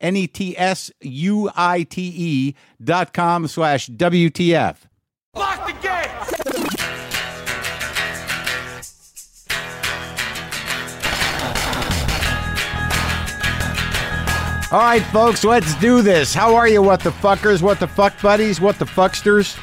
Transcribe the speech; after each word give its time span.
N 0.00 0.16
E 0.16 0.26
T 0.26 0.56
S 0.56 0.90
U 1.00 1.50
I 1.54 1.82
T 1.82 2.12
E 2.16 2.54
dot 2.82 3.12
com 3.12 3.46
slash 3.46 3.88
WTF. 3.88 4.76
Lock 5.34 5.66
the 5.66 5.72
gate! 5.80 6.10
All 14.72 14.78
right, 14.78 15.02
folks, 15.06 15.42
let's 15.42 15.74
do 15.80 16.00
this. 16.00 16.32
How 16.32 16.54
are 16.54 16.68
you, 16.68 16.80
what 16.80 17.00
the 17.00 17.10
fuckers, 17.10 17.60
what 17.60 17.80
the 17.80 17.88
fuck 17.88 18.20
buddies, 18.22 18.60
what 18.60 18.78
the 18.78 18.84
fucksters, 18.84 19.56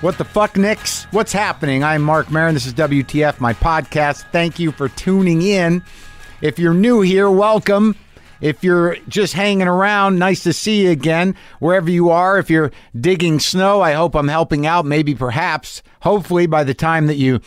what 0.00 0.16
the 0.16 0.24
fuck 0.24 0.56
nicks? 0.56 1.08
What's 1.10 1.32
happening? 1.32 1.82
I'm 1.82 2.02
Marc 2.02 2.30
Maron. 2.30 2.54
This 2.54 2.64
is 2.64 2.72
WTF, 2.74 3.40
my 3.40 3.52
podcast. 3.52 4.30
Thank 4.30 4.60
you 4.60 4.70
for 4.70 4.88
tuning 4.90 5.42
in. 5.42 5.82
If 6.40 6.56
you're 6.56 6.72
new 6.72 7.00
here, 7.00 7.28
welcome. 7.28 7.96
If 8.40 8.62
you're 8.62 8.96
just 9.08 9.34
hanging 9.34 9.66
around, 9.66 10.18
nice 10.18 10.42
to 10.44 10.52
see 10.52 10.84
you 10.84 10.90
again, 10.90 11.34
wherever 11.58 11.90
you 11.90 12.10
are. 12.10 12.38
If 12.38 12.50
you're 12.50 12.70
digging 12.98 13.40
snow, 13.40 13.80
I 13.80 13.92
hope 13.92 14.14
I'm 14.14 14.28
helping 14.28 14.66
out. 14.66 14.86
Maybe, 14.86 15.14
perhaps, 15.14 15.82
hopefully, 16.02 16.46
by 16.46 16.64
the 16.64 16.74
time 16.74 17.06
that 17.08 17.16
you 17.16 17.40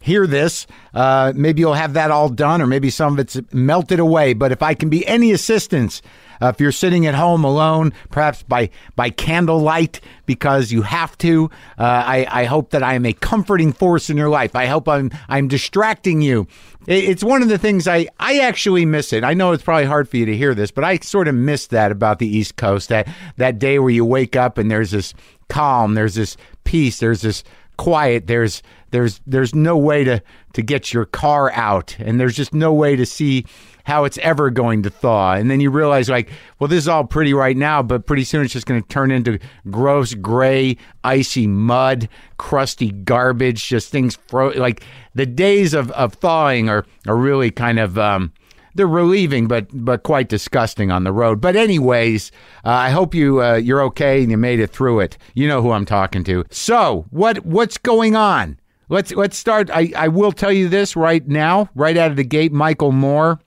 hear 0.00 0.26
this, 0.26 0.66
uh, 0.94 1.32
maybe 1.34 1.60
you'll 1.60 1.74
have 1.74 1.92
that 1.94 2.10
all 2.10 2.28
done, 2.28 2.62
or 2.62 2.66
maybe 2.66 2.90
some 2.90 3.14
of 3.14 3.18
it's 3.18 3.38
melted 3.52 4.00
away. 4.00 4.32
But 4.32 4.52
if 4.52 4.62
I 4.62 4.74
can 4.74 4.88
be 4.88 5.06
any 5.06 5.32
assistance, 5.32 6.00
uh, 6.40 6.46
if 6.54 6.60
you're 6.60 6.72
sitting 6.72 7.06
at 7.06 7.14
home 7.14 7.44
alone, 7.44 7.92
perhaps 8.10 8.42
by 8.42 8.70
by 8.96 9.10
candlelight 9.10 10.00
because 10.24 10.70
you 10.72 10.82
have 10.82 11.18
to, 11.18 11.50
uh, 11.78 11.82
I, 11.82 12.26
I 12.30 12.44
hope 12.44 12.70
that 12.70 12.82
I 12.82 12.94
am 12.94 13.04
a 13.06 13.12
comforting 13.12 13.72
force 13.72 14.08
in 14.08 14.16
your 14.16 14.28
life. 14.28 14.54
I 14.54 14.66
hope 14.66 14.88
I'm 14.88 15.10
I'm 15.28 15.48
distracting 15.48 16.22
you. 16.22 16.46
It- 16.88 17.04
It's 17.04 17.22
one 17.22 17.42
of 17.42 17.48
the 17.48 17.58
things 17.58 17.86
I 17.86 18.08
I 18.18 18.38
actually 18.40 18.84
miss 18.86 19.12
it. 19.12 19.22
I 19.22 19.34
know 19.34 19.52
it's 19.52 19.62
probably 19.62 19.84
hard 19.84 20.08
for 20.08 20.16
you 20.16 20.26
to 20.26 20.36
hear 20.36 20.54
this, 20.54 20.70
but 20.72 20.82
I 20.84 20.96
sort 20.98 21.28
of 21.28 21.34
miss 21.36 21.68
that 21.68 21.92
about 21.92 22.18
the 22.18 22.26
East 22.26 22.56
Coast. 22.56 22.88
That 22.88 23.06
that 23.36 23.58
day 23.60 23.78
where 23.78 23.90
you 23.90 24.04
wake 24.04 24.34
up 24.34 24.58
and 24.58 24.70
there's 24.70 24.90
this 24.90 25.14
calm, 25.48 25.94
there's 25.94 26.14
this 26.14 26.36
peace, 26.64 26.98
there's 26.98 27.20
this 27.22 27.44
quiet 27.76 28.26
there's 28.26 28.60
there's 28.90 29.20
there's 29.24 29.54
no 29.54 29.76
way 29.76 30.02
to 30.02 30.20
to 30.52 30.62
get 30.62 30.92
your 30.92 31.04
car 31.04 31.52
out 31.52 31.94
and 32.00 32.18
there's 32.18 32.34
just 32.34 32.52
no 32.52 32.72
way 32.72 32.96
to 32.96 33.06
see 33.06 33.44
how 33.88 34.04
it's 34.04 34.18
ever 34.18 34.50
going 34.50 34.82
to 34.82 34.90
thaw 34.90 35.32
and 35.32 35.50
then 35.50 35.60
you 35.60 35.70
realize 35.70 36.10
like 36.10 36.30
well 36.58 36.68
this 36.68 36.78
is 36.78 36.88
all 36.88 37.04
pretty 37.04 37.32
right 37.32 37.56
now 37.56 37.82
but 37.82 38.04
pretty 38.04 38.22
soon 38.22 38.44
it's 38.44 38.52
just 38.52 38.66
going 38.66 38.80
to 38.80 38.88
turn 38.88 39.10
into 39.10 39.38
gross 39.70 40.12
gray 40.12 40.76
icy 41.04 41.46
mud 41.46 42.06
crusty 42.36 42.90
garbage 42.90 43.66
just 43.66 43.90
things 43.90 44.16
fro- 44.28 44.50
like 44.50 44.84
the 45.14 45.24
days 45.24 45.72
of 45.72 45.90
of 45.92 46.12
thawing 46.12 46.68
are 46.68 46.84
are 47.06 47.16
really 47.16 47.50
kind 47.50 47.78
of 47.78 47.98
um 47.98 48.30
they're 48.74 48.86
relieving, 48.86 49.48
but 49.48 49.66
but 49.72 50.04
quite 50.04 50.28
disgusting 50.28 50.92
on 50.92 51.02
the 51.02 51.10
road. 51.10 51.40
But 51.40 51.56
anyways, 51.56 52.30
uh, 52.64 52.68
I 52.68 52.90
hope 52.90 53.12
you 53.12 53.42
uh, 53.42 53.56
you're 53.56 53.82
okay 53.84 54.22
and 54.22 54.30
you 54.30 54.36
made 54.36 54.60
it 54.60 54.70
through 54.70 55.00
it. 55.00 55.18
You 55.34 55.48
know 55.48 55.62
who 55.62 55.72
I'm 55.72 55.84
talking 55.84 56.22
to. 56.24 56.44
So 56.50 57.06
what 57.10 57.44
what's 57.44 57.76
going 57.76 58.14
on? 58.14 58.56
Let's 58.88 59.10
let's 59.12 59.36
start. 59.36 59.68
I, 59.70 59.92
I 59.96 60.06
will 60.06 60.30
tell 60.30 60.52
you 60.52 60.68
this 60.68 60.94
right 60.94 61.26
now, 61.26 61.68
right 61.74 61.96
out 61.96 62.12
of 62.12 62.16
the 62.16 62.24
gate. 62.24 62.52
Michael 62.52 62.92
Moore 62.92 63.40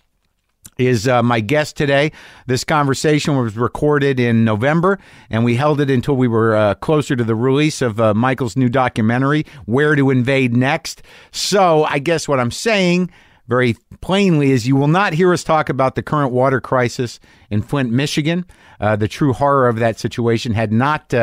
is 0.87 1.07
uh, 1.07 1.23
my 1.23 1.39
guest 1.39 1.75
today. 1.75 2.11
This 2.47 2.63
conversation 2.63 3.37
was 3.37 3.55
recorded 3.55 4.19
in 4.19 4.43
November, 4.43 4.99
and 5.29 5.45
we 5.45 5.55
held 5.55 5.81
it 5.81 5.89
until 5.89 6.15
we 6.15 6.27
were 6.27 6.55
uh, 6.55 6.75
closer 6.75 7.15
to 7.15 7.23
the 7.23 7.35
release 7.35 7.81
of 7.81 7.99
uh, 7.99 8.13
Michael's 8.13 8.55
new 8.55 8.69
documentary, 8.69 9.45
Where 9.65 9.95
to 9.95 10.09
Invade 10.09 10.55
Next. 10.55 11.03
So 11.31 11.83
I 11.85 11.99
guess 11.99 12.27
what 12.27 12.39
I'm 12.39 12.51
saying 12.51 13.11
very 13.47 13.75
plainly 13.99 14.51
is 14.51 14.67
you 14.67 14.75
will 14.75 14.87
not 14.87 15.13
hear 15.13 15.33
us 15.33 15.43
talk 15.43 15.69
about 15.69 15.95
the 15.95 16.03
current 16.03 16.31
water 16.31 16.61
crisis 16.61 17.19
in 17.49 17.61
Flint, 17.61 17.91
Michigan. 17.91 18.45
Uh, 18.79 18.95
the 18.95 19.07
true 19.07 19.33
horror 19.33 19.67
of 19.67 19.77
that 19.77 19.99
situation 19.99 20.53
had 20.53 20.71
not. 20.71 21.13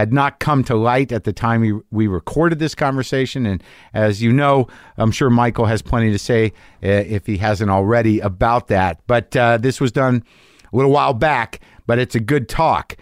Had 0.00 0.14
not 0.14 0.38
come 0.38 0.64
to 0.64 0.76
light 0.76 1.12
at 1.12 1.24
the 1.24 1.32
time 1.34 1.60
we, 1.60 1.78
we 1.90 2.06
recorded 2.06 2.58
this 2.58 2.74
conversation. 2.74 3.44
And 3.44 3.62
as 3.92 4.22
you 4.22 4.32
know, 4.32 4.66
I'm 4.96 5.10
sure 5.10 5.28
Michael 5.28 5.66
has 5.66 5.82
plenty 5.82 6.10
to 6.10 6.18
say, 6.18 6.54
uh, 6.82 6.88
if 6.88 7.26
he 7.26 7.36
hasn't 7.36 7.70
already, 7.70 8.18
about 8.18 8.68
that. 8.68 9.02
But 9.06 9.36
uh, 9.36 9.58
this 9.58 9.78
was 9.78 9.92
done 9.92 10.24
a 10.72 10.74
little 10.74 10.90
while 10.90 11.12
back, 11.12 11.60
but 11.86 11.98
it's 11.98 12.14
a 12.14 12.20
good 12.20 12.48
talk. 12.48 12.96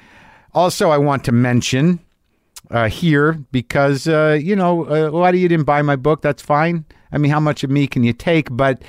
Also, 0.55 0.91
I 0.91 0.99
want 0.99 1.23
to 1.27 1.31
mention 1.31 2.01
uh, 2.69 2.89
here 2.89 3.35
because, 3.53 4.09
uh, 4.09 4.37
you 4.43 4.57
know, 4.57 4.85
a 4.89 5.15
lot 5.17 5.35
of 5.35 5.41
you 5.41 5.47
didn't 5.47 5.67
buy 5.67 5.83
my 5.83 5.95
book. 5.95 6.21
That's 6.21 6.43
fine. 6.43 6.85
I 7.13 7.19
mean, 7.19 7.31
how 7.31 7.39
much 7.39 7.63
of 7.63 7.71
me 7.71 7.87
can 7.87 8.03
you 8.03 8.13
take? 8.13 8.49
But 8.51 8.83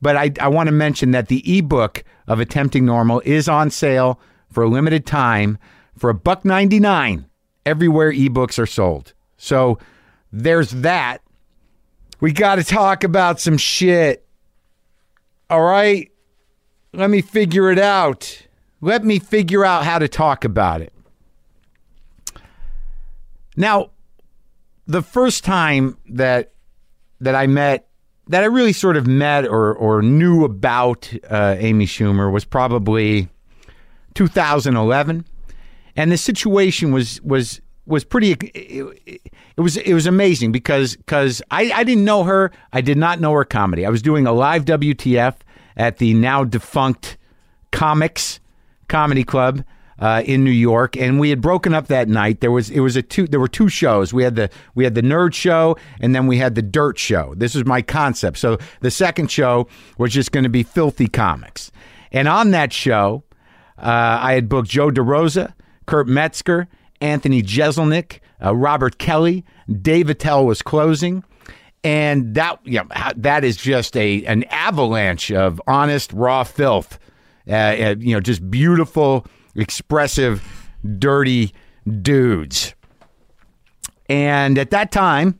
but 0.00 0.16
I, 0.16 0.30
I 0.40 0.46
want 0.46 0.68
to 0.68 0.72
mention 0.72 1.10
that 1.10 1.26
the 1.26 1.42
ebook 1.58 2.04
of 2.28 2.38
Attempting 2.38 2.84
Normal 2.84 3.22
is 3.24 3.48
on 3.48 3.72
sale 3.72 4.20
for 4.52 4.62
a 4.62 4.68
limited 4.68 5.04
time 5.04 5.58
for 5.98 6.10
a 6.10 6.14
buck 6.14 6.44
99 6.44 7.26
everywhere 7.66 8.12
ebooks 8.12 8.58
are 8.58 8.66
sold. 8.66 9.12
So 9.36 9.78
there's 10.32 10.70
that. 10.70 11.20
We 12.20 12.32
got 12.32 12.54
to 12.54 12.64
talk 12.64 13.04
about 13.04 13.40
some 13.40 13.58
shit. 13.58 14.26
All 15.50 15.62
right? 15.62 16.10
Let 16.94 17.10
me 17.10 17.20
figure 17.20 17.70
it 17.70 17.78
out. 17.78 18.46
Let 18.80 19.04
me 19.04 19.18
figure 19.18 19.64
out 19.64 19.84
how 19.84 19.98
to 19.98 20.08
talk 20.08 20.44
about 20.44 20.80
it. 20.80 20.92
Now, 23.56 23.90
the 24.86 25.02
first 25.02 25.44
time 25.44 25.98
that 26.08 26.52
that 27.20 27.34
I 27.34 27.46
met 27.46 27.88
that 28.28 28.42
I 28.42 28.46
really 28.46 28.72
sort 28.72 28.96
of 28.96 29.06
met 29.06 29.46
or 29.46 29.74
or 29.74 30.02
knew 30.02 30.44
about 30.44 31.12
uh, 31.28 31.56
Amy 31.58 31.86
Schumer 31.86 32.30
was 32.30 32.44
probably 32.44 33.28
2011 34.14 35.24
and 35.96 36.12
the 36.12 36.18
situation 36.18 36.92
was 36.92 37.20
was 37.22 37.60
was 37.86 38.04
pretty 38.04 38.32
it, 38.32 39.22
it 39.56 39.60
was 39.60 39.76
it 39.76 39.94
was 39.94 40.06
amazing 40.06 40.52
because 40.52 40.96
because 40.96 41.42
I, 41.50 41.70
I 41.72 41.84
didn't 41.84 42.04
know 42.04 42.24
her. 42.24 42.52
I 42.72 42.80
did 42.80 42.98
not 42.98 43.20
know 43.20 43.32
her 43.32 43.44
comedy. 43.44 43.86
I 43.86 43.90
was 43.90 44.02
doing 44.02 44.26
a 44.26 44.32
live 44.32 44.64
WTF 44.64 45.36
at 45.76 45.98
the 45.98 46.14
now 46.14 46.44
defunct 46.44 47.16
Comix 47.72 48.40
Comedy 48.88 49.24
Club 49.24 49.64
uh, 49.98 50.22
in 50.24 50.44
New 50.44 50.50
York. 50.50 50.96
And 50.96 51.18
we 51.18 51.30
had 51.30 51.40
broken 51.40 51.74
up 51.74 51.86
that 51.88 52.08
night. 52.08 52.40
There 52.40 52.50
was 52.50 52.70
it 52.70 52.80
was 52.80 52.96
a 52.96 53.02
two 53.02 53.26
there 53.26 53.40
were 53.40 53.48
two 53.48 53.68
shows. 53.68 54.12
We 54.12 54.22
had 54.22 54.36
the 54.36 54.50
we 54.74 54.84
had 54.84 54.94
the 54.94 55.02
nerd 55.02 55.34
show 55.34 55.76
and 56.00 56.14
then 56.14 56.26
we 56.26 56.38
had 56.38 56.54
the 56.54 56.62
dirt 56.62 56.98
show. 56.98 57.34
This 57.36 57.54
was 57.54 57.64
my 57.64 57.82
concept. 57.82 58.38
So 58.38 58.58
the 58.80 58.90
second 58.90 59.30
show 59.30 59.68
was 59.98 60.12
just 60.12 60.32
going 60.32 60.44
to 60.44 60.50
be 60.50 60.62
filthy 60.62 61.08
comics. 61.08 61.70
And 62.12 62.28
on 62.28 62.50
that 62.50 62.72
show 62.72 63.24
uh, 63.78 64.18
I 64.20 64.32
had 64.32 64.48
booked 64.48 64.68
Joe 64.68 64.90
DeRosa 64.90 65.52
Kurt 65.86 66.08
Metzger, 66.08 66.68
Anthony 67.00 67.42
Jeselnik, 67.42 68.20
uh, 68.44 68.54
Robert 68.54 68.98
Kelly, 68.98 69.44
Dave 69.80 70.10
Attell 70.10 70.46
was 70.46 70.62
closing. 70.62 71.24
And 71.84 72.34
that 72.34 72.58
you 72.64 72.80
know, 72.80 73.12
that 73.16 73.44
is 73.44 73.56
just 73.56 73.96
a 73.96 74.24
an 74.24 74.42
avalanche 74.44 75.30
of 75.30 75.60
honest 75.68 76.12
raw 76.12 76.42
filth, 76.42 76.98
uh, 77.48 77.52
uh, 77.52 77.94
you 77.98 78.12
know, 78.12 78.20
just 78.20 78.50
beautiful, 78.50 79.24
expressive, 79.54 80.42
dirty 80.98 81.54
dudes. 82.02 82.74
And 84.08 84.58
at 84.58 84.70
that 84.70 84.90
time, 84.90 85.38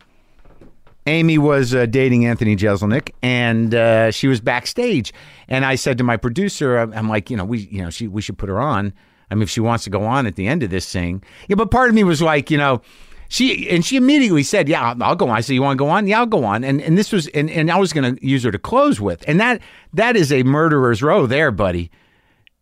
Amy 1.06 1.38
was 1.38 1.74
uh, 1.74 1.86
dating 1.86 2.26
Anthony 2.26 2.56
Jeselnik, 2.56 3.10
and 3.22 3.74
uh, 3.74 4.10
she 4.10 4.26
was 4.26 4.40
backstage. 4.40 5.12
And 5.48 5.64
I 5.64 5.76
said 5.76 5.98
to 5.98 6.04
my 6.04 6.16
producer, 6.16 6.78
I'm, 6.78 6.92
I'm 6.92 7.08
like, 7.08 7.30
you 7.30 7.36
know, 7.36 7.44
we, 7.44 7.60
you 7.60 7.82
know, 7.82 7.90
she, 7.90 8.08
we 8.08 8.20
should 8.20 8.38
put 8.38 8.48
her 8.48 8.60
on. 8.60 8.92
I 9.30 9.34
mean, 9.34 9.42
if 9.42 9.50
she 9.50 9.60
wants 9.60 9.84
to 9.84 9.90
go 9.90 10.04
on 10.04 10.26
at 10.26 10.36
the 10.36 10.46
end 10.46 10.62
of 10.62 10.70
this 10.70 10.90
thing, 10.90 11.22
yeah. 11.48 11.56
But 11.56 11.70
part 11.70 11.88
of 11.88 11.94
me 11.94 12.04
was 12.04 12.22
like, 12.22 12.50
you 12.50 12.58
know, 12.58 12.82
she 13.28 13.68
and 13.68 13.84
she 13.84 13.96
immediately 13.96 14.42
said, 14.42 14.68
"Yeah, 14.68 14.90
I'll, 14.90 15.02
I'll 15.02 15.16
go 15.16 15.28
on." 15.28 15.36
I 15.36 15.40
said, 15.40 15.54
"You 15.54 15.62
want 15.62 15.78
to 15.78 15.84
go 15.84 15.88
on? 15.88 16.06
Yeah, 16.06 16.20
I'll 16.20 16.26
go 16.26 16.44
on." 16.44 16.64
And 16.64 16.80
and 16.80 16.96
this 16.96 17.12
was 17.12 17.26
and, 17.28 17.50
and 17.50 17.70
I 17.70 17.78
was 17.78 17.92
going 17.92 18.16
to 18.16 18.26
use 18.26 18.44
her 18.44 18.50
to 18.50 18.58
close 18.58 19.00
with, 19.00 19.24
and 19.28 19.40
that 19.40 19.60
that 19.94 20.16
is 20.16 20.32
a 20.32 20.42
murderer's 20.42 21.02
row 21.02 21.26
there, 21.26 21.50
buddy. 21.50 21.90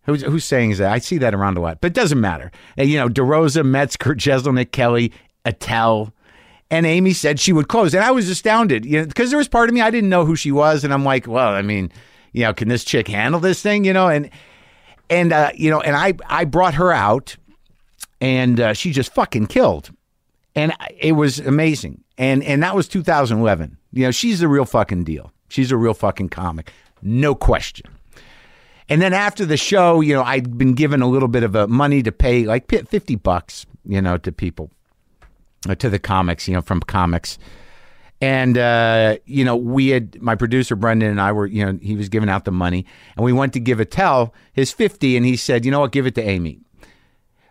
Who's 0.05 0.23
who's 0.23 0.45
saying 0.45 0.71
is 0.71 0.79
that? 0.79 0.93
I 0.93 0.99
see 0.99 1.19
that 1.19 1.35
around 1.35 1.57
a 1.57 1.61
lot, 1.61 1.81
but 1.81 1.89
it 1.89 1.95
doesn't 1.95 2.21
matter. 2.21 2.51
And, 2.77 2.91
you 2.91 2.99
know, 2.99 3.09
DeRosa, 3.09 3.65
Metzger, 3.65 4.15
Jeselnik, 4.15 4.71
Kelly, 4.71 5.13
Attell, 5.47 6.13
and 6.71 6.85
Amy 6.85 7.13
said 7.15 7.41
she 7.41 7.53
would 7.53 7.69
close, 7.69 7.95
and 7.95 8.05
I 8.05 8.11
was 8.11 8.29
astounded, 8.29 8.85
you 8.85 9.01
know, 9.01 9.07
because 9.07 9.31
there 9.31 9.39
was 9.39 9.49
part 9.49 9.71
of 9.71 9.75
me 9.75 9.81
I 9.81 9.91
didn't 9.91 10.11
know 10.11 10.27
who 10.27 10.37
she 10.37 10.53
was, 10.53 10.85
and 10.85 10.93
I'm 10.93 11.05
like, 11.05 11.27
well, 11.27 11.55
I 11.55 11.63
mean, 11.63 11.91
you 12.33 12.43
know, 12.43 12.53
can 12.53 12.69
this 12.69 12.85
chick 12.85 13.09
handle 13.09 13.41
this 13.41 13.63
thing, 13.63 13.85
you 13.85 13.95
know, 13.95 14.09
and 14.09 14.29
and 15.11 15.33
uh, 15.33 15.51
you 15.55 15.71
know, 15.71 15.81
and 15.81 15.97
I 15.97 16.15
I 16.27 16.45
brought 16.45 16.75
her 16.75 16.93
out, 16.93 17.37
and 18.21 18.61
uh, 18.61 18.73
she 18.73 18.93
just 18.93 19.13
fucking 19.15 19.47
killed 19.47 19.91
and 20.55 20.73
it 20.99 21.13
was 21.13 21.39
amazing. 21.41 22.03
And 22.17 22.43
and 22.45 22.63
that 22.63 22.75
was 22.75 22.89
2011. 22.89 23.77
You 23.93 24.05
know, 24.05 24.11
she's 24.11 24.41
the 24.41 24.49
real 24.49 24.65
fucking 24.65 25.05
deal. 25.05 25.33
She's 25.49 25.71
a 25.71 25.77
real 25.77 25.95
fucking 25.95 26.31
comic, 26.31 26.73
no 27.03 27.35
question. 27.35 27.91
And 28.89 29.01
then 29.01 29.15
after 29.15 29.47
the 29.47 29.57
show, 29.57 30.01
you 30.01 30.15
know, 30.15 30.23
I'd 30.23 30.59
been 30.59 30.75
given 30.75 31.01
a 31.01 31.09
little 31.09 31.29
bit 31.29 31.43
of 31.43 31.55
a 31.55 31.67
money 31.67 32.03
to 32.03 32.13
pay, 32.13 32.45
like 32.45 32.69
50 32.69 33.17
bucks, 33.17 33.65
you 33.87 34.03
know, 34.03 34.19
to 34.19 34.31
people, 34.31 34.71
uh, 35.67 35.75
to 35.77 35.89
the 35.89 35.99
comics, 35.99 36.47
you 36.49 36.55
know, 36.55 36.61
from 36.61 36.81
comics. 36.81 37.39
And, 38.25 38.57
uh, 38.57 39.19
you 39.27 39.45
know, 39.45 39.55
we 39.55 39.89
had, 39.89 40.23
my 40.23 40.35
producer 40.35 40.77
Brendan 40.77 41.11
and 41.11 41.21
I 41.21 41.31
were, 41.31 41.47
you 41.47 41.63
know, 41.63 41.79
he 41.83 41.95
was 41.95 42.09
giving 42.09 42.31
out 42.31 42.47
the 42.47 42.53
money. 42.53 42.87
And 43.17 43.25
we 43.25 43.35
went 43.35 43.53
to 43.53 43.61
give 43.61 43.81
Attell 43.81 44.33
his 44.55 44.73
50, 44.73 45.19
and 45.19 45.27
he 45.27 45.37
said, 45.37 45.67
you 45.67 45.71
know 45.71 45.81
what, 45.81 45.93
give 45.93 46.07
it 46.07 46.15
to 46.15 46.23
Amy. 46.23 46.61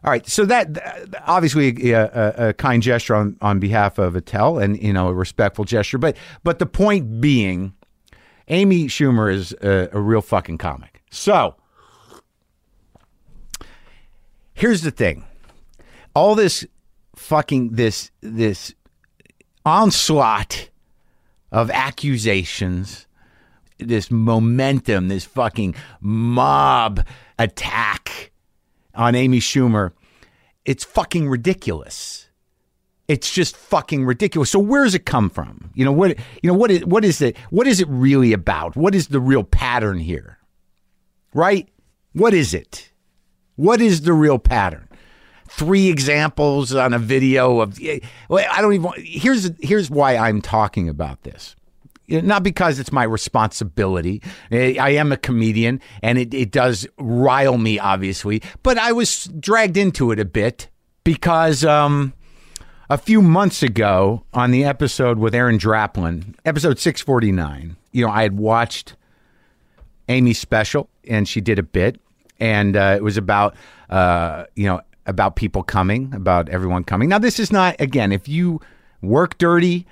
All 0.04 0.10
right, 0.10 0.28
so 0.28 0.46
that 0.46 1.14
obviously 1.28 1.92
a, 1.92 2.06
a, 2.06 2.50
a, 2.50 2.54
kind 2.54 2.81
gesture 2.81 3.14
on, 3.14 3.38
on 3.40 3.60
behalf 3.60 4.00
of 4.00 4.16
Attell, 4.16 4.58
and 4.58 4.81
you 4.81 4.92
know 4.92 5.08
a 5.08 5.14
respectful 5.14 5.64
gesture. 5.64 5.98
But 5.98 6.18
but 6.44 6.60
the 6.60 6.66
point 6.66 7.22
being, 7.22 7.74
Amy 8.50 8.88
Schumer 8.88 9.31
is 9.31 9.54
a, 9.62 9.88
a 9.94 10.02
real 10.02 10.19
fucking 10.19 10.58
comic. 10.58 11.02
So 11.10 11.56
here's 14.54 14.81
the 14.81 14.92
thing: 14.92 15.24
all 16.14 16.36
this 16.36 16.66
fucking 17.16 17.69
this 17.69 18.12
this 18.19 18.76
onslaught 19.65 20.69
of 21.51 21.69
accusations, 21.71 23.07
this 23.80 24.10
momentum, 24.10 25.07
this 25.07 25.25
fucking 25.25 25.75
mob 26.01 27.06
attack 27.38 28.31
on 28.95 29.15
Amy 29.15 29.39
Schumer, 29.39 29.92
it's 30.65 30.83
fucking 30.83 31.30
ridiculous. 31.30 32.30
It's 33.07 33.31
just 33.31 33.57
fucking 33.57 34.06
ridiculous. 34.06 34.50
So 34.50 34.60
where 34.60 34.83
does 34.83 34.95
it 34.95 35.06
come 35.06 35.30
from? 35.30 35.71
You 35.75 35.83
know 35.83 35.92
what? 35.92 36.18
You 36.42 36.50
know 36.50 36.57
what 36.57 36.71
is 36.71 36.86
what 36.86 37.04
is 37.04 37.21
it? 37.21 37.38
What 37.50 37.68
is 37.68 37.81
it 37.81 37.88
really 37.89 38.31
about? 38.31 38.77
What 38.77 38.95
is 38.95 39.09
the 39.09 39.19
real 39.19 39.44
pattern 39.44 40.00
here? 40.00 40.38
Right? 41.33 41.68
What 42.13 42.33
is 42.33 42.54
it? 42.54 42.92
What 43.56 43.81
is 43.81 44.01
the 44.01 44.13
real 44.13 44.39
pattern? 44.39 44.88
Three 45.56 45.88
examples 45.90 46.74
on 46.74 46.94
a 46.94 47.00
video 47.00 47.60
of. 47.62 47.80
I 47.82 48.62
don't 48.62 48.74
even. 48.74 48.92
Here's 48.98 49.52
here's 49.62 49.90
why 49.90 50.18
I'm 50.18 50.42
talking 50.42 50.90
about 50.90 51.24
this 51.24 51.56
not 52.08 52.44
because 52.44 52.80
it's 52.80 52.92
my 52.92 53.04
responsibility. 53.04 54.22
I 54.52 54.90
am 54.92 55.12
a 55.12 55.18
comedian 55.18 55.80
and 56.02 56.18
it, 56.18 56.34
it 56.34 56.52
does 56.52 56.88
rile 56.98 57.58
me, 57.58 57.80
obviously, 57.80 58.42
but 58.62 58.78
I 58.78 58.92
was 58.92 59.26
dragged 59.40 59.78
into 59.78 60.12
it 60.12 60.20
a 60.20 60.26
bit 60.26 60.70
because 61.04 61.64
um, 61.64 62.14
a 62.90 62.98
few 62.98 63.22
months 63.22 63.64
ago 63.64 64.24
on 64.34 64.52
the 64.52 64.64
episode 64.64 65.18
with 65.18 65.34
Aaron 65.34 65.58
Draplin, 65.58 66.36
episode 66.46 66.80
649, 66.80 67.78
you 67.92 68.06
know, 68.06 68.12
I 68.12 68.24
had 68.24 68.38
watched 68.38 68.96
Amy's 70.10 70.40
special 70.40 70.90
and 71.08 71.28
she 71.28 71.42
did 71.42 71.58
a 71.58 71.64
bit 71.64 72.00
and 72.40 72.76
uh, 72.76 72.94
it 72.98 73.04
was 73.04 73.18
about, 73.18 73.56
uh, 73.90 74.46
you 74.56 74.66
know, 74.66 74.82
about 75.06 75.36
people 75.36 75.64
coming, 75.64 76.14
about 76.14 76.50
everyone 76.50 76.84
coming. 76.84 77.10
Now, 77.10 77.20
this 77.20 77.40
is 77.40 77.52
not, 77.52 77.76
again, 77.80 78.12
if 78.12 78.28
you 78.28 78.62
work 79.02 79.38
dirty, 79.38 79.86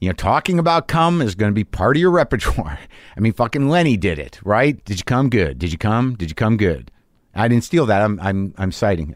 you 0.00 0.08
know, 0.08 0.14
talking 0.14 0.58
about 0.58 0.88
come 0.88 1.22
is 1.22 1.34
going 1.34 1.50
to 1.50 1.54
be 1.54 1.64
part 1.64 1.96
of 1.96 2.00
your 2.00 2.10
repertoire. 2.22 2.78
I 3.16 3.20
mean, 3.20 3.32
fucking 3.32 3.68
Lenny 3.68 3.96
did 3.96 4.18
it, 4.18 4.40
right? 4.44 4.84
Did 4.84 4.98
you 4.98 5.04
come 5.04 5.30
good? 5.30 5.58
Did 5.58 5.72
you 5.72 5.78
come? 5.78 6.14
Did 6.16 6.28
you 6.28 6.34
come 6.34 6.56
good? 6.56 6.90
I 7.34 7.48
didn't 7.48 7.64
steal 7.64 7.86
that. 7.86 8.02
I'm 8.02 8.20
I'm 8.20 8.54
I'm 8.58 8.72
citing. 8.72 9.14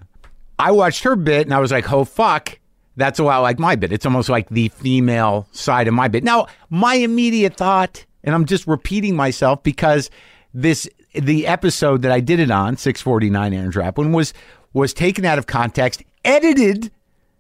I 0.59 0.71
watched 0.71 1.05
her 1.05 1.17
bit 1.17 1.47
and 1.47 1.55
I 1.55 1.59
was 1.59 1.71
like, 1.73 1.93
oh 1.93 2.05
fuck. 2.05 2.59
That's 2.99 3.19
a 3.19 3.25
lot 3.25 3.41
like 3.41 3.59
my 3.59 3.77
bit. 3.77 3.93
It's 3.93 4.07
almost 4.07 4.31
like 4.31 4.49
the 4.49 4.69
female 4.69 5.49
side 5.53 5.87
of 5.87 5.93
my 5.93 6.09
bit. 6.09 6.25
Now, 6.25 6.47
my 6.71 6.95
immediate 6.95 7.55
thought, 7.55 8.07
and 8.25 8.35
I'm 8.35 8.47
just 8.47 8.67
repeating 8.67 9.15
myself 9.15 9.63
because 9.63 10.09
this 10.55 10.89
the 11.13 11.47
episode 11.47 12.03
that 12.03 12.13
I 12.13 12.21
did 12.21 12.41
it 12.41 12.51
on, 12.51 12.77
649 12.77 13.53
Aaron 13.53 13.71
Draplin, 13.71 14.15
was 14.15 14.33
was 14.77 14.93
taken 14.93 15.25
out 15.25 15.39
of 15.39 15.47
context, 15.47 16.03
edited. 16.23 16.93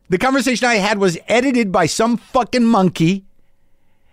The 0.08 0.16
conversation 0.16 0.66
I 0.66 0.76
had 0.76 0.98
was 0.98 1.18
edited 1.28 1.70
by 1.70 1.84
some 1.84 2.16
fucking 2.16 2.64
monkey 2.64 3.26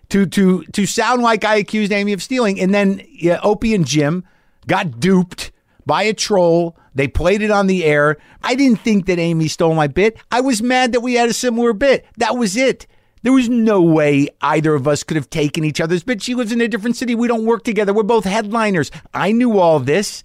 to 0.10 0.26
to 0.26 0.64
to 0.66 0.86
sound 0.86 1.22
like 1.22 1.46
I 1.46 1.56
accused 1.56 1.94
Amy 1.94 2.12
of 2.12 2.22
stealing, 2.22 2.60
and 2.60 2.74
then 2.74 3.02
yeah, 3.10 3.40
Opie 3.42 3.74
and 3.74 3.88
Jim 3.88 4.26
got 4.68 5.00
duped 5.00 5.52
by 5.86 6.04
a 6.04 6.14
troll. 6.14 6.76
They 6.96 7.08
played 7.08 7.42
it 7.42 7.50
on 7.50 7.68
the 7.68 7.86
air. 7.86 8.18
I 8.44 8.56
didn't 8.56 8.82
think 8.82 9.06
that 9.06 9.20
Amy 9.20 9.48
stole 9.48 9.74
my 9.74 9.88
bit. 9.88 10.18
I 10.30 10.42
was 10.42 10.62
mad 10.62 10.92
that 10.92 11.02
we 11.02 11.14
had 11.14 11.30
a 11.30 11.34
similar 11.34 11.72
bit. 11.72 12.06
That 12.18 12.38
was 12.38 12.58
it. 12.58 12.88
There 13.24 13.32
was 13.32 13.48
no 13.48 13.82
way 13.82 14.28
either 14.42 14.76
of 14.76 14.86
us 14.86 15.02
could 15.02 15.16
have 15.16 15.30
taken 15.30 15.64
each 15.64 15.80
other's 15.80 16.04
bit. 16.04 16.22
She 16.22 16.36
lives 16.36 16.52
in 16.52 16.60
a 16.60 16.68
different 16.68 16.98
city. 16.98 17.16
We 17.16 17.30
don't 17.30 17.46
work 17.46 17.64
together. 17.64 17.94
We're 17.94 18.04
both 18.04 18.26
headliners. 18.26 18.92
I 19.14 19.32
knew 19.32 19.58
all 19.60 19.80
this. 19.80 20.24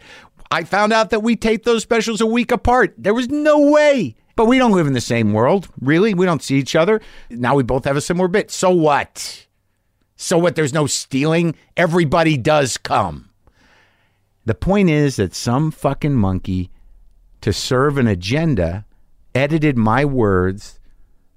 I 0.51 0.65
found 0.65 0.93
out 0.93 1.11
that 1.11 1.23
we 1.23 1.37
taped 1.37 1.65
those 1.65 1.83
specials 1.83 2.21
a 2.21 2.27
week 2.27 2.51
apart. 2.51 2.95
There 2.97 3.15
was 3.15 3.29
no 3.29 3.71
way. 3.71 4.17
But 4.35 4.47
we 4.47 4.59
don't 4.59 4.73
live 4.73 4.87
in 4.87 4.93
the 4.93 5.01
same 5.01 5.33
world, 5.33 5.69
really. 5.81 6.15
We 6.15 6.25
don't 6.25 6.43
see 6.43 6.57
each 6.59 6.77
other. 6.77 7.01
Now 7.29 7.57
we 7.57 7.65
both 7.65 7.85
have 7.85 7.97
a 7.97 8.01
similar 8.01 8.29
bit. 8.29 8.51
So 8.51 8.71
what? 8.71 9.47
So 10.17 10.39
what? 10.39 10.55
There's 10.55 10.73
no 10.73 10.87
stealing. 10.87 11.57
Everybody 11.77 12.37
does 12.37 12.79
come. 12.79 13.31
The 14.45 14.55
point 14.55 14.91
is 14.91 15.17
that 15.17 15.35
some 15.35 15.71
fucking 15.71 16.15
monkey 16.15 16.71
to 17.41 17.53
serve 17.53 17.99
an 17.99 18.07
agenda 18.07 18.87
edited 19.35 19.77
my 19.77 20.05
words 20.05 20.79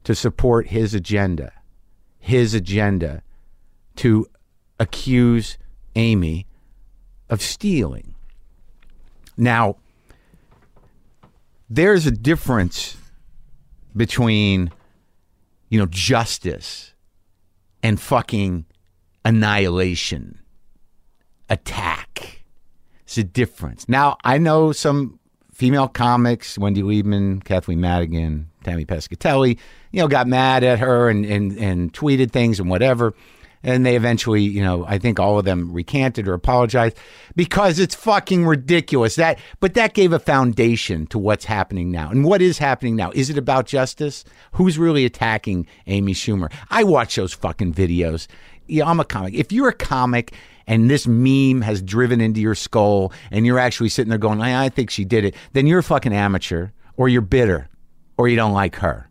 to 0.03 0.15
support 0.15 0.67
his 0.67 0.93
agenda. 0.93 1.51
His 2.19 2.53
agenda 2.53 3.23
to 3.97 4.27
accuse 4.79 5.57
Amy 5.95 6.45
of 7.29 7.41
stealing. 7.41 8.10
Now, 9.41 9.77
there's 11.67 12.05
a 12.05 12.11
difference 12.11 12.95
between, 13.97 14.69
you 15.67 15.79
know, 15.79 15.87
justice 15.87 16.93
and 17.81 17.99
fucking 17.99 18.65
annihilation, 19.25 20.37
attack. 21.49 22.43
It's 23.01 23.17
a 23.17 23.23
difference. 23.23 23.89
Now, 23.89 24.17
I 24.23 24.37
know 24.37 24.73
some 24.73 25.19
female 25.51 25.87
comics, 25.87 26.59
Wendy 26.59 26.83
Liebman, 26.83 27.43
Kathleen 27.43 27.81
Madigan, 27.81 28.51
Tammy 28.63 28.85
Pescatelli, 28.85 29.57
you 29.91 30.01
know, 30.01 30.07
got 30.07 30.27
mad 30.27 30.63
at 30.63 30.77
her 30.77 31.09
and, 31.09 31.25
and, 31.25 31.57
and 31.57 31.91
tweeted 31.93 32.29
things 32.29 32.59
and 32.59 32.69
whatever. 32.69 33.15
And 33.63 33.85
they 33.85 33.95
eventually, 33.95 34.41
you 34.41 34.63
know, 34.63 34.85
I 34.87 34.97
think 34.97 35.19
all 35.19 35.37
of 35.37 35.45
them 35.45 35.71
recanted 35.71 36.27
or 36.27 36.33
apologized 36.33 36.97
because 37.35 37.77
it's 37.77 37.93
fucking 37.93 38.45
ridiculous. 38.45 39.15
That, 39.15 39.39
but 39.59 39.75
that 39.75 39.93
gave 39.93 40.13
a 40.13 40.19
foundation 40.19 41.05
to 41.07 41.19
what's 41.19 41.45
happening 41.45 41.91
now. 41.91 42.09
And 42.09 42.25
what 42.25 42.41
is 42.41 42.57
happening 42.57 42.95
now? 42.95 43.11
Is 43.13 43.29
it 43.29 43.37
about 43.37 43.67
justice? 43.67 44.23
Who's 44.53 44.77
really 44.77 45.05
attacking 45.05 45.67
Amy 45.87 46.13
Schumer? 46.13 46.51
I 46.69 46.83
watch 46.83 47.15
those 47.15 47.33
fucking 47.33 47.73
videos 47.73 48.27
yeah, 48.71 48.89
I'm 48.89 48.99
a 49.01 49.05
comic. 49.05 49.33
If 49.33 49.51
you're 49.51 49.67
a 49.67 49.73
comic 49.73 50.33
and 50.65 50.89
this 50.89 51.05
meme 51.05 51.61
has 51.61 51.81
driven 51.81 52.21
into 52.21 52.39
your 52.39 52.55
skull 52.55 53.11
and 53.29 53.45
you're 53.45 53.59
actually 53.59 53.89
sitting 53.89 54.09
there 54.09 54.17
going, 54.17 54.41
I, 54.41 54.65
I 54.65 54.69
think 54.69 54.89
she 54.89 55.03
did 55.03 55.25
it, 55.25 55.35
then 55.51 55.67
you're 55.67 55.79
a 55.79 55.83
fucking 55.83 56.13
amateur 56.13 56.69
or 56.95 57.09
you're 57.09 57.21
bitter 57.21 57.67
or 58.17 58.29
you 58.29 58.37
don't 58.37 58.53
like 58.53 58.77
her. 58.77 59.09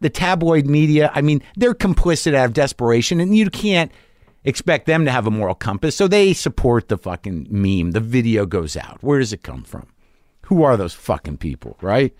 The 0.00 0.10
tabloid 0.10 0.66
media, 0.66 1.10
I 1.14 1.22
mean, 1.22 1.42
they're 1.56 1.74
complicit 1.74 2.34
out 2.34 2.46
of 2.46 2.52
desperation 2.52 3.20
and 3.20 3.36
you 3.36 3.48
can't 3.48 3.90
expect 4.44 4.86
them 4.86 5.04
to 5.04 5.10
have 5.10 5.26
a 5.26 5.30
moral 5.30 5.54
compass. 5.54 5.96
So 5.96 6.08
they 6.08 6.32
support 6.32 6.88
the 6.88 6.98
fucking 6.98 7.48
meme. 7.50 7.92
The 7.92 8.00
video 8.00 8.46
goes 8.46 8.76
out. 8.76 8.98
Where 9.02 9.18
does 9.18 9.32
it 9.32 9.42
come 9.42 9.64
from? 9.64 9.88
Who 10.42 10.62
are 10.62 10.76
those 10.76 10.94
fucking 10.94 11.38
people, 11.38 11.76
right? 11.80 12.14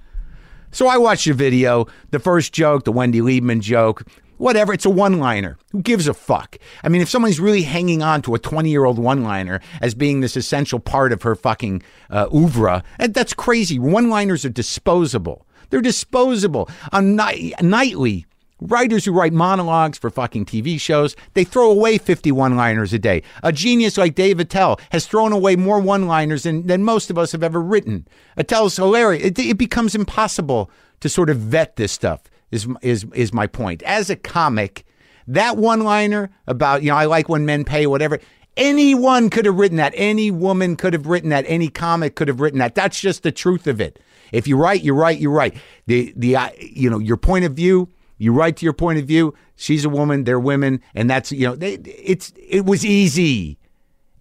So 0.72 0.88
I 0.88 0.98
watched 0.98 1.26
the 1.26 1.32
video, 1.32 1.86
the 2.10 2.18
first 2.18 2.52
joke, 2.52 2.84
the 2.84 2.92
Wendy 2.92 3.20
Liebman 3.20 3.60
joke, 3.60 4.02
whatever. 4.36 4.72
It's 4.72 4.84
a 4.84 4.90
one 4.90 5.18
liner. 5.18 5.56
Who 5.72 5.80
gives 5.80 6.08
a 6.08 6.14
fuck? 6.14 6.58
I 6.82 6.88
mean, 6.88 7.00
if 7.00 7.08
someone's 7.08 7.40
really 7.40 7.62
hanging 7.62 8.02
on 8.02 8.22
to 8.22 8.34
a 8.34 8.38
20 8.38 8.68
year 8.68 8.84
old 8.84 8.98
one 8.98 9.22
liner 9.22 9.60
as 9.80 9.94
being 9.94 10.20
this 10.20 10.36
essential 10.36 10.80
part 10.80 11.12
of 11.12 11.22
her 11.22 11.34
fucking 11.34 11.82
uh, 12.10 12.28
oeuvre, 12.34 12.82
that's 12.98 13.32
crazy. 13.32 13.78
One 13.78 14.10
liners 14.10 14.44
are 14.44 14.50
disposable. 14.50 15.45
They're 15.70 15.80
disposable. 15.80 16.68
On 16.92 17.16
night, 17.16 17.54
nightly, 17.62 18.26
Writers 18.60 19.04
who 19.04 19.12
write 19.12 19.34
monologues 19.34 19.98
for 19.98 20.08
fucking 20.08 20.46
TV 20.46 20.80
shows, 20.80 21.14
they 21.34 21.44
throw 21.44 21.70
away 21.70 21.98
50 21.98 22.32
one 22.32 22.56
liners 22.56 22.94
a 22.94 22.98
day. 22.98 23.22
A 23.42 23.52
genius 23.52 23.98
like 23.98 24.14
Dave 24.14 24.40
Attell 24.40 24.80
has 24.90 25.06
thrown 25.06 25.32
away 25.32 25.56
more 25.56 25.78
one 25.78 26.06
liners 26.06 26.44
than, 26.44 26.66
than 26.66 26.82
most 26.82 27.10
of 27.10 27.18
us 27.18 27.32
have 27.32 27.42
ever 27.42 27.60
written. 27.60 28.08
Attell's 28.38 28.76
hilarious. 28.76 29.24
It, 29.24 29.38
it 29.38 29.58
becomes 29.58 29.94
impossible 29.94 30.70
to 31.00 31.08
sort 31.10 31.28
of 31.28 31.36
vet 31.36 31.76
this 31.76 31.92
stuff, 31.92 32.22
is, 32.50 32.66
is, 32.80 33.04
is 33.12 33.30
my 33.30 33.46
point. 33.46 33.82
As 33.82 34.08
a 34.08 34.16
comic, 34.16 34.86
that 35.26 35.58
one 35.58 35.80
liner 35.80 36.30
about, 36.46 36.82
you 36.82 36.88
know, 36.88 36.96
I 36.96 37.04
like 37.04 37.28
when 37.28 37.44
men 37.44 37.62
pay, 37.62 37.86
whatever, 37.86 38.20
anyone 38.56 39.28
could 39.28 39.44
have 39.44 39.58
written 39.58 39.76
that. 39.76 39.92
Any 39.94 40.30
woman 40.30 40.76
could 40.76 40.94
have 40.94 41.06
written 41.06 41.28
that. 41.28 41.44
Any 41.46 41.68
comic 41.68 42.14
could 42.14 42.28
have 42.28 42.40
written 42.40 42.60
that. 42.60 42.74
That's 42.74 42.98
just 42.98 43.22
the 43.22 43.32
truth 43.32 43.66
of 43.66 43.82
it. 43.82 43.98
If 44.32 44.46
you 44.48 44.56
write, 44.56 44.82
you're 44.82 44.94
right, 44.94 45.18
you're 45.18 45.30
right. 45.30 45.54
The, 45.86 46.12
the, 46.16 46.36
uh, 46.36 46.50
you 46.58 46.90
know, 46.90 46.98
your 46.98 47.16
point 47.16 47.44
of 47.44 47.54
view, 47.54 47.88
you 48.18 48.32
write 48.32 48.56
to 48.58 48.64
your 48.64 48.72
point 48.72 48.98
of 48.98 49.06
view. 49.06 49.34
She's 49.56 49.84
a 49.84 49.88
woman. 49.88 50.24
They're 50.24 50.40
women, 50.40 50.80
and 50.94 51.08
that's 51.08 51.32
you 51.32 51.46
know, 51.46 51.56
they, 51.56 51.74
it's 51.74 52.32
it 52.36 52.64
was 52.64 52.84
easy. 52.84 53.58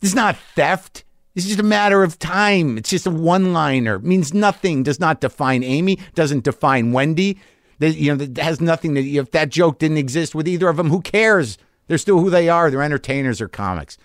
It's 0.01 0.15
not 0.15 0.37
theft. 0.55 1.03
It's 1.33 1.45
just 1.45 1.59
a 1.59 1.63
matter 1.63 2.03
of 2.03 2.17
time. 2.17 2.77
It's 2.77 2.89
just 2.89 3.05
a 3.05 3.11
one-liner. 3.11 3.99
Means 3.99 4.33
nothing. 4.33 4.83
Does 4.83 4.99
not 4.99 5.19
define 5.19 5.63
Amy. 5.63 5.99
Doesn't 6.13 6.45
define 6.45 6.93
Wendy. 6.93 7.39
They, 7.79 7.89
you 7.89 8.15
know, 8.15 8.25
that 8.25 8.41
has 8.41 8.61
nothing 8.61 8.93
that 8.93 9.03
if 9.03 9.31
that 9.31 9.49
joke 9.49 9.79
didn't 9.79 9.97
exist 9.97 10.33
with 10.33 10.47
either 10.47 10.69
of 10.69 10.77
them, 10.77 10.89
who 10.89 11.01
cares? 11.01 11.57
They're 11.87 11.97
still 11.97 12.19
who 12.19 12.29
they 12.29 12.47
are. 12.47 12.71
They're 12.71 12.81
entertainers 12.81 13.41
or 13.41 13.47
comics, 13.47 13.97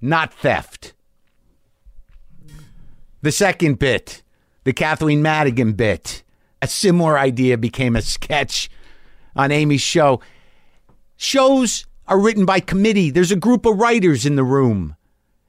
not 0.00 0.34
theft. 0.34 0.92
The 3.22 3.32
second 3.32 3.78
bit, 3.78 4.22
the 4.70 4.74
Kathleen 4.74 5.20
Madigan 5.20 5.72
bit, 5.72 6.22
a 6.62 6.68
similar 6.68 7.18
idea 7.18 7.58
became 7.58 7.96
a 7.96 8.02
sketch 8.02 8.70
on 9.34 9.50
Amy's 9.50 9.80
show. 9.80 10.20
Shows 11.16 11.86
are 12.06 12.20
written 12.20 12.44
by 12.44 12.60
committee. 12.60 13.10
There's 13.10 13.32
a 13.32 13.36
group 13.36 13.66
of 13.66 13.78
writers 13.78 14.24
in 14.24 14.36
the 14.36 14.44
room. 14.44 14.94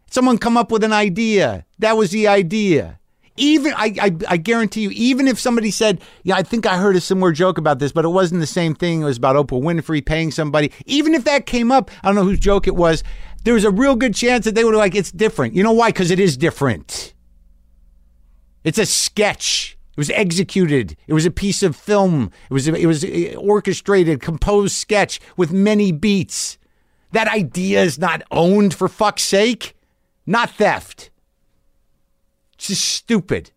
Someone 0.09 0.39
come 0.39 0.57
up 0.57 0.71
with 0.71 0.83
an 0.83 0.91
idea. 0.91 1.67
That 1.77 1.97
was 1.97 2.09
the 2.09 2.27
idea. 2.27 2.99
Even 3.37 3.73
I, 3.73 3.93
I, 4.01 4.17
I 4.27 4.37
guarantee 4.37 4.81
you, 4.81 4.89
even 4.89 5.27
if 5.27 5.39
somebody 5.39 5.69
said, 5.69 6.01
"Yeah, 6.23 6.37
I 6.37 6.41
think 6.41 6.65
I 6.65 6.77
heard 6.77 6.95
a 6.95 6.99
similar 6.99 7.31
joke 7.31 7.59
about 7.59 7.77
this, 7.77 7.91
but 7.91 8.05
it 8.05 8.09
wasn't 8.09 8.41
the 8.41 8.47
same 8.47 8.73
thing. 8.73 9.01
It 9.01 9.05
was 9.05 9.17
about 9.17 9.35
Oprah 9.35 9.61
Winfrey 9.61 10.03
paying 10.03 10.31
somebody." 10.31 10.71
Even 10.87 11.13
if 11.13 11.25
that 11.25 11.45
came 11.45 11.71
up, 11.71 11.91
I 12.01 12.07
don't 12.07 12.15
know 12.15 12.23
whose 12.23 12.39
joke 12.39 12.65
it 12.65 12.75
was. 12.75 13.03
There 13.43 13.53
was 13.53 13.65
a 13.65 13.71
real 13.71 13.95
good 13.95 14.15
chance 14.15 14.45
that 14.45 14.55
they 14.55 14.63
would 14.63 14.73
like, 14.73 14.95
"It's 14.95 15.11
different." 15.11 15.53
You 15.53 15.61
know 15.61 15.73
why? 15.73 15.89
Because 15.89 16.09
it 16.09 16.19
is 16.19 16.37
different. 16.37 17.10
It's 18.63 18.77
a 18.77 18.85
sketch. 18.85 19.77
It 19.91 19.97
was 19.97 20.09
executed. 20.11 20.95
It 21.07 21.13
was 21.13 21.25
a 21.25 21.31
piece 21.31 21.63
of 21.63 21.75
film. 21.75 22.31
It 22.49 22.53
was 22.53 22.67
it 22.67 22.85
was 22.85 23.05
orchestrated, 23.35 24.21
composed 24.21 24.75
sketch 24.75 25.19
with 25.35 25.51
many 25.51 25.91
beats. 25.91 26.57
That 27.11 27.27
idea 27.27 27.83
is 27.83 27.99
not 27.99 28.23
owned 28.31 28.73
for 28.73 28.87
fuck's 28.87 29.23
sake. 29.23 29.75
Not 30.25 30.51
theft. 30.51 31.09
It's 32.53 32.67
just 32.67 32.87
stupid. 32.87 33.51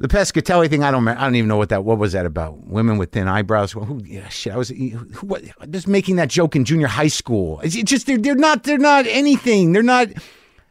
The 0.00 0.08
Pescatelli 0.08 0.70
thing, 0.70 0.84
I 0.84 0.92
don't, 0.92 1.06
I 1.08 1.24
don't 1.24 1.34
even 1.34 1.48
know 1.48 1.56
what 1.56 1.70
that, 1.70 1.82
what 1.82 1.98
was 1.98 2.12
that 2.12 2.24
about? 2.24 2.68
Women 2.68 2.98
with 2.98 3.10
thin 3.10 3.26
eyebrows. 3.26 3.74
Well, 3.74 3.84
who, 3.84 4.00
yeah, 4.04 4.28
shit, 4.28 4.52
I 4.52 4.56
was 4.56 4.68
who, 4.68 4.90
what, 5.22 5.42
just 5.70 5.88
making 5.88 6.16
that 6.16 6.28
joke 6.28 6.54
in 6.54 6.64
junior 6.64 6.86
high 6.86 7.08
school. 7.08 7.60
It's 7.64 7.74
just 7.74 8.06
they're, 8.06 8.16
they're 8.16 8.36
not, 8.36 8.62
they're 8.62 8.78
not 8.78 9.06
anything. 9.08 9.72
They're 9.72 9.82
not. 9.82 10.08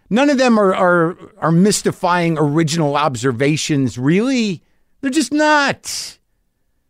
None 0.09 0.29
of 0.29 0.37
them 0.37 0.57
are, 0.57 0.73
are, 0.73 1.17
are 1.39 1.51
mystifying 1.51 2.37
original 2.37 2.95
observations, 2.95 3.97
really. 3.97 4.63
They're 5.01 5.11
just 5.11 5.33
not. 5.33 6.17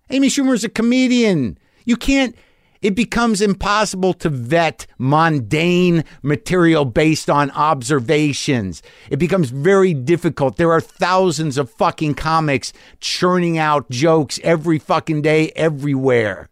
Amy 0.09 0.27
Schumer 0.27 0.53
is 0.53 0.63
a 0.63 0.69
comedian. 0.69 1.57
You 1.86 1.97
can't, 1.97 2.36
it 2.81 2.95
becomes 2.95 3.41
impossible 3.41 4.13
to 4.15 4.29
vet 4.29 4.86
mundane 4.97 6.03
material 6.21 6.86
based 6.86 7.29
on 7.29 7.50
observations. 7.51 8.83
It 9.09 9.17
becomes 9.17 9.50
very 9.50 9.93
difficult. 9.93 10.57
There 10.57 10.71
are 10.71 10.81
thousands 10.81 11.57
of 11.57 11.71
fucking 11.71 12.13
comics 12.15 12.71
churning 13.00 13.57
out 13.57 13.89
jokes 13.89 14.39
every 14.43 14.77
fucking 14.77 15.24
day, 15.24 15.51
everywhere 15.55 16.50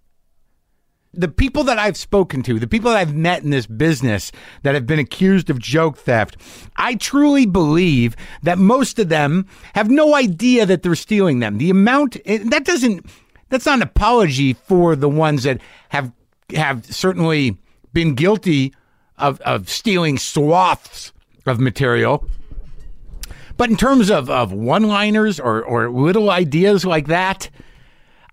the 1.15 1.27
people 1.27 1.63
that 1.65 1.79
I've 1.79 1.97
spoken 1.97 2.43
to, 2.43 2.59
the 2.59 2.67
people 2.67 2.91
that 2.91 2.97
I've 2.97 3.15
met 3.15 3.43
in 3.43 3.49
this 3.49 3.67
business 3.67 4.31
that 4.63 4.75
have 4.75 4.85
been 4.85 4.99
accused 4.99 5.49
of 5.49 5.59
joke 5.59 5.97
theft, 5.97 6.37
I 6.77 6.95
truly 6.95 7.45
believe 7.45 8.15
that 8.43 8.57
most 8.57 8.99
of 8.99 9.09
them 9.09 9.47
have 9.73 9.89
no 9.89 10.15
idea 10.15 10.65
that 10.65 10.83
they're 10.83 10.95
stealing 10.95 11.39
them. 11.39 11.57
The 11.57 11.69
amount 11.69 12.17
that 12.25 12.65
doesn't 12.65 13.05
that's 13.49 13.65
not 13.65 13.75
an 13.75 13.83
apology 13.83 14.53
for 14.53 14.95
the 14.95 15.09
ones 15.09 15.43
that 15.43 15.61
have 15.89 16.11
have 16.55 16.85
certainly 16.85 17.57
been 17.93 18.13
guilty 18.13 18.73
of, 19.17 19.39
of 19.41 19.69
stealing 19.69 20.17
swaths 20.17 21.13
of 21.45 21.59
material. 21.59 22.27
But 23.57 23.69
in 23.69 23.77
terms 23.77 24.11
of, 24.11 24.29
of 24.29 24.51
one 24.51 24.83
liners 24.83 25.39
or, 25.39 25.63
or 25.63 25.89
little 25.89 26.29
ideas 26.29 26.85
like 26.85 27.07
that, 27.07 27.49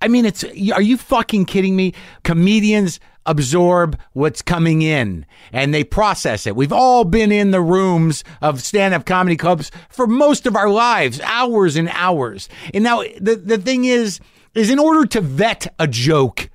I 0.03 0.09
mean, 0.09 0.27
it's 0.27 0.45
are 0.45 0.83
you 0.83 0.99
fucking 0.99 1.47
kidding 1.47 1.77
me? 1.77 1.95
Comedians 2.25 2.99
absorb 3.25 3.97
what's 4.15 4.43
coming 4.43 4.83
in 4.83 5.25
and 5.53 5.73
they 5.73 5.85
process 5.85 6.45
it. 6.45 6.57
We've 6.57 6.73
all 6.73 7.05
been 7.05 7.31
in 7.31 7.53
the 7.53 7.61
rooms 7.61 8.25
of 8.41 8.61
stand-up 8.61 9.07
comedy 9.07 9.37
clubs 9.37 9.71
for 9.89 10.09
most 10.09 10.45
of 10.45 10.57
our 10.57 10.69
lives, 10.69 11.21
hours 11.21 11.77
and 11.77 11.89
hours. 11.93 12.49
And 12.75 12.83
now 12.83 13.03
the 13.21 13.37
the 13.37 13.59
thing 13.59 13.85
is 13.85 14.19
is 14.55 14.71
in 14.71 14.81
order 14.81 15.07
to 15.07 15.21
vet 15.21 15.73
a 15.79 15.87
joke 15.87 16.51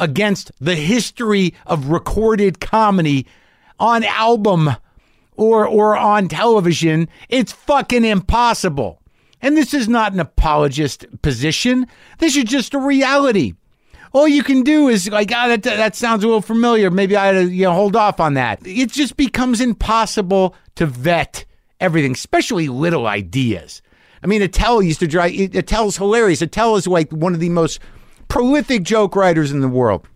against 0.00 0.50
the 0.60 0.74
history 0.74 1.54
of 1.66 1.90
recorded 1.90 2.60
comedy 2.60 3.26
on 3.78 4.02
album 4.02 4.70
or 5.36 5.68
or 5.68 5.96
on 5.96 6.26
television, 6.26 7.08
it's 7.28 7.52
fucking 7.52 8.04
impossible. 8.04 8.97
And 9.40 9.56
this 9.56 9.72
is 9.72 9.88
not 9.88 10.12
an 10.12 10.20
apologist 10.20 11.06
position. 11.22 11.86
This 12.18 12.36
is 12.36 12.44
just 12.44 12.74
a 12.74 12.78
reality. 12.78 13.54
All 14.12 14.26
you 14.26 14.42
can 14.42 14.62
do 14.62 14.88
is 14.88 15.08
like, 15.10 15.30
ah, 15.34 15.48
that, 15.48 15.62
that 15.62 15.94
sounds 15.94 16.24
a 16.24 16.26
little 16.26 16.42
familiar. 16.42 16.90
Maybe 16.90 17.14
I 17.16 17.28
ought 17.28 17.32
to 17.32 17.44
you 17.44 17.64
know, 17.64 17.74
hold 17.74 17.94
off 17.94 18.20
on 18.20 18.34
that. 18.34 18.60
It 18.64 18.90
just 18.90 19.16
becomes 19.16 19.60
impossible 19.60 20.54
to 20.76 20.86
vet 20.86 21.44
everything, 21.80 22.12
especially 22.12 22.68
little 22.68 23.06
ideas. 23.06 23.82
I 24.22 24.26
mean, 24.26 24.42
Attell 24.42 24.82
used 24.82 25.00
to 25.00 25.06
drive, 25.06 25.32
Attell's 25.54 25.96
hilarious. 25.96 26.42
Attell 26.42 26.76
is 26.76 26.86
like 26.86 27.12
one 27.12 27.34
of 27.34 27.40
the 27.40 27.50
most 27.50 27.80
prolific 28.28 28.82
joke 28.82 29.14
writers 29.14 29.52
in 29.52 29.60
the 29.60 29.68
world. 29.68 30.06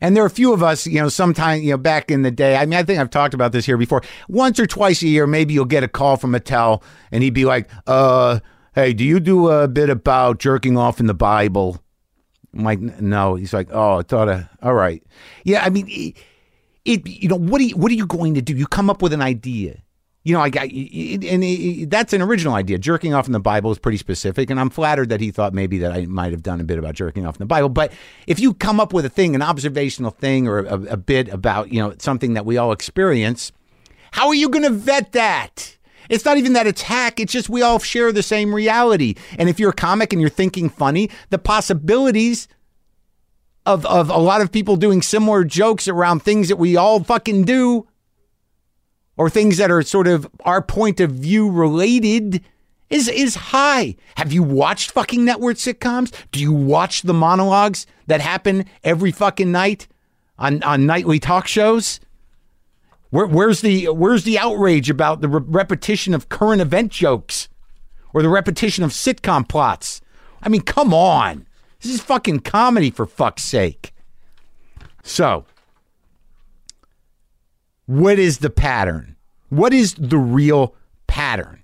And 0.00 0.16
there 0.16 0.22
are 0.22 0.26
a 0.26 0.30
few 0.30 0.52
of 0.52 0.62
us, 0.62 0.86
you 0.86 1.00
know, 1.00 1.08
sometime, 1.08 1.62
you 1.62 1.70
know, 1.70 1.78
back 1.78 2.10
in 2.10 2.22
the 2.22 2.30
day. 2.30 2.56
I 2.56 2.66
mean, 2.66 2.78
I 2.78 2.82
think 2.82 2.98
I've 2.98 3.10
talked 3.10 3.34
about 3.34 3.52
this 3.52 3.66
here 3.66 3.76
before. 3.76 4.02
Once 4.28 4.60
or 4.60 4.66
twice 4.66 5.02
a 5.02 5.08
year, 5.08 5.26
maybe 5.26 5.54
you'll 5.54 5.64
get 5.64 5.82
a 5.82 5.88
call 5.88 6.16
from 6.16 6.34
Attell 6.34 6.82
and 7.10 7.22
he'd 7.22 7.34
be 7.34 7.44
like, 7.44 7.68
uh, 7.86 8.40
hey, 8.74 8.92
do 8.92 9.04
you 9.04 9.20
do 9.20 9.48
a 9.48 9.68
bit 9.68 9.90
about 9.90 10.38
jerking 10.38 10.76
off 10.76 11.00
in 11.00 11.06
the 11.06 11.14
Bible? 11.14 11.82
I'm 12.54 12.64
like, 12.64 12.80
no. 12.80 13.34
He's 13.34 13.52
like, 13.52 13.68
oh, 13.70 13.98
I 13.98 14.02
thought, 14.02 14.48
all 14.62 14.74
right. 14.74 15.02
Yeah, 15.44 15.64
I 15.64 15.70
mean, 15.70 15.86
it, 15.88 16.16
it, 16.84 17.06
you 17.06 17.28
know, 17.28 17.36
what 17.36 17.60
are 17.60 17.64
you, 17.64 17.76
what 17.76 17.90
are 17.90 17.94
you 17.94 18.06
going 18.06 18.34
to 18.34 18.42
do? 18.42 18.54
You 18.54 18.66
come 18.66 18.90
up 18.90 19.02
with 19.02 19.12
an 19.12 19.22
idea 19.22 19.82
you 20.26 20.32
know, 20.32 20.40
I 20.40 20.50
got, 20.50 20.72
and 20.72 21.88
that's 21.88 22.12
an 22.12 22.20
original 22.20 22.54
idea. 22.54 22.78
Jerking 22.78 23.14
off 23.14 23.26
in 23.26 23.32
the 23.32 23.38
Bible 23.38 23.70
is 23.70 23.78
pretty 23.78 23.98
specific, 23.98 24.50
and 24.50 24.58
I'm 24.58 24.70
flattered 24.70 25.10
that 25.10 25.20
he 25.20 25.30
thought 25.30 25.54
maybe 25.54 25.78
that 25.78 25.92
I 25.92 26.06
might 26.06 26.32
have 26.32 26.42
done 26.42 26.60
a 26.60 26.64
bit 26.64 26.80
about 26.80 26.96
jerking 26.96 27.24
off 27.24 27.36
in 27.36 27.38
the 27.38 27.46
Bible. 27.46 27.68
But 27.68 27.92
if 28.26 28.40
you 28.40 28.52
come 28.52 28.80
up 28.80 28.92
with 28.92 29.04
a 29.04 29.08
thing, 29.08 29.36
an 29.36 29.42
observational 29.42 30.10
thing, 30.10 30.48
or 30.48 30.58
a, 30.58 30.74
a 30.94 30.96
bit 30.96 31.28
about, 31.28 31.72
you 31.72 31.80
know, 31.80 31.94
something 31.98 32.34
that 32.34 32.44
we 32.44 32.56
all 32.56 32.72
experience, 32.72 33.52
how 34.10 34.26
are 34.26 34.34
you 34.34 34.48
going 34.48 34.64
to 34.64 34.70
vet 34.70 35.12
that? 35.12 35.76
It's 36.10 36.24
not 36.24 36.38
even 36.38 36.54
that 36.54 36.66
it's 36.66 36.82
hack. 36.82 37.20
It's 37.20 37.32
just 37.32 37.48
we 37.48 37.62
all 37.62 37.78
share 37.78 38.10
the 38.10 38.24
same 38.24 38.52
reality. 38.52 39.14
And 39.38 39.48
if 39.48 39.60
you're 39.60 39.70
a 39.70 39.74
comic 39.74 40.12
and 40.12 40.20
you're 40.20 40.28
thinking 40.28 40.68
funny, 40.68 41.08
the 41.30 41.38
possibilities 41.38 42.48
of, 43.64 43.86
of 43.86 44.10
a 44.10 44.18
lot 44.18 44.40
of 44.40 44.50
people 44.50 44.74
doing 44.74 45.02
similar 45.02 45.44
jokes 45.44 45.86
around 45.86 46.24
things 46.24 46.48
that 46.48 46.56
we 46.56 46.76
all 46.76 47.04
fucking 47.04 47.44
do 47.44 47.86
or 49.16 49.30
things 49.30 49.56
that 49.56 49.70
are 49.70 49.82
sort 49.82 50.06
of 50.06 50.28
our 50.40 50.62
point 50.62 51.00
of 51.00 51.10
view 51.10 51.50
related 51.50 52.44
is 52.90 53.08
is 53.08 53.34
high. 53.34 53.96
Have 54.16 54.32
you 54.32 54.42
watched 54.42 54.92
fucking 54.92 55.24
network 55.24 55.56
sitcoms? 55.56 56.12
Do 56.30 56.40
you 56.40 56.52
watch 56.52 57.02
the 57.02 57.14
monologues 57.14 57.86
that 58.06 58.20
happen 58.20 58.66
every 58.84 59.12
fucking 59.12 59.50
night 59.50 59.88
on 60.38 60.62
on 60.62 60.86
nightly 60.86 61.18
talk 61.18 61.46
shows? 61.46 62.00
Where, 63.10 63.26
where's 63.26 63.60
the 63.60 63.86
where's 63.88 64.24
the 64.24 64.38
outrage 64.38 64.90
about 64.90 65.20
the 65.20 65.28
re- 65.28 65.44
repetition 65.46 66.14
of 66.14 66.28
current 66.28 66.60
event 66.60 66.92
jokes 66.92 67.48
or 68.12 68.22
the 68.22 68.28
repetition 68.28 68.84
of 68.84 68.90
sitcom 68.90 69.48
plots? 69.48 70.00
I 70.42 70.48
mean, 70.48 70.62
come 70.62 70.94
on. 70.94 71.46
This 71.80 71.92
is 71.94 72.00
fucking 72.00 72.40
comedy 72.40 72.90
for 72.90 73.06
fuck's 73.06 73.44
sake. 73.44 73.92
So, 75.02 75.44
what 77.86 78.18
is 78.18 78.38
the 78.38 78.50
pattern? 78.50 79.16
What 79.48 79.72
is 79.72 79.94
the 79.94 80.18
real 80.18 80.74
pattern? 81.06 81.62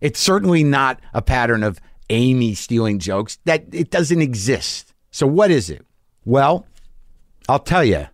It's 0.00 0.20
certainly 0.20 0.64
not 0.64 1.00
a 1.14 1.22
pattern 1.22 1.62
of 1.62 1.80
Amy 2.10 2.54
stealing 2.54 2.98
jokes. 2.98 3.38
That 3.44 3.64
it 3.72 3.90
doesn't 3.90 4.20
exist. 4.20 4.92
So 5.10 5.26
what 5.26 5.50
is 5.50 5.70
it? 5.70 5.86
Well, 6.24 6.66
I'll 7.48 7.60
tell 7.60 7.84
you. 7.84 8.06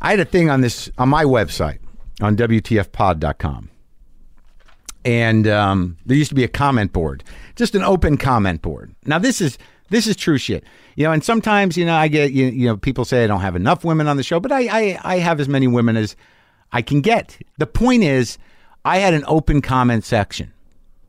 I 0.00 0.10
had 0.10 0.20
a 0.20 0.24
thing 0.24 0.50
on 0.50 0.60
this 0.60 0.90
on 0.98 1.08
my 1.08 1.24
website 1.24 1.78
on 2.20 2.36
WTFpod.com. 2.36 3.70
And 5.04 5.46
um, 5.46 5.96
there 6.04 6.16
used 6.16 6.30
to 6.30 6.34
be 6.34 6.44
a 6.44 6.48
comment 6.48 6.92
board, 6.92 7.22
just 7.54 7.74
an 7.74 7.82
open 7.82 8.16
comment 8.16 8.62
board. 8.62 8.94
Now 9.04 9.18
this 9.18 9.40
is 9.40 9.56
this 9.88 10.06
is 10.06 10.16
true 10.16 10.38
shit, 10.38 10.64
you 10.96 11.04
know. 11.04 11.12
And 11.12 11.22
sometimes, 11.22 11.76
you 11.76 11.84
know, 11.86 11.94
I 11.94 12.08
get 12.08 12.32
you, 12.32 12.46
you 12.46 12.66
know 12.66 12.76
people 12.76 13.04
say 13.04 13.22
I 13.22 13.26
don't 13.28 13.40
have 13.40 13.54
enough 13.56 13.84
women 13.84 14.08
on 14.08 14.16
the 14.16 14.24
show, 14.24 14.40
but 14.40 14.50
I, 14.50 14.66
I 14.66 15.00
I 15.04 15.18
have 15.18 15.38
as 15.38 15.48
many 15.48 15.68
women 15.68 15.96
as 15.96 16.16
I 16.72 16.82
can 16.82 17.00
get. 17.00 17.38
The 17.58 17.66
point 17.66 18.02
is, 18.02 18.38
I 18.84 18.98
had 18.98 19.14
an 19.14 19.24
open 19.26 19.62
comment 19.62 20.04
section 20.04 20.52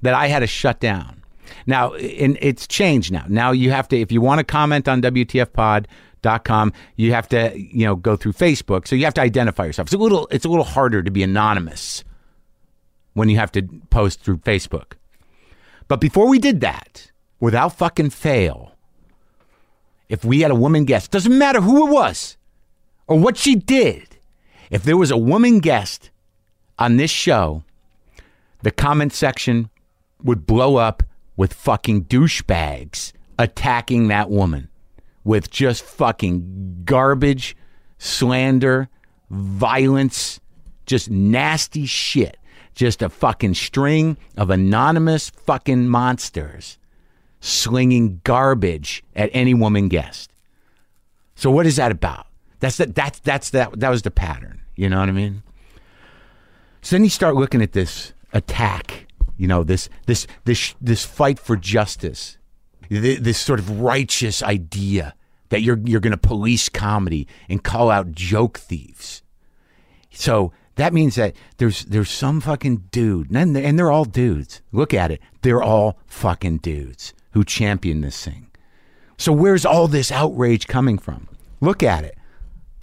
that 0.01 0.13
I 0.13 0.27
had 0.27 0.39
to 0.39 0.47
shut 0.47 0.79
down. 0.79 1.23
Now, 1.65 1.93
and 1.93 2.37
it's 2.41 2.67
changed 2.67 3.11
now. 3.11 3.25
Now 3.27 3.51
you 3.51 3.71
have 3.71 3.87
to, 3.89 3.99
if 3.99 4.11
you 4.11 4.21
want 4.21 4.39
to 4.39 4.43
comment 4.43 4.87
on 4.87 5.01
WTFpod.com, 5.01 6.73
you 6.95 7.13
have 7.13 7.29
to, 7.29 7.53
you 7.55 7.85
know, 7.85 7.95
go 7.95 8.15
through 8.15 8.33
Facebook. 8.33 8.87
So 8.87 8.95
you 8.95 9.05
have 9.05 9.13
to 9.15 9.21
identify 9.21 9.65
yourself. 9.65 9.87
It's 9.87 9.95
a 9.95 9.97
little, 9.97 10.27
it's 10.31 10.45
a 10.45 10.49
little 10.49 10.65
harder 10.65 11.03
to 11.03 11.11
be 11.11 11.23
anonymous 11.23 12.03
when 13.13 13.29
you 13.29 13.37
have 13.37 13.51
to 13.53 13.63
post 13.89 14.21
through 14.21 14.37
Facebook. 14.37 14.93
But 15.87 16.01
before 16.01 16.27
we 16.27 16.39
did 16.39 16.61
that, 16.61 17.11
without 17.39 17.77
fucking 17.77 18.09
fail, 18.09 18.76
if 20.09 20.23
we 20.23 20.41
had 20.41 20.51
a 20.51 20.55
woman 20.55 20.85
guest, 20.85 21.11
doesn't 21.11 21.37
matter 21.37 21.61
who 21.61 21.87
it 21.87 21.91
was 21.91 22.37
or 23.07 23.19
what 23.19 23.37
she 23.37 23.55
did, 23.55 24.17
if 24.69 24.83
there 24.83 24.97
was 24.97 25.11
a 25.11 25.17
woman 25.17 25.59
guest 25.59 26.09
on 26.77 26.97
this 26.97 27.11
show, 27.11 27.63
the 28.61 28.71
comment 28.71 29.13
section 29.13 29.69
would 30.23 30.45
blow 30.45 30.77
up 30.77 31.03
with 31.35 31.53
fucking 31.53 32.05
douchebags 32.05 33.13
attacking 33.37 34.07
that 34.07 34.29
woman 34.29 34.67
with 35.23 35.51
just 35.51 35.83
fucking 35.83 36.81
garbage, 36.85 37.55
slander, 37.97 38.89
violence, 39.29 40.39
just 40.85 41.09
nasty 41.09 41.85
shit. 41.85 42.37
Just 42.73 43.01
a 43.01 43.09
fucking 43.09 43.55
string 43.55 44.17
of 44.37 44.51
anonymous 44.51 45.31
fucking 45.31 45.87
monsters 45.87 46.77
slinging 47.39 48.21
garbage 48.23 49.03
at 49.15 49.29
any 49.33 49.53
woman 49.53 49.87
guest. 49.87 50.31
So 51.35 51.51
what 51.51 51.65
is 51.65 51.75
that 51.75 51.91
about? 51.91 52.27
That's 52.59 52.77
that 52.77 52.95
that's 52.95 53.19
that's 53.19 53.49
that 53.51 53.79
that 53.79 53.89
was 53.89 54.01
the 54.01 54.11
pattern. 54.11 54.61
You 54.75 54.89
know 54.89 54.99
what 54.99 55.09
I 55.09 55.13
mean? 55.13 55.43
So 56.81 56.95
then 56.95 57.03
you 57.03 57.09
start 57.09 57.35
looking 57.35 57.61
at 57.61 57.73
this 57.73 58.13
attack, 58.33 59.07
you 59.37 59.47
know, 59.47 59.63
this 59.63 59.89
this 60.07 60.25
this 60.45 60.73
this 60.81 61.05
fight 61.05 61.39
for 61.39 61.55
justice, 61.55 62.37
this 62.89 63.37
sort 63.37 63.59
of 63.59 63.81
righteous 63.81 64.41
idea 64.41 65.13
that 65.49 65.61
you're 65.61 65.79
you're 65.85 65.99
going 65.99 66.11
to 66.11 66.17
police 66.17 66.69
comedy 66.69 67.27
and 67.47 67.63
call 67.63 67.91
out 67.91 68.11
joke 68.11 68.57
thieves. 68.57 69.21
So 70.09 70.51
that 70.75 70.93
means 70.93 71.15
that 71.15 71.35
there's 71.57 71.85
there's 71.85 72.09
some 72.09 72.41
fucking 72.41 72.87
dude, 72.91 73.29
and 73.29 73.55
they're 73.55 73.91
all 73.91 74.05
dudes. 74.05 74.61
Look 74.71 74.93
at 74.93 75.11
it, 75.11 75.21
they're 75.43 75.61
all 75.61 75.99
fucking 76.07 76.59
dudes 76.59 77.13
who 77.37 77.43
championed 77.45 78.03
this 78.03 78.25
thing. 78.25 78.47
So 79.19 79.31
where's 79.31 79.63
all 79.63 79.87
this 79.87 80.11
outrage 80.11 80.67
coming 80.67 80.97
from? 80.97 81.27
Look 81.61 81.83
at 81.83 82.03
it, 82.03 82.17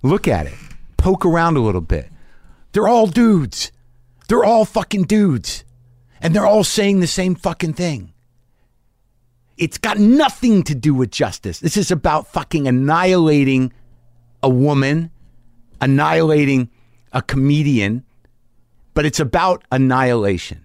look 0.03 0.29
at 0.29 0.47
it, 0.47 0.55
poke 0.97 1.27
around 1.27 1.57
a 1.57 1.61
little 1.61 1.81
bit. 1.81 2.09
They're 2.71 2.87
all 2.87 3.09
dudes. 3.09 3.73
They're 4.29 4.45
all 4.45 4.65
fucking 4.65 5.05
dudes. 5.05 5.65
And 6.21 6.35
they're 6.35 6.47
all 6.47 6.63
saying 6.63 7.01
the 7.01 7.09
same 7.09 7.35
fucking 7.35 7.75
thing. 7.75 8.13
It's 9.57 9.77
got 9.77 9.99
nothing 9.99 10.63
to 10.65 10.75
do 10.75 10.95
with 10.95 11.11
justice. 11.11 11.59
This 11.59 11.77
is 11.77 11.91
about 11.91 12.29
fucking 12.29 12.69
annihilating 12.69 13.73
a 14.40 14.49
woman, 14.49 15.11
annihilating 15.81 16.71
a 17.12 17.23
comedian, 17.23 18.05
but 18.95 19.05
it's 19.05 19.21
about 19.21 19.64
annihilation. 19.73 20.63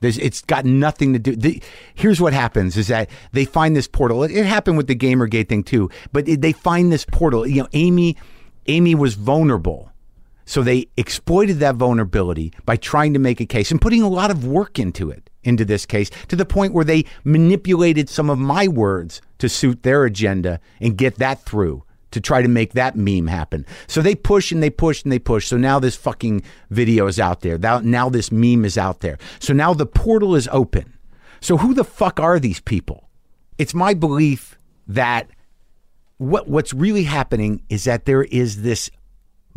There's, 0.00 0.18
it's 0.18 0.42
got 0.42 0.64
nothing 0.64 1.12
to 1.14 1.18
do. 1.18 1.34
The, 1.34 1.62
here's 1.94 2.20
what 2.20 2.32
happens: 2.32 2.76
is 2.76 2.88
that 2.88 3.08
they 3.32 3.44
find 3.44 3.74
this 3.74 3.88
portal. 3.88 4.22
It, 4.22 4.30
it 4.30 4.46
happened 4.46 4.76
with 4.76 4.86
the 4.86 4.96
GamerGate 4.96 5.48
thing 5.48 5.62
too, 5.62 5.90
but 6.12 6.28
it, 6.28 6.42
they 6.42 6.52
find 6.52 6.92
this 6.92 7.04
portal. 7.04 7.46
You 7.46 7.62
know, 7.62 7.68
Amy, 7.72 8.16
Amy 8.66 8.94
was 8.94 9.14
vulnerable 9.14 9.92
so 10.46 10.62
they 10.62 10.86
exploited 10.96 11.58
that 11.58 11.74
vulnerability 11.74 12.52
by 12.64 12.76
trying 12.76 13.12
to 13.14 13.18
make 13.18 13.40
a 13.40 13.46
case 13.46 13.72
and 13.72 13.80
putting 13.80 14.00
a 14.00 14.08
lot 14.08 14.30
of 14.30 14.46
work 14.46 14.78
into 14.78 15.10
it, 15.10 15.28
into 15.42 15.64
this 15.64 15.84
case, 15.84 16.08
to 16.28 16.36
the 16.36 16.46
point 16.46 16.72
where 16.72 16.84
they 16.84 17.04
manipulated 17.24 18.08
some 18.08 18.30
of 18.30 18.38
my 18.38 18.68
words 18.68 19.20
to 19.38 19.48
suit 19.48 19.82
their 19.82 20.04
agenda 20.04 20.60
and 20.80 20.96
get 20.96 21.16
that 21.16 21.42
through 21.42 21.82
to 22.12 22.20
try 22.20 22.42
to 22.42 22.48
make 22.48 22.72
that 22.72 22.96
meme 22.96 23.26
happen. 23.26 23.66
So 23.86 24.00
they 24.00 24.14
push 24.14 24.52
and 24.52 24.62
they 24.62 24.70
push 24.70 25.02
and 25.02 25.12
they 25.12 25.18
push. 25.18 25.46
So 25.46 25.56
now 25.56 25.78
this 25.78 25.96
fucking 25.96 26.42
video 26.70 27.06
is 27.06 27.18
out 27.18 27.40
there. 27.40 27.58
Now, 27.58 28.08
this 28.08 28.30
meme 28.30 28.64
is 28.64 28.78
out 28.78 29.00
there. 29.00 29.18
So 29.38 29.52
now 29.52 29.74
the 29.74 29.86
portal 29.86 30.34
is 30.34 30.48
open. 30.52 30.94
So 31.40 31.58
who 31.58 31.74
the 31.74 31.84
fuck 31.84 32.18
are 32.20 32.38
these 32.38 32.60
people? 32.60 33.08
It's 33.58 33.74
my 33.74 33.94
belief 33.94 34.58
that 34.86 35.28
what 36.18 36.48
what's 36.48 36.72
really 36.72 37.04
happening 37.04 37.62
is 37.68 37.84
that 37.84 38.06
there 38.06 38.24
is 38.24 38.62
this 38.62 38.90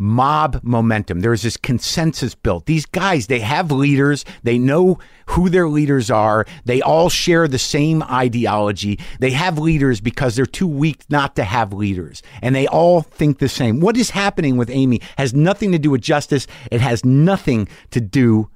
mob 0.00 0.58
momentum. 0.62 1.20
There's 1.20 1.42
this 1.42 1.58
consensus 1.58 2.34
built. 2.34 2.64
These 2.64 2.86
guys, 2.86 3.26
they 3.26 3.40
have 3.40 3.70
leaders. 3.70 4.24
They 4.42 4.58
know 4.58 4.98
who 5.26 5.50
their 5.50 5.68
leaders 5.68 6.10
are. 6.10 6.46
They 6.64 6.80
all 6.80 7.10
share 7.10 7.46
the 7.46 7.58
same 7.58 8.02
ideology. 8.04 8.98
They 9.20 9.32
have 9.32 9.58
leaders 9.58 10.00
because 10.00 10.34
they're 10.34 10.46
too 10.46 10.66
weak 10.66 11.04
not 11.10 11.36
to 11.36 11.44
have 11.44 11.74
leaders. 11.74 12.22
And 12.40 12.56
they 12.56 12.66
all 12.66 13.02
think 13.02 13.38
the 13.38 13.48
same. 13.48 13.80
What 13.80 13.98
is 13.98 14.10
happening 14.10 14.56
with 14.56 14.70
Amy 14.70 15.02
has 15.18 15.34
nothing 15.34 15.70
to 15.72 15.78
do 15.78 15.90
with 15.90 16.00
justice. 16.00 16.46
It 16.70 16.80
has 16.80 17.04
nothing 17.04 17.68
to 17.90 18.00
do 18.00 18.48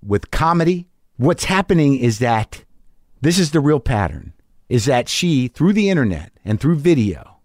with 0.00 0.30
comedy. 0.30 0.86
What's 1.16 1.44
happening 1.44 1.98
is 1.98 2.20
that 2.20 2.64
this 3.20 3.38
is 3.38 3.50
the 3.50 3.60
real 3.60 3.80
pattern 3.80 4.32
is 4.68 4.84
that 4.84 5.08
she, 5.08 5.48
through 5.48 5.72
the 5.72 5.90
internet 5.90 6.32
and 6.44 6.60
through 6.60 6.76
video, 6.76 7.40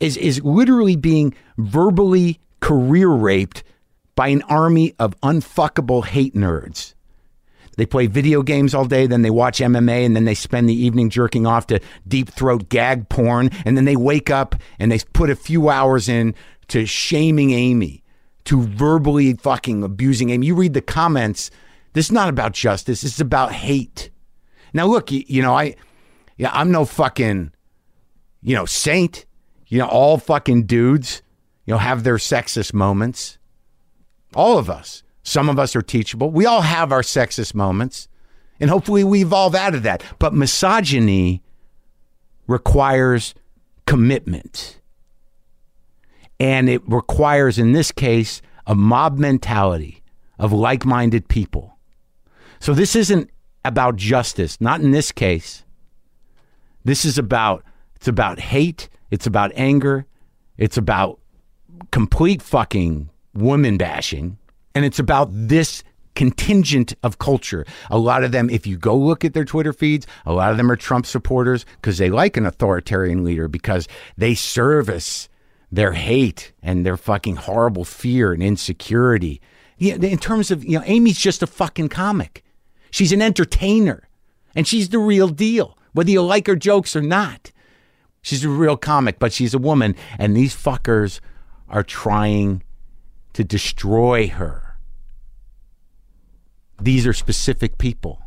is, 0.00 0.16
is 0.16 0.42
literally 0.42 0.96
being 0.96 1.32
verbally 1.56 2.40
career 2.62 3.10
raped 3.10 3.62
by 4.14 4.28
an 4.28 4.40
army 4.42 4.94
of 4.98 5.20
unfuckable 5.20 6.06
hate 6.06 6.34
nerds. 6.34 6.94
They 7.76 7.86
play 7.86 8.06
video 8.06 8.42
games 8.42 8.74
all 8.74 8.84
day, 8.84 9.06
then 9.06 9.22
they 9.22 9.30
watch 9.30 9.58
MMA, 9.58 10.04
and 10.06 10.14
then 10.14 10.26
they 10.26 10.34
spend 10.34 10.68
the 10.68 10.74
evening 10.74 11.10
jerking 11.10 11.46
off 11.46 11.66
to 11.68 11.80
deep 12.06 12.30
throat 12.30 12.68
gag 12.68 13.08
porn, 13.08 13.50
and 13.64 13.76
then 13.76 13.84
they 13.84 13.96
wake 13.96 14.30
up 14.30 14.54
and 14.78 14.92
they 14.92 15.00
put 15.12 15.30
a 15.30 15.36
few 15.36 15.68
hours 15.70 16.08
in 16.08 16.34
to 16.68 16.86
shaming 16.86 17.50
Amy, 17.50 18.04
to 18.44 18.62
verbally 18.62 19.34
fucking 19.34 19.82
abusing 19.82 20.30
Amy. 20.30 20.46
You 20.46 20.54
read 20.54 20.74
the 20.74 20.82
comments. 20.82 21.50
This 21.94 22.06
is 22.06 22.12
not 22.12 22.28
about 22.28 22.52
justice. 22.52 23.02
This 23.02 23.14
is 23.14 23.20
about 23.20 23.52
hate. 23.52 24.10
Now, 24.72 24.86
look, 24.86 25.10
you, 25.10 25.24
you 25.26 25.42
know, 25.42 25.54
I, 25.54 25.76
yeah, 26.36 26.50
I'm 26.52 26.70
no 26.70 26.84
fucking, 26.84 27.52
you 28.42 28.54
know, 28.54 28.66
saint. 28.66 29.26
You 29.66 29.78
know, 29.78 29.88
all 29.88 30.18
fucking 30.18 30.66
dudes 30.66 31.22
you 31.64 31.74
know, 31.74 31.78
have 31.78 32.04
their 32.04 32.16
sexist 32.16 32.74
moments. 32.74 33.38
All 34.34 34.58
of 34.58 34.68
us. 34.70 35.02
Some 35.22 35.48
of 35.48 35.58
us 35.58 35.76
are 35.76 35.82
teachable. 35.82 36.30
We 36.30 36.46
all 36.46 36.62
have 36.62 36.90
our 36.92 37.02
sexist 37.02 37.54
moments. 37.54 38.08
And 38.58 38.70
hopefully 38.70 39.04
we 39.04 39.22
evolve 39.22 39.54
out 39.54 39.74
of 39.74 39.82
that. 39.84 40.02
But 40.18 40.34
misogyny 40.34 41.42
requires 42.46 43.34
commitment. 43.86 44.80
And 46.40 46.68
it 46.68 46.82
requires, 46.86 47.58
in 47.58 47.72
this 47.72 47.92
case, 47.92 48.42
a 48.66 48.74
mob 48.74 49.18
mentality 49.18 50.02
of 50.38 50.52
like 50.52 50.84
minded 50.84 51.28
people. 51.28 51.78
So 52.58 52.74
this 52.74 52.96
isn't 52.96 53.30
about 53.64 53.96
justice, 53.96 54.60
not 54.60 54.80
in 54.80 54.90
this 54.90 55.12
case. 55.12 55.64
This 56.84 57.04
is 57.04 57.18
about 57.18 57.64
it's 57.96 58.08
about 58.08 58.40
hate, 58.40 58.88
it's 59.12 59.26
about 59.26 59.52
anger, 59.54 60.06
it's 60.58 60.76
about 60.76 61.20
complete 61.90 62.42
fucking 62.42 63.10
woman 63.34 63.76
bashing. 63.76 64.38
And 64.74 64.84
it's 64.84 64.98
about 64.98 65.28
this 65.32 65.82
contingent 66.14 66.94
of 67.02 67.18
culture. 67.18 67.64
A 67.90 67.98
lot 67.98 68.24
of 68.24 68.32
them, 68.32 68.50
if 68.50 68.66
you 68.66 68.76
go 68.76 68.96
look 68.96 69.24
at 69.24 69.34
their 69.34 69.44
Twitter 69.44 69.72
feeds, 69.72 70.06
a 70.26 70.32
lot 70.32 70.50
of 70.50 70.56
them 70.56 70.70
are 70.70 70.76
Trump 70.76 71.06
supporters 71.06 71.64
because 71.76 71.98
they 71.98 72.10
like 72.10 72.36
an 72.36 72.46
authoritarian 72.46 73.24
leader 73.24 73.48
because 73.48 73.88
they 74.16 74.34
service 74.34 75.28
their 75.70 75.92
hate 75.92 76.52
and 76.62 76.84
their 76.84 76.98
fucking 76.98 77.36
horrible 77.36 77.84
fear 77.84 78.32
and 78.32 78.42
insecurity. 78.42 79.40
in 79.78 80.18
terms 80.18 80.50
of, 80.50 80.64
you 80.64 80.78
know, 80.78 80.84
Amy's 80.86 81.18
just 81.18 81.42
a 81.42 81.46
fucking 81.46 81.88
comic. 81.88 82.44
She's 82.90 83.12
an 83.12 83.22
entertainer 83.22 84.08
and 84.54 84.68
she's 84.68 84.90
the 84.90 84.98
real 84.98 85.28
deal, 85.28 85.78
whether 85.92 86.10
you 86.10 86.22
like 86.22 86.46
her 86.46 86.56
jokes 86.56 86.94
or 86.94 87.00
not. 87.00 87.50
She's 88.20 88.44
a 88.44 88.50
real 88.50 88.76
comic, 88.76 89.18
but 89.18 89.32
she's 89.32 89.54
a 89.54 89.58
woman. 89.58 89.96
And 90.18 90.36
these 90.36 90.54
fuckers 90.54 91.20
are 91.72 91.82
trying 91.82 92.62
to 93.32 93.42
destroy 93.42 94.28
her. 94.28 94.76
These 96.80 97.06
are 97.06 97.12
specific 97.12 97.78
people. 97.78 98.22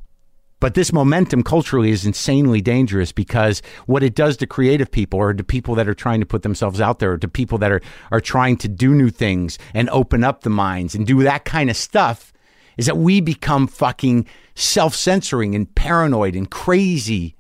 But 0.60 0.74
this 0.74 0.94
momentum 0.94 1.44
culturally 1.44 1.92
is 1.92 2.06
insanely 2.06 2.62
dangerous 2.62 3.12
because 3.12 3.62
what 3.86 4.04
it 4.04 4.16
does 4.16 4.38
to 4.38 4.48
creative 4.48 4.90
people 4.90 5.20
or 5.20 5.34
to 5.34 5.44
people 5.44 5.76
that 5.76 5.88
are 5.88 5.94
trying 5.94 6.22
to 6.22 6.26
put 6.26 6.42
themselves 6.42 6.82
out 6.82 7.00
there 7.00 7.12
or 7.12 7.18
to 7.18 7.28
people 7.28 7.58
that 7.60 7.72
are, 7.72 7.82
are 8.12 8.22
trying 8.22 8.58
to 8.58 8.68
do 8.68 8.96
new 8.96 9.10
things 9.10 9.60
and 9.74 9.90
open 9.90 10.24
up 10.24 10.42
the 10.42 10.50
minds 10.50 10.96
and 10.96 11.06
do 11.06 11.22
that 11.24 11.46
kind 11.46 11.70
of 11.70 11.76
stuff 11.76 12.34
is 12.78 12.86
that 12.86 12.98
we 12.98 13.22
become 13.22 13.68
fucking 13.68 14.26
self 14.56 14.96
censoring 14.96 15.56
and 15.56 15.74
paranoid 15.76 16.36
and 16.36 16.50
crazy. 16.50 17.35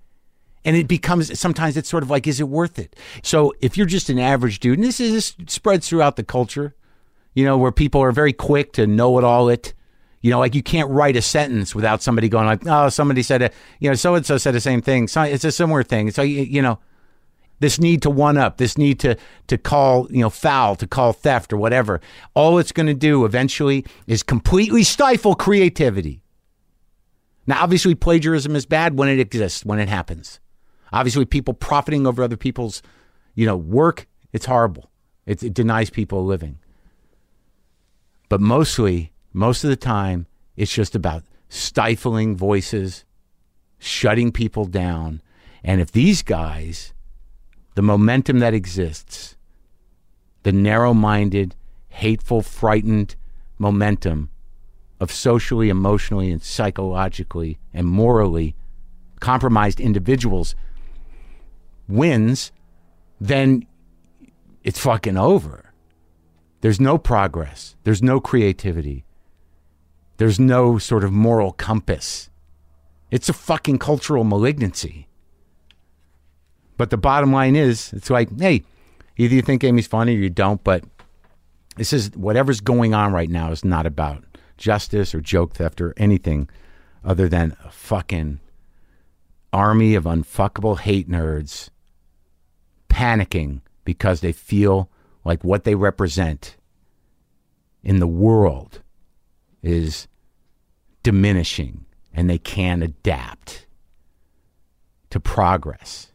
And 0.65 0.75
it 0.75 0.88
becomes 0.88 1.39
sometimes 1.39 1.78
it's 1.78 1.88
sort 1.88 2.04
of 2.04 2.10
like, 2.10 2.25
is 2.25 2.39
it 2.39 2.49
worth 2.49 2.80
it? 2.80 2.95
So 3.23 3.54
if 3.62 3.78
you're 3.78 3.86
just 3.86 4.10
an 4.10 4.19
average 4.19 4.60
dude, 4.60 4.80
and 4.80 4.86
this 4.86 4.99
is 4.99 5.13
this 5.13 5.36
spreads 5.47 5.88
throughout 5.88 6.15
the 6.15 6.23
culture, 6.23 6.75
you 7.36 7.45
know, 7.45 7.58
where 7.58 7.71
people 7.71 8.01
are 8.01 8.12
very 8.12 8.34
quick 8.34 8.73
to 8.73 8.88
know 8.88 9.17
it 9.19 9.23
all 9.23 9.47
it. 9.47 9.73
You 10.21 10.32
know, 10.32 10.39
like 10.39 10.56
you 10.56 10.63
can't 10.63 10.89
write 10.89 11.15
a 11.15 11.21
sentence 11.21 11.75
without 11.75 12.01
somebody 12.01 12.30
going 12.30 12.47
like, 12.47 12.65
"Oh, 12.65 12.89
somebody 12.89 13.21
said 13.21 13.43
it." 13.43 13.54
You 13.80 13.91
know, 13.91 13.95
so 13.95 14.15
and 14.15 14.25
so 14.25 14.39
said 14.39 14.56
the 14.56 14.60
same 14.60 14.82
thing. 14.82 15.08
So 15.08 15.21
it's 15.21 15.45
a 15.45 15.51
similar 15.51 15.84
thing. 15.84 16.10
So 16.10 16.23
you 16.23 16.63
know, 16.63 16.80
this 17.60 17.80
need 17.80 18.01
to 18.01 18.10
one 18.10 18.36
up, 18.36 18.58
this 18.58 18.75
need 18.75 18.99
to 19.01 19.17
to 19.47 19.58
call 19.60 20.08
you 20.10 20.21
know 20.21 20.32
foul, 20.32 20.75
to 20.78 20.88
call 20.88 21.13
theft 21.13 21.54
or 21.54 21.58
whatever. 21.58 22.01
All 22.34 22.58
it's 22.58 22.71
going 22.71 22.88
to 22.88 22.95
do 22.95 23.23
eventually 23.23 23.86
is 24.08 24.23
completely 24.23 24.82
stifle 24.82 25.36
creativity. 25.36 26.23
Now, 27.45 27.62
obviously, 27.62 27.93
plagiarism 27.93 28.56
is 28.56 28.65
bad 28.65 28.97
when 28.97 29.10
it 29.10 29.19
exists, 29.19 29.63
when 29.63 29.78
it 29.78 29.89
happens. 29.89 30.39
Obviously, 30.93 31.26
people 31.26 31.54
profiting 31.54 32.08
over 32.08 32.24
other 32.24 32.38
people's 32.38 32.82
you 33.34 33.45
know 33.45 33.58
work, 33.58 34.08
it's 34.34 34.45
horrible. 34.45 34.89
It, 35.26 35.43
it 35.43 35.54
denies 35.54 35.89
people 35.89 36.19
a 36.19 36.21
living. 36.21 36.60
But 38.30 38.41
mostly, 38.41 39.12
most 39.34 39.63
of 39.63 39.69
the 39.69 39.76
time, 39.76 40.28
it's 40.56 40.74
just 40.74 40.95
about 40.95 41.24
stifling 41.50 42.36
voices, 42.36 43.06
shutting 43.78 44.32
people 44.32 44.65
down. 44.65 45.21
And 45.63 45.82
if 45.82 45.91
these 45.91 46.21
guys, 46.21 46.93
the 47.76 47.82
momentum 47.82 48.39
that 48.39 48.54
exists, 48.54 49.36
the 50.43 50.52
narrow 50.52 50.93
minded, 50.93 51.56
hateful, 51.89 52.41
frightened 52.41 53.15
momentum 53.58 54.30
of 55.00 55.12
socially, 55.12 55.69
emotionally, 55.69 56.32
and 56.32 56.41
psychologically 56.41 57.58
and 57.74 57.88
morally 57.88 58.56
compromised 59.19 59.80
individuals 59.80 60.56
wins, 61.88 62.52
then 63.19 63.65
it's 64.63 64.80
fucking 64.80 65.17
over. 65.17 65.74
There's 66.62 66.80
no 66.80 66.98
progress. 66.98 67.76
There's 67.84 68.02
no 68.02 68.19
creativity. 68.19 69.06
There's 70.17 70.39
no 70.39 70.78
sort 70.78 71.04
of 71.04 71.12
moral 71.12 71.52
compass. 71.52 72.30
It's 73.12 73.30
a 73.30 73.34
fucking 73.34 73.80
cultural 73.80 74.24
malignancy. 74.24 75.08
But 76.78 76.89
the 76.89 76.98
bottom 76.98 77.32
line 77.32 77.56
is, 77.56 77.93
it's 77.93 78.10
like, 78.10 78.30
hey, 78.39 78.63
either 79.17 79.36
you 79.36 79.41
think 79.41 79.63
Amy's 79.63 79.88
funny 79.88 80.15
or 80.15 80.19
you 80.19 80.30
don't, 80.30 80.63
but 80.63 80.84
this 81.76 81.93
is 81.93 82.12
whatever's 82.15 82.62
going 82.62 82.93
on 82.93 83.13
right 83.13 83.30
now 83.30 83.52
is 83.52 83.63
not 83.63 83.86
about 83.86 84.24
justice 84.58 85.13
or 85.13 85.21
joke 85.21 85.54
theft 85.54 85.82
or 85.82 85.93
anything 85.98 86.50
other 87.04 87.30
than 87.30 87.56
a 87.63 87.69
fucking 87.69 88.39
army 89.54 89.95
of 89.95 90.06
unfuckable 90.06 90.80
hate 90.80 91.10
nerds 91.10 91.69
panicking 92.95 93.60
because 93.84 94.21
they 94.21 94.31
feel 94.31 94.89
like 95.25 95.43
what 95.43 95.65
they 95.65 95.75
represent 95.75 96.55
in 97.84 97.99
the 97.99 98.08
world 98.08 98.81
is 99.62 100.08
diminishing 101.03 101.86
and 102.13 102.29
they 102.29 102.38
can't 102.38 102.81
adapt 102.81 103.67
to 105.10 105.19
progress. 105.19 106.13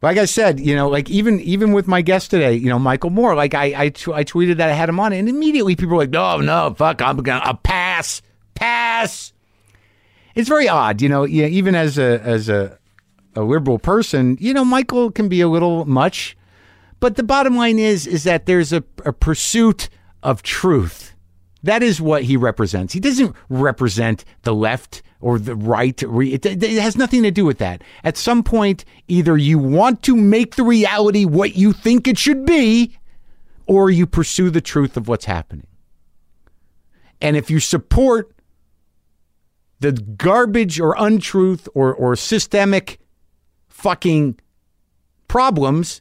Like 0.00 0.16
I 0.16 0.24
said, 0.24 0.58
you 0.58 0.74
know, 0.74 0.88
like 0.88 1.08
even 1.10 1.38
even 1.40 1.72
with 1.72 1.86
my 1.86 2.02
guest 2.02 2.30
today, 2.30 2.54
you 2.54 2.68
know, 2.68 2.78
Michael 2.78 3.10
Moore, 3.10 3.36
like 3.36 3.54
I 3.54 3.90
tweeted 3.90 4.56
that 4.56 4.68
I 4.68 4.72
had 4.72 4.88
him 4.88 4.98
on, 4.98 5.12
and 5.12 5.28
immediately 5.28 5.76
people 5.76 5.96
were 5.96 6.02
like, 6.02 6.10
"No, 6.10 6.38
no, 6.38 6.74
fuck, 6.76 7.00
I'm 7.00 7.18
gonna 7.18 7.42
I'll 7.44 7.54
pass, 7.54 8.20
pass." 8.54 9.31
It's 10.34 10.48
very 10.48 10.68
odd, 10.68 11.02
you 11.02 11.08
know. 11.08 11.24
Yeah, 11.24 11.46
even 11.46 11.74
as 11.74 11.98
a 11.98 12.20
as 12.22 12.48
a 12.48 12.78
a 13.34 13.42
liberal 13.42 13.78
person, 13.78 14.36
you 14.40 14.52
know, 14.52 14.64
Michael 14.64 15.10
can 15.10 15.28
be 15.28 15.40
a 15.40 15.48
little 15.48 15.84
much. 15.84 16.36
But 17.00 17.16
the 17.16 17.24
bottom 17.24 17.56
line 17.56 17.78
is, 17.78 18.06
is 18.06 18.24
that 18.24 18.46
there's 18.46 18.72
a, 18.72 18.84
a 19.04 19.12
pursuit 19.12 19.88
of 20.22 20.42
truth. 20.42 21.14
That 21.64 21.82
is 21.82 22.00
what 22.00 22.24
he 22.24 22.36
represents. 22.36 22.92
He 22.92 23.00
doesn't 23.00 23.34
represent 23.48 24.24
the 24.42 24.54
left 24.54 25.02
or 25.20 25.38
the 25.38 25.56
right. 25.56 26.00
It, 26.02 26.46
it 26.46 26.80
has 26.80 26.96
nothing 26.96 27.22
to 27.22 27.30
do 27.30 27.44
with 27.44 27.58
that. 27.58 27.82
At 28.04 28.16
some 28.16 28.42
point, 28.42 28.84
either 29.08 29.36
you 29.36 29.58
want 29.58 30.02
to 30.02 30.16
make 30.16 30.56
the 30.56 30.64
reality 30.64 31.24
what 31.24 31.56
you 31.56 31.72
think 31.72 32.06
it 32.06 32.18
should 32.18 32.44
be, 32.44 32.96
or 33.66 33.90
you 33.90 34.06
pursue 34.06 34.50
the 34.50 34.60
truth 34.60 34.96
of 34.96 35.08
what's 35.08 35.24
happening. 35.24 35.66
And 37.20 37.36
if 37.36 37.50
you 37.50 37.60
support 37.60 38.31
the 39.82 39.92
garbage 39.92 40.80
or 40.80 40.94
untruth 40.96 41.68
or, 41.74 41.94
or 41.94 42.16
systemic 42.16 42.98
fucking 43.68 44.38
problems 45.28 46.00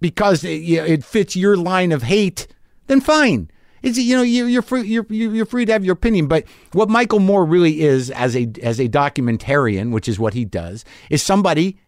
because 0.00 0.44
it, 0.44 0.62
it 0.62 1.04
fits 1.04 1.34
your 1.34 1.56
line 1.56 1.92
of 1.92 2.04
hate, 2.04 2.46
then 2.86 3.00
fine. 3.00 3.50
It's 3.82 3.98
you 3.98 4.16
know 4.16 4.22
you're 4.22 4.62
free 4.62 4.82
you're 4.82 5.06
you're 5.08 5.46
free 5.46 5.64
to 5.64 5.72
have 5.72 5.84
your 5.84 5.92
opinion, 5.92 6.26
but 6.26 6.44
what 6.72 6.88
Michael 6.88 7.20
Moore 7.20 7.44
really 7.44 7.80
is 7.80 8.10
as 8.10 8.34
a 8.36 8.50
as 8.62 8.80
a 8.80 8.88
documentarian, 8.88 9.92
which 9.92 10.08
is 10.08 10.18
what 10.18 10.34
he 10.34 10.44
does, 10.44 10.84
is 11.10 11.22
somebody 11.22 11.78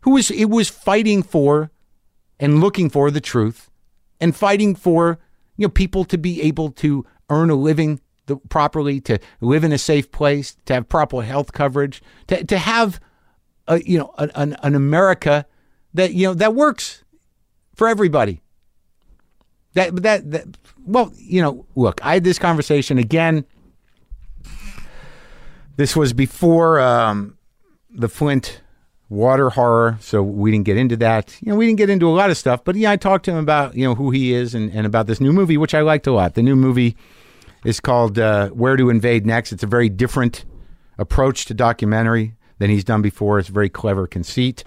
who 0.00 0.12
was 0.12 0.30
it 0.30 0.46
was 0.46 0.68
fighting 0.68 1.22
for 1.22 1.70
and 2.38 2.60
looking 2.60 2.90
for 2.90 3.10
the 3.10 3.20
truth 3.20 3.70
and 4.20 4.36
fighting 4.36 4.74
for 4.74 5.18
you 5.56 5.66
know 5.66 5.70
people 5.70 6.04
to 6.04 6.18
be 6.18 6.42
able 6.42 6.70
to 6.70 7.06
earn 7.30 7.48
a 7.48 7.54
living 7.54 8.00
the, 8.28 8.36
properly, 8.36 9.00
to 9.02 9.18
live 9.40 9.64
in 9.64 9.72
a 9.72 9.78
safe 9.78 10.10
place, 10.12 10.56
to 10.66 10.74
have 10.74 10.88
proper 10.88 11.22
health 11.22 11.52
coverage, 11.52 12.00
to 12.28 12.44
to 12.44 12.58
have 12.58 13.00
a, 13.68 13.82
you 13.82 13.98
know, 13.98 14.12
an, 14.18 14.56
an 14.62 14.74
America 14.74 15.46
that, 15.94 16.14
you 16.14 16.26
know, 16.26 16.34
that 16.34 16.54
works 16.54 17.04
for 17.74 17.88
everybody. 17.88 18.40
That, 19.74 19.94
that, 20.02 20.30
that, 20.30 20.58
well, 20.84 21.12
you 21.16 21.42
know, 21.42 21.66
look, 21.76 22.04
I 22.04 22.14
had 22.14 22.24
this 22.24 22.38
conversation 22.38 22.98
again. 22.98 23.44
This 25.76 25.94
was 25.94 26.12
before 26.12 26.80
um, 26.80 27.38
the 27.90 28.08
Flint 28.08 28.62
water 29.08 29.50
horror, 29.50 29.98
so 30.00 30.22
we 30.22 30.50
didn't 30.50 30.64
get 30.64 30.76
into 30.76 30.96
that. 30.96 31.36
You 31.40 31.52
know, 31.52 31.56
we 31.56 31.66
didn't 31.66 31.78
get 31.78 31.90
into 31.90 32.08
a 32.08 32.10
lot 32.10 32.30
of 32.30 32.36
stuff, 32.36 32.64
but 32.64 32.74
yeah, 32.74 32.90
I 32.90 32.96
talked 32.96 33.24
to 33.26 33.30
him 33.30 33.38
about 33.38 33.76
you 33.76 33.84
know 33.84 33.94
who 33.94 34.10
he 34.10 34.32
is 34.34 34.54
and, 34.54 34.72
and 34.72 34.86
about 34.86 35.06
this 35.06 35.20
new 35.20 35.32
movie, 35.32 35.56
which 35.56 35.74
I 35.74 35.82
liked 35.82 36.06
a 36.06 36.12
lot. 36.12 36.34
The 36.34 36.42
new 36.42 36.56
movie 36.56 36.96
is 37.64 37.80
called 37.80 38.18
uh, 38.18 38.48
Where 38.50 38.76
to 38.76 38.90
Invade 38.90 39.26
Next. 39.26 39.52
It's 39.52 39.62
a 39.62 39.66
very 39.66 39.88
different 39.88 40.44
approach 40.98 41.44
to 41.46 41.54
documentary 41.54 42.34
than 42.58 42.70
he's 42.70 42.84
done 42.84 43.02
before. 43.02 43.38
It's 43.38 43.48
very 43.48 43.68
clever 43.68 44.06
conceit 44.06 44.64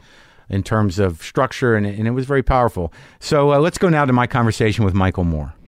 in 0.49 0.63
terms 0.63 0.99
of 0.99 1.21
structure, 1.23 1.75
and, 1.75 1.85
and 1.85 2.07
it 2.07 2.11
was 2.11 2.25
very 2.25 2.43
powerful. 2.43 2.91
So 3.19 3.53
uh, 3.53 3.59
let's 3.59 3.77
go 3.77 3.89
now 3.89 4.05
to 4.05 4.13
my 4.13 4.27
conversation 4.27 4.83
with 4.83 4.93
Michael 4.93 5.23
Moore. 5.23 5.53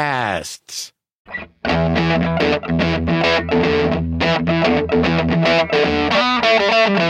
podcasts. 0.00 0.92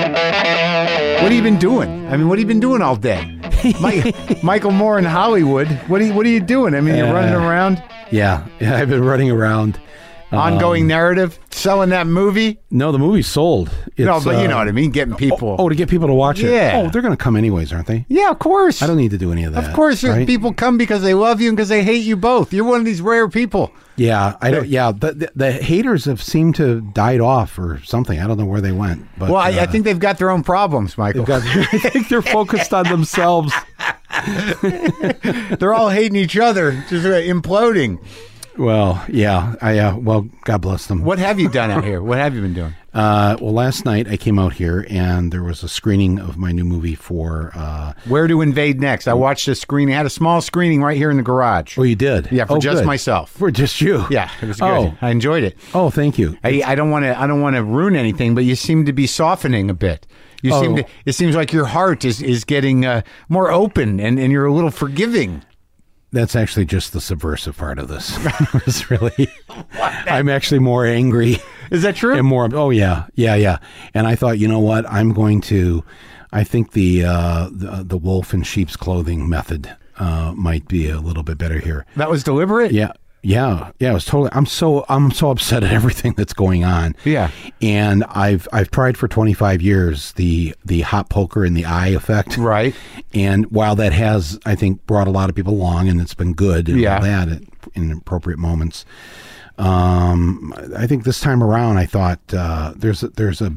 What 0.01 1.31
have 1.31 1.33
you 1.33 1.43
been 1.43 1.59
doing? 1.59 2.07
I 2.09 2.17
mean, 2.17 2.29
what 2.29 2.39
have 2.39 2.41
you 2.41 2.47
been 2.47 2.61
doing 2.61 2.81
all 2.83 2.97
day? 2.97 3.39
Mi- 3.83 4.13
Michael 4.43 4.71
Moore 4.71 4.99
in 4.99 5.05
Hollywood. 5.05 5.69
What 5.89 6.01
are 6.01 6.05
you, 6.05 6.15
what 6.15 6.25
are 6.25 6.31
you 6.31 6.41
doing? 6.41 6.75
I 6.75 6.81
mean, 6.81 6.97
you're 6.97 7.09
Uh, 7.09 7.13
running 7.13 7.35
around. 7.35 7.83
Yeah, 8.11 8.47
yeah, 8.61 8.77
I've 8.77 8.89
been 8.89 9.05
running 9.05 9.31
around. 9.31 9.79
Ongoing 10.33 10.87
narrative, 10.87 11.39
selling 11.51 11.91
that 11.91 12.07
movie. 12.07 12.61
No, 12.71 12.93
the 12.93 12.99
movie's 12.99 13.27
sold. 13.27 13.71
It's, 13.97 13.99
no, 13.99 14.21
but 14.21 14.33
you 14.39 14.45
uh, 14.45 14.47
know 14.47 14.57
what 14.59 14.69
I 14.69 14.73
mean. 14.73 14.91
Getting 14.91 15.17
people. 15.17 15.57
Oh, 15.59 15.69
to 15.69 15.75
get 15.75 15.89
people 15.89 16.07
to 16.07 16.15
watch 16.15 16.41
it. 16.41 16.51
Yeah. 16.51 16.73
Oh, 16.77 16.91
they're 16.91 17.03
going 17.03 17.17
to 17.17 17.23
come 17.23 17.37
anyways, 17.37 17.73
aren't 17.73 17.87
they? 17.89 18.07
yeah, 18.09 18.31
of 18.31 18.39
course. 18.39 18.81
I 18.83 18.87
don't 18.87 18.97
need 18.97 19.11
to 19.11 19.19
do 19.19 19.33
any 19.33 19.45
of 19.45 19.53
that. 19.55 19.65
Of 19.65 19.75
course, 19.75 20.05
right? 20.05 20.27
people 20.27 20.53
come 20.53 20.79
because 20.79 21.03
they 21.03 21.15
love 21.15 21.41
you 21.41 21.49
and 21.49 21.57
because 21.57 21.69
they 21.69 21.83
hate 21.83 22.05
you 22.05 22.17
both. 22.17 22.53
You're 22.53 22.65
one 22.65 22.79
of 22.79 22.87
these 22.87 23.01
rare 23.01 23.29
people. 23.29 23.73
Yeah, 23.97 24.37
I 24.41 24.51
don't. 24.51 24.67
Yeah, 24.69 24.93
the, 24.93 25.13
the, 25.13 25.33
the 25.35 25.53
haters 25.53 26.05
have 26.07 26.23
seemed 26.23 26.55
to 26.55 26.77
have 26.77 26.95
died 26.95 27.21
off 27.21 27.59
or 27.59 27.83
something. 27.85 28.19
I 28.19 28.27
don't 28.27 28.39
know 28.39 28.47
where 28.47 28.61
they 28.61 28.73
went. 28.73 29.07
But 29.19 29.31
Well, 29.31 29.41
I, 29.41 29.51
I 29.51 29.59
uh, 29.59 29.67
think 29.67 29.85
they've 29.85 29.99
got 29.99 30.19
their 30.19 30.31
own 30.31 30.43
problems, 30.43 30.97
Michael. 30.97 31.25
got- 31.25 31.43
I 31.45 31.65
think 31.79 32.09
they're 32.09 32.23
focused 32.23 32.73
on 32.73 32.85
themselves. 32.89 33.53
They're 35.59 35.73
all 35.73 35.89
hating 35.89 36.17
each 36.17 36.37
other, 36.37 36.73
just 36.89 37.07
uh, 37.07 37.11
imploding. 37.11 38.05
Well, 38.59 39.03
yeah, 39.09 39.55
I 39.63 39.79
uh, 39.79 39.97
well, 39.97 40.23
God 40.45 40.59
bless 40.61 40.87
them. 40.87 41.03
What 41.05 41.19
have 41.19 41.39
you 41.41 41.49
done 41.49 41.71
out 41.71 41.85
here? 41.91 42.03
What 42.03 42.19
have 42.19 42.35
you 42.35 42.41
been 42.43 42.55
doing? 42.55 42.75
Uh, 42.93 43.37
well, 43.41 43.53
last 43.53 43.85
night 43.85 44.09
I 44.09 44.17
came 44.17 44.37
out 44.39 44.53
here 44.55 44.85
and 44.91 45.33
there 45.33 45.45
was 45.45 45.63
a 45.63 45.69
screening 45.69 46.19
of 46.19 46.37
my 46.37 46.51
new 46.51 46.65
movie 46.65 46.97
for. 46.97 47.53
Uh, 47.55 47.93
Where 48.07 48.27
to 48.27 48.41
invade 48.43 48.81
next? 48.81 49.07
I 49.07 49.15
watched 49.15 49.47
a 49.47 49.55
screening. 49.55 49.95
I 49.95 49.99
had 49.99 50.07
a 50.07 50.11
small 50.11 50.41
screening 50.41 50.83
right 50.83 50.97
here 50.97 51.11
in 51.11 51.17
the 51.17 51.23
garage. 51.23 51.79
oh, 51.79 51.85
you 51.85 51.95
did? 51.95 52.31
Yeah, 52.33 52.47
for 52.47 52.57
Oh, 52.57 52.61
just 52.61 52.79
good. 52.79 52.87
myself. 52.87 53.31
For 53.31 53.51
just 53.53 53.81
you? 53.81 54.05
Yeah, 54.11 54.29
it 54.43 54.47
was 54.49 54.59
good. 54.59 54.67
Oh, 54.67 54.95
I 55.01 55.11
enjoyed 55.11 55.45
it. 55.45 55.57
oh, 55.73 55.91
thank 55.91 56.19
you. 56.19 56.37
I, 56.43 56.63
I 56.67 56.75
don't 56.75 56.91
want 56.91 57.05
to. 57.05 57.19
I 57.19 57.27
don't 57.29 57.41
want 57.41 57.55
to 57.57 57.63
ruin 57.63 57.95
anything, 57.95 58.35
but 58.35 58.45
you 58.45 58.57
seem 58.57 58.85
to 58.87 58.93
be 58.93 59.07
softening 59.07 59.71
a 59.71 59.75
bit. 59.75 60.07
You 60.43 60.51
seem 60.59 60.73
Oh. 60.73 60.77
to. 60.79 60.87
It 61.05 61.13
seems 61.13 61.37
like 61.37 61.53
your 61.53 61.67
heart 61.67 62.05
is 62.05 62.21
is 62.21 62.45
getting 62.45 62.85
uh, 62.85 63.03
more 63.29 63.53
open, 63.53 64.01
and, 64.01 64.19
and 64.19 64.33
you're 64.33 64.47
a 64.47 64.53
little 64.53 64.71
forgiving. 64.73 65.43
That's 66.13 66.35
actually 66.35 66.65
just 66.65 66.93
the 66.93 67.01
subversive 67.01 67.57
part 67.57 67.79
of 67.79 67.89
this. 67.89 68.17
it's 68.67 68.91
really, 68.91 69.29
I'm 69.79 70.29
actually 70.29 70.59
more 70.59 70.85
angry 70.85 71.37
Is 71.71 71.83
that 71.83 71.95
true? 71.97 72.17
and 72.17 72.27
more. 72.27 72.49
Oh 72.53 72.71
yeah, 72.71 73.07
yeah, 73.15 73.37
yeah. 73.37 73.59
And 73.95 74.07
I 74.07 74.17
thought, 74.17 74.39
you 74.39 74.49
know 74.49 74.59
what? 74.59 74.91
I'm 74.91 75.13
going 75.13 75.41
to. 75.43 75.85
I 76.33 76.45
think 76.45 76.73
the 76.73 77.05
uh, 77.05 77.49
the, 77.51 77.85
the 77.85 77.99
wolf 77.99 78.33
in 78.35 78.43
sheep's 78.43 78.77
clothing 78.77 79.29
method 79.29 79.75
uh, 79.99 80.33
might 80.37 80.67
be 80.69 80.89
a 80.89 80.99
little 81.01 81.23
bit 81.23 81.39
better 81.39 81.59
here. 81.59 81.87
that 81.97 82.11
was 82.11 82.23
deliberate. 82.25 82.73
Yeah, 82.73 82.93
yeah, 83.23 83.71
yeah. 83.79 83.91
It 83.91 83.95
was 83.95 84.05
totally. 84.05 84.31
I'm 84.33 84.47
so 84.47 84.85
I'm 84.89 85.11
so 85.11 85.31
upset 85.31 85.63
at 85.65 85.73
everything 85.73 86.15
that's 86.17 86.33
going 86.33 86.65
on. 86.65 86.95
Yeah. 87.05 87.31
and 87.61 88.05
I've 88.05 88.49
I've 88.53 88.71
tried 88.71 88.97
for 88.97 89.09
25 89.09 89.61
years 89.63 90.13
the 90.13 90.55
the 90.65 90.81
hot 90.83 91.09
poker 91.11 91.45
in 91.45 91.55
the 91.55 91.65
eye 91.67 91.89
effect. 91.89 92.37
Right. 92.37 92.75
And 93.13 93.51
while 93.51 93.77
that 93.77 93.93
has, 93.93 94.39
I 94.47 94.55
think, 94.55 94.87
brought 94.87 95.07
a 95.09 95.11
lot 95.11 95.29
of 95.29 95.37
people 95.37 95.55
along, 95.55 95.89
and 95.89 96.01
it's 96.01 96.15
been 96.15 96.33
good, 96.33 96.69
and 96.69 96.81
Yeah. 96.81 96.97
all 96.97 97.03
that 97.03 97.29
at, 97.29 97.43
in 97.75 97.91
appropriate 97.93 98.39
moments. 98.39 98.85
Um, 99.59 100.55
I 100.75 100.87
think 100.87 101.05
this 101.05 101.21
time 101.21 101.43
around, 101.43 101.77
I 101.77 101.85
thought 101.87 102.19
uh, 102.33 102.73
there's 102.77 103.03
a, 103.03 103.09
there's 103.09 103.43
a 103.43 103.53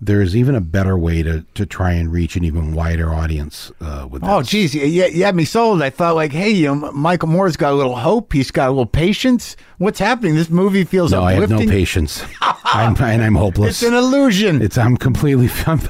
there's 0.00 0.34
even 0.34 0.54
a 0.54 0.60
better 0.60 0.96
way 0.96 1.22
to 1.22 1.44
to 1.54 1.66
try 1.66 1.92
and 1.92 2.10
reach 2.12 2.36
an 2.36 2.44
even 2.44 2.72
wider 2.74 3.12
audience 3.12 3.70
uh, 3.80 4.06
with 4.10 4.22
this. 4.22 4.30
Oh, 4.30 4.42
geez, 4.42 4.74
you, 4.74 4.82
you 4.82 5.24
had 5.24 5.34
me 5.34 5.44
sold. 5.44 5.82
I 5.82 5.90
thought 5.90 6.14
like, 6.14 6.32
hey, 6.32 6.50
you 6.50 6.74
know, 6.74 6.92
Michael 6.92 7.28
Moore's 7.28 7.56
got 7.56 7.72
a 7.72 7.76
little 7.76 7.96
hope. 7.96 8.32
He's 8.32 8.50
got 8.50 8.68
a 8.68 8.70
little 8.70 8.86
patience. 8.86 9.56
What's 9.78 9.98
happening? 9.98 10.34
This 10.34 10.50
movie 10.50 10.84
feels 10.84 11.12
no, 11.12 11.22
I 11.24 11.34
have 11.34 11.50
no 11.50 11.58
patience. 11.58 12.22
I'm 12.64 12.96
and 13.02 13.22
I'm 13.22 13.34
hopeless. 13.34 13.82
It's 13.82 13.90
an 13.90 13.94
illusion. 13.96 14.62
It's 14.62 14.78
I'm 14.78 14.96
completely 14.96 15.50
I'm, 15.66 15.80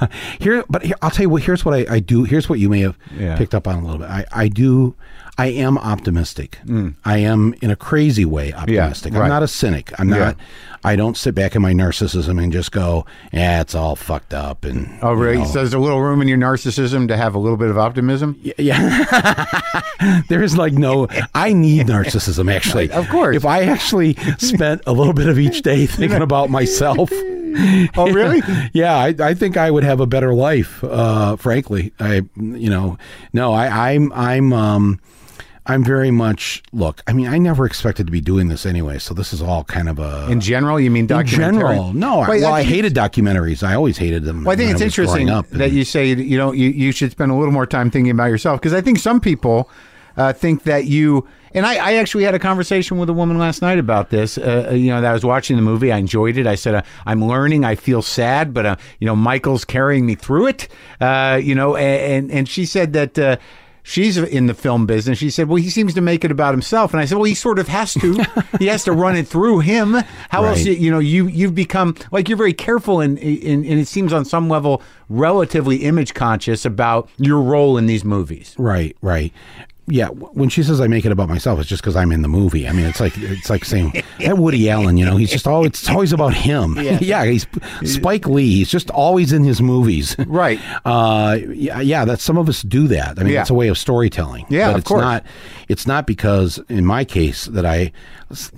here, 0.40 0.64
but 0.68 0.82
here, 0.82 0.96
I'll 1.02 1.10
tell 1.10 1.24
you 1.24 1.30
what. 1.30 1.42
Here's 1.42 1.64
what 1.64 1.74
I, 1.74 1.94
I 1.96 2.00
do. 2.00 2.24
Here's 2.24 2.48
what 2.48 2.58
you 2.58 2.68
may 2.68 2.80
have 2.80 2.96
Yeah. 3.16 3.36
picked 3.36 3.54
up 3.54 3.68
on 3.68 3.76
a 3.76 3.82
little 3.82 3.98
bit. 3.98 4.08
I, 4.08 4.24
I 4.32 4.48
do. 4.48 4.94
I 5.38 5.46
am 5.46 5.78
optimistic. 5.78 6.58
Mm. 6.66 6.96
I 7.04 7.18
am 7.18 7.54
in 7.62 7.70
a 7.70 7.76
crazy 7.76 8.24
way 8.26 8.52
optimistic. 8.52 9.14
right. 9.14 9.22
I'm 9.22 9.28
not 9.28 9.42
a 9.42 9.48
cynic. 9.48 9.92
I'm 9.98 10.10
Yeah. 10.10 10.18
not. 10.18 10.36
I 10.82 10.96
don't 10.96 11.16
sit 11.16 11.34
back 11.34 11.54
in 11.54 11.60
my 11.62 11.72
narcissism 11.74 12.42
and 12.42 12.52
just 12.52 12.72
go, 12.72 13.04
"Yeah, 13.32 13.60
it's 13.60 13.74
all 13.74 13.96
fucked 13.96 14.32
up." 14.32 14.64
And 14.64 14.98
oh, 15.02 15.12
really? 15.12 15.34
you 15.34 15.38
know, 15.40 15.46
So 15.46 15.52
there's 15.58 15.74
a 15.74 15.78
little 15.78 16.00
room 16.00 16.22
in 16.22 16.28
your 16.28 16.38
narcissism 16.38 17.08
to 17.08 17.16
have 17.16 17.34
a 17.34 17.38
little 17.38 17.58
bit 17.58 17.68
of 17.70 17.76
optimism. 17.78 18.40
yeah. 18.56 19.46
There's 20.28 20.56
like 20.56 20.72
no. 20.72 21.06
I 21.34 21.52
need 21.52 21.86
narcissism. 21.86 22.50
Actually, 22.52 22.90
Of 22.92 23.08
course. 23.08 23.36
If 23.36 23.44
I 23.44 23.64
actually 23.64 24.14
spent 24.38 24.82
a 24.86 24.92
little 24.92 25.12
bit 25.12 25.28
of 25.28 25.38
each 25.38 25.62
day 25.62 25.86
thinking 25.86 26.22
about 26.22 26.50
myself. 26.50 27.10
Oh, 27.96 28.08
really? 28.12 28.40
yeah, 28.72 28.94
I, 28.94 29.08
I 29.18 29.34
think 29.34 29.56
I 29.56 29.72
would 29.72 29.82
have 29.82 29.98
a 29.98 30.06
better 30.06 30.32
life. 30.32 30.84
Uh, 30.84 31.34
frankly, 31.34 31.92
I, 31.98 32.22
you 32.36 32.70
know, 32.70 32.96
no, 33.32 33.52
I, 33.52 33.90
I'm, 33.90 34.12
I'm, 34.12 34.52
um, 34.52 35.00
I'm 35.70 35.84
very 35.84 36.10
much. 36.10 36.62
Look, 36.72 37.02
I 37.06 37.12
mean, 37.12 37.28
I 37.28 37.38
never 37.38 37.64
expected 37.64 38.06
to 38.06 38.12
be 38.12 38.20
doing 38.20 38.48
this 38.48 38.66
anyway, 38.66 38.98
so 38.98 39.14
this 39.14 39.32
is 39.32 39.40
all 39.40 39.64
kind 39.64 39.88
of 39.88 39.98
a. 39.98 40.26
In 40.30 40.40
general, 40.40 40.80
you 40.80 40.90
mean 40.90 41.06
documentary? 41.06 41.60
in 41.60 41.60
general, 41.60 41.92
no. 41.92 42.20
I, 42.20 42.28
Wait, 42.28 42.42
well, 42.42 42.52
I 42.52 42.62
hated 42.62 42.94
documentaries. 42.94 43.62
I 43.62 43.74
always 43.74 43.96
hated 43.98 44.24
them. 44.24 44.44
Well, 44.44 44.52
I 44.52 44.56
think 44.56 44.70
it's 44.70 44.96
growing 44.96 45.28
interesting 45.28 45.58
that 45.58 45.66
and- 45.66 45.72
you 45.72 45.84
say 45.84 46.08
you 46.08 46.36
know 46.36 46.52
you, 46.52 46.70
you 46.70 46.92
should 46.92 47.12
spend 47.12 47.30
a 47.30 47.34
little 47.34 47.52
more 47.52 47.66
time 47.66 47.90
thinking 47.90 48.10
about 48.10 48.26
yourself 48.26 48.60
because 48.60 48.72
I 48.72 48.80
think 48.80 48.98
some 48.98 49.20
people 49.20 49.70
uh, 50.16 50.32
think 50.32 50.64
that 50.64 50.86
you 50.86 51.26
and 51.52 51.66
I, 51.66 51.74
I 51.76 51.92
actually 51.94 52.24
had 52.24 52.34
a 52.34 52.38
conversation 52.38 52.98
with 52.98 53.08
a 53.08 53.12
woman 53.12 53.38
last 53.38 53.62
night 53.62 53.78
about 53.78 54.10
this. 54.10 54.38
Uh, 54.38 54.70
you 54.72 54.88
know, 54.88 55.00
that 55.00 55.10
I 55.10 55.12
was 55.12 55.24
watching 55.24 55.56
the 55.56 55.62
movie, 55.62 55.90
I 55.90 55.98
enjoyed 55.98 56.36
it. 56.36 56.46
I 56.46 56.54
said 56.54 56.74
uh, 56.74 56.82
I'm 57.06 57.24
learning. 57.24 57.64
I 57.64 57.74
feel 57.74 58.02
sad, 58.02 58.54
but 58.54 58.66
uh, 58.66 58.76
you 58.98 59.06
know, 59.06 59.16
Michael's 59.16 59.64
carrying 59.64 60.06
me 60.06 60.14
through 60.14 60.48
it. 60.48 60.68
Uh, 61.00 61.40
you 61.42 61.54
know, 61.54 61.76
and 61.76 62.30
and 62.30 62.48
she 62.48 62.66
said 62.66 62.92
that. 62.94 63.40
She's 63.90 64.16
in 64.16 64.46
the 64.46 64.54
film 64.54 64.86
business. 64.86 65.18
She 65.18 65.30
said, 65.30 65.48
"Well, 65.48 65.56
he 65.56 65.68
seems 65.68 65.94
to 65.94 66.00
make 66.00 66.24
it 66.24 66.30
about 66.30 66.54
himself." 66.54 66.92
And 66.92 67.00
I 67.00 67.06
said, 67.06 67.16
"Well, 67.16 67.24
he 67.24 67.34
sort 67.34 67.58
of 67.58 67.66
has 67.66 67.92
to. 67.94 68.24
he 68.60 68.68
has 68.68 68.84
to 68.84 68.92
run 68.92 69.16
it 69.16 69.26
through 69.26 69.60
him. 69.60 69.94
How 70.28 70.44
else? 70.44 70.58
Right. 70.58 70.66
You, 70.66 70.72
you 70.74 70.90
know, 70.92 71.00
you 71.00 71.26
you've 71.26 71.56
become 71.56 71.96
like 72.12 72.28
you're 72.28 72.38
very 72.38 72.52
careful 72.52 73.00
and 73.00 73.18
and, 73.18 73.64
and 73.66 73.80
it 73.80 73.88
seems 73.88 74.12
on 74.12 74.24
some 74.24 74.48
level 74.48 74.80
relatively 75.08 75.78
image 75.78 76.14
conscious 76.14 76.64
about 76.64 77.10
your 77.16 77.42
role 77.42 77.76
in 77.76 77.86
these 77.86 78.04
movies. 78.04 78.54
Right, 78.56 78.96
right. 79.02 79.32
Yeah, 79.90 80.08
when 80.08 80.48
she 80.48 80.62
says 80.62 80.80
I 80.80 80.86
make 80.86 81.04
it 81.04 81.12
about 81.12 81.28
myself, 81.28 81.58
it's 81.60 81.68
just 81.68 81.82
because 81.82 81.96
I'm 81.96 82.12
in 82.12 82.22
the 82.22 82.28
movie. 82.28 82.68
I 82.68 82.72
mean, 82.72 82.86
it's 82.86 83.00
like 83.00 83.16
it's 83.18 83.50
like 83.50 83.64
saying 83.64 83.92
that 84.20 84.38
Woody 84.38 84.70
Allen. 84.70 84.96
You 84.96 85.04
know, 85.04 85.16
he's 85.16 85.30
just 85.30 85.46
always 85.46 85.70
it's 85.70 85.88
always 85.90 86.12
about 86.12 86.32
him. 86.32 86.76
Yeah, 86.78 87.24
he's 87.30 87.46
Spike 87.84 88.26
Lee. 88.26 88.54
He's 88.54 88.70
just 88.70 88.88
always 88.90 89.32
in 89.32 89.44
his 89.44 89.60
movies. 89.60 90.16
Right. 90.26 90.60
Uh, 90.84 91.36
yeah, 91.52 91.80
yeah. 91.80 92.04
That 92.04 92.20
some 92.20 92.38
of 92.38 92.48
us 92.48 92.62
do 92.62 92.88
that. 92.88 93.18
I 93.18 93.22
mean, 93.22 93.32
Yeah. 93.34 93.42
it's 93.42 93.50
a 93.50 93.54
way 93.54 93.68
of 93.68 93.76
storytelling. 93.76 94.46
Yeah, 94.48 94.68
but 94.68 94.72
of 94.72 94.78
it's 94.80 94.88
course. 94.88 95.00
not. 95.02 95.26
It's 95.68 95.86
not 95.86 96.06
because 96.06 96.58
in 96.68 96.84
my 96.86 97.04
case 97.04 97.44
that 97.46 97.66
I. 97.66 97.92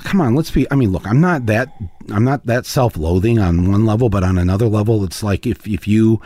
Come 0.01 0.21
on, 0.21 0.35
let's 0.35 0.51
be. 0.51 0.71
I 0.71 0.75
mean, 0.77 0.93
look, 0.93 1.07
I'm 1.07 1.21
not 1.21 1.47
that. 1.47 1.69
I'm 2.11 2.25
not 2.25 2.47
that 2.47 2.67
self-loathing 2.67 3.39
on 3.39 3.71
one 3.71 3.87
level, 3.87 4.09
but 4.09 4.23
on 4.23 4.39
another 4.39 4.69
level, 4.69 5.03
it's 5.05 5.23
like 5.23 5.47
if 5.47 5.67
if 5.67 5.89
you 5.89 6.21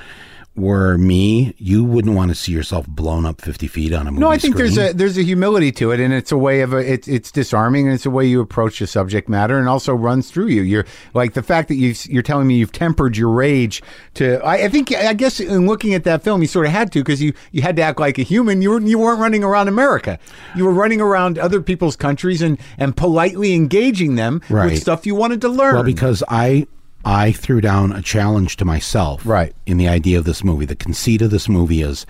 were 0.57 0.97
me, 0.99 1.55
you 1.59 1.85
wouldn't 1.85 2.15
want 2.15 2.31
to 2.31 2.35
see 2.35 2.53
yourself 2.53 2.87
blown 2.87 3.25
up 3.27 3.41
50 3.41 3.67
feet 3.69 3.93
on 3.93 4.07
a 4.07 4.11
movie 4.11 4.21
No, 4.21 4.31
I 4.31 4.39
think 4.39 4.55
screen. 4.55 4.75
there's 4.75 4.91
a 4.91 4.95
there's 4.95 5.19
a 5.19 5.23
humility 5.23 5.71
to 5.73 5.91
it, 5.93 6.01
and 6.01 6.13
it's 6.15 6.33
a 6.33 6.39
way 6.39 6.63
of 6.63 6.73
a, 6.73 6.79
it, 6.79 7.07
it's 7.07 7.31
disarming, 7.31 7.87
and 7.87 7.95
it's 7.95 8.07
a 8.07 8.11
way 8.11 8.27
you 8.27 8.41
approach 8.41 8.79
the 8.79 8.87
subject 8.87 9.29
matter, 9.29 9.59
and 9.59 9.69
also 9.69 9.95
runs 9.95 10.31
through 10.31 10.47
you. 10.49 10.63
You're 10.63 10.87
like 11.15 11.35
the 11.35 11.43
fact 11.43 11.69
that 11.69 11.77
you 11.77 11.95
you're 12.05 12.23
telling 12.23 12.47
me 12.47 12.57
you've 12.57 12.73
tempered 12.73 13.17
your 13.17 13.31
rage 13.31 13.83
to. 14.15 14.43
I, 14.45 14.65
I 14.65 14.69
think 14.69 14.95
I 14.95 15.13
guess 15.13 15.41
in 15.41 15.67
looking 15.67 15.95
at 15.95 16.05
that 16.05 16.23
film, 16.23 16.41
you 16.43 16.49
sort 16.49 16.67
of 16.67 16.73
had 16.73 16.91
to 16.93 17.01
because 17.01 17.23
you 17.23 17.33
you 17.53 17.63
had 17.63 17.77
to 17.77 17.83
act 17.83 18.01
like 18.01 18.19
a 18.19 18.23
human. 18.23 18.63
You 18.63 18.71
were 18.71 18.81
you 18.81 18.99
weren't 18.99 19.21
running 19.21 19.45
around 19.45 19.69
America. 19.69 20.19
You 20.55 20.65
were 20.65 20.73
running 20.73 21.01
around 21.01 21.39
other 21.39 21.61
people's 21.61 21.97
countries 21.97 22.43
and 22.43 22.59
and 22.79 22.97
politely 22.97 23.55
engaging 23.55 24.17
them 24.17 24.41
with 24.49 24.81
stuff 24.81 25.07
you 25.07 25.15
wanted 25.15 25.41
to 25.43 25.49
learn. 25.49 25.75
Well, 25.75 25.85
because 25.85 26.23
I 26.29 26.67
I 27.07 27.31
threw 27.33 27.61
down 27.61 27.93
a 27.93 28.03
challenge 28.03 28.57
to 28.57 28.65
myself. 28.65 29.25
Right. 29.25 29.55
In 29.65 29.77
the 29.77 29.87
idea 29.89 30.19
of 30.19 30.25
this 30.25 30.43
movie, 30.43 30.65
the 30.67 30.75
conceit 30.75 31.23
of 31.23 31.31
this 31.31 31.49
movie 31.49 31.81
is, 31.83 32.05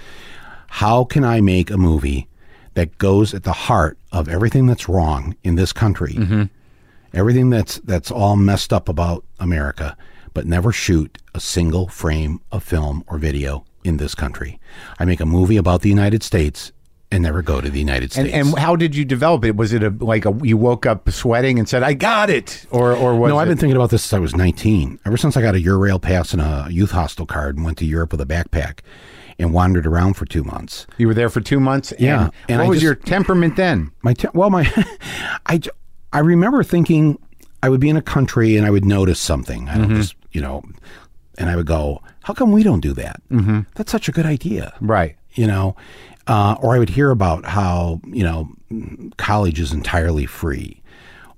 how 0.69 1.05
can 1.05 1.23
I 1.23 1.41
make 1.43 1.71
a 1.71 1.77
movie 1.77 2.29
that 2.75 2.97
goes 2.99 3.35
at 3.35 3.45
the 3.45 3.53
heart 3.53 3.99
of 4.11 4.29
everything 4.29 4.67
that's 4.67 4.89
wrong 4.89 5.37
in 5.45 5.55
this 5.57 5.73
country, 5.73 6.15
Mm-hmm. 6.15 6.43
everything 7.13 7.51
that's 7.51 7.79
that's 7.85 8.11
all 8.11 8.37
messed 8.37 8.73
up 8.73 8.89
about 8.89 9.23
America, 9.39 9.97
but 10.35 10.47
never 10.47 10.73
shoot 10.73 11.19
a 11.35 11.41
single 11.41 11.89
frame 11.89 12.41
of 12.51 12.63
film 12.63 13.05
or 13.07 13.19
video 13.19 13.65
in 13.85 13.99
this 13.99 14.15
country. 14.15 14.59
I 14.99 15.05
make 15.05 15.21
a 15.21 15.27
movie 15.27 15.57
about 15.59 15.83
the 15.83 15.89
United 15.91 16.23
States 16.23 16.73
and 17.13 17.23
never 17.23 17.41
go 17.43 17.61
to 17.61 17.71
the 17.71 17.79
United 17.79 18.13
States. 18.13 18.33
and 18.35 18.59
how 18.59 18.75
did 18.77 18.95
you 18.97 19.05
develop 19.05 19.45
it? 19.45 19.57
Was 19.57 19.73
it 19.73 19.83
a 19.83 19.91
like 19.91 20.25
a 20.27 20.37
you 20.43 20.57
woke 20.57 20.87
up 20.87 21.09
sweating 21.11 21.59
and 21.59 21.69
said, 21.69 21.83
"I 21.83 21.95
got 21.95 22.31
it," 22.31 22.67
or 22.71 22.93
or 22.93 23.15
was 23.15 23.31
no, 23.31 23.39
I've 23.39 23.47
it- 23.49 23.53
been 23.53 23.59
thinking 23.59 23.77
about 23.77 23.91
this 23.91 24.03
since 24.03 24.13
I 24.13 24.19
was 24.19 24.35
19. 24.35 24.99
Ever 25.07 25.17
since 25.17 25.37
I 25.37 25.43
got 25.43 25.55
a 25.55 25.59
Eurail 25.59 26.01
pass 26.03 26.33
and 26.33 26.43
a 26.43 26.67
youth 26.71 26.91
hostel 26.91 27.27
card 27.27 27.57
and 27.57 27.65
went 27.65 27.79
to 27.79 27.85
Europe 27.87 28.13
with 28.13 28.21
a 28.21 28.27
backpack 28.27 28.81
and 29.39 29.53
wandered 29.53 29.87
around 29.87 30.15
for 30.15 30.25
two 30.25 30.43
months. 30.43 30.87
You 30.97 31.07
were 31.09 31.15
there 31.15 31.29
for 31.29 31.41
two 31.41 31.61
months. 31.61 31.93
Yeah, 31.99 32.25
And, 32.25 32.33
and 32.49 32.59
what 32.59 32.65
I 32.65 32.69
was 32.71 32.77
just- 32.79 32.85
your 32.85 32.95
temperament 32.95 33.57
then? 33.57 33.91
My 34.03 34.15
te- 34.15 34.29
well, 34.35 34.51
my 34.51 34.67
I 35.47 35.61
I 36.13 36.21
remember 36.21 36.63
thinking 36.65 37.19
I 37.63 37.69
would 37.69 37.81
be 37.81 37.89
in 37.89 37.97
a 37.97 38.03
country 38.03 38.57
and 38.57 38.67
I 38.67 38.71
would 38.71 38.85
notice 38.85 39.21
something. 39.21 39.69
I 39.69 39.77
don't 39.79 39.95
just, 39.95 40.15
you 40.33 40.41
know, 40.41 40.63
and 41.39 41.51
I 41.51 41.57
would 41.57 41.67
go, 41.67 42.01
how 42.23 42.33
come 42.35 42.51
we 42.53 42.63
don't 42.63 42.81
do 42.81 42.93
that? 42.95 43.21
Mm-hmm. 43.31 43.61
That's 43.75 43.93
such 43.93 44.09
a 44.09 44.13
good 44.13 44.27
idea. 44.27 44.73
Right. 44.81 45.17
You 45.35 45.47
know, 45.47 45.77
uh, 46.27 46.57
or 46.61 46.75
I 46.75 46.79
would 46.79 46.91
hear 46.91 47.11
about 47.11 47.45
how, 47.45 48.01
you 48.07 48.23
know, 48.25 48.49
college 49.17 49.61
is 49.61 49.73
entirely 49.73 50.27
free. 50.27 50.83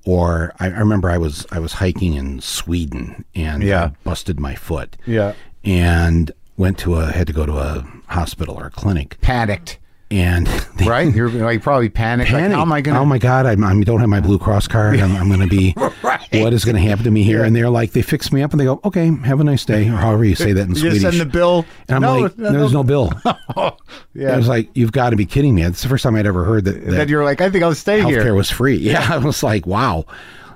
Or 0.05 0.53
I, 0.59 0.67
I 0.67 0.79
remember 0.79 1.11
I 1.11 1.19
was 1.19 1.45
I 1.53 1.59
was 1.59 1.75
hiking 1.75 2.15
in 2.15 2.41
Sweden 2.41 3.25
and 3.35 3.63
Yeah. 3.63 3.91
Busted 4.05 4.41
my 4.41 4.55
foot 4.55 4.97
Yeah. 5.07 5.35
and 5.65 6.31
went 6.57 6.79
to 6.79 6.95
a 6.97 7.07
had 7.13 7.27
to 7.27 7.33
go 7.33 7.45
to 7.45 7.59
a 7.59 7.87
hospital 8.07 8.55
or 8.59 8.67
a 8.67 8.71
clinic 8.71 9.19
Panicked. 9.21 9.79
And 10.11 10.47
they 10.77 10.87
Right? 10.87 11.15
You're 11.15 11.29
like 11.29 11.63
probably 11.63 11.89
panicked. 11.89 12.31
Like, 12.31 12.41
panicked. 12.41 12.57
how 12.57 12.63
am 12.63 12.73
I 12.73 12.81
to? 12.83 12.91
Oh 12.97 13.05
my 13.05 13.19
god! 13.19 13.47
I'm, 13.47 13.63
I 13.63 13.79
don't 13.83 14.01
have 14.01 14.09
my 14.09 14.21
Blue 14.21 14.39
Cross 14.39 14.69
card. 14.69 14.99
I'm, 15.01 15.15
I'm 15.17 15.29
going 15.29 15.41
to 15.41 15.47
be. 15.47 15.75
Right. 16.01 16.43
What 16.43 16.53
is 16.55 16.65
going 16.65 16.77
to 16.77 16.81
happen 16.81 17.05
to 17.05 17.11
me 17.11 17.23
here? 17.23 17.45
And 17.45 17.55
they're 17.55 17.69
like, 17.69 17.93
they 17.93 18.01
fix 18.03 18.33
me 18.33 18.41
up 18.43 18.53
and 18.53 18.61
they 18.61 18.65
go, 18.65 18.81
okay, 18.85 19.15
have 19.25 19.41
a 19.41 19.45
nice 19.45 19.65
day, 19.65 19.89
or 19.89 19.97
however 19.97 20.25
you 20.25 20.35
say 20.35 20.53
that 20.53 20.63
in 20.63 20.71
you 20.75 20.77
Swedish. 20.77 21.03
send 21.03 21.21
the 21.21 21.27
bill. 21.27 21.67
and 21.89 21.97
I'm 21.97 22.03
no, 22.03 22.19
like, 22.21 22.37
there's 22.37 22.73
no 22.73 22.83
bill. 22.83 23.13
Oh, 23.57 23.77
yeah. 24.15 24.33
I 24.33 24.37
was 24.39 24.49
like, 24.49 24.71
you've 24.75 24.93
got 24.93 25.11
to 25.11 25.17
be 25.17 25.27
kidding 25.27 25.55
me! 25.55 25.65
It's 25.65 25.83
the 25.83 25.89
first 25.89 26.05
time 26.05 26.15
I'd 26.17 26.27
ever 26.27 26.45
heard 26.45 26.65
that, 26.65 26.83
then 26.83 26.95
that 26.95 27.09
you're 27.09 27.25
like, 27.25 27.41
I 27.41 27.51
think 27.51 27.63
I'll 27.65 27.75
stay 27.75 28.01
here. 28.03 28.21
healthcare 28.21 28.25
here. 28.25 28.35
was 28.35 28.51
free. 28.51 28.77
Yeah, 28.77 29.07
I 29.13 29.19
was 29.19 29.43
like, 29.43 29.67
wow. 29.67 30.07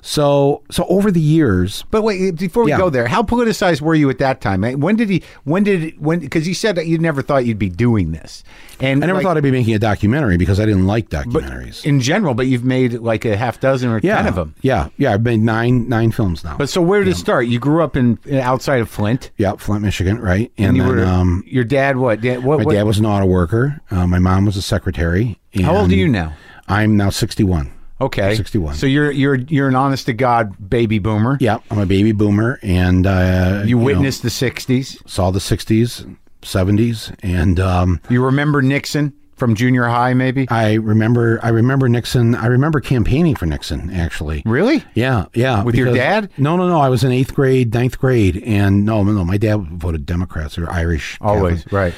So, 0.05 0.63
so 0.69 0.85
over 0.89 1.13
the 1.13 1.21
years, 1.21 1.85
But 1.93 2.03
wait, 2.03 2.35
before 2.37 2.65
we 2.65 2.73
Yeah. 2.73 2.79
go 2.79 2.91
there, 2.91 3.07
how 3.07 3.23
politicized 3.23 3.81
were 3.81 3.95
you 3.95 4.11
at 4.11 4.19
that 4.19 4.41
time? 4.41 4.65
Eh, 4.65 4.75
When 4.75 4.97
did 4.97 5.09
he? 5.09 5.23
When 5.45 5.63
did 5.63 5.95
when? 5.99 6.19
Because 6.19 6.49
you 6.49 6.55
said 6.55 6.75
that 6.75 6.89
you 6.89 6.99
never 6.99 7.23
thought 7.23 7.47
you'd 7.47 7.59
be 7.59 7.69
doing 7.69 8.11
this, 8.11 8.43
and 8.81 9.03
I 9.03 9.07
never 9.07 9.19
like, 9.19 9.23
thought 9.25 9.37
I'd 9.37 9.45
be 9.45 9.53
making 9.53 9.75
a 9.75 9.79
documentary 9.79 10.37
because 10.37 10.59
I 10.59 10.67
didn't 10.67 10.89
like 10.89 11.09
documentaries. 11.09 11.85
in 11.85 12.01
general. 12.01 12.35
But 12.35 12.49
you've 12.49 12.65
made 12.65 12.95
like 12.95 13.25
a 13.25 13.37
half 13.37 13.61
dozen 13.61 13.91
or 13.91 14.01
yeah, 14.03 14.17
ten 14.17 14.27
of 14.27 14.35
them. 14.35 14.57
yeah, 14.61 14.89
yeah. 14.97 15.13
I've 15.13 15.23
made 15.23 15.41
nine 15.41 15.89
nine 15.89 16.11
films 16.11 16.43
now. 16.43 16.57
But 16.59 16.69
so 16.69 16.83
where 16.83 17.05
did 17.05 17.11
it 17.13 17.17
start? 17.17 17.47
You 17.47 17.61
grew 17.61 17.85
up 17.85 17.97
in 17.97 18.19
outside 18.33 18.81
of 18.81 18.89
Flint, 18.91 19.31
yeah, 19.39 19.53
Flint, 19.57 19.83
Michigan, 19.83 20.19
right? 20.19 20.51
And, 20.59 20.69
and 20.69 20.77
you 20.79 20.83
then, 20.83 20.97
were 20.97 21.05
um, 21.05 21.45
your 21.47 21.65
dad. 21.65 21.97
What? 21.97 22.21
Dad, 22.21 22.43
what, 22.43 22.59
My 22.59 22.65
what 22.65 22.73
dad 22.75 22.83
was 22.83 22.99
an 22.99 23.07
auto 23.07 23.27
worker. 23.27 23.81
Uh, 23.89 24.07
my 24.09 24.19
mom 24.19 24.47
was 24.47 24.57
a 24.57 24.63
secretary. 24.63 25.39
how 25.63 25.77
old 25.77 25.93
are 25.93 25.95
you 25.95 26.09
now? 26.09 26.33
I'm 26.69 26.97
now 26.97 27.11
61. 27.11 27.71
Okay, 28.03 28.35
61. 28.35 28.75
So 28.75 28.87
you're 28.87 29.11
you're 29.11 29.37
you're 29.37 29.69
an 29.69 29.75
honest 29.77 30.07
to 30.07 30.13
god 30.13 30.69
baby 30.69 30.99
boomer. 30.99 31.37
Yeah, 31.41 31.59
I'm 31.71 31.79
a 31.79 31.87
baby 31.87 32.13
boomer, 32.13 32.59
and 32.63 33.07
uh, 33.07 33.63
You 33.65 33.77
know, 33.79 33.85
witnessed 33.85 34.23
the 34.23 34.29
'60s. 34.29 35.09
saw 35.09 35.31
the 35.31 35.39
60s, 35.39 36.17
70s, 36.43 37.15
and 37.23 37.61
um, 37.61 38.01
You 38.11 38.25
remember 38.25 38.61
Nixon 38.63 39.13
from 39.37 39.55
junior 39.55 39.85
high, 39.87 40.15
maybe? 40.15 40.47
I 40.51 40.75
remember 40.75 41.41
I 41.43 41.49
remember 41.49 41.89
Nixon. 41.89 42.35
I 42.35 42.47
remember 42.47 42.81
campaigning 42.81 43.35
for 43.35 43.47
Nixon 43.47 43.91
actually. 43.91 44.43
Really? 44.45 44.85
Yeah, 44.95 45.27
yeah. 45.35 45.63
With 45.63 45.75
your 45.75 45.93
dad? 45.95 46.31
No, 46.39 46.57
no, 46.57 46.69
no. 46.69 46.81
I 46.81 46.89
was 46.89 47.03
in 47.05 47.13
eighth 47.13 47.35
grade, 47.35 47.73
ninth 47.75 47.99
grade, 47.99 48.43
and 48.45 48.85
no, 48.85 49.03
no. 49.03 49.25
My 49.25 49.37
dad 49.37 49.57
voted 49.63 50.07
Democrats 50.07 50.59
or 50.59 50.71
Irish. 50.71 51.19
Always 51.21 51.65
Catholic. 51.65 51.73
right. 51.73 51.95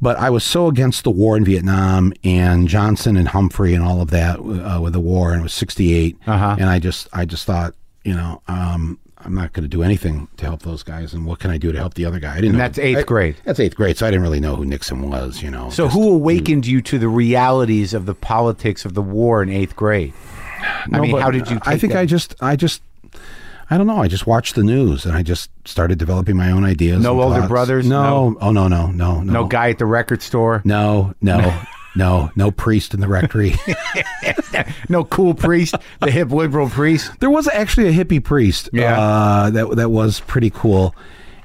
But 0.00 0.16
I 0.18 0.30
was 0.30 0.44
so 0.44 0.68
against 0.68 1.02
the 1.04 1.10
war 1.10 1.36
in 1.36 1.44
Vietnam 1.44 2.12
and 2.22 2.68
Johnson 2.68 3.16
and 3.16 3.28
Humphrey 3.28 3.74
and 3.74 3.82
all 3.82 4.00
of 4.00 4.10
that 4.10 4.38
uh, 4.38 4.80
with 4.80 4.92
the 4.92 5.00
war, 5.00 5.32
and 5.32 5.40
it 5.40 5.42
was 5.42 5.52
'68. 5.54 6.16
Uh-huh. 6.26 6.56
And 6.58 6.68
I 6.70 6.78
just, 6.78 7.08
I 7.12 7.24
just 7.24 7.44
thought, 7.44 7.74
you 8.04 8.14
know, 8.14 8.40
um, 8.46 8.98
I'm 9.18 9.34
not 9.34 9.52
going 9.52 9.64
to 9.64 9.68
do 9.68 9.82
anything 9.82 10.28
to 10.36 10.44
help 10.46 10.62
those 10.62 10.84
guys, 10.84 11.12
and 11.14 11.26
what 11.26 11.40
can 11.40 11.50
I 11.50 11.58
do 11.58 11.72
to 11.72 11.78
help 11.78 11.94
the 11.94 12.04
other 12.04 12.20
guy? 12.20 12.30
I 12.32 12.36
didn't. 12.36 12.50
And 12.50 12.58
know- 12.58 12.64
that's 12.64 12.78
eighth 12.78 12.98
I- 12.98 13.02
grade. 13.02 13.36
That's 13.44 13.58
eighth 13.58 13.74
grade, 13.74 13.98
so 13.98 14.06
I 14.06 14.10
didn't 14.10 14.22
really 14.22 14.38
know 14.38 14.54
who 14.54 14.64
Nixon 14.64 15.10
was. 15.10 15.42
You 15.42 15.50
know. 15.50 15.68
So 15.70 15.86
Just- 15.86 15.96
who 15.96 16.12
awakened 16.14 16.64
you 16.66 16.80
to 16.82 16.98
the 16.98 17.08
realities 17.08 17.92
of 17.92 18.06
the 18.06 18.14
politics 18.14 18.84
of 18.84 18.94
the 18.94 19.02
war 19.02 19.42
in 19.42 19.48
eighth 19.48 19.74
grade? 19.74 20.12
I 20.60 20.84
No, 20.90 21.00
mean, 21.02 21.18
how 21.18 21.32
did 21.32 21.50
you? 21.50 21.58
I 21.62 21.76
think 21.76 21.92
that? 21.92 22.00
I 22.00 22.06
just, 22.06 22.36
I 22.40 22.54
just. 22.54 22.82
I 23.70 23.76
don't 23.76 23.86
know. 23.86 23.98
I 23.98 24.08
just 24.08 24.26
watched 24.26 24.54
the 24.54 24.62
news 24.62 25.04
and 25.04 25.14
I 25.14 25.22
just 25.22 25.50
started 25.66 25.98
developing 25.98 26.36
my 26.36 26.50
own 26.50 26.64
ideas. 26.64 27.02
No 27.02 27.20
older 27.20 27.40
thoughts. 27.40 27.48
brothers? 27.48 27.86
No. 27.86 28.36
Oh 28.40 28.50
no 28.50 28.68
no 28.68 28.86
no 28.86 29.20
no. 29.20 29.32
no 29.32 29.44
guy 29.46 29.70
at 29.70 29.78
the 29.78 29.86
record 29.86 30.22
store, 30.22 30.62
No 30.64 31.14
no 31.20 31.62
no 31.96 32.30
no 32.34 32.50
priest 32.50 32.94
in 32.94 33.00
the 33.00 33.08
rectory. 33.08 33.54
no 34.88 35.04
cool 35.04 35.34
priest, 35.34 35.74
the 36.00 36.10
hip 36.10 36.30
liberal 36.30 36.68
priest. 36.68 37.10
There 37.20 37.30
was 37.30 37.48
actually 37.48 37.88
a 37.88 37.92
hippie 37.92 38.22
priest. 38.24 38.70
Yeah. 38.72 38.98
Uh, 38.98 39.50
that 39.50 39.76
that 39.76 39.90
was 39.90 40.20
pretty 40.20 40.50
cool. 40.50 40.94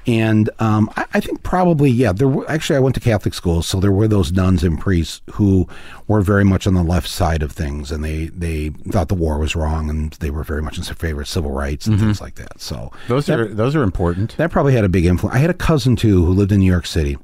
And 0.06 0.50
um, 0.58 0.90
I, 0.96 1.06
I 1.14 1.20
think 1.20 1.42
probably 1.42 1.90
yeah. 1.90 2.12
There 2.12 2.28
were 2.28 2.48
actually 2.50 2.76
I 2.76 2.80
went 2.80 2.94
to 2.96 3.00
Catholic 3.00 3.32
school, 3.32 3.62
so 3.62 3.80
there 3.80 3.90
were 3.92 4.06
those 4.06 4.32
nuns 4.32 4.62
and 4.62 4.78
priests 4.78 5.22
who 5.32 5.66
were 6.08 6.20
very 6.20 6.44
much 6.44 6.66
on 6.66 6.74
the 6.74 6.82
left 6.82 7.08
side 7.08 7.42
of 7.42 7.52
things, 7.52 7.90
and 7.90 8.04
they 8.04 8.26
they 8.26 8.68
thought 8.90 9.08
the 9.08 9.14
war 9.14 9.38
was 9.38 9.56
wrong, 9.56 9.88
and 9.88 10.12
they 10.14 10.30
were 10.30 10.44
very 10.44 10.60
much 10.62 10.76
in 10.76 10.84
favor 10.84 11.22
of 11.22 11.28
civil 11.28 11.50
rights 11.52 11.86
and 11.86 11.98
things 11.98 12.20
like 12.20 12.34
that. 12.34 12.60
So 12.60 12.74
Mm-hmm. 12.76 13.08
Those 13.08 13.26
that- 13.26 13.40
are 13.40 13.46
those 13.54 13.74
are 13.74 13.82
important. 13.82 14.36
that 14.36 14.50
probably 14.50 14.74
had 14.74 14.84
a 14.84 14.88
big 14.90 15.06
influence. 15.06 15.34
I 15.36 15.38
had 15.40 15.50
a 15.50 15.54
cousin 15.54 15.96
too 15.96 16.24
who 16.24 16.32
lived 16.32 16.52
in 16.52 16.60
New 16.60 16.70
York 16.70 16.86
City, 16.86 17.16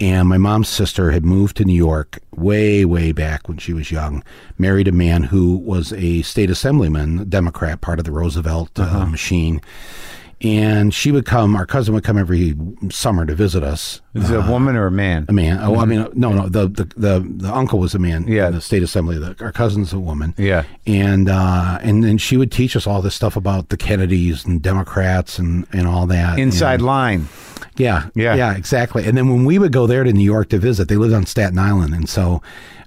and 0.00 0.28
my 0.28 0.38
mom's 0.38 0.68
sister 0.68 1.12
had 1.12 1.24
moved 1.24 1.56
to 1.58 1.64
New 1.64 1.72
York 1.74 2.18
way, 2.34 2.84
way 2.84 3.12
back 3.12 3.46
when 3.48 3.58
she 3.58 3.72
was 3.72 3.92
young. 3.92 4.24
Married 4.58 4.88
a 4.88 4.92
man 4.92 5.24
who 5.24 5.56
was 5.56 5.92
a 5.92 6.22
state 6.22 6.50
assemblyman, 6.50 7.28
Democrat, 7.28 7.80
part 7.80 8.00
of 8.00 8.04
the 8.04 8.10
Roosevelt 8.10 8.70
uh, 8.80 9.06
machine. 9.06 9.60
And 10.42 10.92
she 10.92 11.12
would 11.12 11.24
come. 11.24 11.54
Our 11.54 11.66
cousin 11.66 11.94
would 11.94 12.02
come 12.04 12.18
every 12.18 12.54
summer 12.90 13.24
to 13.26 13.34
visit 13.34 13.62
us. 13.62 14.00
Is 14.14 14.28
it 14.30 14.36
a 14.36 14.50
woman 14.50 14.74
or 14.76 14.86
a 14.86 14.90
man? 14.90 15.26
A 15.28 15.32
man. 15.32 15.58
Oh, 15.62 15.76
I 15.78 15.84
mean, 15.84 16.08
no, 16.14 16.32
no. 16.32 16.48
The, 16.48 16.66
the 16.68 16.84
the 16.96 17.20
the 17.36 17.54
uncle 17.54 17.78
was 17.78 17.94
a 17.94 17.98
man. 18.00 18.26
Yeah. 18.26 18.48
in 18.48 18.54
the 18.54 18.60
state 18.60 18.82
assembly. 18.82 19.18
The, 19.18 19.36
our 19.40 19.52
cousin's 19.52 19.92
a 19.92 20.00
woman. 20.00 20.34
Yeah. 20.36 20.64
And 20.86 21.28
uh, 21.28 21.78
and 21.82 22.02
then 22.02 22.18
she 22.18 22.36
would 22.36 22.50
teach 22.50 22.74
us 22.74 22.86
all 22.86 23.02
this 23.02 23.14
stuff 23.14 23.36
about 23.36 23.68
the 23.68 23.76
Kennedys 23.76 24.44
and 24.44 24.60
Democrats 24.60 25.38
and 25.38 25.66
and 25.72 25.86
all 25.86 26.06
that. 26.06 26.38
Inside 26.38 26.74
And- 26.80 26.86
line. 26.86 27.28
yeah, 27.76 28.08
Yeah. 28.14 28.34
yeah, 28.34 28.54
exactly. 28.56 29.04
And 29.06 29.16
then 29.16 29.28
when 29.30 29.44
we 29.44 29.58
would 29.58 29.72
go 29.72 29.86
there 29.86 30.02
to 30.04 30.12
New 30.12 30.24
York 30.24 30.48
to 30.50 30.58
visit, 30.58 30.88
they 30.88 30.96
lived 30.96 31.14
on 31.14 31.24
Staten 31.24 31.58
Island, 31.58 31.94
and 31.94 32.08
so 32.08 32.42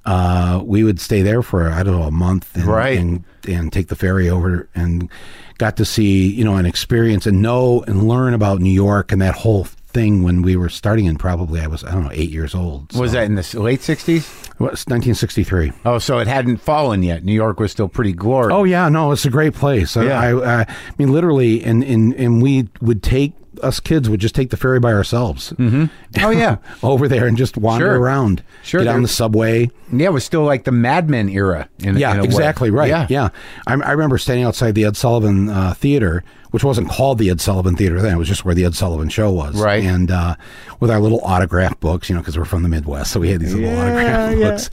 uh, 0.05 0.61
we 0.63 0.83
would 0.83 0.99
stay 0.99 1.21
there 1.21 1.41
for 1.41 1.69
I 1.71 1.83
don't 1.83 1.99
know 1.99 2.03
a 2.07 2.11
month, 2.11 2.55
and, 2.55 2.65
Right. 2.65 2.97
and 2.97 3.23
and 3.47 3.71
take 3.71 3.87
the 3.87 3.95
ferry 3.95 4.29
over, 4.29 4.67
and 4.75 5.09
got 5.57 5.77
to 5.77 5.85
see 5.85 6.27
you 6.27 6.43
know 6.43 6.55
and 6.55 6.67
experience 6.67 7.25
and 7.25 7.41
know 7.41 7.83
and 7.87 8.07
learn 8.07 8.33
about 8.33 8.59
New 8.59 8.69
York 8.71 9.11
and 9.11 9.21
that 9.21 9.35
whole 9.35 9.63
thing 9.65 10.23
when 10.23 10.41
we 10.41 10.55
were 10.57 10.67
starting. 10.69 11.07
And 11.07 11.17
probably 11.19 11.59
I 11.61 11.67
was 11.67 11.83
I 11.83 11.91
don't 11.91 12.03
know 12.03 12.11
eight 12.11 12.29
years 12.29 12.53
old. 12.53 12.93
Was 12.95 13.13
that 13.13 13.23
in 13.25 13.35
the 13.35 13.59
late 13.59 13.79
'60s? 13.81 14.41
It 14.55 14.59
was 14.61 14.85
1963? 14.87 15.73
Oh, 15.83 15.97
so 15.99 16.19
it 16.19 16.27
hadn't 16.27 16.57
fallen 16.57 17.03
yet. 17.03 17.25
New 17.25 17.33
York 17.33 17.59
was 17.59 17.71
still 17.73 17.89
pretty 17.89 18.13
glorious. 18.13 18.53
Oh 18.53 18.63
yeah, 18.63 18.87
no, 18.89 19.11
it's 19.11 19.25
a 19.25 19.29
great 19.29 19.53
place. 19.53 19.97
I- 19.97 20.03
Yeah. 20.05 20.19
I, 20.19 20.29
I, 20.31 20.61
I 20.61 20.75
mean, 20.97 21.11
literally, 21.11 21.61
and, 21.63 21.83
and 21.83 22.13
and 22.15 22.41
we 22.41 22.69
would 22.81 23.03
take 23.03 23.33
us 23.61 23.79
kids 23.79 24.09
would 24.09 24.19
just 24.19 24.35
take 24.35 24.49
the 24.49 24.57
ferry 24.57 24.79
by 24.79 24.91
ourselves 24.93 25.53
oh 25.59 25.89
yeah, 26.29 26.57
over 26.83 27.07
there 27.07 27.27
and 27.27 27.37
just 27.37 27.57
wander 27.57 27.85
Sure. 27.85 27.99
around. 27.99 28.43
Sure, 28.63 28.83
get 28.83 28.93
on 28.95 29.01
the 29.01 29.07
subway. 29.07 29.69
yeah. 29.91 30.07
It 30.07 30.13
was 30.13 30.23
still 30.23 30.43
like 30.43 30.63
the 30.63 30.71
Mad 30.71 31.09
Men 31.09 31.29
era. 31.29 31.69
In, 31.79 31.97
Yeah, 31.97 32.11
in 32.13 32.17
a 32.19 32.21
way. 32.21 32.25
exactly 32.27 32.69
right. 32.69 32.89
Yeah. 32.89 33.07
Yeah, 33.09 33.29
I, 33.67 33.73
I 33.73 33.91
remember 33.91 34.17
standing 34.17 34.45
outside 34.45 34.75
the 34.75 34.85
Ed 34.85 34.97
Sullivan 34.97 35.49
uh, 35.49 35.73
Theater, 35.73 36.23
which 36.55 36.63
wasn't 36.63 36.89
called 36.89 37.17
the 37.17 37.29
Ed 37.29 37.41
Sullivan 37.41 37.75
Theater 37.75 38.01
then; 38.01 38.13
it 38.15 38.17
was 38.17 38.29
just 38.29 38.45
where 38.45 38.55
the 38.55 38.63
Ed 38.63 38.75
Sullivan 38.75 39.09
Show 39.09 39.29
was. 39.29 39.61
Right. 39.61 39.83
and 39.83 40.09
uh, 40.09 40.35
with 40.79 40.89
our 40.89 41.01
little 41.01 41.19
autograph 41.21 41.77
books, 41.81 42.07
you 42.07 42.15
know, 42.15 42.21
because 42.21 42.37
we're 42.37 42.45
from 42.45 42.63
the 42.63 42.69
Midwest, 42.69 43.11
so 43.11 43.19
we 43.19 43.29
had 43.29 43.41
these 43.41 43.53
little 43.53 43.69
Yeah, 43.69 43.81
autograph 43.83 44.37
yeah. 44.37 44.49
books. 44.49 44.69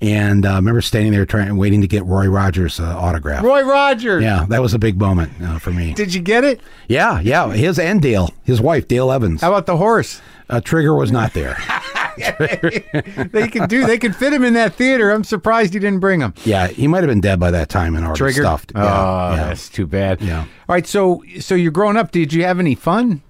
And 0.00 0.46
uh, 0.46 0.52
I 0.52 0.54
remember 0.54 0.80
standing 0.80 1.10
there 1.12 1.26
trying, 1.26 1.56
waiting 1.56 1.80
to 1.80 1.88
get 1.88 2.04
Roy 2.04 2.28
Rogers' 2.28 2.78
uh, 2.78 2.84
autograph. 2.96 3.42
Roy 3.42 3.62
Rogers. 3.64 4.22
Yeah, 4.22 4.46
that 4.48 4.62
was 4.62 4.74
a 4.74 4.78
big 4.78 4.96
moment 4.98 5.32
uh, 5.42 5.58
for 5.58 5.72
me. 5.72 5.92
Did 5.94 6.14
you 6.14 6.22
get 6.22 6.44
it? 6.44 6.60
Yeah, 6.88 7.18
yeah, 7.20 7.52
his 7.52 7.80
and 7.80 8.00
Dale, 8.00 8.30
his 8.44 8.60
wife, 8.60 8.86
Dale 8.86 9.10
Evans. 9.10 9.40
How 9.40 9.48
about 9.50 9.66
the 9.66 9.76
horse? 9.76 10.22
Uh, 10.48 10.60
Trigger 10.60 10.94
was 10.94 11.10
not 11.10 11.32
there. 11.32 11.56
they 12.18 13.48
could 13.48 13.68
do. 13.68 13.86
They 13.86 13.98
could 13.98 14.14
fit 14.16 14.32
him 14.32 14.44
in 14.44 14.54
that 14.54 14.74
theater. 14.74 15.10
I'm 15.10 15.24
surprised 15.24 15.74
you 15.74 15.80
didn't 15.80 16.00
bring 16.00 16.20
him. 16.20 16.34
yeah, 16.44 16.68
he 16.68 16.86
might 16.86 17.02
have 17.02 17.08
been 17.08 17.20
dead 17.20 17.38
by 17.40 17.50
that 17.50 17.68
time 17.68 17.94
and 17.96 18.04
already 18.04 18.18
Trigger. 18.18 18.42
stuffed. 18.42 18.72
Oh, 18.74 18.82
Yeah, 18.82 19.30
yeah. 19.36 19.44
that's 19.48 19.68
too 19.68 19.86
bad. 19.86 20.20
Yeah. 20.20 20.40
All 20.40 20.46
right. 20.68 20.86
So, 20.86 21.22
so 21.40 21.54
you're 21.54 21.72
growing 21.72 21.96
up. 21.96 22.10
Did 22.12 22.32
you 22.32 22.44
have 22.44 22.58
any 22.58 22.74
fun? 22.74 23.22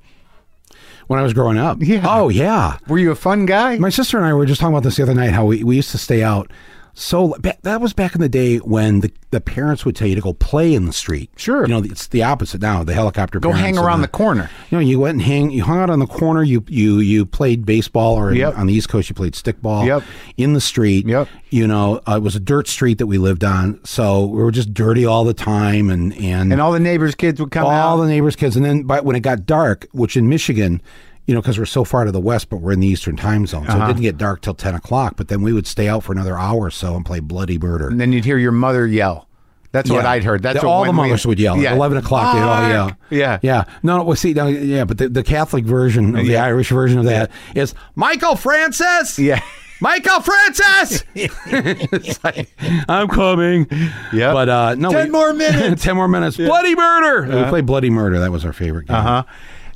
When 1.06 1.20
I 1.20 1.22
was 1.22 1.34
growing 1.34 1.58
up. 1.58 1.78
Yeah. 1.82 2.02
Oh, 2.08 2.30
yeah. 2.30 2.78
Were 2.88 2.98
you 2.98 3.10
a 3.10 3.14
fun 3.14 3.44
guy? 3.44 3.76
My 3.76 3.90
sister 3.90 4.16
and 4.16 4.24
I 4.26 4.32
were 4.32 4.46
just 4.46 4.58
talking 4.60 4.72
about 4.74 4.84
this 4.84 4.96
the 4.96 5.02
other 5.02 5.12
night. 5.14 5.32
How 5.32 5.44
we, 5.44 5.62
we 5.62 5.76
used 5.76 5.90
to 5.90 5.98
stay 5.98 6.22
out. 6.22 6.50
So 6.96 7.34
that 7.62 7.80
was 7.80 7.92
back 7.92 8.14
in 8.14 8.20
the 8.20 8.28
day 8.28 8.58
when 8.58 9.00
the, 9.00 9.10
the 9.32 9.40
parents 9.40 9.84
would 9.84 9.96
tell 9.96 10.06
you 10.06 10.14
to 10.14 10.20
go 10.20 10.32
play 10.32 10.74
in 10.74 10.86
the 10.86 10.92
street. 10.92 11.28
Sure. 11.36 11.62
You 11.62 11.68
know, 11.68 11.82
it's 11.82 12.06
the 12.06 12.22
opposite 12.22 12.60
now. 12.62 12.84
The 12.84 12.94
helicopter. 12.94 13.40
Go 13.40 13.50
hang 13.50 13.76
around 13.76 14.02
the 14.02 14.08
corner. 14.08 14.48
You 14.70 14.78
know, 14.78 14.80
you 14.82 15.00
went 15.00 15.14
and 15.14 15.22
hang. 15.22 15.50
You 15.50 15.64
hung 15.64 15.80
out 15.80 15.90
on 15.90 15.98
the 15.98 16.06
corner. 16.06 16.44
You 16.44 16.64
you 16.68 17.00
you 17.00 17.26
played 17.26 17.66
baseball, 17.66 18.14
or 18.14 18.32
in- 18.32 18.44
on 18.44 18.66
the 18.68 18.74
East 18.74 18.88
Coast, 18.88 19.08
you 19.08 19.14
played 19.14 19.32
stickball. 19.32 19.84
Yep. 19.86 20.04
In 20.36 20.52
the 20.52 20.60
street. 20.60 21.06
Yep. 21.08 21.28
You 21.50 21.66
know, 21.66 22.00
uh, 22.08 22.16
it 22.16 22.22
was 22.22 22.36
a 22.36 22.40
dirt 22.40 22.68
street 22.68 22.98
that 22.98 23.06
we 23.06 23.18
lived 23.18 23.42
on, 23.44 23.80
so 23.84 24.26
we 24.26 24.42
were 24.42 24.50
just 24.52 24.72
dirty 24.72 25.04
all 25.04 25.24
the 25.24 25.34
time, 25.34 25.90
and 25.90 26.12
and, 26.16 26.52
And 26.52 26.60
all 26.60 26.70
the 26.72 26.80
neighbors' 26.80 27.14
kids 27.16 27.40
would 27.40 27.50
come 27.50 27.64
all 27.66 27.70
out. 27.70 27.96
the 28.02 28.08
neighbors' 28.08 28.36
kids. 28.36 28.54
And 28.56 28.64
then, 28.64 28.84
but 28.84 29.04
when 29.04 29.16
it 29.16 29.20
got 29.20 29.46
dark, 29.46 29.86
which 29.92 30.16
in 30.16 30.28
Michigan, 30.28 30.80
you 31.26 31.34
know, 31.34 31.40
because 31.40 31.58
we're 31.58 31.64
so 31.66 31.84
far 31.84 32.04
to 32.04 32.12
the 32.12 32.20
west, 32.20 32.48
but 32.50 32.58
we're 32.58 32.72
in 32.72 32.80
the 32.80 32.86
Eastern 32.86 33.16
time 33.16 33.46
zone, 33.46 33.66
Uh-huh. 33.66 33.78
so 33.78 33.84
it 33.84 33.86
didn't 33.88 34.02
get 34.02 34.18
dark 34.18 34.40
till 34.42 34.54
ten 34.54 34.74
o'clock. 34.74 35.14
But 35.16 35.28
then 35.28 35.42
we 35.42 35.52
would 35.52 35.66
stay 35.66 35.88
out 35.88 36.02
for 36.04 36.12
another 36.12 36.36
hour 36.38 36.60
or 36.66 36.70
so 36.70 36.94
and 36.96 37.04
play 37.04 37.20
bloody 37.20 37.58
murder. 37.58 37.88
and 37.88 38.00
then 38.00 38.12
you'd 38.12 38.24
hear 38.24 38.38
your 38.38 38.52
mother 38.52 38.86
yell, 38.86 39.26
That's 39.72 39.90
what 39.90 40.04
I'd 40.06 40.22
heard. 40.22 40.42
That's 40.42 40.60
The- 40.60 40.66
what 40.66 40.72
all 40.72 40.84
the 40.84 40.90
we- 40.92 40.96
mothers 40.96 41.26
would 41.26 41.40
yell. 41.40 41.56
Yeah. 41.56 41.70
At 41.70 41.76
Eleven 41.76 41.98
o'clock, 41.98 42.34
they'd 42.34 42.42
all 42.42 42.68
yell. 42.68 42.92
Yeah. 43.10 43.38
yeah. 43.42 43.64
No, 43.82 43.96
no. 43.98 44.04
Well, 44.04 44.16
see, 44.16 44.32
no, 44.32 44.46
yeah, 44.46 44.84
but 44.84 44.98
the, 44.98 45.08
the 45.08 45.22
Catholic 45.24 45.64
version 45.64 46.14
of 46.16 46.26
the 46.26 46.32
Yeah. 46.32 46.44
Irish 46.44 46.68
version 46.70 46.98
of 47.00 47.06
that 47.06 47.30
is 47.56 47.74
Michael 47.96 48.36
Francis. 48.36 49.18
Yeah. 49.18 49.40
Michael 49.80 50.20
Francis. 50.20 51.02
like 52.24 52.48
I'm 52.88 53.08
coming. 53.08 53.66
Yeah. 54.12 54.32
But 54.32 54.48
uh, 54.48 54.74
no, 54.76 54.90
10 54.90 55.06
we- 55.06 55.10
more 55.10 55.32
minutes. 55.32 55.82
ten 55.84 55.96
more 55.96 56.06
minutes. 56.08 56.36
Bloody 56.36 56.74
murder. 56.76 57.36
We 57.42 57.48
played 57.48 57.66
Bloody 57.66 57.90
Murder. 57.90 58.20
That 58.20 58.30
was 58.30 58.44
our 58.44 58.52
favorite 58.52 58.86
game. 58.86 58.96
Uh 58.96 59.02
huh. 59.02 59.22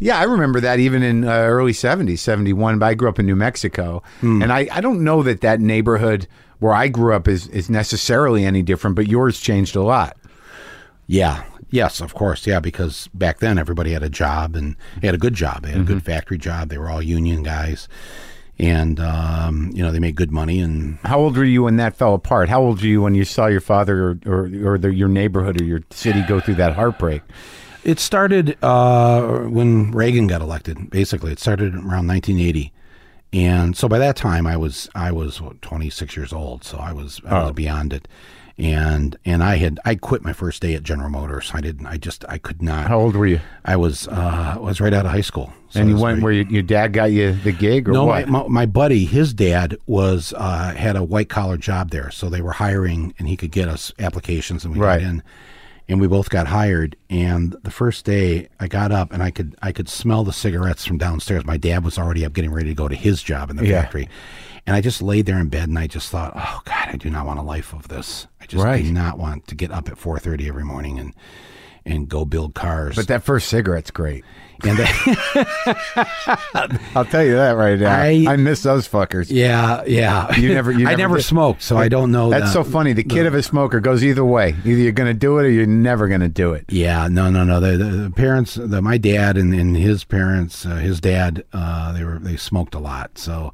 Yeah, 0.00 0.18
I 0.18 0.24
remember 0.24 0.60
that 0.60 0.78
even 0.78 1.02
in 1.02 1.24
uh, 1.24 1.30
early 1.32 1.72
70s, 1.72 2.18
71. 2.18 2.78
But 2.78 2.86
I 2.86 2.94
grew 2.94 3.08
up 3.08 3.18
in 3.18 3.26
New 3.26 3.36
Mexico. 3.36 4.02
Hmm. 4.20 4.42
And 4.42 4.52
I, 4.52 4.68
I 4.72 4.80
don't 4.80 5.02
know 5.02 5.22
that 5.22 5.40
that 5.40 5.60
neighborhood 5.60 6.26
where 6.60 6.74
I 6.74 6.88
grew 6.88 7.14
up 7.14 7.28
is, 7.28 7.46
is 7.48 7.70
necessarily 7.70 8.44
any 8.44 8.62
different, 8.62 8.96
but 8.96 9.06
yours 9.06 9.40
changed 9.40 9.76
a 9.76 9.82
lot. 9.82 10.16
Yeah. 11.06 11.44
Yes, 11.70 12.00
of 12.00 12.14
course. 12.14 12.46
Yeah, 12.46 12.60
because 12.60 13.08
back 13.12 13.40
then 13.40 13.58
everybody 13.58 13.92
had 13.92 14.02
a 14.02 14.08
job 14.08 14.56
and 14.56 14.74
they 15.00 15.06
had 15.06 15.14
a 15.14 15.18
good 15.18 15.34
job. 15.34 15.62
They 15.62 15.70
had 15.70 15.82
a 15.82 15.84
good 15.84 16.02
factory 16.02 16.38
job. 16.38 16.70
They 16.70 16.78
were 16.78 16.88
all 16.88 17.02
union 17.02 17.42
guys, 17.42 17.88
and 18.58 18.98
um, 18.98 19.70
you 19.74 19.82
know 19.82 19.92
they 19.92 19.98
made 19.98 20.16
good 20.16 20.32
money. 20.32 20.60
And 20.60 20.98
How 21.04 21.18
old 21.18 21.36
were 21.36 21.44
you 21.44 21.64
when 21.64 21.76
that 21.76 21.94
fell 21.94 22.14
apart? 22.14 22.48
How 22.48 22.62
old 22.62 22.80
were 22.80 22.86
you 22.86 23.02
when 23.02 23.14
you 23.14 23.26
saw 23.26 23.48
your 23.48 23.60
father 23.60 24.02
or, 24.02 24.18
or, 24.24 24.50
or 24.64 24.78
the, 24.78 24.94
your 24.94 25.08
neighborhood 25.08 25.60
or 25.60 25.64
your 25.64 25.80
city 25.90 26.22
go 26.22 26.40
through 26.40 26.54
that 26.54 26.72
heartbreak? 26.74 27.20
It 27.88 27.98
started 27.98 28.56
uh, 28.62 29.38
when 29.48 29.90
Reagan 29.92 30.26
got 30.26 30.42
elected. 30.42 30.90
Basically, 30.90 31.32
it 31.32 31.38
started 31.38 31.74
around 31.74 32.06
1980. 32.06 32.72
And 33.32 33.76
so 33.76 33.88
by 33.88 33.98
that 33.98 34.16
time, 34.16 34.46
I 34.46 34.56
was 34.56 34.88
I 34.94 35.10
was 35.12 35.40
what, 35.40 35.60
26 35.62 36.16
years 36.16 36.32
old, 36.32 36.64
so 36.64 36.78
I 36.78 36.92
was 36.92 37.20
I 37.26 37.42
was 37.44 37.52
beyond 37.52 37.92
it, 37.92 38.08
and 38.56 39.18
and 39.26 39.44
I 39.44 39.56
had 39.56 39.78
I 39.84 39.96
quit 39.96 40.22
my 40.24 40.32
first 40.32 40.62
day 40.62 40.74
at 40.74 40.82
General 40.82 41.10
Motors. 41.10 41.50
I 41.52 41.60
didn't. 41.60 41.84
I 41.86 41.98
just 41.98 42.24
I 42.26 42.38
could 42.38 42.62
not. 42.62 42.88
How 42.88 42.98
old 42.98 43.16
were 43.16 43.26
you? 43.26 43.40
I 43.66 43.76
was 43.76 44.08
uh, 44.08 44.54
I 44.56 44.58
was 44.58 44.80
right 44.80 44.94
out 44.94 45.04
of 45.04 45.12
high 45.12 45.20
school. 45.20 45.52
So 45.68 45.80
and 45.80 45.90
you 45.90 45.96
went 45.98 46.20
very- 46.20 46.22
where 46.22 46.32
you, 46.32 46.44
your 46.48 46.62
dad 46.62 46.94
got 46.94 47.12
you 47.12 47.34
the 47.34 47.52
gig 47.52 47.86
or 47.90 47.92
No, 47.92 48.06
my, 48.06 48.24
my, 48.24 48.48
my 48.48 48.64
buddy, 48.64 49.04
his 49.04 49.34
dad 49.34 49.76
was 49.86 50.32
uh, 50.34 50.72
had 50.74 50.96
a 50.96 51.04
white 51.04 51.28
collar 51.28 51.58
job 51.58 51.90
there, 51.90 52.10
so 52.10 52.30
they 52.30 52.40
were 52.40 52.52
hiring, 52.52 53.12
and 53.18 53.28
he 53.28 53.36
could 53.36 53.50
get 53.50 53.68
us 53.68 53.92
applications, 53.98 54.64
and 54.64 54.72
we 54.72 54.80
Right. 54.80 55.00
got 55.02 55.06
in, 55.06 55.22
and 55.88 56.00
we 56.00 56.06
both 56.06 56.28
got 56.30 56.46
hired. 56.46 56.96
And 57.10 57.52
the 57.62 57.70
first 57.70 58.04
day, 58.04 58.48
I 58.60 58.68
got 58.68 58.92
up, 58.92 59.12
and 59.12 59.22
I 59.22 59.30
could 59.30 59.54
I 59.62 59.72
could 59.72 59.88
smell 59.88 60.24
the 60.24 60.32
cigarettes 60.32 60.84
from 60.84 60.98
downstairs. 60.98 61.44
My 61.46 61.56
dad 61.56 61.84
was 61.84 61.98
already 61.98 62.24
up, 62.24 62.32
getting 62.32 62.52
ready 62.52 62.68
to 62.68 62.74
go 62.74 62.88
to 62.88 62.94
his 62.94 63.22
job 63.22 63.50
in 63.50 63.56
the 63.56 63.66
Yeah. 63.66 63.82
factory, 63.82 64.08
and 64.66 64.76
I 64.76 64.80
just 64.80 65.00
laid 65.02 65.26
there 65.26 65.38
in 65.38 65.48
bed, 65.48 65.68
and 65.68 65.78
I 65.78 65.86
just 65.86 66.10
thought, 66.10 66.32
oh 66.36 66.60
God, 66.64 66.88
I 66.92 66.96
do 66.96 67.10
not 67.10 67.26
want 67.26 67.38
a 67.38 67.42
life 67.42 67.72
of 67.72 67.88
this. 67.88 68.26
I 68.40 68.46
just 68.46 68.62
Right. 68.64 68.84
do 68.84 68.92
not 68.92 69.18
want 69.18 69.46
to 69.48 69.54
get 69.54 69.70
up 69.70 69.88
at 69.88 69.98
four 69.98 70.18
thirty 70.18 70.48
every 70.48 70.64
morning 70.64 70.98
and 70.98 71.14
and 71.86 72.08
go 72.08 72.24
build 72.26 72.54
cars. 72.54 72.96
but 72.96 73.06
that 73.08 73.22
first 73.22 73.48
cigarette's 73.48 73.90
great. 73.90 74.22
And 74.64 74.78
that, 74.78 76.80
I'll 76.94 77.04
tell 77.04 77.24
you 77.24 77.34
that 77.36 77.52
right 77.52 77.78
now. 77.78 77.92
I- 77.92 78.24
I, 78.28 78.36
miss 78.36 78.62
those 78.62 78.88
fuckers. 78.88 79.26
yeah, 79.30 79.84
yeah. 79.86 80.34
You 80.36 80.52
never- 80.54 80.72
you 80.72 80.80
I 80.86 80.90
never 80.90 80.96
never 80.98 81.16
did. 81.18 81.24
smoked, 81.24 81.62
so 81.62 81.76
I 81.76 81.88
don't 81.88 82.10
know. 82.10 82.30
That's 82.30 82.46
the- 82.46 82.64
so 82.64 82.64
funny. 82.64 82.92
The 82.92 83.04
kid 83.04 83.26
of 83.26 83.34
a 83.34 83.42
smoker 83.42 83.80
goes 83.80 84.04
either 84.04 84.24
way. 84.24 84.54
Either 84.64 84.80
you're 84.80 84.92
going 84.92 85.12
to 85.12 85.18
do 85.18 85.38
it 85.38 85.46
or 85.46 85.50
you're 85.50 85.66
never 85.66 86.08
going 86.08 86.20
to 86.20 86.28
do 86.28 86.52
it. 86.52 86.66
Yeah, 86.68 87.08
no, 87.08 87.30
no, 87.30 87.44
no. 87.44 87.60
The, 87.60 87.76
the, 87.76 87.84
the 87.84 88.10
parents, 88.10 88.54
the, 88.54 88.82
my 88.82 88.98
dad 88.98 89.36
and, 89.36 89.54
and 89.54 89.76
his 89.76 90.04
parents, 90.04 90.66
uh, 90.66 90.76
his 90.76 91.00
dad, 91.00 91.44
uh, 91.52 91.92
they 91.92 92.04
were 92.04 92.18
they 92.18 92.36
smoked 92.36 92.74
a 92.74 92.78
lot, 92.78 93.18
so 93.18 93.52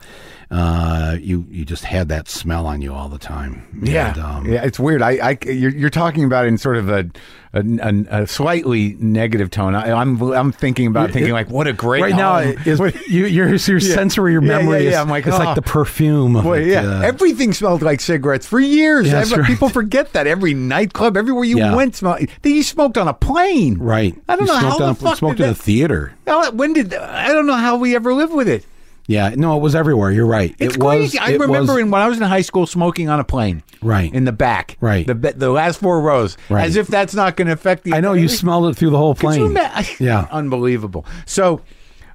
uh, 0.51 1.17
you 1.21 1.47
you 1.51 1.65
just 1.65 1.85
had 1.85 2.09
that 2.09 2.29
smell 2.29 2.67
on 2.67 2.83
you 2.83 2.93
all 2.93 3.09
the 3.09 3.19
time. 3.19 3.67
And, 4.09 4.19
um, 4.19 4.47
yeah, 4.47 4.65
it's 4.65 4.79
weird. 4.79 5.03
I, 5.03 5.31
I 5.31 5.39
you're, 5.47 5.71
you're 5.73 5.91
talking 5.91 6.25
about 6.25 6.45
it 6.45 6.49
in 6.49 6.59
sort 6.59 6.77
of 6.77 6.89
a 6.89 7.11
a, 7.53 7.61
a, 7.61 8.23
a 8.23 8.27
slightly 8.27 8.97
negative 8.99 9.51
tone. 9.51 9.75
I, 9.75 9.93
I'm 9.93 10.21
I'm 10.23 10.53
thinking 10.53 10.87
about 10.95 11.11
thinking 11.13 11.33
like, 11.33 11.51
what 11.51 11.67
a 11.67 11.73
great 11.73 12.03
Right 12.03 12.15
now, 12.15 12.39
is 12.39 12.79
you, 13.09 13.27
your 13.27 13.49
your 13.55 13.81
sensory, 13.81 14.33
your 14.33 14.43
Yeah, 14.43 14.59
memory 14.59 14.85
yeah, 14.85 14.91
yeah. 14.91 14.91
is 14.91 14.97
I'm 14.97 15.09
like, 15.09 15.27
it's 15.27 15.37
oh. 15.37 15.39
like 15.39 15.55
the 15.55 15.63
perfume. 15.63 16.37
It, 16.37 16.67
yeah, 16.67 17.03
everything 17.05 17.53
smelled 17.53 17.83
like 17.83 18.01
cigarettes 18.01 18.47
for 18.47 18.61
years. 18.61 19.13
Right. 19.13 19.47
People 19.47 19.69
forget 19.69 20.13
that 20.13 20.27
every 20.27 20.55
nightclub, 20.55 21.17
everywhere 21.17 21.45
you 21.45 21.59
went, 21.59 21.97
smelled. 21.97 22.27
They 22.43 22.51
you 22.51 22.63
smoked 22.63 22.99
on 22.99 23.09
a 23.09 23.15
plane, 23.15 23.79
right. 23.79 24.15
I 24.29 24.37
don't 24.37 24.47
You 24.47 24.53
know 24.53 24.59
how 24.59 24.79
the 24.79 24.85
on- 24.85 24.95
fuck 24.95 25.19
smoked 25.19 25.41
in 25.41 25.49
the 25.49 25.55
theater. 25.55 26.13
When 26.53 26.73
did 26.73 26.95
I 26.95 27.29
don't 27.29 27.47
know 27.47 27.55
how 27.55 27.77
we 27.77 27.95
ever 27.95 28.15
lived 28.15 28.33
with 28.33 28.49
it. 28.49 28.65
Yeah, 29.07 29.35
no, 29.37 29.57
it 29.57 29.61
was 29.61 29.75
everywhere. 29.75 30.11
You're 30.11 30.25
right. 30.27 30.55
It's 30.59 30.77
it 30.77 30.83
was. 30.83 30.97
crazy. 30.97 31.19
I 31.19 31.31
it 31.33 31.41
remember 31.41 31.75
was- 31.75 31.83
in, 31.83 31.91
when 31.91 32.01
I 32.01 32.09
was 32.09 32.17
in 32.17 32.23
high 32.25 32.41
school 32.41 32.67
smoking 32.67 33.09
on 33.11 33.21
a 33.21 33.25
plane. 33.25 33.63
Right. 33.83 34.13
In 34.15 34.25
the 34.25 34.33
back. 34.33 34.79
Right. 34.81 35.07
The 35.07 35.15
the 35.15 35.51
last 35.51 35.79
four 35.81 36.01
rows. 36.01 36.39
Right. 36.49 36.65
As 36.65 36.77
if 36.77 36.87
that's 36.87 37.15
not 37.15 37.37
going 37.37 37.49
to 37.49 37.53
affect 37.53 37.85
the. 37.85 37.93
I 37.93 38.01
know 38.01 38.15
you 38.15 38.29
smelled 38.29 38.71
it 38.71 38.77
through 38.79 38.91
the 38.91 38.97
whole 38.99 39.15
plane. 39.15 39.57
Yeah. 40.01 40.27
Unbelievable. 40.31 41.05
So, 41.27 41.61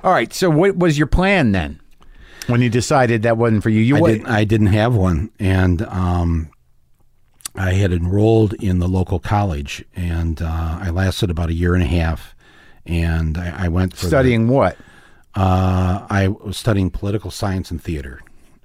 all 0.04 0.12
right. 0.12 0.34
So, 0.34 0.50
what 0.50 0.78
was 0.78 0.98
your 0.98 1.06
plan 1.08 1.52
then? 1.52 1.80
When 2.48 2.62
you 2.62 2.70
decided 2.72 3.22
that 3.22 3.38
wasn't 3.38 3.62
for 3.62 3.70
you, 3.70 3.82
you 3.82 3.98
I 3.98 4.00
didn't, 4.12 4.26
I 4.28 4.44
didn't 4.44 4.68
have 4.68 4.96
one, 4.96 5.30
and 5.40 5.84
um, 5.84 6.50
I 7.54 7.74
had 7.74 7.92
enrolled 7.94 8.54
in 8.56 8.80
the 8.80 8.88
local 8.88 9.20
college, 9.20 9.86
and 9.96 10.42
uh, 10.42 10.80
I 10.82 10.90
lasted 10.90 11.30
about 11.30 11.50
a 11.50 11.54
year 11.54 11.76
and 11.76 11.84
a 11.84 11.88
half. 11.88 12.34
And 12.88 13.38
I, 13.38 13.66
I 13.66 13.68
went 13.68 13.96
for 13.96 14.02
the- 14.06 14.08
studying 14.08 14.48
what? 14.48 14.78
Uh, 15.40 16.06
I 16.10 16.28
was 16.28 16.58
studying 16.58 16.90
political 16.90 17.32
science 17.32 17.72
and 17.72 17.82
theater, 17.82 18.20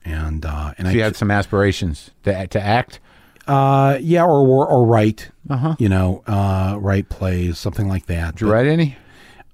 and 0.04 0.44
uh, 0.44 0.72
and 0.78 0.86
So 0.86 0.90
I 0.90 0.94
you 0.96 1.02
had 1.02 1.16
some 1.16 1.30
aspirations 1.30 2.10
to 2.24 2.46
to 2.48 2.60
act. 2.60 3.00
uh, 3.46 3.98
yeah, 4.00 4.24
or 4.24 4.46
or, 4.46 4.66
or 4.66 4.86
write, 4.86 5.30
uh-huh. 5.48 5.76
you 5.78 5.88
know, 5.88 6.22
uh, 6.26 6.76
write 6.80 7.08
plays, 7.08 7.58
something 7.58 7.88
like 7.88 8.06
that. 8.06 8.34
Did 8.34 8.40
you 8.42 8.52
write 8.52 8.66
any? 8.66 8.96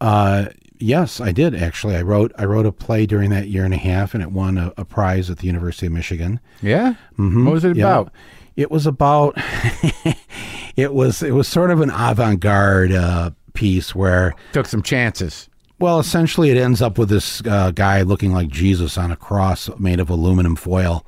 Uh, 0.01 0.47
yes, 0.79 1.21
I 1.21 1.31
did 1.33 1.55
actually. 1.55 1.97
I 1.97 2.03
wrote 2.03 2.33
I 2.39 2.45
wrote 2.47 2.65
a 2.67 2.73
play 2.73 3.05
during 3.07 3.31
that 3.31 3.49
year 3.49 3.65
and 3.65 3.75
a 3.75 3.79
half, 3.79 4.15
and 4.15 4.23
it 4.23 4.33
won 4.33 4.57
a, 4.57 4.73
a 4.79 4.85
prize 4.85 5.29
at 5.29 5.39
the 5.39 5.47
University 5.47 5.87
of 5.87 5.93
Michigan. 5.93 6.41
Yeah. 6.63 6.95
Mm-hmm. 7.19 7.45
What 7.45 7.53
was 7.53 7.65
it 7.65 7.77
Yeah. 7.77 7.85
about? 7.87 8.13
It 8.57 8.71
was 8.71 8.87
about. 8.87 9.35
it 10.77 10.95
was 10.95 11.23
it 11.23 11.33
was 11.33 11.49
sort 11.49 11.71
of 11.71 11.81
an 11.83 11.91
avant 11.91 12.41
garde 12.41 12.93
uh, 12.93 13.31
piece 13.53 13.95
where, 13.95 14.35
Took 14.53 14.67
some 14.67 14.83
chances. 14.83 15.49
Well, 15.81 15.99
essentially 15.99 16.51
it 16.51 16.57
ends 16.57 16.81
up 16.83 16.99
with 16.99 17.09
this 17.09 17.43
uh, 17.47 17.71
guy 17.73 18.03
looking 18.03 18.33
like 18.33 18.49
Jesus 18.49 18.97
on 18.99 19.11
a 19.11 19.17
cross 19.17 19.69
made 19.79 19.99
of 19.99 20.11
aluminum 20.11 20.55
foil, 20.57 21.05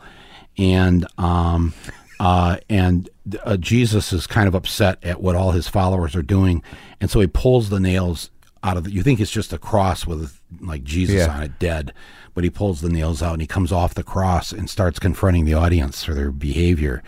and 0.58 1.06
um, 1.18 1.72
uh, 2.18 2.56
and 2.68 3.08
uh, 3.44 3.56
Jesus 3.56 4.12
is 4.12 4.26
kind 4.26 4.48
of 4.48 4.54
upset 4.54 4.98
at 5.04 5.20
what 5.20 5.36
all 5.36 5.52
his 5.52 5.68
followers 5.68 6.16
are 6.16 6.22
doing, 6.22 6.62
and 7.00 7.10
so 7.10 7.20
he 7.20 7.26
pulls 7.26 7.68
the 7.68 7.80
nails 7.80 8.30
out 8.64 8.76
of 8.76 8.84
the. 8.84 8.90
You 8.92 9.02
think 9.02 9.20
it's 9.20 9.30
just 9.30 9.52
a 9.52 9.58
cross 9.58 10.06
with 10.06 10.40
like 10.60 10.82
Jesus 10.84 11.16
Yeah. 11.16 11.34
on 11.36 11.42
it, 11.42 11.58
dead, 11.58 11.92
but 12.34 12.44
he 12.44 12.50
pulls 12.50 12.80
the 12.80 12.88
nails 12.88 13.22
out 13.22 13.32
and 13.34 13.40
he 13.42 13.46
comes 13.46 13.72
off 13.72 13.94
the 13.94 14.02
cross 14.02 14.52
and 14.52 14.70
starts 14.70 14.98
confronting 14.98 15.44
the 15.44 15.54
audience 15.54 16.02
for 16.04 16.14
their 16.14 16.30
behavior. 16.30 17.02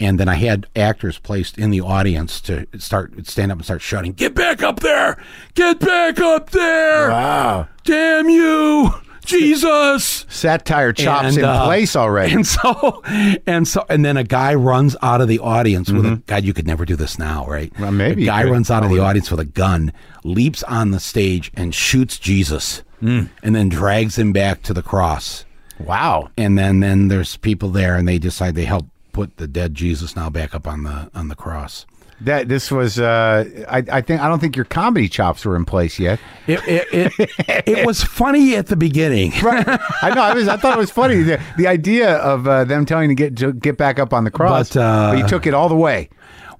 And 0.00 0.18
then 0.18 0.28
I 0.28 0.34
had 0.34 0.66
actors 0.74 1.18
placed 1.18 1.56
in 1.56 1.70
the 1.70 1.80
audience 1.80 2.40
to 2.42 2.66
start 2.78 3.26
stand 3.26 3.52
up 3.52 3.58
and 3.58 3.64
start 3.64 3.80
shouting, 3.82 4.12
"Get 4.12 4.34
back 4.34 4.62
up 4.62 4.80
there! 4.80 5.16
Get 5.54 5.78
back 5.80 6.18
up 6.20 6.50
there! 6.50 7.10
Wow. 7.10 7.68
Damn 7.84 8.28
you, 8.28 8.90
Jesus!" 9.24 10.26
Satire 10.28 10.92
chops 10.92 11.28
And, 11.28 11.38
in 11.38 11.44
uh, 11.44 11.64
place 11.64 11.94
already. 11.96 12.34
And 12.34 12.46
so, 12.46 13.02
and 13.46 13.68
so, 13.68 13.84
and 13.88 14.04
then 14.04 14.16
a 14.16 14.24
guy 14.24 14.54
runs 14.54 14.96
out 15.02 15.20
of 15.20 15.28
the 15.28 15.38
audience 15.38 15.90
with 15.92 16.04
a 16.06 16.16
God. 16.26 16.44
You 16.44 16.52
could 16.52 16.66
never 16.66 16.84
do 16.84 16.96
this 16.96 17.18
now, 17.18 17.46
right? 17.46 17.72
Mm-hmm. 17.74 17.82
Well, 17.82 17.92
maybe 17.92 18.22
a 18.24 18.26
guy 18.26 18.44
runs 18.44 18.70
out 18.70 18.82
of 18.84 18.90
the 18.90 18.98
audience 18.98 19.30
with 19.30 19.40
a 19.40 19.44
gun, 19.44 19.92
leaps 20.24 20.62
on 20.64 20.90
the 20.90 21.00
stage, 21.00 21.50
and 21.54 21.74
shoots 21.74 22.18
Jesus, 22.18 22.82
Mm. 23.02 23.28
and 23.42 23.54
then 23.54 23.68
drags 23.68 24.16
him 24.18 24.32
back 24.32 24.62
to 24.62 24.72
the 24.72 24.82
cross. 24.82 25.44
wow. 25.78 26.30
And 26.38 26.56
then, 26.56 26.80
then 26.80 27.08
there's 27.08 27.36
people 27.36 27.68
there, 27.68 27.96
and 27.96 28.08
they 28.08 28.18
decide 28.18 28.54
they 28.54 28.64
help 28.64 28.86
put 29.14 29.38
the 29.38 29.48
dead 29.48 29.74
Jesus 29.74 30.14
now 30.14 30.28
back 30.28 30.54
up 30.54 30.66
on 30.66 30.82
the 30.82 31.10
on 31.14 31.28
the 31.28 31.34
cross. 31.34 31.86
That 32.20 32.48
this 32.48 32.70
was. 32.70 33.00
Uh, 33.00 33.44
I, 33.68 33.82
I 33.90 34.00
think. 34.00 34.20
I 34.20 34.28
don't 34.28 34.38
think 34.38 34.54
your 34.56 34.64
comedy 34.64 35.08
chops 35.08 35.44
were 35.44 35.56
in 35.56 35.64
place 35.64 35.98
yet. 35.98 36.20
It 36.46 36.60
it, 36.66 37.12
it, 37.18 37.62
it 37.66 37.86
was 37.86 38.04
funny 38.04 38.54
at 38.56 38.66
the 38.66 38.76
beginning. 38.76 39.32
Right. 39.42 39.66
I 40.00 40.14
know. 40.14 40.22
I 40.22 40.32
was. 40.32 40.48
I 40.48 40.56
thought 40.56 40.76
it 40.76 40.78
was 40.78 40.90
funny. 40.90 41.22
The, 41.22 41.40
the 41.58 41.66
idea 41.66 42.16
of 42.16 42.46
uh, 42.46 42.64
them 42.64 42.86
telling 42.86 43.10
you 43.10 43.16
to 43.16 43.22
get 43.22 43.36
to 43.38 43.52
get 43.52 43.76
back 43.76 43.98
up 43.98 44.14
on 44.14 44.24
the 44.24 44.30
cross, 44.30 44.70
But, 44.70 44.80
uh, 44.80 45.10
but 45.12 45.18
you 45.18 45.28
took 45.28 45.46
it 45.46 45.54
all 45.54 45.68
the 45.68 45.76
way. 45.76 46.08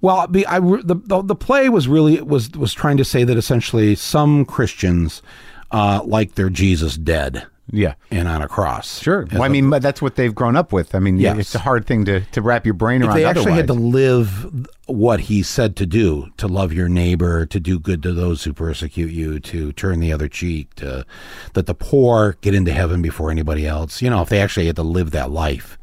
Well, 0.00 0.26
be, 0.26 0.44
I, 0.46 0.58
the, 0.58 1.00
the 1.04 1.22
the 1.22 1.34
play 1.36 1.68
was 1.68 1.88
really 1.88 2.20
was 2.20 2.50
was 2.50 2.74
trying 2.74 2.96
to 2.98 3.04
say 3.04 3.24
that 3.24 3.38
essentially 3.38 3.94
some 3.94 4.44
Christians 4.44 5.22
uh, 5.70 6.02
like 6.04 6.34
their 6.34 6.50
Jesus 6.50 6.96
dead 6.96 7.46
Yeah. 7.70 7.94
and 8.10 8.28
on 8.28 8.42
a 8.42 8.48
cross. 8.48 9.00
Sure. 9.00 9.26
Well, 9.32 9.42
I 9.42 9.48
mean, 9.48 9.70
that's 9.70 10.02
what 10.02 10.16
they've 10.16 10.34
grown 10.34 10.54
up 10.54 10.72
with. 10.72 10.94
I 10.94 10.98
mean, 10.98 11.18
Yes. 11.18 11.38
it's 11.38 11.54
a 11.54 11.58
hard 11.60 11.86
thing 11.86 12.04
to, 12.04 12.20
to 12.20 12.42
wrap 12.42 12.64
your 12.66 12.74
brain 12.74 13.02
if 13.02 13.08
around. 13.08 13.16
they 13.16 13.24
actually 13.24 13.52
had 13.52 13.66
to 13.68 13.72
live 13.74 14.66
what 14.86 15.20
he 15.20 15.42
said 15.42 15.74
to 15.76 15.86
do, 15.86 16.28
to 16.36 16.46
love 16.46 16.72
your 16.72 16.88
neighbor, 16.88 17.46
to 17.46 17.58
do 17.58 17.78
good 17.78 18.02
to 18.02 18.12
those 18.12 18.44
who 18.44 18.52
persecute 18.52 19.10
you, 19.10 19.40
to 19.40 19.72
turn 19.72 20.00
the 20.00 20.12
other 20.12 20.28
cheek, 20.28 20.74
to 20.74 21.06
that 21.54 21.66
the 21.66 21.74
poor 21.74 22.36
get 22.42 22.54
into 22.54 22.72
heaven 22.72 23.00
before 23.00 23.30
anybody 23.30 23.66
else. 23.66 24.02
You 24.02 24.10
know, 24.10 24.20
if 24.22 24.28
they 24.28 24.40
actually 24.40 24.66
had 24.66 24.76
to 24.76 24.82
live 24.82 25.10
that 25.12 25.30
life. 25.30 25.78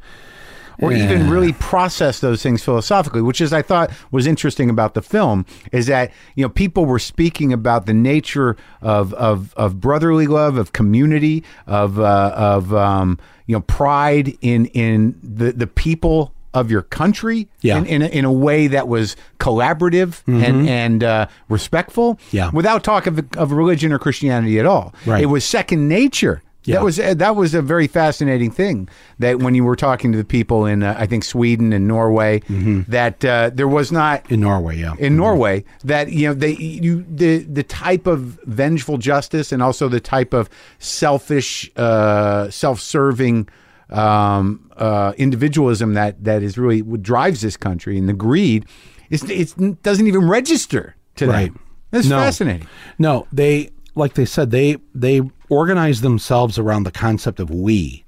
Or 0.82 0.92
even 0.92 1.30
really 1.30 1.52
process 1.54 2.20
those 2.20 2.42
things 2.42 2.62
philosophically, 2.62 3.22
which 3.22 3.40
is 3.40 3.52
I 3.52 3.62
thought 3.62 3.90
was 4.10 4.26
interesting 4.26 4.68
about 4.68 4.94
the 4.94 5.02
film 5.02 5.46
is 5.70 5.86
that 5.86 6.10
you 6.34 6.42
know 6.42 6.48
people 6.50 6.84
were 6.84 6.98
speaking 6.98 7.52
about 7.52 7.86
the 7.86 7.94
nature 7.94 8.56
of 8.80 9.14
of, 9.14 9.54
of 9.56 9.80
brotherly 9.80 10.26
love, 10.26 10.56
of 10.58 10.72
community, 10.72 11.44
of 11.66 11.98
uh, 12.00 12.32
of 12.36 12.74
um, 12.74 13.18
you 13.46 13.54
know 13.56 13.60
pride 13.62 14.36
in 14.40 14.66
in 14.66 15.18
the 15.22 15.52
the 15.52 15.66
people 15.66 16.34
of 16.54 16.70
your 16.70 16.82
country 16.82 17.48
Yeah. 17.62 17.78
in, 17.78 17.86
in, 17.86 18.02
a, 18.02 18.06
in 18.08 18.24
a 18.26 18.32
way 18.32 18.66
that 18.66 18.86
was 18.86 19.16
collaborative 19.38 20.22
and, 20.26 20.68
and 20.68 21.02
uh, 21.02 21.26
respectful 21.48 22.16
Mm-hmm. 22.16 22.36
Yeah. 22.36 22.50
without 22.52 22.84
talk 22.84 23.06
of, 23.06 23.24
of 23.38 23.52
religion 23.52 23.90
or 23.92 23.98
Christianity 23.98 24.58
at 24.58 24.66
all. 24.66 24.94
Right. 25.06 25.22
It 25.22 25.26
was 25.26 25.44
second 25.46 25.88
nature. 25.88 26.42
Yeah. 26.64 26.76
That 26.76 26.84
was 26.84 27.00
uh, 27.00 27.14
that 27.14 27.34
was 27.34 27.54
a 27.54 27.62
very 27.62 27.88
fascinating 27.88 28.50
thing 28.52 28.88
that 29.18 29.40
when 29.40 29.54
you 29.56 29.64
were 29.64 29.74
talking 29.74 30.12
to 30.12 30.18
the 30.18 30.24
people 30.24 30.64
in 30.64 30.82
uh, 30.84 30.94
I 30.96 31.06
think 31.06 31.24
Sweden 31.24 31.72
and 31.72 31.88
Norway 31.88 32.40
Mm-hmm. 32.48 32.82
that 32.90 33.24
uh, 33.24 33.50
there 33.52 33.66
was 33.66 33.90
not 33.90 34.30
in 34.30 34.40
Norway, 34.40 34.76
yeah. 34.78 34.94
in 34.98 35.16
Norway 35.16 35.64
that 35.84 36.12
you 36.12 36.28
know 36.28 36.34
they 36.34 36.52
you 36.56 37.04
the 37.10 37.38
the 37.38 37.62
type 37.64 38.06
of 38.06 38.38
vengeful 38.46 38.96
justice 38.98 39.50
and 39.50 39.60
also 39.62 39.88
the 39.88 39.98
type 40.00 40.32
of 40.32 40.48
selfish 40.78 41.70
uh, 41.76 42.48
self-serving 42.50 43.48
um, 43.90 44.70
uh, 44.76 45.12
individualism 45.18 45.94
that 45.94 46.22
that 46.24 46.42
is 46.42 46.56
really 46.58 46.82
what 46.82 47.02
drives 47.02 47.40
this 47.40 47.56
country 47.56 47.98
and 47.98 48.08
the 48.08 48.12
greed 48.14 48.64
is 49.10 49.22
it 49.28 49.82
doesn't 49.82 50.06
even 50.06 50.26
register 50.28 50.94
to 51.16 51.26
Right. 51.26 51.52
them. 51.52 51.60
That's 51.90 52.06
No. 52.08 52.18
fascinating. 52.20 52.66
No, 52.98 53.26
they 53.32 53.70
like 53.94 54.14
they 54.14 54.24
said 54.24 54.50
they 54.50 54.76
they 54.94 55.22
organize 55.48 56.00
themselves 56.00 56.58
around 56.58 56.84
the 56.84 56.90
concept 56.90 57.40
of 57.40 57.50
we, 57.50 58.04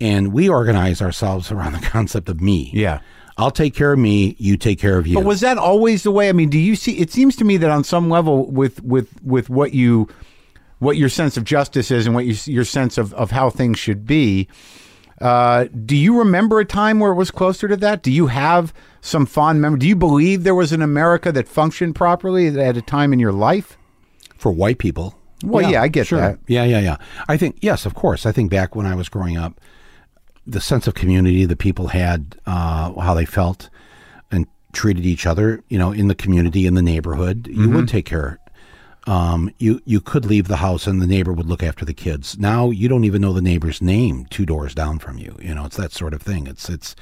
and 0.00 0.32
we 0.32 0.48
organize 0.48 1.00
ourselves 1.00 1.50
around 1.50 1.72
the 1.72 1.86
concept 1.86 2.28
of 2.28 2.40
me. 2.40 2.70
Yeah. 2.72 3.00
I'll 3.38 3.50
take 3.50 3.74
care 3.74 3.92
of 3.92 3.98
me. 3.98 4.34
You 4.38 4.56
take 4.56 4.78
care 4.78 4.98
of 4.98 5.06
you. 5.06 5.14
But 5.14 5.24
was 5.24 5.40
that 5.40 5.58
always 5.58 6.02
the 6.04 6.10
way? 6.10 6.30
I 6.30 6.32
mean, 6.32 6.48
do 6.48 6.58
you 6.58 6.74
see? 6.74 6.98
It 6.98 7.12
seems 7.12 7.36
to 7.36 7.44
me 7.44 7.58
that 7.58 7.70
on 7.70 7.84
some 7.84 8.08
level, 8.08 8.50
with 8.50 8.82
with 8.82 9.22
with 9.22 9.50
what 9.50 9.74
you, 9.74 10.08
what 10.78 10.96
your 10.96 11.10
sense 11.10 11.36
of 11.36 11.44
justice 11.44 11.90
is, 11.90 12.06
and 12.06 12.14
what 12.14 12.24
you, 12.24 12.34
your 12.50 12.64
sense 12.64 12.96
of 12.96 13.12
of 13.12 13.30
how 13.32 13.50
things 13.50 13.78
should 13.78 14.06
be. 14.06 14.48
Uh, 15.20 15.66
do 15.84 15.96
you 15.96 16.18
remember 16.18 16.60
a 16.60 16.64
time 16.64 16.98
where 16.98 17.12
it 17.12 17.16
was 17.16 17.30
closer 17.30 17.68
to 17.68 17.76
that? 17.76 18.02
Do 18.02 18.10
you 18.10 18.26
have 18.28 18.72
some 19.00 19.26
fond 19.26 19.60
memory? 19.60 19.80
Do 19.80 19.88
you 19.88 19.96
believe 19.96 20.44
there 20.44 20.54
was 20.54 20.72
an 20.72 20.82
America 20.82 21.30
that 21.32 21.48
functioned 21.48 21.94
properly 21.94 22.48
at 22.58 22.76
a 22.76 22.82
time 22.82 23.12
in 23.12 23.18
your 23.18 23.32
life? 23.32 23.76
For 24.38 24.52
white 24.52 24.78
people? 24.78 25.14
Well, 25.44 25.70
yeah, 25.70 25.82
I 25.82 25.88
get 25.88 26.06
sure. 26.06 26.18
that. 26.20 26.38
Yeah, 26.46 26.64
yeah, 26.64 26.80
yeah. 26.80 26.96
I 27.28 27.36
think 27.36 27.58
yes, 27.60 27.84
of 27.86 27.94
course. 27.94 28.24
I 28.26 28.32
think 28.32 28.50
back 28.50 28.74
when 28.74 28.86
I 28.86 28.94
was 28.94 29.08
growing 29.08 29.36
up, 29.36 29.60
the 30.46 30.60
sense 30.60 30.86
of 30.86 30.94
community 30.94 31.44
the 31.44 31.56
people 31.56 31.88
had, 31.88 32.36
uh, 32.46 32.98
how 33.00 33.14
they 33.14 33.24
felt 33.26 33.68
and 34.30 34.46
treated 34.72 35.04
each 35.04 35.26
other, 35.26 35.62
you 35.68 35.78
know, 35.78 35.92
in 35.92 36.08
the 36.08 36.14
community, 36.14 36.66
in 36.66 36.74
the 36.74 36.82
neighborhood, 36.82 37.48
you 37.48 37.54
Mm-hmm. 37.66 37.74
would 37.76 37.88
take 37.88 38.06
care. 38.06 38.38
Um, 39.06 39.52
you 39.58 39.80
you 39.84 40.00
could 40.00 40.24
leave 40.24 40.48
the 40.48 40.56
house 40.56 40.88
and 40.88 41.00
the 41.00 41.06
neighbor 41.06 41.32
would 41.32 41.46
look 41.46 41.62
after 41.62 41.84
the 41.84 41.94
kids. 41.94 42.38
Now 42.38 42.70
you 42.70 42.88
don't 42.88 43.04
even 43.04 43.22
know 43.22 43.32
the 43.32 43.40
neighbor's 43.40 43.80
name 43.80 44.26
two 44.30 44.44
doors 44.44 44.74
down 44.74 44.98
from 44.98 45.16
you. 45.16 45.36
You 45.40 45.54
know, 45.54 45.64
it's 45.64 45.76
that 45.76 45.92
sort 45.92 46.12
of 46.12 46.22
thing. 46.22 46.48
It's 46.48 46.68
it's 46.68 46.96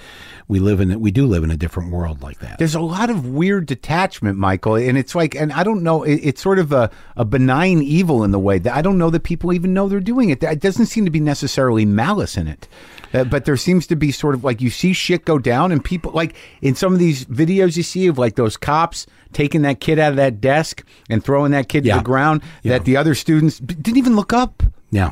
we 0.46 0.58
live 0.58 0.80
in 0.80 1.00
we 1.00 1.10
do 1.10 1.26
live 1.26 1.44
in 1.44 1.50
a 1.50 1.56
different 1.56 1.90
world 1.90 2.22
like 2.22 2.40
that. 2.40 2.58
There's 2.58 2.74
a 2.74 2.80
lot 2.80 3.08
of 3.08 3.26
weird 3.26 3.66
detachment, 3.66 4.38
Michael, 4.38 4.74
and 4.74 4.98
it's 4.98 5.14
like, 5.14 5.34
and 5.34 5.52
I 5.52 5.62
don't 5.62 5.82
know, 5.82 6.02
it, 6.02 6.16
it's 6.22 6.42
sort 6.42 6.58
of 6.58 6.72
a, 6.72 6.90
a 7.16 7.24
benign 7.24 7.82
evil 7.82 8.22
in 8.22 8.32
the 8.32 8.38
way 8.38 8.58
that 8.58 8.74
I 8.74 8.82
don't 8.82 8.98
know 8.98 9.10
that 9.10 9.22
people 9.22 9.52
even 9.52 9.72
know 9.72 9.88
they're 9.88 10.00
doing 10.00 10.28
it. 10.28 10.42
It 10.42 10.60
doesn't 10.60 10.86
seem 10.86 11.06
to 11.06 11.10
be 11.10 11.20
necessarily 11.20 11.86
malice 11.86 12.36
in 12.36 12.48
it, 12.48 12.68
uh, 13.14 13.24
but 13.24 13.44
there 13.46 13.56
seems 13.56 13.86
to 13.86 13.96
be 13.96 14.10
sort 14.12 14.34
of 14.34 14.44
like 14.44 14.60
you 14.60 14.68
see 14.70 14.92
shit 14.92 15.24
go 15.24 15.38
down, 15.38 15.72
and 15.72 15.82
people 15.84 16.12
like 16.12 16.34
in 16.60 16.74
some 16.74 16.92
of 16.92 16.98
these 16.98 17.24
videos 17.26 17.76
you 17.76 17.82
see 17.82 18.06
of 18.08 18.18
like 18.18 18.34
those 18.36 18.56
cops 18.56 19.06
taking 19.32 19.62
that 19.62 19.80
kid 19.80 19.98
out 19.98 20.10
of 20.10 20.16
that 20.16 20.40
desk 20.40 20.84
and 21.08 21.24
throwing 21.24 21.52
that 21.52 21.68
kid 21.68 21.84
Yeah. 21.84 21.94
to 21.94 21.98
the 22.00 22.04
ground 22.04 22.42
Yeah. 22.62 22.72
that 22.78 22.84
the 22.84 22.96
other 22.96 23.14
students 23.14 23.58
didn't 23.58 23.96
even 23.96 24.14
look 24.16 24.32
up. 24.32 24.62
Yeah, 24.90 25.10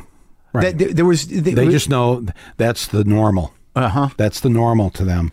right. 0.53 0.63
That 0.63 0.77
there, 0.77 0.93
there 0.93 1.05
was 1.05 1.27
they 1.27 1.67
just 1.69 1.89
know 1.89 2.25
that's 2.57 2.87
the 2.87 3.03
normal. 3.03 3.53
Uh 3.75 3.89
huh. 3.89 4.09
That's 4.17 4.39
the 4.39 4.49
normal 4.49 4.89
to 4.91 5.03
them, 5.03 5.31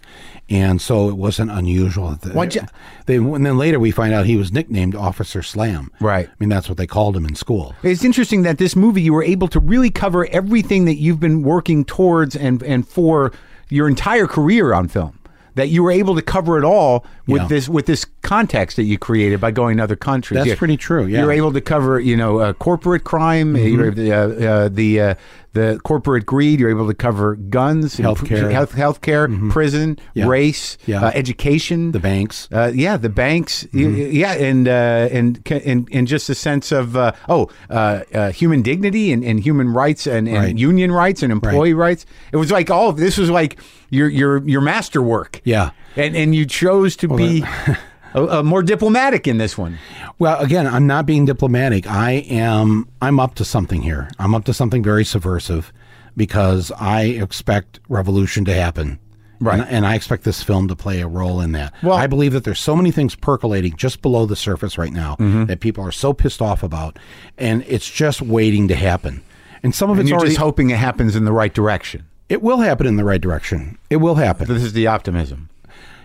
and 0.48 0.80
so 0.80 1.08
it 1.10 1.16
wasn't 1.16 1.50
unusual. 1.50 2.12
Why'd 2.32 2.54
you- 2.54 2.62
They, 3.06 3.16
and 3.16 3.44
then 3.44 3.58
later 3.58 3.78
we 3.78 3.90
find 3.90 4.14
out 4.14 4.24
he 4.26 4.36
was 4.36 4.50
nicknamed 4.52 4.94
Officer 4.94 5.42
Slam. 5.42 5.90
Right. 6.00 6.26
I 6.28 6.32
mean, 6.38 6.48
that's 6.48 6.68
what 6.68 6.78
they 6.78 6.86
called 6.86 7.16
him 7.16 7.26
in 7.26 7.34
school. 7.34 7.74
It's 7.82 8.04
interesting 8.04 8.42
that 8.44 8.56
this 8.58 8.74
movie 8.74 9.02
you 9.02 9.12
were 9.12 9.24
able 9.24 9.48
to 9.48 9.60
really 9.60 9.90
cover 9.90 10.26
everything 10.30 10.86
that 10.86 10.96
you've 10.96 11.20
been 11.20 11.42
working 11.42 11.84
towards 11.84 12.34
and 12.34 12.62
and 12.62 12.88
for 12.88 13.32
your 13.68 13.88
entire 13.88 14.26
career 14.26 14.72
on 14.72 14.88
film. 14.88 15.16
That 15.56 15.68
you 15.68 15.82
were 15.82 15.90
able 15.90 16.14
to 16.14 16.22
cover 16.22 16.58
it 16.58 16.64
all 16.64 17.04
with 17.26 17.42
Yeah. 17.42 17.48
this 17.48 17.68
with 17.68 17.84
this 17.86 18.06
context 18.22 18.76
that 18.76 18.84
you 18.84 18.96
created 18.98 19.40
by 19.40 19.50
going 19.50 19.76
to 19.78 19.82
other 19.82 19.96
countries. 19.96 20.42
That's 20.44 20.58
pretty 20.58 20.76
true, 20.76 21.04
yeah. 21.04 21.06
Mm-hmm. 21.06 21.20
you 21.20 21.26
were 21.26 21.32
able 21.32 21.52
to 21.52 21.60
cover 21.60 22.00
you 22.00 22.16
know 22.16 22.38
uh, 22.38 22.52
corporate 22.54 23.02
crime, 23.04 23.52
were, 23.54 23.92
uh, 23.98 24.12
uh, 24.46 24.68
the 24.68 25.00
uh, 25.00 25.14
the 25.52 25.80
corporate 25.84 26.26
greed. 26.26 26.60
You're 26.60 26.70
able 26.70 26.86
to 26.86 26.94
cover 26.94 27.34
guns, 27.36 27.96
Healthcare. 27.96 28.50
health 28.50 28.72
healthcare, 28.74 29.50
prison, 29.50 29.98
Yeah. 30.14 30.26
race, 30.28 30.78
Yeah. 30.86 31.04
uh, 31.06 31.10
education, 31.14 31.92
The 31.92 31.98
banks. 32.00 32.48
uh, 32.52 32.70
yeah, 32.74 32.96
the 32.96 33.08
banks. 33.08 33.64
Mm-hmm. 33.72 34.12
Yeah, 34.12 34.32
and 34.34 34.68
uh, 34.68 35.08
and 35.10 35.40
and 35.50 35.88
and 35.92 36.06
just 36.06 36.28
a 36.30 36.34
sense 36.34 36.70
of 36.72 36.96
uh, 36.96 37.12
oh, 37.28 37.48
uh, 37.68 38.00
uh, 38.14 38.30
human 38.32 38.62
dignity 38.62 39.12
and, 39.12 39.24
and 39.24 39.40
human 39.40 39.72
rights 39.72 40.06
and, 40.06 40.28
and 40.28 40.36
Right. 40.38 40.58
union 40.58 40.92
rights 40.92 41.22
and 41.22 41.32
employee 41.32 41.74
rights. 41.74 42.06
It 42.32 42.36
was 42.36 42.50
like 42.52 42.70
all 42.70 42.88
of 42.88 42.96
this 42.96 43.18
was 43.18 43.30
like 43.30 43.58
your 43.90 44.08
your 44.08 44.46
your 44.48 44.60
masterwork. 44.60 45.40
Yeah. 45.44 45.70
and 45.96 46.14
and 46.14 46.34
you 46.34 46.46
chose 46.46 46.94
to 46.96 47.08
be 47.08 47.42
a, 47.42 47.78
a 48.14 48.42
more 48.42 48.62
diplomatic 48.62 49.26
in 49.28 49.38
this 49.38 49.56
one. 49.58 49.78
Well, 50.18 50.38
again, 50.40 50.66
I'm 50.66 50.86
not 50.86 51.06
being 51.06 51.24
diplomatic. 51.24 51.86
I 51.88 52.12
am. 52.28 52.88
I'm 53.00 53.18
up 53.20 53.34
to 53.36 53.44
something 53.44 53.82
here. 53.82 54.10
I'm 54.18 54.34
up 54.34 54.44
to 54.46 54.54
something 54.54 54.82
very 54.82 55.04
subversive 55.04 55.72
because 56.16 56.72
I 56.78 57.02
expect 57.04 57.80
revolution 57.88 58.44
to 58.46 58.54
happen. 58.54 58.98
Right. 59.42 59.60
And, 59.60 59.68
and 59.70 59.86
I 59.86 59.94
expect 59.94 60.24
this 60.24 60.42
film 60.42 60.68
to 60.68 60.76
play 60.76 61.00
a 61.00 61.06
role 61.08 61.40
in 61.40 61.52
that. 61.52 61.72
Well- 61.82 61.96
I 61.96 62.06
believe 62.06 62.32
that 62.32 62.44
there's 62.44 62.60
so 62.60 62.76
many 62.76 62.90
things 62.90 63.14
percolating 63.14 63.74
just 63.76 64.02
below 64.02 64.26
the 64.26 64.36
surface 64.36 64.76
right 64.76 64.92
now 64.92 65.16
Mm-hmm. 65.18 65.46
that 65.46 65.60
people 65.60 65.82
are 65.84 65.92
so 65.92 66.12
pissed 66.12 66.42
off 66.42 66.62
about, 66.62 66.98
and 67.38 67.64
it's 67.66 67.88
just 67.90 68.20
waiting 68.20 68.68
to 68.68 68.74
happen. 68.74 69.22
And 69.62 69.74
some 69.74 69.88
of 69.88 69.96
And 69.98 70.02
it's 70.02 70.10
you're 70.10 70.18
already. 70.18 70.30
just 70.32 70.40
hoping 70.40 70.68
it 70.70 70.76
happens 70.78 71.16
in 71.16 71.24
the 71.24 71.32
right 71.32 71.52
direction. 71.54 72.06
it 72.28 72.42
will 72.42 72.58
happen 72.58 72.86
in 72.86 72.96
the 72.96 73.04
right 73.04 73.20
direction. 73.20 73.78
It 73.88 73.96
will 73.96 74.14
happen. 74.16 74.46
This 74.46 74.62
is 74.62 74.72
the 74.74 74.86
optimism. 74.86 75.48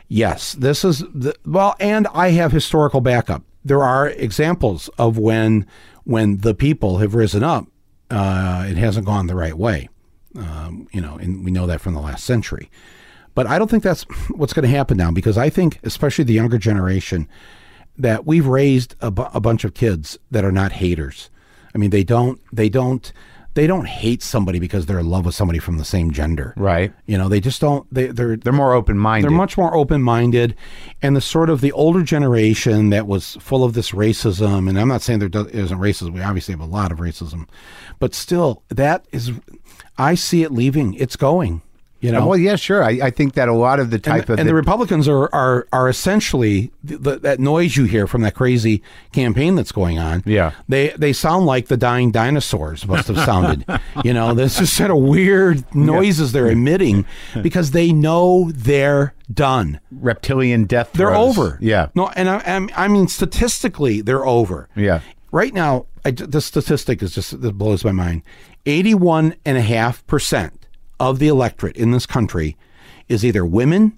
Yes, 0.07 0.53
this 0.53 0.85
is 0.85 0.99
the, 0.99 1.35
well, 1.45 1.75
and 1.79 2.07
I 2.13 2.29
have 2.31 2.51
historical 2.51 3.01
backup. 3.01 3.43
There 3.63 3.83
are 3.83 4.09
examples 4.09 4.89
of 4.97 5.17
when 5.17 5.65
when 6.03 6.37
the 6.37 6.53
people 6.53 6.99
have 6.99 7.15
risen 7.15 7.43
up, 7.43 7.65
uh, 8.11 8.65
it 8.69 8.77
hasn't 8.77 9.07
gone 9.07 9.25
the 9.25 9.35
right 9.35 9.57
way. 9.57 9.89
Um, 10.37 10.87
you 10.91 11.01
know, 11.01 11.17
and 11.17 11.43
we 11.43 11.49
know 11.49 11.65
that 11.65 11.81
from 11.81 11.95
the 11.95 12.01
last 12.01 12.25
century. 12.25 12.69
But 13.33 13.47
I 13.47 13.57
don't 13.57 13.69
think 13.69 13.83
that's 13.83 14.03
what's 14.29 14.53
going 14.53 14.69
to 14.69 14.75
happen 14.75 14.97
now 14.97 15.11
because 15.11 15.37
I 15.37 15.49
think, 15.49 15.79
especially 15.83 16.23
the 16.25 16.33
younger 16.33 16.57
generation, 16.57 17.27
that 17.97 18.25
we've 18.25 18.45
raised 18.45 18.95
a, 19.01 19.09
bu- 19.09 19.27
a 19.33 19.39
bunch 19.39 19.63
of 19.63 19.73
kids 19.73 20.19
that 20.29 20.45
are 20.45 20.51
not 20.51 20.73
haters. 20.73 21.29
I 21.73 21.77
mean, 21.77 21.89
they 21.89 22.03
don't 22.03 22.39
they 22.53 22.69
don't 22.69 23.11
they 23.55 23.67
don't 23.67 23.87
hate 23.87 24.21
somebody 24.21 24.59
because 24.59 24.85
they're 24.85 24.99
in 24.99 25.09
love 25.09 25.25
with 25.25 25.33
somebody 25.33 25.59
from 25.59 25.77
the 25.77 25.85
same 25.85 26.11
gender. 26.11 26.53
Right. 26.57 26.93
You 27.05 27.17
know, 27.17 27.29
they 27.29 27.39
just 27.39 27.59
don't. 27.59 27.91
They 27.91 28.07
they're 28.07 28.35
They're 28.37 28.53
more 28.53 28.73
open 28.73 28.97
minded. 28.97 29.29
they're 29.29 29.37
much 29.37 29.57
more 29.57 29.75
open 29.75 30.01
minded, 30.01 30.55
and 31.01 31.15
the 31.15 31.21
sort 31.21 31.49
of 31.49 31.61
the 31.61 31.71
older 31.71 32.03
generation 32.03 32.89
that 32.91 33.07
was 33.07 33.37
full 33.39 33.63
of 33.63 33.73
this 33.73 33.91
racism. 33.91 34.69
And 34.69 34.79
I'm 34.79 34.89
not 34.89 35.01
saying 35.01 35.19
there 35.19 35.29
does, 35.29 35.47
isn't 35.47 35.79
racism. 35.79 36.13
We 36.13 36.21
obviously 36.21 36.51
have 36.51 36.59
a 36.61 36.65
lot 36.65 36.91
of 36.91 36.99
racism, 36.99 37.47
but 37.99 38.13
still, 38.13 38.63
that 38.69 39.05
is, 39.11 39.31
I 39.97 40.15
see 40.15 40.43
it 40.43 40.51
leaving. 40.51 40.93
It's 40.95 41.15
going. 41.15 41.61
You 42.05 42.11
know, 42.11 42.21
uh, 42.21 42.27
Well, 42.27 42.39
yeah, 42.39 42.55
sure. 42.55 42.83
I, 42.83 42.99
I 43.03 43.09
think 43.09 43.33
that 43.33 43.47
a 43.47 43.53
lot 43.53 43.79
of 43.79 43.89
the 43.89 43.95
and, 43.95 44.03
type 44.03 44.29
of 44.29 44.39
and 44.39 44.47
the, 44.47 44.53
Republicans 44.53 45.07
are 45.07 45.33
are 45.33 45.67
are 45.73 45.89
essentially 45.89 46.71
th 46.87 47.01
th 47.03 47.21
that 47.21 47.39
noise 47.39 47.75
you 47.77 47.85
hear 47.85 48.07
from 48.07 48.21
that 48.21 48.35
crazy 48.35 48.81
campaign 49.11 49.55
that's 49.55 49.71
going 49.71 49.97
on. 49.99 50.23
Yeah. 50.25 50.51
they 50.69 50.89
they 50.97 51.13
sound 51.13 51.45
like 51.45 51.67
the 51.67 51.77
dying 51.77 52.11
dinosaurs 52.11 52.85
must 52.87 53.07
have 53.07 53.19
sounded. 53.19 53.65
you 54.03 54.13
know, 54.13 54.33
this 54.33 54.61
is 54.61 54.71
sort 54.71 54.91
of 54.91 54.97
weird 54.97 55.63
noises 55.75 56.31
they're 56.31 56.51
emitting 56.51 57.05
because 57.41 57.71
they 57.71 57.91
know 57.91 58.51
they're 58.53 59.13
done. 59.33 59.79
reptilian 59.91 60.65
death. 60.65 60.91
They're 60.93 61.09
throes. 61.09 61.37
over. 61.37 61.57
Yeah. 61.61 61.89
No, 61.95 62.09
and 62.15 62.29
I, 62.29 62.67
I 62.85 62.87
mean 62.87 63.07
statistically, 63.07 64.01
they're 64.01 64.25
over. 64.25 64.69
Yeah. 64.75 65.01
Right 65.31 65.53
now, 65.53 65.87
I, 66.05 66.11
the 66.11 66.39
statistic 66.41 67.01
is 67.01 67.13
just 67.15 67.41
that 67.41 67.53
blows 67.53 67.83
my 67.83 67.91
mind. 67.91 68.21
Eighty-one 68.65 69.35
and 69.45 69.57
a 69.57 69.61
half 69.61 70.05
percent 70.07 70.64
of 70.99 71.19
the 71.19 71.27
electorate 71.27 71.77
in 71.77 71.91
this 71.91 72.05
country 72.05 72.57
is 73.07 73.23
either 73.23 73.45
women, 73.45 73.97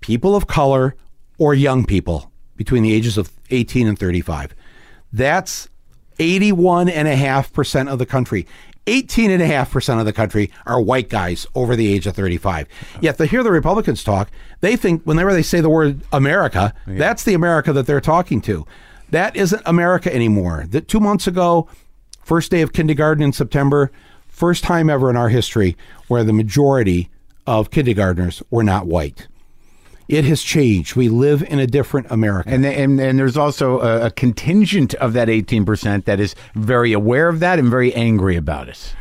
people 0.00 0.34
of 0.34 0.46
color, 0.46 0.94
or 1.38 1.54
young 1.54 1.84
people 1.84 2.30
between 2.56 2.82
the 2.82 2.92
ages 2.92 3.16
of 3.16 3.30
18 3.50 3.86
and 3.86 3.98
35. 3.98 4.54
That's 5.12 5.68
81.5% 6.18 7.88
of 7.88 7.98
the 7.98 8.06
country. 8.06 8.46
18.5% 8.86 10.00
of 10.00 10.06
the 10.06 10.12
country 10.12 10.50
are 10.66 10.80
white 10.80 11.08
guys 11.08 11.46
over 11.54 11.76
the 11.76 11.92
age 11.92 12.06
of 12.06 12.14
35. 12.16 12.66
Yet 13.00 13.18
to 13.18 13.26
hear 13.26 13.42
the 13.42 13.50
Republicans 13.50 14.02
talk, 14.02 14.30
they 14.60 14.76
think 14.76 15.02
whenever 15.04 15.32
they 15.32 15.42
say 15.42 15.60
the 15.60 15.70
word 15.70 16.00
America, 16.12 16.74
that's 16.86 17.24
the 17.24 17.34
America 17.34 17.72
that 17.72 17.86
they're 17.86 18.00
talking 18.00 18.40
to. 18.42 18.66
That 19.10 19.36
isn't 19.36 19.62
America 19.66 20.14
anymore. 20.14 20.66
That 20.68 20.88
two 20.88 21.00
months 21.00 21.26
ago, 21.26 21.68
first 22.22 22.50
day 22.50 22.62
of 22.62 22.72
kindergarten 22.72 23.22
in 23.22 23.32
September, 23.32 23.90
first 24.40 24.64
time 24.64 24.88
ever 24.90 25.10
in 25.10 25.16
our 25.16 25.28
history 25.28 25.76
where 26.08 26.24
the 26.24 26.32
majority 26.32 27.08
of 27.46 27.70
kindergartners 27.70 28.42
were 28.50 28.64
not 28.64 28.86
white. 28.86 29.28
It 30.08 30.24
has 30.24 30.42
changed. 30.42 30.96
We 30.96 31.08
live 31.08 31.42
in 31.42 31.58
a 31.60 31.66
different 31.68 32.06
America. 32.10 32.48
And, 32.50 32.64
and 32.66 32.98
and 33.00 33.18
there's 33.18 33.36
also 33.36 33.80
a, 33.80 34.06
a 34.06 34.10
contingent 34.10 34.94
of 34.94 35.12
that 35.12 35.28
18% 35.28 36.04
that 36.06 36.18
is 36.18 36.34
very 36.56 36.92
aware 36.92 37.28
of 37.28 37.38
that 37.40 37.58
and 37.60 37.68
very 37.70 37.94
angry 37.94 38.34
about 38.36 38.68
it. 38.68 38.94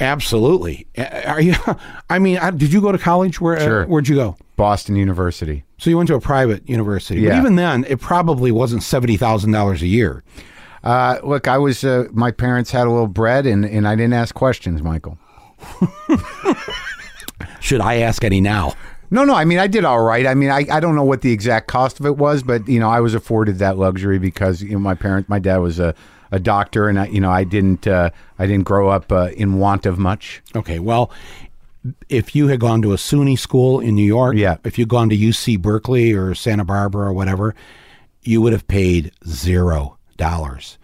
Absolutely. 0.00 0.86
Uh, 0.98 1.22
Are 1.26 1.40
you? 1.40 1.54
I 2.10 2.18
mean, 2.18 2.38
did 2.58 2.72
you 2.72 2.80
go 2.80 2.92
to 2.92 2.98
college? 2.98 3.40
Where? 3.40 3.56
uh, 3.56 3.60
Sure. 3.60 3.86
where'd 3.86 4.08
you 4.08 4.16
go? 4.16 4.36
Boston 4.56 4.96
University. 4.96 5.64
So 5.78 5.90
you 5.90 5.96
went 5.96 6.08
to 6.08 6.14
a 6.16 6.20
private 6.20 6.68
university. 6.68 7.20
But 7.24 7.32
Yeah. 7.34 7.40
even 7.40 7.56
then, 7.56 7.84
it 7.88 8.00
probably 8.00 8.50
wasn't 8.52 8.82
seventy 8.82 9.16
thousand 9.16 9.52
dollars 9.52 9.80
a 9.82 9.86
year. 9.86 10.22
Uh, 10.82 11.18
look, 11.22 11.46
I 11.48 11.58
was 11.58 11.84
uh, 11.84 12.08
my 12.12 12.30
parents 12.30 12.70
had 12.70 12.86
a 12.86 12.90
little 12.90 13.06
bread 13.06 13.46
and, 13.46 13.64
and 13.64 13.86
I 13.86 13.94
didn't 13.94 14.14
ask 14.14 14.34
questions, 14.34 14.82
Michael. 14.82 15.18
Should 17.60 17.80
I 17.80 17.96
ask 17.96 18.24
any 18.24 18.40
now? 18.40 18.74
No, 19.10 19.24
no. 19.24 19.34
I 19.34 19.44
mean, 19.44 19.58
I 19.58 19.66
did 19.66 19.84
all 19.84 20.02
right. 20.02 20.26
I 20.26 20.34
mean, 20.34 20.50
I, 20.50 20.66
I 20.70 20.80
don't 20.80 20.96
know 20.96 21.04
what 21.04 21.20
the 21.20 21.32
exact 21.32 21.68
cost 21.68 22.00
of 22.00 22.06
it 22.06 22.16
was, 22.16 22.42
but 22.42 22.66
you 22.68 22.80
know, 22.80 22.88
I 22.88 23.00
was 23.00 23.14
afforded 23.14 23.58
that 23.58 23.76
luxury 23.76 24.18
because 24.18 24.62
you 24.62 24.72
know 24.72 24.78
my 24.78 24.94
parent, 24.94 25.28
my 25.28 25.38
dad 25.38 25.58
was 25.58 25.78
a, 25.78 25.94
a 26.30 26.40
doctor, 26.40 26.88
and 26.88 26.98
I, 26.98 27.06
you 27.06 27.20
know, 27.20 27.30
I 27.30 27.44
didn't 27.44 27.86
uh, 27.86 28.10
I 28.38 28.46
didn't 28.46 28.64
grow 28.64 28.88
up 28.88 29.12
uh, 29.12 29.28
in 29.36 29.58
want 29.58 29.86
of 29.86 29.98
much. 29.98 30.42
Okay. 30.56 30.78
Well, 30.78 31.10
if 32.08 32.34
you 32.34 32.48
had 32.48 32.58
gone 32.60 32.80
to 32.82 32.92
a 32.92 32.96
SUNY 32.96 33.38
school 33.38 33.80
in 33.80 33.94
New 33.94 34.06
York, 34.06 34.36
Yeah. 34.36 34.56
If 34.64 34.78
you'd 34.78 34.88
gone 34.88 35.10
to 35.10 35.16
UC 35.16 35.60
Berkeley 35.60 36.12
or 36.12 36.34
Santa 36.34 36.64
Barbara 36.64 37.08
or 37.08 37.12
whatever, 37.12 37.54
you 38.22 38.40
would 38.40 38.52
have 38.52 38.66
paid 38.66 39.12
zero 39.26 39.91
dollars. 40.16 40.78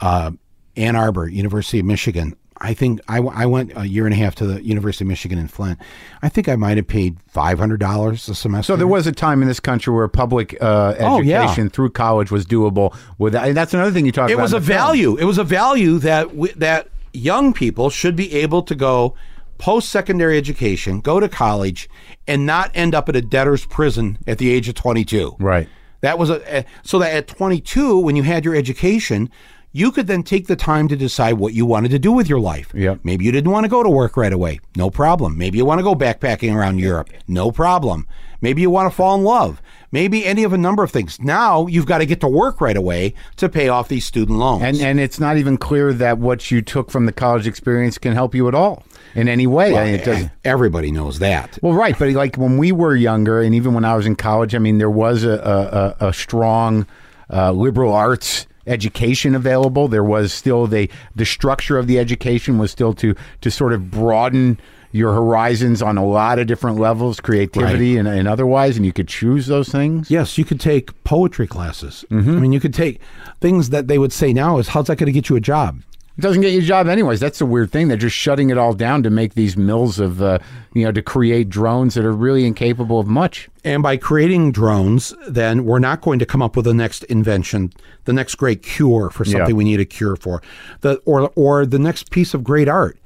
Uh, 0.00 0.32
Ann 0.76 0.96
Arbor, 0.96 1.28
University 1.28 1.78
of 1.80 1.84
Michigan. 1.86 2.34
I 2.64 2.74
think 2.74 3.00
I, 3.08 3.18
I 3.18 3.46
went 3.46 3.72
a 3.74 3.88
year 3.88 4.04
and 4.04 4.14
a 4.14 4.16
half 4.16 4.36
to 4.36 4.46
the 4.46 4.64
University 4.64 5.04
of 5.04 5.08
Michigan 5.08 5.36
in 5.36 5.48
Flint. 5.48 5.80
I 6.22 6.28
think 6.28 6.48
I 6.48 6.54
might 6.54 6.76
have 6.76 6.86
paid 6.86 7.16
five 7.26 7.58
hundred 7.58 7.80
dollars 7.80 8.28
a 8.28 8.34
semester. 8.36 8.72
So 8.72 8.76
there 8.76 8.86
was 8.86 9.06
a 9.08 9.12
time 9.12 9.42
in 9.42 9.48
this 9.48 9.58
country 9.60 9.92
where 9.92 10.06
public 10.06 10.56
uh, 10.60 10.94
Oh, 11.00 11.20
yeah. 11.20 11.42
education 11.42 11.70
through 11.70 11.90
college 11.90 12.30
was 12.30 12.46
doable. 12.46 12.94
With 13.18 13.34
and 13.34 13.56
that's 13.56 13.74
another 13.74 13.90
thing 13.90 14.06
you 14.06 14.12
talk 14.12 14.30
it 14.30 14.34
about. 14.34 14.40
It 14.40 14.44
was 14.44 14.52
a 14.54 14.60
the 14.60 14.66
film. 14.66 14.78
value. 14.78 15.16
It 15.16 15.24
was 15.24 15.38
a 15.38 15.44
value 15.44 15.98
that 15.98 16.28
w- 16.28 16.54
that 16.56 16.88
young 17.12 17.52
people 17.52 17.90
should 17.90 18.14
be 18.14 18.32
able 18.34 18.62
to 18.62 18.74
go 18.76 19.14
post 19.58 19.88
secondary 19.90 20.38
education, 20.38 21.00
go 21.00 21.18
to 21.20 21.28
college, 21.28 21.88
and 22.28 22.46
not 22.46 22.70
end 22.74 22.94
up 22.94 23.08
at 23.08 23.16
a 23.16 23.22
debtor's 23.22 23.64
prison 23.66 24.18
at 24.26 24.38
the 24.38 24.50
age 24.50 24.68
of 24.68 24.74
twenty 24.76 25.04
two. 25.04 25.34
Right. 25.40 25.68
That 26.02 26.18
was 26.18 26.30
a 26.30 26.64
so 26.84 26.98
that 26.98 27.14
at 27.14 27.26
twenty 27.26 27.60
two, 27.60 27.98
when 27.98 28.14
you 28.14 28.22
had 28.22 28.44
your 28.44 28.54
education. 28.54 29.30
You 29.74 29.90
could 29.90 30.06
then 30.06 30.22
take 30.22 30.48
the 30.48 30.54
time 30.54 30.86
to 30.88 30.96
decide 30.96 31.38
what 31.38 31.54
you 31.54 31.64
wanted 31.64 31.92
to 31.92 31.98
do 31.98 32.12
with 32.12 32.28
your 32.28 32.40
life. 32.40 32.70
Yep. 32.74 33.00
Maybe 33.04 33.24
you 33.24 33.32
didn't 33.32 33.50
want 33.50 33.64
to 33.64 33.70
go 33.70 33.82
to 33.82 33.88
work 33.88 34.18
right 34.18 34.30
away. 34.30 34.60
No 34.76 34.90
problem. 34.90 35.38
Maybe 35.38 35.56
you 35.56 35.64
want 35.64 35.78
to 35.78 35.82
go 35.82 35.94
backpacking 35.94 36.54
around 36.54 36.78
Europe. 36.78 37.08
No 37.26 37.50
problem. 37.50 38.06
Maybe 38.42 38.60
you 38.60 38.68
want 38.68 38.90
to 38.90 38.94
fall 38.94 39.14
in 39.14 39.24
love. 39.24 39.62
Maybe 39.92 40.26
any 40.26 40.44
of 40.44 40.52
a 40.52 40.58
number 40.58 40.82
of 40.82 40.90
things. 40.90 41.20
Now 41.20 41.66
you've 41.66 41.86
got 41.86 41.98
to 41.98 42.06
get 42.06 42.20
to 42.20 42.28
work 42.28 42.60
right 42.60 42.76
away 42.76 43.14
to 43.36 43.48
pay 43.48 43.68
off 43.68 43.88
these 43.88 44.04
student 44.04 44.38
loans. 44.38 44.62
And 44.62 44.80
and 44.80 45.00
it's 45.00 45.20
not 45.20 45.36
even 45.36 45.56
clear 45.56 45.92
that 45.94 46.18
what 46.18 46.50
you 46.50 46.60
took 46.60 46.90
from 46.90 47.06
the 47.06 47.12
college 47.12 47.46
experience 47.46 47.98
can 47.98 48.12
help 48.12 48.34
you 48.34 48.48
at 48.48 48.54
all 48.54 48.84
in 49.14 49.28
any 49.28 49.46
way. 49.46 49.76
I 49.76 49.84
mean, 49.84 49.94
it 49.94 50.04
doesn't. 50.04 50.30
Everybody 50.44 50.90
knows 50.90 51.20
that. 51.20 51.58
Well, 51.62 51.74
right, 51.74 51.98
but 51.98 52.10
like 52.10 52.36
when 52.36 52.58
we 52.58 52.72
were 52.72 52.96
younger, 52.96 53.40
and 53.40 53.54
even 53.54 53.74
when 53.74 53.84
I 53.84 53.94
was 53.94 54.06
in 54.06 54.16
college, 54.16 54.54
I 54.54 54.58
mean, 54.58 54.78
there 54.78 54.90
was 54.90 55.24
a 55.24 55.94
a, 56.00 56.06
a, 56.06 56.08
a 56.08 56.12
strong 56.12 56.86
uh, 57.30 57.52
liberal 57.52 57.92
arts 57.92 58.46
education 58.66 59.34
available. 59.34 59.88
There 59.88 60.04
was 60.04 60.32
still 60.32 60.66
the 60.66 60.90
the 61.14 61.24
structure 61.24 61.78
of 61.78 61.86
the 61.86 61.98
education 61.98 62.58
was 62.58 62.70
still 62.70 62.94
to 62.94 63.14
to 63.40 63.50
sort 63.50 63.72
of 63.72 63.90
broaden 63.90 64.58
your 64.92 65.12
horizons 65.12 65.82
on 65.82 65.98
a 65.98 66.04
lot 66.04 66.38
of 66.38 66.46
different 66.46 66.78
levels, 66.78 67.18
creativity 67.20 67.96
and, 67.96 68.06
and 68.06 68.28
otherwise, 68.28 68.76
and 68.76 68.86
you 68.86 68.92
could 68.92 69.08
choose 69.08 69.46
those 69.46 69.68
things. 69.70 70.10
Yes, 70.10 70.36
you 70.38 70.44
could 70.44 70.60
take 70.60 71.02
poetry 71.04 71.46
classes. 71.46 72.04
Mm-hmm. 72.10 72.30
I 72.36 72.40
mean, 72.40 72.52
you 72.52 72.60
could 72.60 72.74
take 72.74 73.00
things 73.40 73.70
that 73.70 73.88
they 73.88 73.98
would 73.98 74.12
say 74.12 74.32
now 74.32 74.58
is 74.58 74.68
how's 74.68 74.86
that 74.86 74.96
going 74.96 75.06
to 75.06 75.12
get 75.12 75.28
you 75.28 75.36
a 75.36 75.40
job? 75.40 75.82
It 76.18 76.20
doesn't 76.20 76.42
get 76.42 76.52
you 76.52 76.58
a 76.58 76.62
job 76.62 76.88
anyways. 76.88 77.20
That's 77.20 77.38
the 77.38 77.46
weird 77.46 77.72
thing. 77.72 77.88
They're 77.88 77.96
just 77.96 78.14
shutting 78.14 78.50
it 78.50 78.58
all 78.58 78.74
down 78.74 79.02
to 79.04 79.08
make 79.08 79.32
these 79.32 79.56
mills 79.56 79.98
of, 79.98 80.20
uh, 80.20 80.40
you 80.74 80.84
know, 80.84 80.92
to 80.92 81.00
create 81.00 81.48
drones 81.48 81.94
that 81.94 82.04
are 82.04 82.12
really 82.12 82.44
incapable 82.44 83.00
of 83.00 83.06
much. 83.06 83.48
And 83.64 83.82
by 83.82 83.96
creating 83.96 84.52
drones, 84.52 85.14
then 85.26 85.64
we're 85.64 85.78
not 85.78 86.02
going 86.02 86.18
to 86.18 86.26
come 86.26 86.42
up 86.42 86.54
with 86.54 86.66
the 86.66 86.74
next 86.74 87.04
invention, 87.04 87.72
the 88.04 88.12
next 88.12 88.34
great 88.34 88.62
cure 88.62 89.08
for 89.08 89.24
something 89.24 89.48
Yeah. 89.48 89.54
we 89.56 89.64
need 89.64 89.80
a 89.80 89.86
cure 89.86 90.16
for, 90.16 90.42
the 90.82 90.96
or 91.06 91.32
or 91.34 91.64
the 91.64 91.78
next 91.78 92.10
piece 92.10 92.34
of 92.34 92.44
great 92.44 92.68
art. 92.68 92.98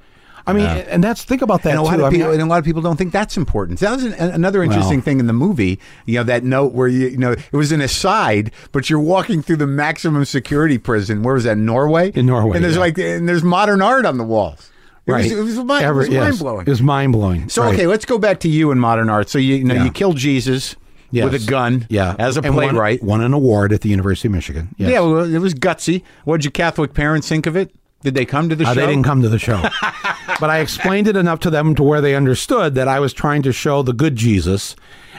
I 0.46 0.52
mean, 0.52 0.64
and 0.66 1.02
that's 1.02 1.24
think 1.24 1.42
about 1.42 1.62
that 1.62 1.70
And 1.70 1.78
a 1.78 1.82
lot 1.82 1.96
too. 1.96 2.02
of 2.02 2.06
I 2.06 2.10
mean, 2.10 2.20
people, 2.20 2.32
and 2.32 2.42
a 2.42 2.46
lot 2.46 2.58
of 2.58 2.64
people 2.64 2.82
don't 2.82 2.96
think 2.96 3.12
that's 3.12 3.36
important. 3.36 3.80
That 3.80 3.92
was 3.92 4.04
an, 4.04 4.12
another 4.14 4.62
interesting 4.62 5.02
thing 5.02 5.18
in 5.18 5.26
the 5.26 5.32
movie. 5.32 5.80
You 6.04 6.18
know 6.18 6.24
that 6.24 6.44
note 6.44 6.72
where 6.72 6.86
you, 6.88 7.08
you 7.08 7.16
know 7.18 7.32
it 7.32 7.52
was 7.52 7.72
an 7.72 7.80
aside, 7.80 8.52
but 8.72 8.88
you're 8.88 9.00
walking 9.00 9.42
through 9.42 9.56
the 9.56 9.66
maximum 9.66 10.24
security 10.24 10.78
prison. 10.78 11.22
Where 11.22 11.34
was 11.34 11.44
that? 11.44 11.58
Norway. 11.58 12.12
In 12.14 12.26
Norway, 12.26 12.56
And 12.56 12.64
there's 12.64 12.74
yeah. 12.76 12.80
like 12.80 12.98
and 12.98 13.28
there's 13.28 13.42
modern 13.42 13.82
art 13.82 14.06
on 14.06 14.18
the 14.18 14.24
walls. 14.24 14.70
It 15.06 15.12
right? 15.12 15.22
Was, 15.24 15.32
it 15.32 15.36
was, 15.42 15.56
mind, 15.58 15.84
Ever- 15.84 16.02
it 16.02 16.08
was 16.08 16.08
yes. 16.08 16.22
mind 16.24 16.38
blowing. 16.38 16.60
It 16.66 16.70
was 16.70 16.82
mind 16.82 17.12
blowing. 17.12 17.48
So 17.48 17.62
okay, 17.64 17.86
let's 17.86 18.04
go 18.04 18.18
back 18.18 18.40
to 18.40 18.48
you 18.48 18.70
in 18.72 18.78
modern 18.78 19.08
art. 19.08 19.28
So 19.28 19.38
you, 19.38 19.56
you 19.56 19.64
know 19.64 19.74
Yeah. 19.74 19.84
you 19.84 19.90
killed 19.90 20.16
Jesus 20.16 20.74
with 21.12 21.34
a 21.34 21.38
gun. 21.46 21.86
yeah, 21.88 22.14
as 22.18 22.36
a 22.36 22.40
and 22.42 22.54
won- 22.56 22.68
playwright. 22.70 23.02
won, 23.02 23.20
an 23.20 23.32
award 23.32 23.72
at 23.72 23.80
the 23.80 23.88
University 23.88 24.28
of 24.28 24.32
Michigan. 24.32 24.74
Yes. 24.78 24.90
Yeah, 24.90 25.00
well, 25.00 25.24
it 25.32 25.38
was 25.38 25.54
gutsy. 25.54 26.02
What 26.24 26.38
did 26.38 26.44
your 26.44 26.52
Catholic 26.52 26.92
parents 26.94 27.28
think 27.28 27.46
of 27.46 27.56
it? 27.56 27.72
Did 28.06 28.14
they 28.14 28.24
come 28.24 28.48
to 28.48 28.54
the 28.54 28.64
Uh, 28.64 28.68
show? 28.72 28.80
they 28.80 28.86
didn't 28.86 29.02
come 29.02 29.20
to 29.22 29.28
the 29.28 29.36
show. 29.40 29.60
but 30.40 30.48
I 30.48 30.58
explained 30.60 31.08
it 31.08 31.16
enough 31.16 31.40
to 31.40 31.50
them 31.50 31.74
to 31.74 31.82
where 31.82 32.00
they 32.00 32.14
understood 32.14 32.76
that 32.76 32.86
I 32.86 33.00
was 33.00 33.12
trying 33.12 33.42
to 33.42 33.52
show 33.52 33.82
the 33.82 33.92
good 33.92 34.14
Jesus 34.14 34.76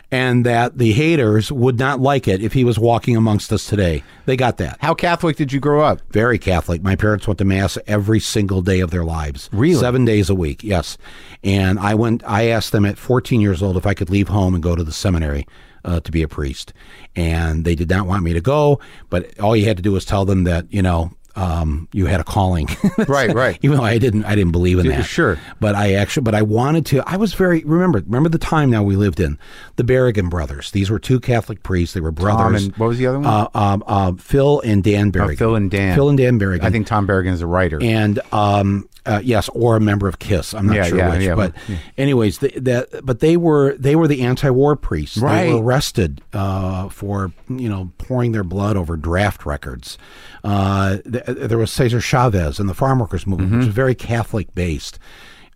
and 0.10 0.46
that 0.46 0.78
the 0.78 0.94
haters 0.94 1.52
would 1.52 1.78
not 1.78 2.00
like 2.00 2.30
it 2.30 2.42
if 2.42 2.54
he 2.54 2.64
was 2.64 2.80
walking 2.80 3.18
amongst 3.18 3.52
us 3.52 3.68
today. 3.68 4.04
They 4.26 4.38
got 4.38 4.56
that. 4.60 4.78
How 4.80 4.94
Catholic 4.94 5.36
did 5.36 5.52
you 5.52 5.60
grow 5.60 5.82
up? 5.84 6.00
Very 6.12 6.40
Catholic. 6.40 6.82
My 6.82 6.96
parents 6.96 7.28
went 7.28 7.40
to 7.40 7.44
mass 7.46 7.78
every 7.88 8.22
single 8.22 8.62
day 8.62 8.80
of 8.80 8.90
their 8.90 9.04
lives. 9.04 9.50
Really? 9.52 9.82
Seven 9.82 10.06
days 10.06 10.30
a 10.30 10.36
week, 10.36 10.64
yes. 10.64 10.98
And 11.44 11.78
I 11.80 11.94
went 11.94 12.24
I 12.26 12.48
asked 12.48 12.72
them 12.72 12.86
at 12.86 12.98
14 12.98 13.42
years 13.42 13.62
old 13.62 13.76
if 13.76 13.86
I 13.86 13.94
could 13.94 14.10
leave 14.10 14.30
home 14.30 14.54
and 14.54 14.64
go 14.64 14.76
to 14.78 14.84
the 14.86 14.94
seminary. 14.94 15.46
Uh, 15.86 16.02
to 16.02 16.12
be 16.12 16.22
a 16.22 16.28
priest, 16.28 16.74
and 17.16 17.64
they 17.64 17.74
did 17.74 17.90
not 17.90 18.06
want 18.06 18.22
me 18.22 18.34
to 18.34 18.42
go. 18.42 18.78
But 19.10 19.40
all 19.40 19.56
you 19.56 19.64
had 19.66 19.78
to 19.78 19.84
do 19.84 19.94
was 19.94 20.04
tell 20.04 20.26
them 20.26 20.44
that 20.44 20.66
you 20.70 20.82
know 20.82 21.12
um, 21.38 21.88
you 21.94 22.08
had 22.08 22.20
a 22.20 22.24
calling. 22.26 22.68
Right, 23.08 23.34
right. 23.34 23.58
Even 23.62 23.78
though 23.78 23.84
I 23.84 23.98
didn't, 24.00 24.26
I 24.26 24.36
didn't 24.36 24.52
believe 24.52 24.80
in 24.80 24.88
that. 24.88 25.04
sure. 25.04 25.38
But 25.62 25.76
I 25.76 25.94
actually, 25.94 26.24
but 26.24 26.36
I 26.36 26.42
wanted 26.42 26.86
to. 26.88 27.04
I 27.08 27.16
was 27.16 27.34
very 27.36 27.64
remember. 27.64 28.00
Remember 28.00 28.28
the 28.28 28.38
time 28.40 28.70
now 28.70 28.84
we 28.84 28.96
lived 28.96 29.20
in 29.20 29.38
the 29.78 29.84
Berrigan 29.84 30.30
brothers. 30.30 30.72
These 30.72 30.90
were 30.90 31.00
two 31.00 31.20
Catholic 31.20 31.64
priests. 31.64 31.94
They 31.94 32.02
were 32.02 32.12
brothers. 32.12 32.66
and 32.66 32.76
what 32.78 32.88
was 32.88 32.98
the 32.98 33.08
other 33.08 33.20
one? 33.20 33.28
Uh, 33.28 33.48
um, 33.54 33.84
uh, 33.88 34.14
Phil 34.14 34.60
and 34.62 34.84
Dan 34.84 35.12
Berrigan. 35.12 35.34
Oh, 35.34 35.36
Phil 35.38 35.56
and 35.56 35.72
Dan. 35.72 35.96
Phil 35.96 36.10
and 36.10 36.18
Dan 36.18 36.40
Berrigan. 36.40 36.64
I 36.64 36.70
think 36.72 36.88
Tom 36.88 37.08
Berrigan 37.08 37.32
is 37.34 37.42
a 37.42 37.48
writer. 37.48 37.80
And 37.82 38.20
um, 38.34 38.90
uh, 39.06 39.22
yes, 39.24 39.48
or 39.50 39.78
a 39.78 39.80
member 39.80 40.08
of 40.10 40.20
Kiss. 40.20 40.54
I'm 40.54 40.66
not 40.68 40.76
Yeah, 40.76 40.84
sure 40.88 40.98
yeah, 40.98 41.14
which. 41.14 41.24
yeah. 41.24 41.36
But 41.36 41.54
anyways, 41.98 42.40
the, 42.40 42.48
the, 42.60 43.02
but 43.04 43.20
they 43.20 43.38
were 43.38 43.76
they 43.78 43.96
were 43.96 44.08
the 44.08 44.22
anti-war 44.24 44.76
priests. 44.76 45.18
Right. 45.18 45.46
They 45.46 45.54
were 45.54 45.64
arrested 45.64 46.22
uh, 46.34 46.90
for 46.90 47.32
you 47.48 47.70
know 47.70 47.92
pouring 48.00 48.32
their 48.34 48.44
blood 48.44 48.76
over 48.76 48.98
draft 48.98 49.46
records. 49.46 49.98
Uh, 50.44 50.98
th- 51.10 51.24
there 51.28 51.57
was 51.57 51.71
Cesar 51.71 52.01
Chavez 52.01 52.59
and 52.59 52.67
the 52.69 52.73
farm 52.73 52.99
workers 52.99 53.28
movement, 53.28 53.49
Mm-hmm. 53.51 53.59
which 53.59 53.67
was 53.67 53.75
very 53.75 53.95
Catholic 53.95 54.53
based, 54.55 54.97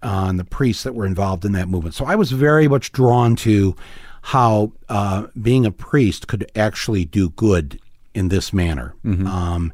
uh, 0.04 0.26
and 0.30 0.40
the 0.40 0.44
priests 0.44 0.84
that 0.84 0.94
were 0.96 1.06
involved 1.06 1.46
in 1.46 1.52
that 1.54 1.68
movement. 1.70 1.96
So 1.96 2.06
I 2.06 2.16
was 2.16 2.32
very 2.32 2.68
much 2.68 2.92
drawn 2.92 3.36
to 3.38 3.76
how 4.24 4.72
uh, 4.90 5.28
being 5.42 5.66
a 5.66 5.72
priest 5.72 6.28
could 6.28 6.50
actually 6.56 7.06
do 7.06 7.30
good 7.32 7.80
in 8.14 8.28
this 8.30 8.52
manner. 8.54 8.94
Mm-hmm. 9.06 9.26
Um, 9.26 9.74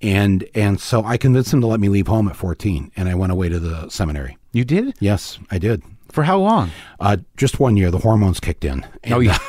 and 0.00 0.44
and 0.54 0.80
so 0.80 1.02
I 1.04 1.16
convinced 1.16 1.52
him 1.52 1.60
to 1.62 1.66
let 1.66 1.80
me 1.80 1.88
leave 1.88 2.06
home 2.06 2.28
at 2.28 2.36
14, 2.36 2.92
and 2.96 3.08
I 3.08 3.14
went 3.14 3.32
away 3.32 3.48
to 3.48 3.58
the 3.58 3.88
seminary. 3.90 4.36
you 4.52 4.64
did 4.64 4.94
Yes, 5.00 5.38
I 5.50 5.58
did. 5.58 5.82
for 6.12 6.22
how 6.24 6.38
long? 6.38 6.70
Uh, 7.00 7.16
just 7.36 7.58
one 7.58 7.76
year, 7.76 7.90
the 7.90 7.98
hormones 7.98 8.38
kicked 8.40 8.64
in. 8.64 8.86
And, 9.02 9.14
Oh, 9.14 9.18
yeah. 9.20 9.38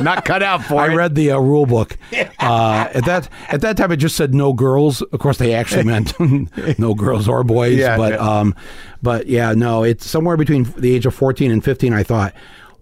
Not 0.00 0.24
cut 0.24 0.42
out 0.42 0.62
for 0.62 0.80
I 0.80 0.92
it. 0.92 0.96
read 0.96 1.14
the 1.14 1.32
uh, 1.32 1.38
rule 1.38 1.66
book. 1.66 1.96
Uh, 2.38 2.88
at 2.94 3.04
that 3.06 3.28
at 3.48 3.60
that 3.62 3.76
time, 3.76 3.90
it 3.90 3.96
just 3.96 4.14
said 4.14 4.32
no 4.32 4.52
girls. 4.52 5.02
Of 5.02 5.18
course, 5.18 5.38
they 5.38 5.52
actually 5.54 5.82
meant 5.92 6.12
no 6.78 6.94
girls 6.94 7.28
or 7.28 7.42
boys. 7.42 7.76
Yeah, 7.76 7.96
but 7.96 8.12
yeah. 8.12 8.18
um, 8.18 8.54
but 9.02 9.26
yeah, 9.26 9.52
no. 9.54 9.82
It's 9.82 10.08
somewhere 10.08 10.36
between 10.36 10.64
the 10.76 10.94
age 10.94 11.06
of 11.06 11.14
fourteen 11.14 11.50
and 11.50 11.64
fifteen. 11.64 11.92
I 11.92 12.02
thought, 12.04 12.34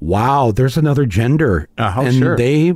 wow, 0.04 0.50
there's 0.50 0.76
another 0.76 1.06
gender, 1.06 1.68
Uh-huh, 1.78 2.02
and 2.02 2.14
sure. 2.14 2.36
they 2.36 2.72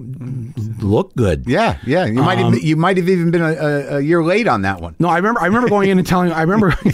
look 0.81 1.15
good. 1.15 1.45
Yeah, 1.47 1.77
yeah. 1.87 2.07
You 2.07 2.23
might 2.23 2.39
Um, 2.39 2.55
have, 2.55 2.63
you 2.63 2.77
might 2.77 2.97
have 2.97 3.09
even 3.09 3.31
been 3.31 3.43
a, 3.43 3.53
a, 3.53 3.97
a 3.97 4.01
year 4.01 4.23
late 4.25 4.49
on 4.49 4.63
that 4.63 4.81
one. 4.81 4.95
No, 4.99 5.09
I 5.09 5.17
remember. 5.17 5.41
I 5.41 5.47
remember 5.47 5.69
going 5.69 5.91
in 5.91 5.99
and 5.99 6.07
telling. 6.07 6.33
I 6.33 6.43
remember 6.43 6.75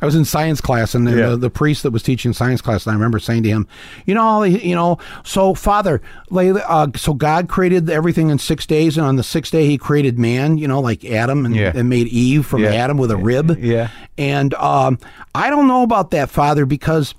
I 0.00 0.04
was 0.04 0.14
in 0.14 0.24
science 0.24 0.60
class, 0.60 0.94
and 0.94 1.06
the, 1.06 1.16
Yeah. 1.16 1.28
the, 1.30 1.36
the 1.36 1.50
priest 1.50 1.82
that 1.82 1.90
was 1.90 2.02
teaching 2.02 2.32
science 2.32 2.60
class, 2.60 2.86
and 2.86 2.92
I 2.92 2.94
remember 2.94 3.18
saying 3.18 3.42
to 3.44 3.48
him, 3.48 3.66
"You 4.06 4.14
know, 4.14 4.42
you 4.44 4.74
know, 4.74 4.98
so 5.24 5.54
Father, 5.54 6.00
uh, 6.32 6.88
so 6.96 7.14
God 7.14 7.48
created 7.48 7.90
everything 7.90 8.30
in 8.30 8.38
six 8.38 8.66
days, 8.66 8.96
and 8.96 9.06
on 9.06 9.16
the 9.16 9.22
sixth 9.22 9.52
day 9.52 9.66
He 9.66 9.78
created 9.78 10.18
man. 10.18 10.56
You 10.58 10.68
know, 10.68 10.80
like 10.80 11.04
Adam, 11.04 11.44
and, 11.46 11.54
Yeah. 11.56 11.72
and 11.74 11.88
made 11.88 12.06
Eve 12.08 12.46
from 12.46 12.62
Yeah. 12.62 12.70
Adam 12.74 12.96
with 12.98 13.10
a 13.10 13.16
rib. 13.16 13.58
Yeah. 13.58 13.88
and 14.16 14.54
um, 14.54 14.98
I 15.34 15.50
don't 15.50 15.66
know 15.66 15.82
about 15.82 16.10
that, 16.12 16.30
Father, 16.30 16.64
because." 16.66 17.14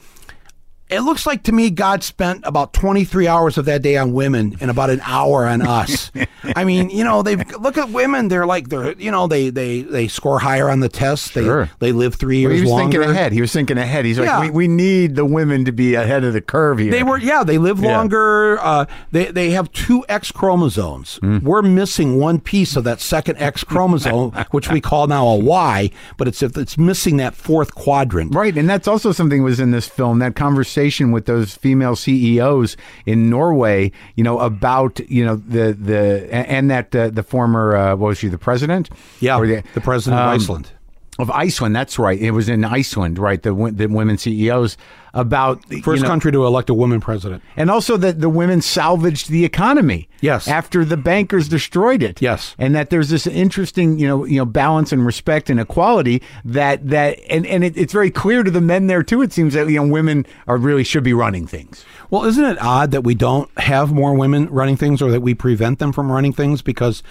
It 0.88 1.00
looks 1.00 1.26
like 1.26 1.42
to 1.44 1.52
me 1.52 1.72
God 1.72 2.04
spent 2.04 2.44
about 2.46 2.72
23 2.74 3.28
hours 3.28 3.58
of 3.58 3.66
that 3.66 3.82
day 3.82 3.98
on 3.98 4.14
women 4.14 4.56
and 4.62 4.70
about 4.70 4.92
an 4.92 5.02
hour 5.04 5.48
on 5.48 5.64
us. 5.64 6.12
I 6.56 6.64
mean, 6.64 6.92
you 6.92 7.04
know, 7.04 7.24
they 7.24 7.38
look 7.38 7.80
at 7.80 7.90
women, 7.90 8.28
they're 8.28 8.46
like 8.46 8.70
they're 8.70 8.94
you 8.94 9.10
know, 9.10 9.26
they 9.26 9.50
they 9.50 9.82
they 9.82 10.08
score 10.08 10.38
higher 10.38 10.70
on 10.70 10.82
the 10.82 10.90
test. 10.90 11.32
Sure. 11.34 11.66
They 11.80 11.88
they 11.88 11.92
live 11.92 12.14
3 12.16 12.38
years 12.38 12.54
he 12.56 12.62
was 12.62 12.70
longer. 12.70 12.98
thinking 13.00 13.10
ahead. 13.10 13.32
He 13.32 13.42
was 13.42 13.52
thinking 13.52 13.80
ahead. 13.80 14.06
He's 14.06 14.20
like, 14.20 14.44
we, 14.44 14.50
we 14.52 14.68
need 14.68 15.16
the 15.16 15.26
women 15.26 15.66
to 15.66 15.72
be 15.72 15.96
ahead 15.96 16.24
of 16.24 16.34
the 16.34 16.42
curve 16.42 16.78
here. 16.78 16.92
They 16.92 17.02
were 17.04 17.18
yeah, 17.18 17.44
they 17.44 17.58
live 17.58 17.80
Yeah. 17.80 17.98
longer. 17.98 18.60
Uh, 18.60 18.86
they 19.12 19.26
they 19.32 19.50
have 19.52 19.72
two 19.72 20.06
X 20.08 20.32
chromosomes. 20.32 21.16
Hmm. 21.18 21.40
We're 21.40 21.64
missing 21.64 22.20
one 22.20 22.40
piece 22.40 22.76
of 22.76 22.84
that 22.84 23.02
second 23.02 23.38
X 23.40 23.64
chromosome, 23.64 24.32
which 24.52 24.70
we 24.70 24.82
call 24.82 25.08
now 25.08 25.26
a 25.28 25.36
Y, 25.38 25.90
but 26.18 26.28
it's 26.28 26.44
it's 26.44 26.78
missing 26.78 27.18
that 27.18 27.34
fourth 27.34 27.74
quadrant. 27.74 28.36
Right, 28.36 28.56
and 28.56 28.70
that's 28.70 28.88
also 28.88 29.12
something 29.12 29.42
was 29.42 29.60
in 29.60 29.72
this 29.72 29.88
film. 29.88 30.20
That 30.20 30.36
conversation 30.36 30.75
with 31.12 31.26
those 31.26 31.56
female 31.56 31.96
CEOs 31.96 32.78
in 33.06 33.30
Norway, 33.30 33.92
you 34.16 34.24
know, 34.24 34.40
about 34.40 35.00
you 35.10 35.26
know 35.26 35.36
the 35.36 35.74
the 35.74 36.28
and 36.32 36.70
that 36.70 36.96
uh, 36.96 37.10
the 37.10 37.24
former 37.24 37.76
uh, 37.76 37.96
what 37.96 38.08
was 38.10 38.18
she 38.18 38.28
the 38.28 38.38
president? 38.38 38.90
Yeah, 39.20 39.38
Or 39.38 39.48
the, 39.48 39.64
president 39.82 40.22
of 40.22 40.28
um, 40.28 40.36
Iceland. 40.36 40.72
Of 41.18 41.32
Iceland. 41.32 41.76
That's 41.76 41.98
right. 41.98 42.20
It 42.20 42.32
was 42.32 42.50
in 42.50 42.66
Iceland, 42.66 43.18
right? 43.20 43.42
The 43.42 43.54
the 43.74 43.88
women 43.88 44.18
CEOs 44.18 44.78
about 45.14 45.64
you 45.72 45.82
First 45.82 46.04
know, 46.04 46.10
country 46.10 46.30
to 46.34 46.46
elect 46.46 46.70
a 46.70 46.74
woman 46.74 47.00
president. 47.00 47.42
and 47.56 47.72
also 47.72 47.96
that 47.96 48.20
the 48.20 48.28
women 48.28 48.62
salvaged 48.62 49.30
the 49.30 49.46
economy. 49.46 50.10
Yes. 50.20 50.46
After 50.48 50.84
the 50.84 50.98
bankers 50.98 51.48
destroyed 51.48 52.04
it. 52.04 52.22
Yes. 52.22 52.54
And 52.58 52.76
that 52.76 52.90
there's 52.90 53.10
this 53.10 53.26
interesting, 53.26 53.98
you 53.98 54.08
know, 54.08 54.26
you 54.26 54.38
know, 54.38 54.46
balance 54.46 54.92
and 54.92 55.06
respect 55.06 55.50
and 55.50 55.58
equality 55.60 56.22
that 56.44 56.90
that 56.90 57.18
and 57.30 57.46
and 57.46 57.64
it, 57.64 57.78
it's 57.78 57.94
very 57.94 58.12
clear 58.12 58.44
to 58.44 58.52
the 58.52 58.60
men 58.62 58.88
there 58.88 59.04
too. 59.04 59.22
It 59.22 59.32
seems 59.32 59.54
that 59.54 59.70
you 59.70 59.78
know 59.78 59.88
women 59.88 60.26
are 60.48 60.58
really 60.58 60.84
should 60.84 61.04
be 61.04 61.14
running 61.14 61.48
things. 61.48 61.86
Well, 62.10 62.26
isn't 62.26 62.44
it 62.44 62.62
odd 62.62 62.92
that 62.92 63.04
we 63.04 63.16
don't 63.16 63.50
have 63.58 63.94
more 63.94 64.14
women 64.14 64.50
running 64.50 64.76
things 64.76 65.02
or 65.02 65.12
that 65.12 65.22
we 65.22 65.34
prevent 65.34 65.80
them 65.80 65.94
from 65.94 66.12
running 66.12 66.34
things? 66.34 66.62
Because 66.62 67.02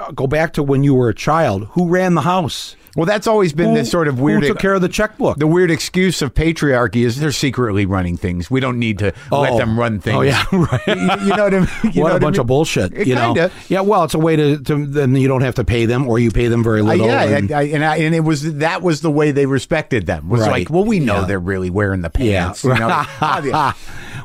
uh, 0.00 0.10
go 0.10 0.26
back 0.26 0.52
to 0.54 0.62
when 0.64 0.82
you 0.82 0.94
were 0.94 1.08
a 1.08 1.14
child, 1.14 1.68
who 1.72 1.88
ran 1.88 2.14
the 2.14 2.22
house? 2.22 2.74
Well, 2.94 3.06
that's 3.06 3.26
always 3.26 3.52
been 3.54 3.70
Who, 3.70 3.74
this 3.76 3.90
sort 3.90 4.06
of 4.06 4.20
weird. 4.20 4.42
Who 4.42 4.48
took 4.48 4.58
care 4.58 4.74
of 4.74 4.82
the 4.82 4.88
checkbook? 4.88 5.38
the 5.38 5.46
weird 5.46 5.70
excuse 5.70 6.20
of 6.20 6.34
patriarchy 6.34 7.06
is 7.06 7.18
they're 7.18 7.32
secretly 7.32 7.86
running 7.86 8.16
things. 8.18 8.50
We 8.50 8.60
don't 8.60 8.78
need 8.78 8.98
to 8.98 9.12
let 9.30 9.52
Oh. 9.52 9.56
them 9.58 9.78
run 9.78 9.98
things. 10.00 10.16
Oh, 10.16 10.20
yeah, 10.20 10.44
right. 10.52 10.86
you, 10.86 10.94
you 11.26 11.36
know 11.36 11.44
what 11.44 11.54
I 11.54 11.60
mean? 11.60 11.68
You 11.94 12.02
what 12.02 12.10
know 12.10 12.16
a 12.16 12.20
bunch 12.20 12.36
I 12.36 12.38
mean? 12.38 12.40
of 12.40 12.46
bullshit, 12.48 12.92
It 12.94 13.06
you 13.06 13.14
know. 13.14 13.34
kinda. 13.34 13.50
Yeah, 13.68 13.80
well, 13.80 14.04
it's 14.04 14.14
a 14.14 14.18
way 14.18 14.36
to, 14.36 14.58
to 14.58 14.86
then 14.86 15.14
you 15.16 15.26
don't 15.28 15.40
have 15.42 15.54
to 15.56 15.64
pay 15.64 15.86
them, 15.86 16.06
or 16.08 16.18
you 16.18 16.30
pay 16.30 16.48
them 16.48 16.62
very 16.62 16.80
Uh, 16.80 16.84
little. 16.84 17.06
yeah, 17.06 17.22
and- 17.22 17.50
I, 17.52 17.62
and 17.62 17.84
I, 17.84 17.96
and 17.96 18.14
it 18.14 18.20
was 18.20 18.56
that 18.56 18.82
was 18.82 19.00
the 19.00 19.10
way 19.10 19.30
they 19.30 19.46
respected 19.46 20.06
them. 20.06 20.28
Was 20.28 20.42
Right. 20.42 20.50
like, 20.50 20.70
well, 20.70 20.84
we 20.84 20.98
know 21.00 21.20
Yeah. 21.20 21.24
they're 21.26 21.38
really 21.40 21.70
wearing 21.70 22.02
the 22.02 22.10
Yeah. 22.18 22.44
pants. 22.52 22.62
You 22.64 22.74
know? 22.74 23.04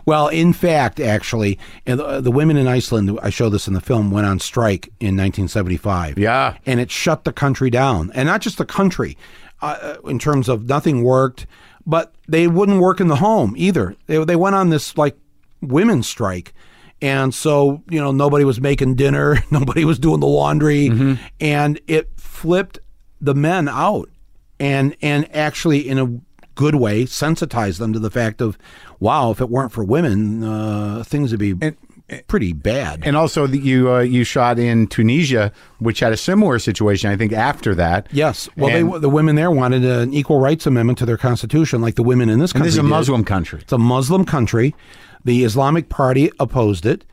Well, 0.08 0.30
in 0.30 0.54
fact, 0.54 1.02
actually, 1.02 1.60
uh, 1.86 1.98
the, 1.98 2.06
uh, 2.06 2.22
the 2.22 2.32
women 2.32 2.56
in 2.56 2.66
Iceland, 2.66 3.20
I 3.22 3.30
show 3.30 3.50
this 3.50 3.68
in 3.68 3.74
the 3.74 3.82
film, 3.82 4.10
went 4.10 4.26
on 4.26 4.40
strike 4.40 4.88
in 5.02 5.18
1975. 5.18 6.18
Yeah. 6.18 6.56
And 6.66 6.80
it 6.80 6.90
shut 6.90 7.26
the 7.26 7.34
country 7.34 7.70
down. 7.70 8.12
And 8.14 8.26
not 8.26 8.40
just 8.40 8.58
the 8.58 8.66
country, 8.66 9.18
uh, 9.62 9.78
uh, 9.82 10.08
in 10.08 10.18
terms 10.18 10.48
of 10.48 10.70
nothing 10.70 11.04
worked, 11.04 11.46
but 11.86 12.16
they 12.26 12.48
wouldn't 12.48 12.80
work 12.80 13.02
in 13.02 13.10
the 13.10 13.18
home 13.18 13.54
either. 13.58 13.98
They, 14.06 14.24
they 14.24 14.38
went 14.38 14.56
on 14.56 14.70
this 14.70 14.98
like 14.98 15.18
women's 15.62 16.08
strike. 16.08 16.54
And 17.02 17.36
so, 17.36 17.84
you 17.90 18.00
know, 18.00 18.14
nobody 18.14 18.46
was 18.46 18.62
making 18.62 18.96
dinner, 18.96 19.44
nobody 19.52 19.84
was 19.84 20.00
doing 20.00 20.22
the 20.22 20.28
laundry, 20.28 20.88
mm-hmm. 20.88 21.22
and 21.42 21.82
it 21.86 22.10
flipped 22.16 22.80
the 23.20 23.36
men 23.36 23.68
out 23.68 24.10
and 24.60 24.96
and 25.02 25.28
actually 25.36 25.88
in 25.88 26.00
a 26.00 26.06
good 26.58 26.76
way 26.76 27.06
sensitized 27.06 27.80
them 27.80 27.94
to 27.94 28.00
the 28.00 28.12
fact 28.12 28.42
of 28.42 28.58
wow 29.00 29.32
if 29.32 29.40
it 29.40 29.50
weren't 29.50 29.72
for 29.72 29.84
women 29.84 30.44
uh, 30.44 31.04
things 31.06 31.32
would 31.32 31.40
be 31.40 31.54
pretty 32.28 32.54
bad 32.54 33.04
And 33.06 33.16
also, 33.18 33.48
that 33.48 33.58
you 33.70 33.92
uh, 33.92 34.00
you 34.00 34.24
shot 34.24 34.58
in 34.60 34.88
Tunisia, 34.88 35.52
which 35.80 36.00
had 36.00 36.14
a 36.14 36.18
similar 36.18 36.58
situation. 36.58 37.12
I 37.12 37.18
think 37.18 37.34
after 37.34 37.76
that. 37.76 38.08
yes 38.12 38.48
well 38.56 38.72
they 38.72 39.00
the 39.00 39.10
women 39.10 39.36
there 39.36 39.52
wanted 39.52 39.84
an 39.84 40.14
equal 40.14 40.40
rights 40.40 40.66
amendment 40.66 40.98
to 41.00 41.06
their 41.06 41.18
constitution 41.18 41.82
like 41.82 41.96
the 41.96 42.04
women 42.12 42.30
in 42.30 42.40
this 42.40 42.52
And 42.52 42.60
country 42.60 42.68
this 42.68 42.76
is 42.76 42.80
a 42.80 42.84
did. 42.84 42.90
Muslim 42.98 43.24
country. 43.26 43.60
It's 43.62 43.74
a 43.74 43.78
Muslim 43.78 44.24
country. 44.26 44.74
The 45.26 45.44
Islamic 45.44 45.90
Party 45.90 46.32
opposed 46.40 46.86
it, 46.86 47.04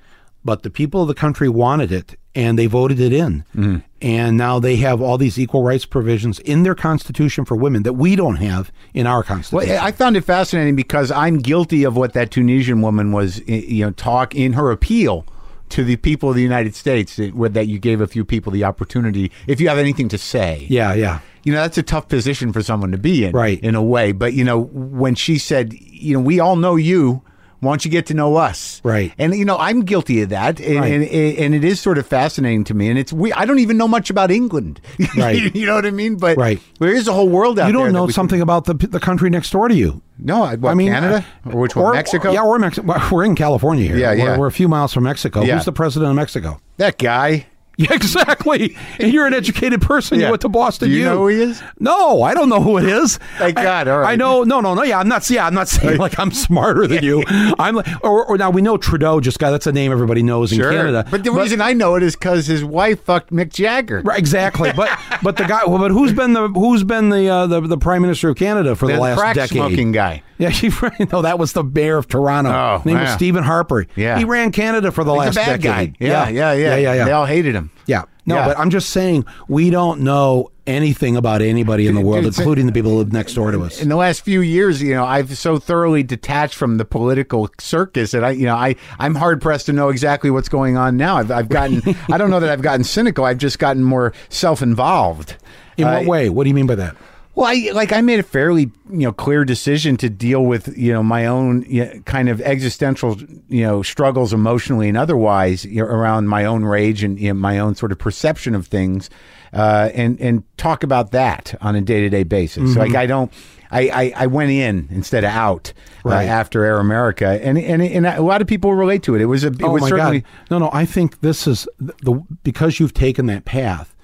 but 0.44 0.62
the 0.62 0.70
people 0.70 1.02
of 1.02 1.08
the 1.08 1.14
country 1.24 1.48
wanted 1.48 1.90
it, 1.90 2.14
and 2.34 2.58
they 2.58 2.66
voted 2.66 3.00
it 3.00 3.12
in. 3.12 3.44
Mm-hmm. 3.54 3.76
And 4.02 4.36
now 4.36 4.58
they 4.58 4.76
have 4.76 5.00
all 5.00 5.16
these 5.16 5.38
equal 5.38 5.62
rights 5.62 5.86
provisions 5.86 6.38
in 6.40 6.62
their 6.62 6.74
constitution 6.74 7.44
for 7.44 7.56
women 7.56 7.84
that 7.84 7.94
we 7.94 8.16
don't 8.16 8.36
have 8.36 8.70
in 8.92 9.06
our 9.06 9.22
constitution. 9.22 9.70
Well, 9.70 9.84
I 9.84 9.92
found 9.92 10.16
it 10.16 10.22
fascinating 10.22 10.76
because 10.76 11.10
I'm 11.10 11.38
guilty 11.38 11.84
of 11.84 11.96
what 11.96 12.12
that 12.12 12.30
Tunisian 12.30 12.82
woman 12.82 13.12
was, 13.12 13.40
you 13.48 13.84
know, 13.84 13.92
talk 13.92 14.34
in 14.34 14.54
her 14.54 14.70
appeal 14.70 15.24
to 15.70 15.84
the 15.84 15.96
people 15.96 16.28
of 16.28 16.36
the 16.36 16.42
United 16.42 16.74
States, 16.74 17.16
that 17.16 17.66
you 17.66 17.78
gave 17.78 18.00
a 18.00 18.06
few 18.06 18.24
people 18.24 18.52
the 18.52 18.64
opportunity, 18.64 19.32
if 19.46 19.60
you 19.60 19.68
have 19.68 19.78
anything 19.78 20.08
to 20.08 20.18
say. 20.18 20.66
yeah, 20.68 20.92
yeah. 20.92 21.20
You 21.42 21.52
know, 21.52 21.60
that's 21.60 21.76
a 21.76 21.82
tough 21.82 22.08
position 22.08 22.54
for 22.54 22.62
someone 22.62 22.90
to 22.92 22.98
be 22.98 23.24
in, 23.26 23.32
Right. 23.32 23.60
In 23.60 23.74
a 23.74 23.82
way, 23.82 24.12
but 24.12 24.32
you 24.32 24.44
know, 24.44 24.62
when 24.62 25.14
she 25.14 25.36
said, 25.36 25.74
you 25.74 26.14
know, 26.14 26.20
we 26.20 26.40
all 26.40 26.56
know 26.56 26.76
you. 26.76 27.22
Why 27.60 27.70
don't 27.72 27.84
you 27.84 27.90
get 27.90 28.06
to 28.06 28.14
know 28.14 28.36
us? 28.36 28.80
Right. 28.84 29.12
And 29.18 29.34
you 29.34 29.44
know, 29.44 29.56
I'm 29.56 29.82
guilty 29.84 30.22
of 30.22 30.28
that, 30.30 30.60
and, 30.60 30.80
Right. 30.80 30.92
and, 30.92 31.04
and 31.38 31.54
it 31.54 31.64
is 31.64 31.80
sort 31.80 31.98
of 31.98 32.06
fascinating 32.06 32.64
to 32.64 32.74
me. 32.74 32.88
And 32.90 32.98
it's 32.98 33.12
we. 33.12 33.32
I 33.32 33.44
don't 33.46 33.58
even 33.60 33.76
know 33.76 33.88
much 33.88 34.10
about 34.10 34.30
England. 34.30 34.80
Right. 35.16 35.54
you 35.54 35.66
know 35.66 35.74
what 35.76 35.86
I 35.86 35.90
mean? 35.90 36.16
But 36.16 36.36
Right. 36.36 36.60
there 36.80 36.92
is 36.94 37.08
a 37.08 37.12
whole 37.12 37.28
world 37.28 37.58
out 37.58 37.62
there. 37.62 37.66
You 37.68 37.72
don't 37.72 37.92
know 37.92 38.02
we 38.02 38.08
can- 38.08 38.14
something 38.14 38.40
about 38.40 38.64
the 38.64 38.74
the 38.74 39.00
country 39.00 39.30
next 39.30 39.50
door 39.50 39.68
to 39.68 39.74
you. 39.74 40.02
no, 40.18 40.42
I, 40.42 40.56
what, 40.56 40.70
I 40.70 40.74
mean, 40.74 40.92
Canada 40.92 41.24
uh, 41.46 41.50
or 41.52 41.60
which 41.62 41.74
one? 41.76 41.84
or- 41.86 41.92
Mexico? 41.94 42.32
Yeah, 42.32 42.44
we're 42.44 42.58
Mexico. 42.58 42.94
We're 43.12 43.24
in 43.24 43.34
California 43.34 43.86
here. 43.86 43.96
Yeah, 43.96 44.10
We're- 44.10 44.18
yeah. 44.22 44.38
We're, 44.38 44.46
a 44.46 44.52
few 44.52 44.68
miles 44.68 44.92
from 44.92 45.04
Mexico. 45.04 45.42
Yeah. 45.42 45.54
Who's 45.56 45.64
the 45.64 45.72
president 45.72 46.10
of 46.10 46.16
Mexico? 46.16 46.60
that 46.78 46.98
guy. 46.98 47.46
Yeah, 47.84 47.92
exactly. 47.92 48.76
and 49.00 49.12
you're 49.12 49.26
an 49.26 49.34
educated 49.34 49.82
person. 49.82 50.18
Yeah. 50.20 50.26
You 50.26 50.30
went 50.32 50.42
to 50.42 50.48
Boston. 50.48 50.88
Do 50.90 50.94
you 50.94 51.04
know 51.04 51.18
who 51.18 51.28
he 51.28 51.42
is? 51.42 51.62
No, 51.80 52.22
I 52.22 52.32
don't 52.34 52.48
know 52.48 52.60
who 52.60 52.78
it 52.78 52.84
is. 52.84 53.16
Thank 53.38 53.58
I- 53.58 53.62
God, 53.64 53.88
all 53.88 53.98
right. 54.00 54.12
I 54.12 54.16
know. 54.16 54.44
No, 54.44 54.60
no, 54.60 54.74
no. 54.74 54.82
Yeah, 54.84 54.98
I'm 55.00 55.08
not. 55.08 55.28
Yeah, 55.28 55.46
I'm 55.46 55.54
not 55.54 55.68
saying 55.68 55.98
like 55.98 56.18
I'm 56.18 56.30
smarter 56.30 56.86
than 56.86 57.02
you. 57.02 57.24
I'm 57.58 57.74
like, 57.76 57.86
or, 58.04 58.24
or 58.26 58.38
now 58.38 58.50
we 58.50 58.62
know 58.62 58.76
Trudeau 58.76 59.18
just 59.20 59.38
got. 59.38 59.50
That's 59.50 59.66
a 59.66 59.72
name 59.72 59.90
everybody 59.92 60.22
knows 60.22 60.52
in 60.52 60.60
Canada. 60.60 61.04
But 61.10 61.24
the 61.24 61.32
reason 61.32 61.60
I 61.60 61.72
know 61.72 61.96
it 61.96 62.02
is 62.02 62.14
because 62.14 62.46
his 62.46 62.62
wife 62.64 63.02
fucked 63.04 63.32
Mick 63.32 63.52
Jagger. 63.52 64.02
Right, 64.02 64.18
exactly. 64.18 64.72
But 64.72 64.96
but 65.22 65.36
the 65.36 65.44
guy. 65.44 65.64
Well, 65.66 65.78
but 65.78 65.90
who's 65.90 66.12
been 66.12 66.32
the 66.32 66.48
who's 66.48 66.84
been 66.84 67.08
the 67.08 67.28
uh, 67.28 67.46
the, 67.48 67.60
the 67.60 67.78
prime 67.78 68.02
minister 68.02 68.28
of 68.28 68.36
Canada 68.36 68.76
for 68.76 68.86
the, 68.86 68.94
The 68.94 69.00
last 69.00 69.18
crack 69.18 69.34
decade? 69.34 69.50
smoking 69.50 69.90
guy. 69.92 70.22
Yeah, 70.38 70.50
he 70.50 70.68
ran. 70.68 70.92
No, 71.12 71.22
that 71.22 71.38
was 71.38 71.52
the 71.52 71.62
mayor 71.62 71.96
of 71.96 72.08
Toronto. 72.08 72.50
Oh, 72.52 72.76
His 72.78 72.86
name 72.86 73.00
was. 73.00 73.10
Stephen 73.12 73.44
Harper. 73.44 73.86
Yeah. 73.94 74.18
he 74.18 74.24
ran 74.24 74.50
Canada 74.50 74.90
for 74.90 75.04
the 75.04 75.12
He's 75.12 75.18
last 75.20 75.36
a 75.36 75.38
bad 75.38 75.60
decade. 75.60 75.92
guy. 75.98 76.04
Yeah, 76.06 76.28
yeah, 76.28 76.52
yeah, 76.52 76.52
yeah, 76.52 76.76
yeah, 76.76 76.94
yeah. 76.94 77.04
They 77.04 77.12
all 77.12 77.24
hated 77.26 77.54
him. 77.54 77.63
Yeah. 77.86 78.04
No, 78.26 78.36
Yeah. 78.36 78.46
but 78.48 78.58
I'm 78.58 78.70
just 78.70 78.90
saying 78.90 79.26
we 79.48 79.70
don't 79.70 80.00
know 80.00 80.50
anything 80.66 81.16
about 81.16 81.42
anybody 81.42 81.86
in 81.86 81.94
the 81.94 82.00
world, 82.00 82.24
Dude, 82.24 82.38
including 82.38 82.66
the 82.66 82.72
people 82.72 82.90
who 82.92 82.98
live 82.98 83.12
next 83.12 83.34
door 83.34 83.50
to 83.50 83.60
us. 83.62 83.80
In 83.82 83.88
the 83.90 83.96
last 83.96 84.22
few 84.22 84.40
years, 84.40 84.80
you 84.80 84.94
know, 84.94 85.04
I've 85.04 85.36
so 85.36 85.58
thoroughly 85.58 86.02
detached 86.02 86.54
from 86.54 86.78
the 86.78 86.84
political 86.86 87.50
circus 87.60 88.12
that 88.12 88.24
I, 88.24 88.30
you 88.30 88.46
know, 88.46 88.56
I 88.56 88.76
I'm 88.98 89.14
hard 89.14 89.42
pressed 89.42 89.66
to 89.66 89.72
know 89.72 89.90
exactly 89.90 90.30
what's 90.30 90.48
going 90.48 90.76
on 90.76 90.96
now. 90.96 91.16
I've, 91.18 91.30
I've 91.30 91.48
gotten, 91.48 91.82
I 92.10 92.16
don't 92.16 92.30
know 92.30 92.40
that 92.40 92.48
I've 92.50 92.62
gotten 92.62 92.84
cynical. 92.84 93.24
I've 93.24 93.38
just 93.38 93.58
gotten 93.58 93.84
more 93.84 94.12
self 94.30 94.62
involved. 94.62 95.36
In 95.76 95.86
what 95.86 96.06
uh, 96.06 96.08
way? 96.08 96.28
What 96.30 96.44
do 96.44 96.48
you 96.48 96.54
mean 96.54 96.66
by 96.66 96.76
that? 96.76 96.96
Well, 97.36 97.46
I 97.46 97.70
like 97.72 97.92
I 97.92 98.00
made 98.00 98.20
a 98.20 98.22
fairly 98.22 98.70
you 98.88 99.06
know 99.06 99.12
clear 99.12 99.44
decision 99.44 99.96
to 99.98 100.08
deal 100.08 100.44
with 100.44 100.76
you 100.78 100.92
know 100.92 101.02
my 101.02 101.26
own 101.26 101.62
you 101.68 101.84
know, 101.84 102.00
kind 102.04 102.28
of 102.28 102.40
existential 102.40 103.16
you 103.48 103.62
know 103.62 103.82
struggles 103.82 104.32
emotionally 104.32 104.88
and 104.88 104.96
otherwise 104.96 105.64
you 105.64 105.82
know, 105.82 105.88
around 105.88 106.28
my 106.28 106.44
own 106.44 106.64
rage 106.64 107.02
and 107.02 107.18
you 107.18 107.28
know, 107.28 107.34
my 107.34 107.58
own 107.58 107.74
sort 107.74 107.90
of 107.90 107.98
perception 107.98 108.54
of 108.54 108.68
things, 108.68 109.10
uh, 109.52 109.90
and 109.94 110.20
and 110.20 110.44
talk 110.56 110.84
about 110.84 111.10
that 111.10 111.54
on 111.60 111.74
a 111.74 111.80
day 111.80 112.00
to 112.02 112.08
day 112.08 112.22
basis. 112.22 112.74
So 112.74 112.80
like 112.80 112.94
I 112.94 113.06
don't. 113.06 113.32
I, 113.70 113.88
I, 113.88 114.12
I 114.24 114.26
went 114.28 114.52
in 114.52 114.86
instead 114.90 115.24
of 115.24 115.30
out 115.30 115.72
Right. 116.04 116.28
uh, 116.28 116.30
after 116.30 116.64
Air 116.64 116.78
America, 116.78 117.40
and, 117.42 117.58
and 117.58 117.82
and 117.82 118.06
a 118.06 118.22
lot 118.22 118.40
of 118.40 118.46
people 118.46 118.72
relate 118.72 119.02
to 119.04 119.16
it. 119.16 119.20
It 119.20 119.24
was 119.24 119.42
a 119.42 119.48
it 119.48 119.62
oh 119.64 119.72
was 119.72 119.82
my 119.82 119.88
certainly 119.88 120.20
god! 120.20 120.30
No, 120.50 120.58
no. 120.60 120.70
I 120.72 120.84
think 120.84 121.22
this 121.22 121.48
is 121.48 121.66
the 121.78 122.22
because 122.44 122.78
you've 122.78 122.94
taken 122.94 123.26
that 123.26 123.44
path. 123.44 123.96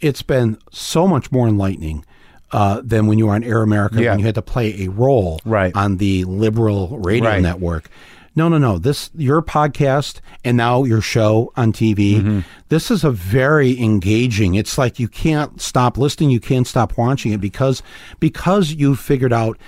It's 0.00 0.22
been 0.22 0.58
so 0.72 1.06
much 1.06 1.30
more 1.30 1.46
enlightening 1.46 2.04
uh, 2.52 2.80
than 2.84 3.06
when 3.06 3.18
you 3.18 3.26
were 3.26 3.34
on 3.34 3.42
Air 3.44 3.62
America 3.62 4.02
Yeah. 4.02 4.10
when 4.10 4.18
you 4.20 4.26
had 4.26 4.34
to 4.36 4.42
play 4.42 4.84
a 4.84 4.88
role 4.90 5.40
Right. 5.44 5.74
on 5.74 5.96
the 5.96 6.24
liberal 6.24 6.98
radio 6.98 7.30
Right. 7.30 7.42
network. 7.42 7.88
No, 8.34 8.48
no, 8.48 8.56
no. 8.56 8.78
This 8.78 9.10
your 9.14 9.42
podcast 9.42 10.20
and 10.44 10.56
now 10.56 10.84
your 10.84 11.02
show 11.02 11.52
on 11.54 11.72
TV. 11.72 12.16
Mm-hmm. 12.16 12.38
This 12.70 12.90
is 12.90 13.04
a 13.04 13.10
very 13.10 13.78
engaging. 13.80 14.54
It's 14.54 14.78
like 14.78 14.98
you 14.98 15.06
can't 15.08 15.60
stop 15.60 15.98
listening, 15.98 16.30
you 16.30 16.40
can't 16.40 16.66
stop 16.66 16.96
watching 16.96 17.32
it 17.32 17.40
because 17.42 17.82
because 18.20 18.72
you've 18.72 18.98
figured 18.98 19.32
out 19.34 19.58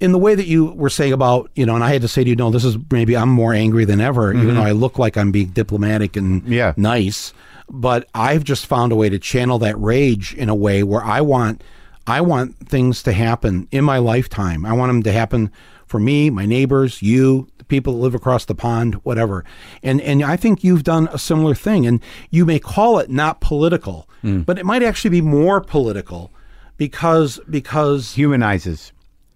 in 0.00 0.12
the 0.12 0.18
way 0.18 0.34
that 0.34 0.46
you 0.46 0.66
were 0.72 0.88
saying 0.90 1.12
about, 1.12 1.50
you 1.54 1.64
know, 1.66 1.74
and 1.74 1.84
I 1.84 1.92
had 1.92 2.02
to 2.02 2.08
say 2.08 2.24
to 2.24 2.30
you, 2.30 2.36
no, 2.36 2.50
this 2.50 2.64
is 2.64 2.76
maybe 2.90 3.14
I'm 3.16 3.28
more 3.28 3.52
angry 3.54 3.84
than 3.84 4.00
ever, 4.00 4.32
even 4.32 4.54
though 4.54 4.62
I 4.62 4.72
look 4.72 4.98
like 4.98 5.16
I'm 5.16 5.30
being 5.30 5.48
diplomatic 5.48 6.16
and 6.16 6.42
Mm-hmm. 6.42 6.52
Yeah. 6.52 6.72
nice. 6.78 7.32
But 7.70 8.08
I've 8.14 8.44
just 8.44 8.66
found 8.66 8.90
a 8.92 8.96
way 8.96 9.08
to 9.08 9.18
channel 9.18 9.58
that 9.60 9.78
rage 9.80 10.34
in 10.34 10.48
a 10.48 10.54
way 10.54 10.82
where 10.82 11.02
I 11.04 11.20
want 11.20 11.62
I 12.06 12.20
want 12.20 12.68
things 12.68 13.02
to 13.04 13.12
happen 13.12 13.66
in 13.70 13.84
my 13.84 13.98
lifetime. 13.98 14.66
I 14.66 14.72
want 14.72 14.90
them 14.90 15.02
to 15.04 15.12
happen 15.12 15.50
for 15.86 15.98
me, 15.98 16.30
my 16.30 16.46
neighbors, 16.46 17.02
you, 17.02 17.48
the 17.58 17.64
people 17.64 17.94
that 17.94 18.00
live 18.00 18.14
across 18.14 18.44
the 18.44 18.54
pond, 18.54 18.94
whatever. 19.04 19.44
And 19.82 20.00
and 20.00 20.22
I 20.22 20.36
think 20.36 20.64
you've 20.64 20.84
done 20.84 21.08
a 21.12 21.18
similar 21.18 21.54
thing. 21.54 21.86
And 21.86 22.00
you 22.30 22.44
may 22.44 22.58
call 22.58 22.98
it 22.98 23.10
not 23.10 23.40
political, 23.40 24.08
hmm. 24.22 24.40
but 24.40 24.58
it 24.58 24.66
might 24.66 24.82
actually 24.82 25.10
be 25.10 25.20
more 25.20 25.60
political 25.60 26.30
because 26.76 27.40
because 27.48 28.14
Humanizes, 28.14 28.92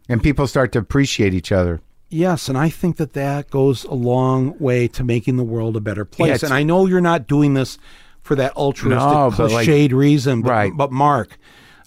and 0.09 0.23
people 0.23 0.47
start 0.47 0.73
to 0.73 0.79
appreciate 0.79 1.35
each 1.35 1.53
other. 1.53 1.81
Yes, 2.11 2.49
and 2.49 2.57
I 2.57 2.71
think 2.71 2.97
that 2.97 3.13
that 3.13 3.51
goes 3.51 3.85
a 3.85 3.95
long 3.95 4.59
way 4.59 4.89
to 4.89 5.05
making 5.05 5.37
the 5.37 5.45
world 5.45 5.77
a 5.77 5.81
better 5.81 6.07
place. 6.07 6.37
it's- 6.37 6.43
and 6.43 6.55
I 6.55 6.63
know 6.63 6.87
you're 6.87 7.03
not 7.03 7.27
doing 7.27 7.53
this 7.53 7.77
for 8.23 8.35
that 8.35 8.57
altruistic, 8.57 8.99
No, 8.99 9.31
but 9.37 9.53
like- 9.53 9.69
cliched 9.69 9.93
reason, 9.93 10.41
but, 10.41 10.51
Right. 10.51 10.73
But 10.75 10.91
Marc, 10.91 11.39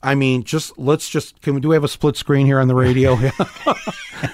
I 0.03 0.15
mean, 0.15 0.43
just 0.43 0.77
let's 0.77 1.09
just 1.09 1.41
can 1.41 1.55
we 1.55 1.61
do 1.61 1.69
we 1.69 1.75
have 1.75 1.83
a 1.83 1.87
split 1.87 2.15
screen 2.17 2.45
here 2.45 2.59
on 2.59 2.67
the 2.67 2.75
radio? 2.75 3.17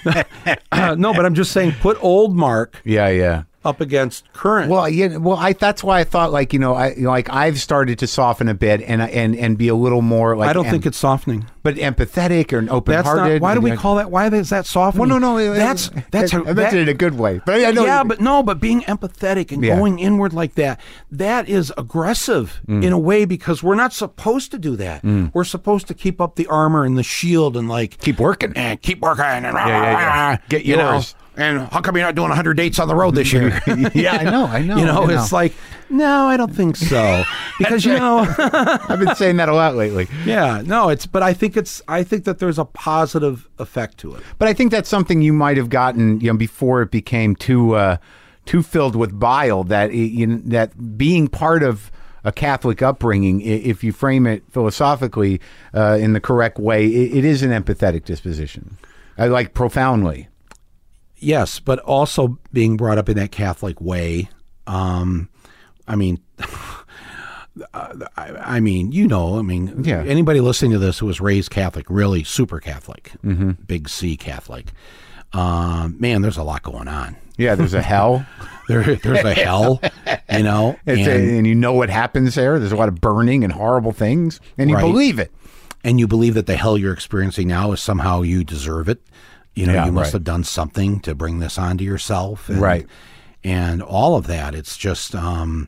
Uh, 0.72 0.95
no, 0.95 1.13
but 1.13 1.26
I'm 1.26 1.34
just 1.34 1.51
saying, 1.53 1.74
put 1.80 1.97
old 2.03 2.36
Marc 2.36 2.82
Yeah, 2.84 3.07
yeah. 3.07 3.43
Up 3.68 3.82
against 3.82 4.32
current. 4.34 4.70
Well, 4.72 4.88
yeah. 4.89 5.18
Well, 5.18 5.38
I 5.38 5.53
that's 5.53 5.84
why 5.84 5.99
I 5.99 6.03
thought 6.03 6.32
like 6.32 6.53
you 6.53 6.59
know 6.59 6.74
I 6.74 6.93
like 6.97 7.30
I've 7.30 7.59
started 7.59 7.99
to 7.99 8.07
soften 8.07 8.47
a 8.47 8.53
bit 8.53 8.82
and 8.82 9.01
and 9.01 9.36
and 9.36 9.57
be 9.57 9.68
a 9.68 9.76
little 9.76 10.01
more 10.01 10.36
like 10.38 10.49
I 10.49 10.53
don't 10.53 10.65
em- 10.65 10.72
think 10.72 10.86
it's 10.86 10.97
softening. 10.97 11.45
but 11.63 11.76
empathetic 11.76 12.53
or 12.53 12.59
an 12.59 12.70
open 12.70 12.93
That's 12.95 13.07
hearted. 13.07 13.34
not. 13.34 13.41
Why 13.41 13.53
do 13.53 13.59
we 13.61 13.76
call 13.76 13.95
that? 13.97 14.09
Why 14.09 14.28
is 14.30 14.49
that 14.51 14.65
softening? 14.65 15.09
Well, 15.09 15.20
no, 15.20 15.38
no. 15.38 15.53
That's 15.53 15.89
that's 16.11 16.34
I, 16.34 16.38
a, 16.38 16.41
I 16.41 16.43
meant 16.45 16.55
that- 16.57 16.74
it 16.74 16.80
in 16.82 16.89
a 16.89 16.93
good 16.93 17.18
way, 17.18 17.41
but 17.45 17.55
I 17.63 17.72
know. 17.72 17.86
yeah, 17.86 18.03
but 18.03 18.22
no, 18.22 18.41
but 18.41 18.59
being 18.59 18.82
empathetic 18.82 19.51
and 19.51 19.63
Yeah. 19.63 19.76
going 19.78 19.99
inward 19.99 20.34
like 20.34 20.55
that, 20.55 20.80
that 21.11 21.49
is 21.49 21.74
aggressive 21.78 22.61
Mm. 22.68 22.84
in 22.84 22.93
a 22.93 22.99
way 22.99 23.26
because 23.26 23.61
we're 23.61 23.76
not 23.76 23.91
supposed 23.93 24.51
to 24.51 24.57
do 24.57 24.76
that. 24.78 25.03
We're 25.34 25.43
supposed 25.43 25.88
to 25.88 25.93
keep 25.93 26.22
up 26.22 26.36
the 26.36 26.47
armor 26.47 26.86
and 26.86 26.97
the 26.97 27.03
shield 27.03 27.57
and 27.57 27.68
like 27.68 27.97
keep 27.99 28.20
working. 28.20 28.53
and 28.55 28.82
keep 28.82 29.01
working 29.01 29.24
and 29.26 29.43
yeah, 29.55 29.68
yeah. 29.68 30.38
Get 30.49 30.65
you 30.65 30.78
know, 30.78 30.93
yours. 30.93 31.15
And 31.38 31.67
how 31.69 31.81
come 31.81 31.95
you're 31.95 32.05
not 32.05 32.15
doing 32.15 32.29
100 32.29 32.55
dates 32.55 32.79
on 32.79 32.88
the 32.88 32.95
road 32.95 33.15
this 33.15 33.31
year? 33.31 33.61
yeah, 33.93 34.17
I 34.17 34.23
know. 34.23 34.45
I 34.45 34.61
know. 34.63 34.77
you 34.77 34.85
know, 34.85 35.03
I 35.03 35.13
it's 35.13 35.31
like, 35.31 35.53
no, 35.89 36.27
I 36.27 36.35
don't 36.35 36.53
think 36.53 36.75
so. 36.75 37.23
Because 37.59 37.85
you 37.85 37.93
know, 37.93 38.19
I've 38.38 38.99
been 38.99 39.15
saying 39.15 39.38
that 39.38 39.49
a 39.49 39.53
lot 39.55 39.73
lately. 39.73 40.07
yeah, 40.25 40.61
no, 40.63 40.89
it's 40.89 41.07
but 41.07 41.23
I 41.23 41.33
think 41.33 41.57
it's 41.57 41.81
I 41.88 42.03
think 42.03 42.25
that 42.25 42.38
there's 42.38 42.59
a 42.59 42.65
positive 42.65 43.49
effect 43.57 43.97
to 43.99 44.13
it. 44.13 44.21
But 44.38 44.47
I 44.47 44.53
think 44.53 44.69
that's 44.69 44.88
something 44.88 45.23
you 45.23 45.33
might 45.33 45.57
have 45.57 45.69
gotten, 45.69 46.19
you 46.19 46.31
know, 46.31 46.38
before 46.38 46.83
it 46.83 46.91
became 46.91 47.35
too 47.35 47.73
uh, 47.73 47.97
too 48.45 48.61
filled 48.61 48.95
with 48.95 49.19
bile. 49.19 49.63
That 49.63 49.89
it, 49.89 50.11
you 50.11 50.27
know, 50.27 50.38
that 50.45 50.97
being 50.99 51.27
part 51.27 51.63
of 51.63 51.89
a 52.23 52.31
Catholic 52.31 52.83
upbringing, 52.83 53.41
if 53.41 53.83
you 53.83 53.91
frame 53.91 54.27
it 54.27 54.43
philosophically 54.51 55.41
uh, 55.73 55.97
in 55.99 56.13
the 56.13 56.19
correct 56.21 56.59
way, 56.59 56.85
it, 56.85 57.17
it 57.17 57.25
is 57.25 57.41
an 57.41 57.49
empathetic 57.49 58.05
disposition. 58.05 58.77
I 59.17 59.27
like 59.27 59.55
profoundly. 59.55 60.27
Yes, 61.20 61.59
but 61.59 61.80
also 61.80 62.38
being 62.53 62.78
brought 62.78 62.97
up 62.97 63.09
in 63.09 63.18
that 63.18 63.32
Catholic 63.32 63.80
way. 63.82 64.30
Um, 64.68 65.30
I 65.88 65.95
mean, 65.95 66.20
I, 67.74 68.05
I 68.18 68.59
mean, 68.59 68.91
you 68.91 69.07
know, 69.07 69.39
I 69.39 69.41
mean, 69.41 69.84
Yeah. 69.84 70.03
anybody 70.03 70.41
listening 70.41 70.72
to 70.74 70.80
this 70.80 70.99
who 70.99 71.07
was 71.07 71.20
raised 71.20 71.49
Catholic, 71.49 71.88
really 71.89 72.24
super 72.24 72.59
Catholic, 72.59 73.11
big 73.65 73.89
C 73.89 74.15
Catholic, 74.15 74.68
um, 75.34 75.95
man, 75.99 76.22
there's 76.22 76.38
a 76.38 76.43
lot 76.43 76.61
going 76.63 76.88
on. 76.88 77.15
Yeah, 77.38 77.55
there's 77.55 77.74
a 77.74 77.82
hell, 77.82 78.26
There, 78.68 78.95
there's 78.95 79.24
a 79.24 79.34
hell, 79.34 79.82
you 80.32 80.43
know, 80.43 80.78
it's 80.86 81.07
a, 81.07 81.11
and, 81.15 81.30
and 81.38 81.47
you 81.47 81.55
know 81.55 81.74
what 81.74 81.89
happens 81.89 82.36
there. 82.36 82.59
There's 82.59 82.72
a 82.72 82.76
lot 82.76 82.89
of 82.89 82.99
burning 83.01 83.43
and 83.43 83.53
horrible 83.53 83.91
things, 83.93 84.39
and 84.57 84.70
you 84.70 84.76
Right. 84.76 84.82
believe 84.82 85.20
it. 85.20 85.32
and 85.84 85.99
you 85.99 86.07
believe 86.07 86.34
that 86.34 86.47
the 86.47 86.57
hell 86.57 86.78
you're 86.78 86.93
experiencing 86.93 87.47
now 87.47 87.72
is 87.72 87.80
somehow 87.82 88.22
you 88.24 88.43
deserve 88.43 88.89
it. 88.89 89.01
You 89.57 89.65
know, 89.65 89.73
Yeah, 89.73 89.85
you 89.87 89.91
must 89.91 90.07
right. 90.07 90.13
have 90.13 90.23
done 90.23 90.43
something 90.43 90.99
to 91.01 91.15
bring 91.15 91.39
this 91.39 91.57
onto 91.57 91.83
yourself, 91.83 92.47
and, 92.49 92.61
Right. 92.61 92.85
And 93.43 93.81
all 93.81 94.15
of 94.15 94.27
that. 94.27 94.53
It's 94.55 94.77
just, 94.77 95.15
um, 95.15 95.67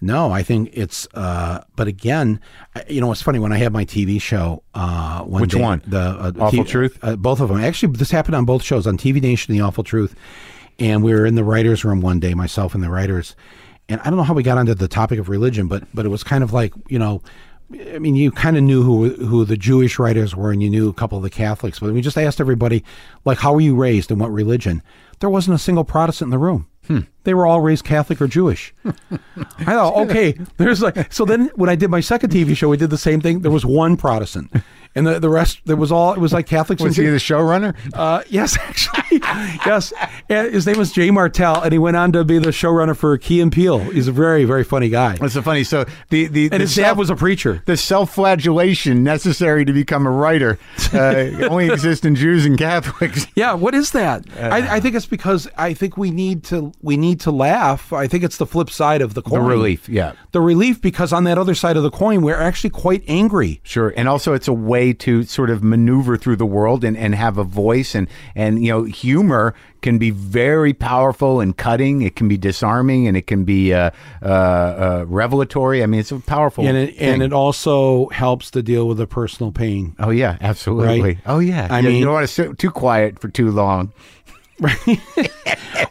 no, 0.00 0.30
I 0.32 0.42
think 0.42 0.70
it's. 0.72 1.06
Uh, 1.14 1.60
but 1.76 1.86
again, 1.86 2.40
you 2.88 3.00
know, 3.00 3.12
it's 3.12 3.22
funny 3.22 3.38
when 3.38 3.52
I 3.52 3.58
had 3.58 3.72
my 3.72 3.84
TV 3.84 4.20
show. 4.20 4.62
Uh, 4.74 5.20
one 5.22 5.42
Which 5.42 5.52
day- 5.52 5.60
one? 5.60 5.82
The 5.86 5.98
uh, 6.00 6.32
Awful 6.40 6.64
TV 6.64 6.68
Truth? 6.68 6.98
Uh, 7.02 7.16
both 7.16 7.40
of 7.40 7.48
them. 7.50 7.60
Actually, 7.60 7.92
this 7.96 8.10
happened 8.10 8.34
on 8.34 8.44
both 8.46 8.62
shows 8.62 8.86
on 8.86 8.96
TV 8.96 9.20
Nation, 9.22 9.54
The 9.54 9.60
Awful 9.60 9.84
Truth, 9.84 10.14
and 10.78 11.02
we 11.02 11.12
were 11.12 11.26
in 11.26 11.34
the 11.34 11.44
writers' 11.44 11.84
room 11.84 12.00
one 12.00 12.18
day, 12.20 12.34
myself 12.34 12.74
and 12.74 12.82
the 12.82 12.90
writers, 12.90 13.36
and 13.88 14.00
I 14.00 14.04
don't 14.04 14.16
know 14.16 14.22
how 14.22 14.34
we 14.34 14.42
got 14.42 14.56
onto 14.58 14.74
the 14.74 14.88
topic 14.88 15.18
of 15.18 15.28
religion, 15.28 15.68
but 15.68 15.84
but 15.94 16.04
it 16.06 16.08
was 16.08 16.22
kind 16.24 16.42
of 16.42 16.52
like 16.52 16.72
you 16.88 16.98
know. 16.98 17.22
I 17.72 17.98
mean, 17.98 18.16
you 18.16 18.32
kind 18.32 18.56
of 18.56 18.62
knew 18.64 18.82
who 18.82 19.10
who 19.26 19.44
the 19.44 19.56
Jewish 19.56 19.98
writers 19.98 20.34
were, 20.34 20.50
and 20.50 20.62
you 20.62 20.70
knew 20.70 20.88
a 20.88 20.94
couple 20.94 21.18
of 21.18 21.22
the 21.22 21.30
Catholics. 21.30 21.78
But 21.78 21.92
we 21.92 22.00
just 22.00 22.18
asked 22.18 22.40
everybody, 22.40 22.84
like, 23.24 23.38
how 23.38 23.52
were 23.52 23.60
you 23.60 23.76
raised 23.76 24.10
and 24.10 24.20
what 24.20 24.32
religion? 24.32 24.82
There 25.20 25.30
wasn't 25.30 25.54
a 25.54 25.58
single 25.58 25.84
Protestant 25.84 26.28
in 26.28 26.30
the 26.30 26.38
room. 26.38 26.66
Hmm. 26.86 27.00
They 27.24 27.34
were 27.34 27.46
all 27.46 27.60
raised 27.60 27.84
Catholic 27.84 28.20
or 28.20 28.26
Jewish. 28.28 28.72
I 29.58 29.64
thought, 29.64 29.94
okay, 30.08 30.38
there's 30.56 30.80
like 30.82 31.12
so. 31.12 31.24
Then 31.24 31.50
when 31.54 31.68
I 31.68 31.74
did 31.76 31.90
my 31.90 32.00
second 32.00 32.30
TV 32.30 32.56
show, 32.56 32.68
we 32.68 32.76
did 32.76 32.90
the 32.90 32.98
same 32.98 33.20
thing. 33.20 33.40
There 33.40 33.50
was 33.50 33.64
one 33.66 33.96
Protestant, 33.96 34.50
and 34.94 35.06
the, 35.06 35.18
the 35.20 35.28
rest 35.28 35.60
there 35.66 35.76
was 35.76 35.92
all 35.92 36.12
it 36.14 36.18
was 36.18 36.32
like 36.32 36.46
Catholics. 36.46 36.82
Was 36.82 36.96
and 36.98 37.06
he 37.06 37.10
the 37.12 37.18
showrunner? 37.18 37.74
uh, 37.94 38.22
yes, 38.28 38.56
actually, 38.60 39.18
yes. 39.66 39.92
And 40.28 40.52
his 40.54 40.66
name 40.66 40.78
was 40.78 40.92
Jay 40.92 41.10
Martel, 41.10 41.60
and 41.60 41.72
he 41.72 41.78
went 41.78 41.96
on 41.96 42.12
to 42.12 42.24
be 42.24 42.38
the 42.38 42.50
showrunner 42.50 42.96
for 42.96 43.16
Key 43.18 43.40
and 43.40 43.52
Peele. 43.52 43.78
He's 43.78 44.08
a 44.08 44.12
very, 44.12 44.44
very 44.44 44.64
funny 44.64 44.88
guy. 44.88 45.16
That's 45.16 45.34
so 45.34 45.42
funny. 45.42 45.64
So 45.64 45.84
the 46.08 46.26
the 46.28 46.44
And 46.44 46.52
the 46.52 46.58
his 46.60 46.74
dad 46.74 46.96
was 46.96 47.10
a 47.10 47.16
preacher. 47.16 47.62
the 47.66 47.76
self-flagellation 48.24 49.02
necessary 49.02 49.64
to 49.64 49.72
become 49.72 50.06
a 50.06 50.10
writer 50.10 50.58
uh, 50.92 51.48
only 51.50 51.70
exists 51.70 52.04
in 52.04 52.14
Jews 52.14 52.46
and 52.46 52.56
Catholics. 52.58 53.26
Yeah, 53.36 53.54
what 53.54 53.74
is 53.74 53.92
that? 53.92 54.26
Uh, 54.38 54.48
I, 54.52 54.76
I 54.76 54.80
think 54.80 54.94
it's 54.94 55.06
because 55.06 55.48
I 55.56 55.72
think 55.72 55.96
we 55.96 56.10
need 56.10 56.44
to 56.44 56.72
we 56.82 56.96
need 56.96 57.09
to 57.16 57.30
laugh. 57.30 57.92
I 57.92 58.06
think 58.06 58.24
it's 58.24 58.36
the 58.36 58.46
flip 58.46 58.70
side 58.70 59.02
of 59.02 59.14
the 59.14 59.22
coin. 59.22 59.42
The 59.42 59.48
relief, 59.48 59.88
yeah. 59.88 60.12
The 60.32 60.40
relief 60.40 60.80
because 60.80 61.12
on 61.12 61.24
that 61.24 61.36
other 61.38 61.54
side 61.54 61.76
of 61.76 61.82
the 61.82 61.90
coin, 61.90 62.22
we're 62.22 62.40
actually 62.40 62.70
quite 62.70 63.02
angry. 63.08 63.60
Sure, 63.64 63.92
and 63.96 64.08
also 64.08 64.32
it's 64.32 64.48
a 64.48 64.52
way 64.52 64.92
to 64.94 65.24
sort 65.24 65.50
of 65.50 65.62
maneuver 65.64 66.16
through 66.16 66.36
the 66.36 66.46
world 66.46 66.84
and, 66.84 66.96
and 66.96 67.14
have 67.14 67.38
a 67.38 67.44
voice 67.44 67.94
and 67.94 68.08
and 68.34 68.64
you 68.64 68.70
know 68.72 68.84
humor 68.84 69.54
can 69.82 69.96
be 69.96 70.10
very 70.10 70.74
powerful 70.74 71.40
and 71.40 71.56
cutting. 71.56 72.02
It 72.02 72.14
can 72.14 72.28
be 72.28 72.36
disarming 72.36 73.08
and 73.08 73.16
it 73.16 73.26
can 73.26 73.44
be 73.44 73.72
uh, 73.72 73.90
uh, 74.22 74.26
uh, 74.26 75.04
revelatory. 75.08 75.82
I 75.82 75.86
mean, 75.86 76.00
it's 76.00 76.12
a 76.12 76.18
powerful 76.20 76.66
And 76.66 76.76
it, 76.76 76.94
and 76.98 77.22
it 77.22 77.32
also 77.32 78.08
helps 78.10 78.50
to 78.50 78.62
deal 78.62 78.86
with 78.86 78.98
the 78.98 79.06
personal 79.06 79.52
pain. 79.52 79.96
oh 79.98 80.10
yeah, 80.10 80.36
absolutely. 80.42 81.00
Right. 81.00 81.18
Oh 81.24 81.38
yeah. 81.38 81.66
I 81.70 81.80
You- 81.80 81.88
mean- 81.88 81.96
you 81.96 82.04
don't 82.04 82.12
want 82.14 82.28
to 82.28 82.32
sit 82.32 82.58
too 82.58 82.70
quiet 82.70 83.18
for 83.18 83.28
too 83.28 83.50
long. 83.50 83.92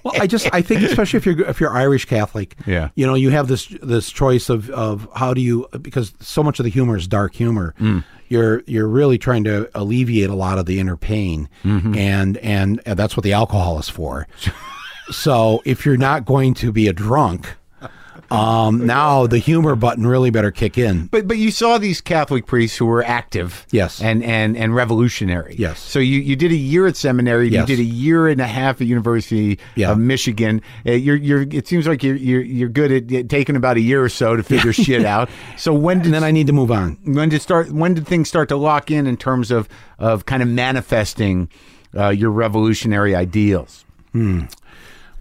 Well, 0.04 0.14
I 0.22 0.28
just 0.28 0.48
I 0.54 0.62
think 0.62 0.82
especially 0.82 1.18
if 1.18 1.26
you're 1.26 1.42
if 1.48 1.60
you're 1.60 1.72
Irish 1.72 2.06
Catholic, 2.06 2.56
Yeah. 2.66 2.90
you 2.96 3.06
know, 3.06 3.16
you 3.16 3.32
have 3.32 3.48
this 3.50 3.68
this 3.82 4.10
choice 4.10 4.48
of 4.50 4.70
of 4.70 5.08
how 5.16 5.34
do 5.34 5.42
you 5.42 5.68
because 5.82 6.14
so 6.22 6.42
much 6.42 6.60
of 6.60 6.64
the 6.64 6.70
humor 6.70 6.96
is 6.96 7.06
dark 7.08 7.36
humor. 7.36 7.74
Mm. 7.80 8.04
You're 8.30 8.64
you're 8.66 8.88
really 8.88 9.18
trying 9.18 9.44
to 9.46 9.70
alleviate 9.76 10.30
a 10.30 10.36
lot 10.36 10.58
of 10.58 10.68
the 10.68 10.80
inner 10.80 10.96
pain, 10.96 11.50
Mm-hmm. 11.66 11.96
and, 11.98 12.38
and 12.38 12.82
and 12.86 12.98
that's 12.98 13.18
what 13.18 13.24
the 13.26 13.34
alcohol 13.34 13.78
is 13.80 13.90
for. 13.90 14.28
so 15.12 15.62
if 15.66 15.86
you're 15.86 15.98
not 15.98 16.24
going 16.26 16.54
to 16.56 16.72
be 16.72 16.88
a 16.88 16.94
drunk, 16.94 17.56
um, 18.32 18.86
now 18.86 19.28
the 19.28 19.38
humor 19.38 19.76
button 19.76 20.06
really 20.08 20.30
better 20.30 20.52
kick 20.52 20.78
in. 20.78 21.08
But 21.08 21.28
but 21.28 21.38
you 21.38 21.52
saw 21.52 21.78
these 21.78 22.02
Catholic 22.02 22.46
priests 22.46 22.78
who 22.78 22.86
were 22.86 23.04
active, 23.04 23.66
Yes. 23.72 24.02
and 24.02 24.24
and 24.24 24.56
and 24.58 24.74
revolutionary, 24.76 25.56
Yes. 25.58 25.80
So 25.80 26.00
you, 26.00 26.20
you 26.20 26.36
did 26.36 26.52
a 26.52 26.56
year 26.56 26.88
at 26.88 26.96
seminary, 26.96 27.50
Yes. 27.50 27.68
you 27.70 27.76
did 27.76 27.82
a 27.82 27.86
year 27.88 28.28
and 28.28 28.40
a 28.42 28.48
half 28.48 28.82
at 28.82 28.88
University 28.88 29.60
Yeah. 29.76 29.92
of 29.92 29.98
Michigan. 29.98 30.62
Uh, 30.86 30.92
you're 30.92 31.16
you're 31.16 31.42
it 31.52 31.68
seems 31.68 31.88
like 31.88 32.04
you're 32.04 32.16
you're, 32.16 32.42
you're 32.42 32.70
good 32.70 32.92
at 32.92 33.14
uh, 33.26 33.28
taking 33.28 33.56
about 33.56 33.78
a 33.78 33.82
year 33.82 34.04
or 34.04 34.10
so 34.10 34.36
to 34.36 34.44
figure 34.44 34.74
shit 34.86 35.06
out. 35.06 35.30
So 35.58 35.74
when 35.74 35.98
did 36.00 36.06
And 36.08 36.14
then 36.16 36.24
I 36.24 36.32
need 36.32 36.48
to 36.48 36.54
move 36.54 36.72
on. 36.72 36.98
when 37.06 37.30
did 37.30 37.42
start 37.42 37.72
when 37.72 37.94
did 37.94 38.08
things 38.08 38.28
start 38.30 38.50
to 38.50 38.58
lock 38.58 38.90
in 38.92 39.08
in 39.08 39.18
terms 39.18 39.52
of 39.52 39.68
of 39.98 40.26
kind 40.26 40.42
of 40.42 40.50
manifesting 40.50 41.50
uh, 41.98 42.10
your 42.10 42.32
revolutionary 42.32 43.16
ideals? 43.16 43.86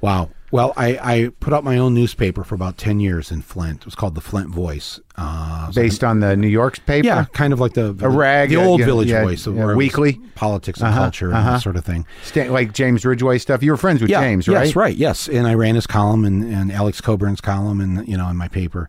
Wow. 0.00 0.30
Well, 0.50 0.72
I, 0.76 0.98
I 1.02 1.28
put 1.40 1.52
out 1.52 1.62
my 1.62 1.76
own 1.76 1.92
newspaper 1.94 2.42
for 2.42 2.54
about 2.54 2.78
10 2.78 3.00
years 3.00 3.30
in 3.30 3.42
Flint. 3.42 3.80
It 3.80 3.84
was 3.84 3.94
called 3.94 4.14
the 4.14 4.20
Flint 4.22 4.48
Voice. 4.48 4.98
Uh, 5.16 5.64
was 5.66 5.76
Based 5.76 6.02
on 6.02 6.20
the 6.20 6.36
New 6.36 6.48
York's 6.48 6.78
paper. 6.78 7.06
Yeah, 7.06 7.24
kind 7.32 7.52
of 7.52 7.60
like 7.60 7.74
the 7.74 7.92
the, 7.92 8.08
rag, 8.08 8.48
the 8.48 8.56
old 8.56 8.80
yeah, 8.80 8.86
Village 8.86 9.10
yeah, 9.10 9.24
Voice, 9.24 9.46
yeah, 9.46 9.52
where 9.52 9.64
it 9.72 9.76
was 9.76 9.76
weekly. 9.76 10.20
politics 10.36 10.80
and 10.80 10.88
Uh-huh, 10.88 11.00
culture 11.00 11.26
and 11.28 11.36
uh-huh. 11.36 11.50
that 11.52 11.62
sort 11.62 11.76
of 11.76 11.84
thing. 11.84 12.06
Like 12.34 12.72
James 12.72 13.04
Ridgeway 13.04 13.38
stuff. 13.38 13.62
You 13.62 13.72
were 13.72 13.76
friends 13.76 14.00
with 14.00 14.10
James, 14.10 14.48
right? 14.48 14.64
Yes, 14.66 14.76
right. 14.76 14.96
Yes, 14.96 15.28
and 15.28 15.46
I 15.46 15.54
ran 15.54 15.74
his 15.74 15.86
column 15.86 16.24
and, 16.24 16.42
and 16.44 16.72
Alex 16.72 17.00
Cockburn's 17.00 17.40
column, 17.40 17.80
and 17.80 18.06
you 18.08 18.16
know, 18.16 18.28
in 18.28 18.36
my 18.36 18.48
paper. 18.48 18.88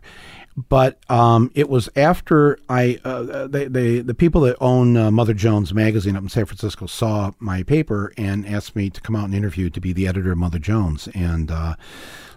But 0.68 0.98
um, 1.10 1.50
it 1.54 1.68
was 1.68 1.88
after 1.96 2.58
I 2.68 2.98
uh, 3.04 3.46
they, 3.46 3.66
they 3.66 4.00
the 4.00 4.14
people 4.14 4.40
that 4.42 4.56
own 4.60 4.96
uh, 4.96 5.10
Mother 5.10 5.34
Jones 5.34 5.72
magazine 5.72 6.16
up 6.16 6.22
in 6.22 6.28
San 6.28 6.44
Francisco 6.46 6.86
saw 6.86 7.32
my 7.38 7.62
paper 7.62 8.12
and 8.16 8.46
asked 8.46 8.76
me 8.76 8.90
to 8.90 9.00
come 9.00 9.16
out 9.16 9.24
and 9.24 9.34
interview 9.34 9.70
to 9.70 9.80
be 9.80 9.92
the 9.92 10.06
editor 10.06 10.32
of 10.32 10.38
Mother 10.38 10.58
Jones, 10.58 11.08
and 11.14 11.50
uh, 11.50 11.74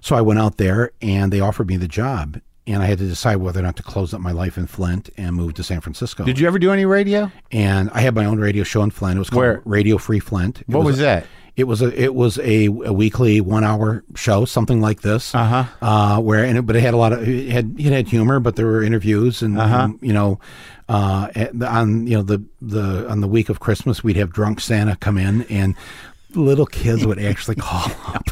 so 0.01 0.15
I 0.15 0.21
went 0.21 0.39
out 0.39 0.57
there 0.57 0.91
and 1.01 1.31
they 1.31 1.39
offered 1.39 1.67
me 1.67 1.77
the 1.77 1.87
job. 1.87 2.39
And 2.65 2.81
I 2.81 2.85
had 2.85 2.97
to 2.99 3.05
decide 3.05 3.37
whether 3.37 3.59
or 3.59 3.63
not 3.63 3.75
to 3.75 3.83
close 3.83 4.13
up 4.13 4.21
my 4.21 4.31
life 4.31 4.57
in 4.57 4.67
Flint 4.67 5.09
and 5.17 5.35
move 5.35 5.53
to 5.55 5.63
San 5.63 5.81
Francisco. 5.81 6.23
Did 6.23 6.39
you 6.39 6.47
ever 6.47 6.57
do 6.57 6.71
any 6.71 6.85
radio? 6.85 7.29
and 7.51 7.89
I 7.89 7.99
had 7.99 8.15
my 8.15 8.23
own 8.23 8.39
radio 8.39 8.63
show 8.63 8.83
in 8.83 8.89
Flint. 8.89 9.17
It 9.17 9.19
was 9.19 9.29
called 9.29 9.41
Where? 9.41 9.61
Radio 9.65 9.97
Free 9.97 10.21
Flint. 10.21 10.61
It 10.61 10.69
What 10.69 10.85
was 10.85 10.97
that? 10.99 11.27
It 11.55 11.65
was 11.65 11.81
a 11.83 12.01
it 12.01 12.15
was 12.15 12.39
a, 12.39 12.65
a 12.65 12.91
weekly 12.91 13.39
one 13.39 13.63
hour 13.63 14.03
show, 14.15 14.45
something 14.45 14.81
like 14.81 15.01
this. 15.01 15.35
Uh-huh. 15.35 15.65
Uh 15.81 16.19
Where 16.19 16.43
and 16.43 16.57
it, 16.57 16.63
but 16.63 16.75
it 16.75 16.81
had 16.81 16.95
a 16.95 16.97
lot 16.97 17.13
of 17.13 17.27
it 17.27 17.49
had 17.49 17.75
it 17.77 17.91
had 17.91 18.07
humor, 18.07 18.39
but 18.39 18.55
there 18.55 18.65
were 18.65 18.81
interviews 18.81 19.43
and, 19.43 19.59
Uh-huh. 19.59 19.75
and, 19.83 19.99
you 20.01 20.13
know, 20.13 20.39
uh 20.89 21.27
on 21.67 22.07
you 22.07 22.17
know 22.17 22.23
the 22.23 22.43
the 22.61 23.07
on 23.07 23.21
the 23.21 23.27
week 23.27 23.49
of 23.49 23.59
Christmas 23.59 24.03
we'd 24.03 24.15
have 24.17 24.31
drunk 24.33 24.59
Santa 24.61 24.95
come 24.95 25.17
in 25.17 25.43
and 25.43 25.75
little 26.35 26.65
kids 26.65 27.05
would 27.05 27.19
actually 27.19 27.55
call 27.55 27.85
up 28.07 28.23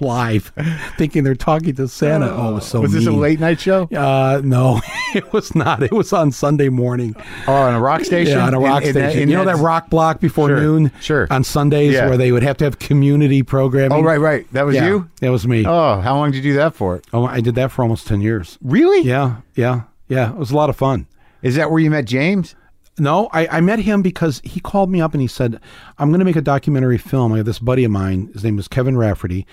live 0.00 0.52
thinking 0.98 1.22
they're 1.24 1.34
talking 1.36 1.74
to 1.76 1.86
Santa. 1.88 2.28
Oh, 2.28 2.50
it 2.50 2.54
was 2.54 2.66
so 2.66 2.80
Was 2.80 2.92
this 2.92 3.06
a 3.06 3.12
late 3.12 3.38
night 3.40 3.60
show? 3.60 3.84
Uh, 3.84 4.40
no, 4.44 4.80
it 5.14 5.32
was 5.32 5.54
not. 5.54 5.82
It 5.82 5.92
was 5.92 6.12
on 6.12 6.32
Sunday 6.32 6.68
morning. 6.68 7.14
Oh, 7.46 7.52
on 7.54 7.74
a 7.74 7.80
rock 7.80 8.04
station? 8.04 8.38
Yeah, 8.38 8.46
on 8.46 8.54
a 8.54 8.58
rock 8.60 8.82
In- 8.82 8.88
in 8.88 8.92
station. 8.94 9.10
that- 9.16 9.22
in 9.22 9.28
you 9.28 9.36
know 9.36 9.44
that 9.44 9.56
rock 9.58 9.88
block 9.88 10.20
before 10.20 10.48
Sure, 10.48 10.60
noon? 10.60 10.90
sure. 11.00 11.26
On 11.30 11.44
Sundays 11.44 11.94
Yeah. 11.94 12.08
where 12.08 12.16
they 12.18 12.32
would 12.32 12.42
have 12.42 12.56
to 12.58 12.64
have 12.64 12.78
community 12.78 13.42
programming. 13.42 13.98
Oh, 13.98 14.02
right, 14.02 14.20
right. 14.20 14.46
That 14.52 14.66
was 14.66 14.74
Yeah, 14.74 14.86
you? 14.88 15.08
That 15.20 15.30
was 15.30 15.46
me. 15.46 15.64
Oh. 15.64 15.76
Oh, 15.86 16.00
how 16.00 16.16
long 16.16 16.32
did 16.32 16.44
you 16.44 16.52
do 16.52 16.56
that 16.58 16.74
for? 16.74 17.00
Oh, 17.12 17.24
I 17.26 17.40
did 17.40 17.54
that 17.54 17.70
for 17.70 17.82
almost 17.82 18.06
10 18.08 18.20
years. 18.20 18.58
Really? 18.62 19.02
Yeah, 19.06 19.36
yeah, 19.54 19.82
yeah. 20.08 20.30
It 20.30 20.36
was 20.36 20.50
a 20.50 20.56
lot 20.56 20.68
of 20.68 20.74
fun. 20.76 21.06
Is 21.42 21.54
that 21.54 21.70
where 21.70 21.78
you 21.80 21.90
met 21.90 22.06
James? 22.06 22.56
No, 22.98 23.28
I, 23.32 23.46
I 23.48 23.60
met 23.60 23.78
him 23.78 24.02
because 24.02 24.40
he 24.44 24.60
called 24.60 24.90
me 24.90 25.00
up 25.00 25.12
and 25.12 25.20
he 25.20 25.28
said, 25.28 25.60
I'm 25.98 26.08
going 26.08 26.20
to 26.20 26.24
make 26.24 26.36
a 26.36 26.42
documentary 26.42 26.98
film. 26.98 27.32
I 27.32 27.38
have 27.38 27.46
this 27.46 27.58
buddy 27.58 27.84
of 27.84 27.90
mine. 27.90 28.30
His 28.32 28.42
name 28.42 28.58
is 28.58 28.68
Kevin 28.68 28.96
Rafferty 28.96 29.46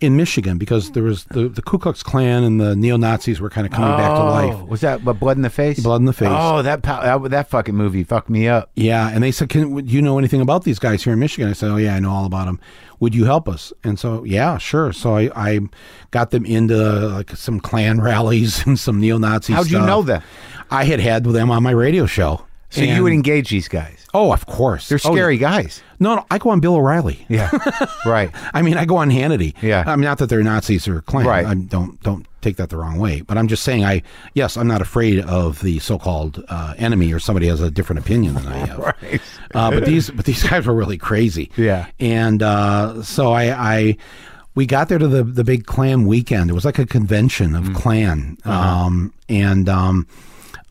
in 0.00 0.16
Michigan 0.16 0.58
because 0.58 0.92
there 0.92 1.02
was 1.02 1.24
the, 1.24 1.48
the 1.48 1.62
Ku 1.62 1.78
Klux 1.78 2.02
Klan 2.02 2.44
and 2.44 2.60
the 2.60 2.76
neo 2.76 2.96
Nazis 2.96 3.40
were 3.40 3.50
kind 3.50 3.66
of 3.66 3.72
coming 3.72 3.96
back 3.96 4.14
to 4.14 4.20
oh, 4.20 4.26
life. 4.26 4.56
Oh, 4.60 4.64
Was 4.66 4.80
that 4.82 5.04
Blood 5.04 5.36
in 5.36 5.42
the 5.42 5.50
Face? 5.50 5.80
Blood 5.80 6.00
in 6.00 6.04
the 6.04 6.12
Face. 6.12 6.28
Oh, 6.30 6.62
that, 6.62 6.82
that 6.82 7.30
that 7.30 7.50
fucking 7.50 7.74
movie 7.74 8.04
fucked 8.04 8.30
me 8.30 8.46
up. 8.46 8.70
Yeah, 8.76 9.10
and 9.12 9.22
they 9.22 9.32
said, 9.32 9.48
"Can 9.48 9.84
do 9.84 9.92
you 9.92 10.00
know 10.00 10.18
anything 10.18 10.40
about 10.40 10.64
these 10.64 10.78
guys 10.78 11.02
here 11.02 11.12
in 11.12 11.18
Michigan?" 11.18 11.50
I 11.50 11.52
said, 11.52 11.70
"Oh 11.70 11.76
yeah, 11.76 11.96
I 11.96 12.00
know 12.00 12.10
all 12.10 12.26
about 12.26 12.46
them. 12.46 12.60
Would 13.00 13.14
you 13.14 13.24
help 13.24 13.48
us?" 13.48 13.72
And 13.82 13.98
so, 13.98 14.22
yeah, 14.24 14.58
sure. 14.58 14.92
So 14.92 15.16
I, 15.16 15.30
I 15.34 15.60
got 16.12 16.30
them 16.30 16.46
into 16.46 16.76
like 16.76 17.30
some 17.30 17.58
Klan 17.58 18.00
rallies 18.00 18.64
and 18.66 18.78
some 18.78 19.00
neo-Nazi. 19.00 19.52
How'd 19.52 19.70
you 19.70 19.80
know 19.80 20.02
that? 20.02 20.22
I 20.70 20.84
had 20.84 21.00
had 21.00 21.24
them 21.24 21.50
on 21.50 21.62
my 21.62 21.70
radio 21.70 22.06
show. 22.06 22.44
So 22.70 22.82
And- 22.82 22.90
you 22.90 23.02
would 23.02 23.12
engage 23.14 23.48
these 23.50 23.66
guys. 23.68 24.04
Oh, 24.12 24.32
of 24.32 24.44
course. 24.46 24.88
They're 24.88 25.00
Oh, 25.04 25.12
scary 25.14 25.38
guys. 25.38 25.82
no, 26.00 26.16
no, 26.16 26.26
I 26.30 26.36
go 26.38 26.50
on 26.50 26.60
Bill 26.60 26.74
O'Reilly. 26.76 27.24
Yeah. 27.28 27.50
right. 28.06 28.30
I 28.52 28.60
mean, 28.62 28.76
I 28.76 28.84
go 28.84 28.96
on 28.96 29.10
Hannity. 29.10 29.54
Yeah. 29.62 29.84
I 29.86 29.96
mean, 29.96 30.04
not 30.04 30.18
that 30.18 30.28
they're 30.28 30.42
Nazis 30.42 30.86
or 30.88 31.00
Klan. 31.02 31.26
Right. 31.26 31.46
I 31.46 31.54
don't 31.54 32.00
don't 32.02 32.26
take 32.42 32.56
that 32.56 32.68
the 32.70 32.76
wrong 32.76 32.98
way. 32.98 33.22
But 33.22 33.36
I'm 33.38 33.48
just 33.48 33.62
saying, 33.64 33.84
I 33.84 34.02
yes, 34.34 34.56
I'm 34.56 34.66
not 34.68 34.80
afraid 34.82 35.20
of 35.20 35.60
the 35.62 35.78
so-called 35.78 36.44
uh, 36.48 36.74
enemy 36.78 37.12
or 37.12 37.18
somebody 37.18 37.46
has 37.48 37.60
a 37.60 37.70
different 37.70 38.00
opinion 38.00 38.34
than 38.34 38.46
I 38.48 38.56
have. 38.66 38.78
Right. 38.78 39.20
uh, 39.54 39.70
but 39.70 39.84
these 39.86 40.10
but 40.10 40.24
these 40.26 40.42
guys 40.48 40.66
were 40.66 40.74
really 40.74 40.98
crazy. 40.98 41.50
Yeah. 41.56 41.86
And 42.00 42.42
uh, 42.42 43.02
so 43.02 43.32
I, 43.32 43.44
I 43.76 43.96
we 44.54 44.66
got 44.66 44.88
there 44.88 44.98
to 44.98 45.08
the 45.08 45.22
the 45.24 45.44
big 45.44 45.64
Klan 45.66 46.06
weekend. 46.06 46.50
It 46.50 46.54
was 46.54 46.64
like 46.66 46.78
a 46.78 46.86
convention 46.86 47.52
Mm. 47.52 47.68
of 47.68 47.74
Klan. 47.74 48.36
Uh-huh. 48.44 48.84
Um, 48.86 49.12
and 49.28 49.68
um, 49.68 50.06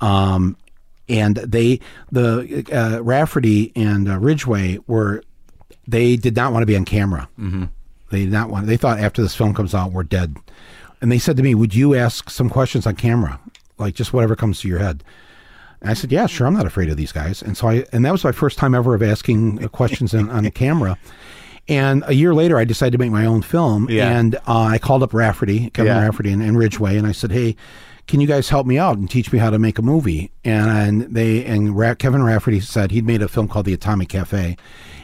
um, 0.01 0.57
and 1.09 1.37
they 1.37 1.79
the 2.11 2.65
uh, 2.71 3.01
Rafferty 3.03 3.71
and 3.75 4.09
uh, 4.09 4.17
Ridgeway 4.19 4.79
were 4.87 5.23
they 5.87 6.15
did 6.17 6.35
not 6.35 6.51
want 6.53 6.61
to 6.63 6.67
be 6.67 6.75
on 6.75 6.85
camera. 6.85 7.29
Mm-hmm. 7.39 7.65
They 8.09 8.19
did 8.25 8.31
not 8.31 8.49
want. 8.49 8.67
They 8.67 8.77
thought 8.77 8.99
after 8.99 9.21
this 9.21 9.35
film 9.35 9.53
comes 9.53 9.73
out, 9.75 9.91
we're 9.91 10.03
dead. 10.03 10.35
And 11.01 11.11
they 11.11 11.19
said 11.19 11.37
to 11.37 11.43
me, 11.43 11.55
"Would 11.55 11.75
you 11.75 11.95
ask 11.95 12.29
some 12.29 12.49
questions 12.49 12.87
on 12.87 12.95
camera, 12.95 13.39
like 13.77 13.93
just 13.95 14.13
whatever 14.13 14.35
comes 14.35 14.61
to 14.61 14.67
your 14.67 14.79
head?" 14.79 15.03
And 15.81 15.89
I 15.91 15.93
said, 15.93 16.11
"Yeah, 16.11 16.25
sure. 16.25 16.47
I'm 16.47 16.53
not 16.55 16.65
afraid 16.65 16.89
of 16.89 16.97
these 16.97 17.11
guys." 17.11 17.41
And 17.41 17.55
so 17.55 17.67
I, 17.67 17.85
and 17.93 18.03
that 18.05 18.11
was 18.11 18.23
my 18.23 18.31
first 18.31 18.57
time 18.57 18.73
ever 18.73 18.95
of 18.95 19.03
asking 19.03 19.63
uh, 19.63 19.67
questions 19.67 20.13
on, 20.15 20.29
on 20.29 20.49
camera. 20.51 20.97
And 21.69 22.03
a 22.07 22.13
year 22.15 22.33
later, 22.33 22.57
I 22.57 22.63
decided 22.63 22.93
to 22.93 22.97
make 22.97 23.11
my 23.11 23.25
own 23.25 23.41
film, 23.41 23.89
Yeah. 23.89 24.17
and 24.17 24.35
uh, 24.35 24.39
I 24.47 24.77
called 24.77 25.03
up 25.03 25.13
Rafferty, 25.13 25.69
Kevin 25.71 25.93
Yeah. 25.93 26.01
Rafferty, 26.05 26.31
and, 26.31 26.41
and 26.41 26.57
Ridgeway, 26.57 26.97
and 26.97 27.05
I 27.05 27.11
said, 27.11 27.31
"Hey, 27.31 27.55
can 28.07 28.19
you 28.21 28.27
guys 28.27 28.49
help 28.49 28.65
me 28.65 28.77
out 28.77 28.97
and 28.97 29.09
teach 29.09 29.31
me 29.31 29.39
how 29.39 29.49
to 29.49 29.59
make 29.59 29.77
a 29.77 29.81
movie?" 29.81 30.31
And, 30.45 30.69
and 31.03 31.15
they 31.15 31.43
and 31.45 31.77
Ra- 31.77 31.95
Kevin 31.95 32.23
Rafferty 32.23 32.59
said 32.59 32.91
he'd 32.91 33.05
made 33.05 33.21
a 33.21 33.27
film 33.27 33.47
called 33.47 33.65
The 33.65 33.73
Atomic 33.73 34.09
Cafe, 34.09 34.57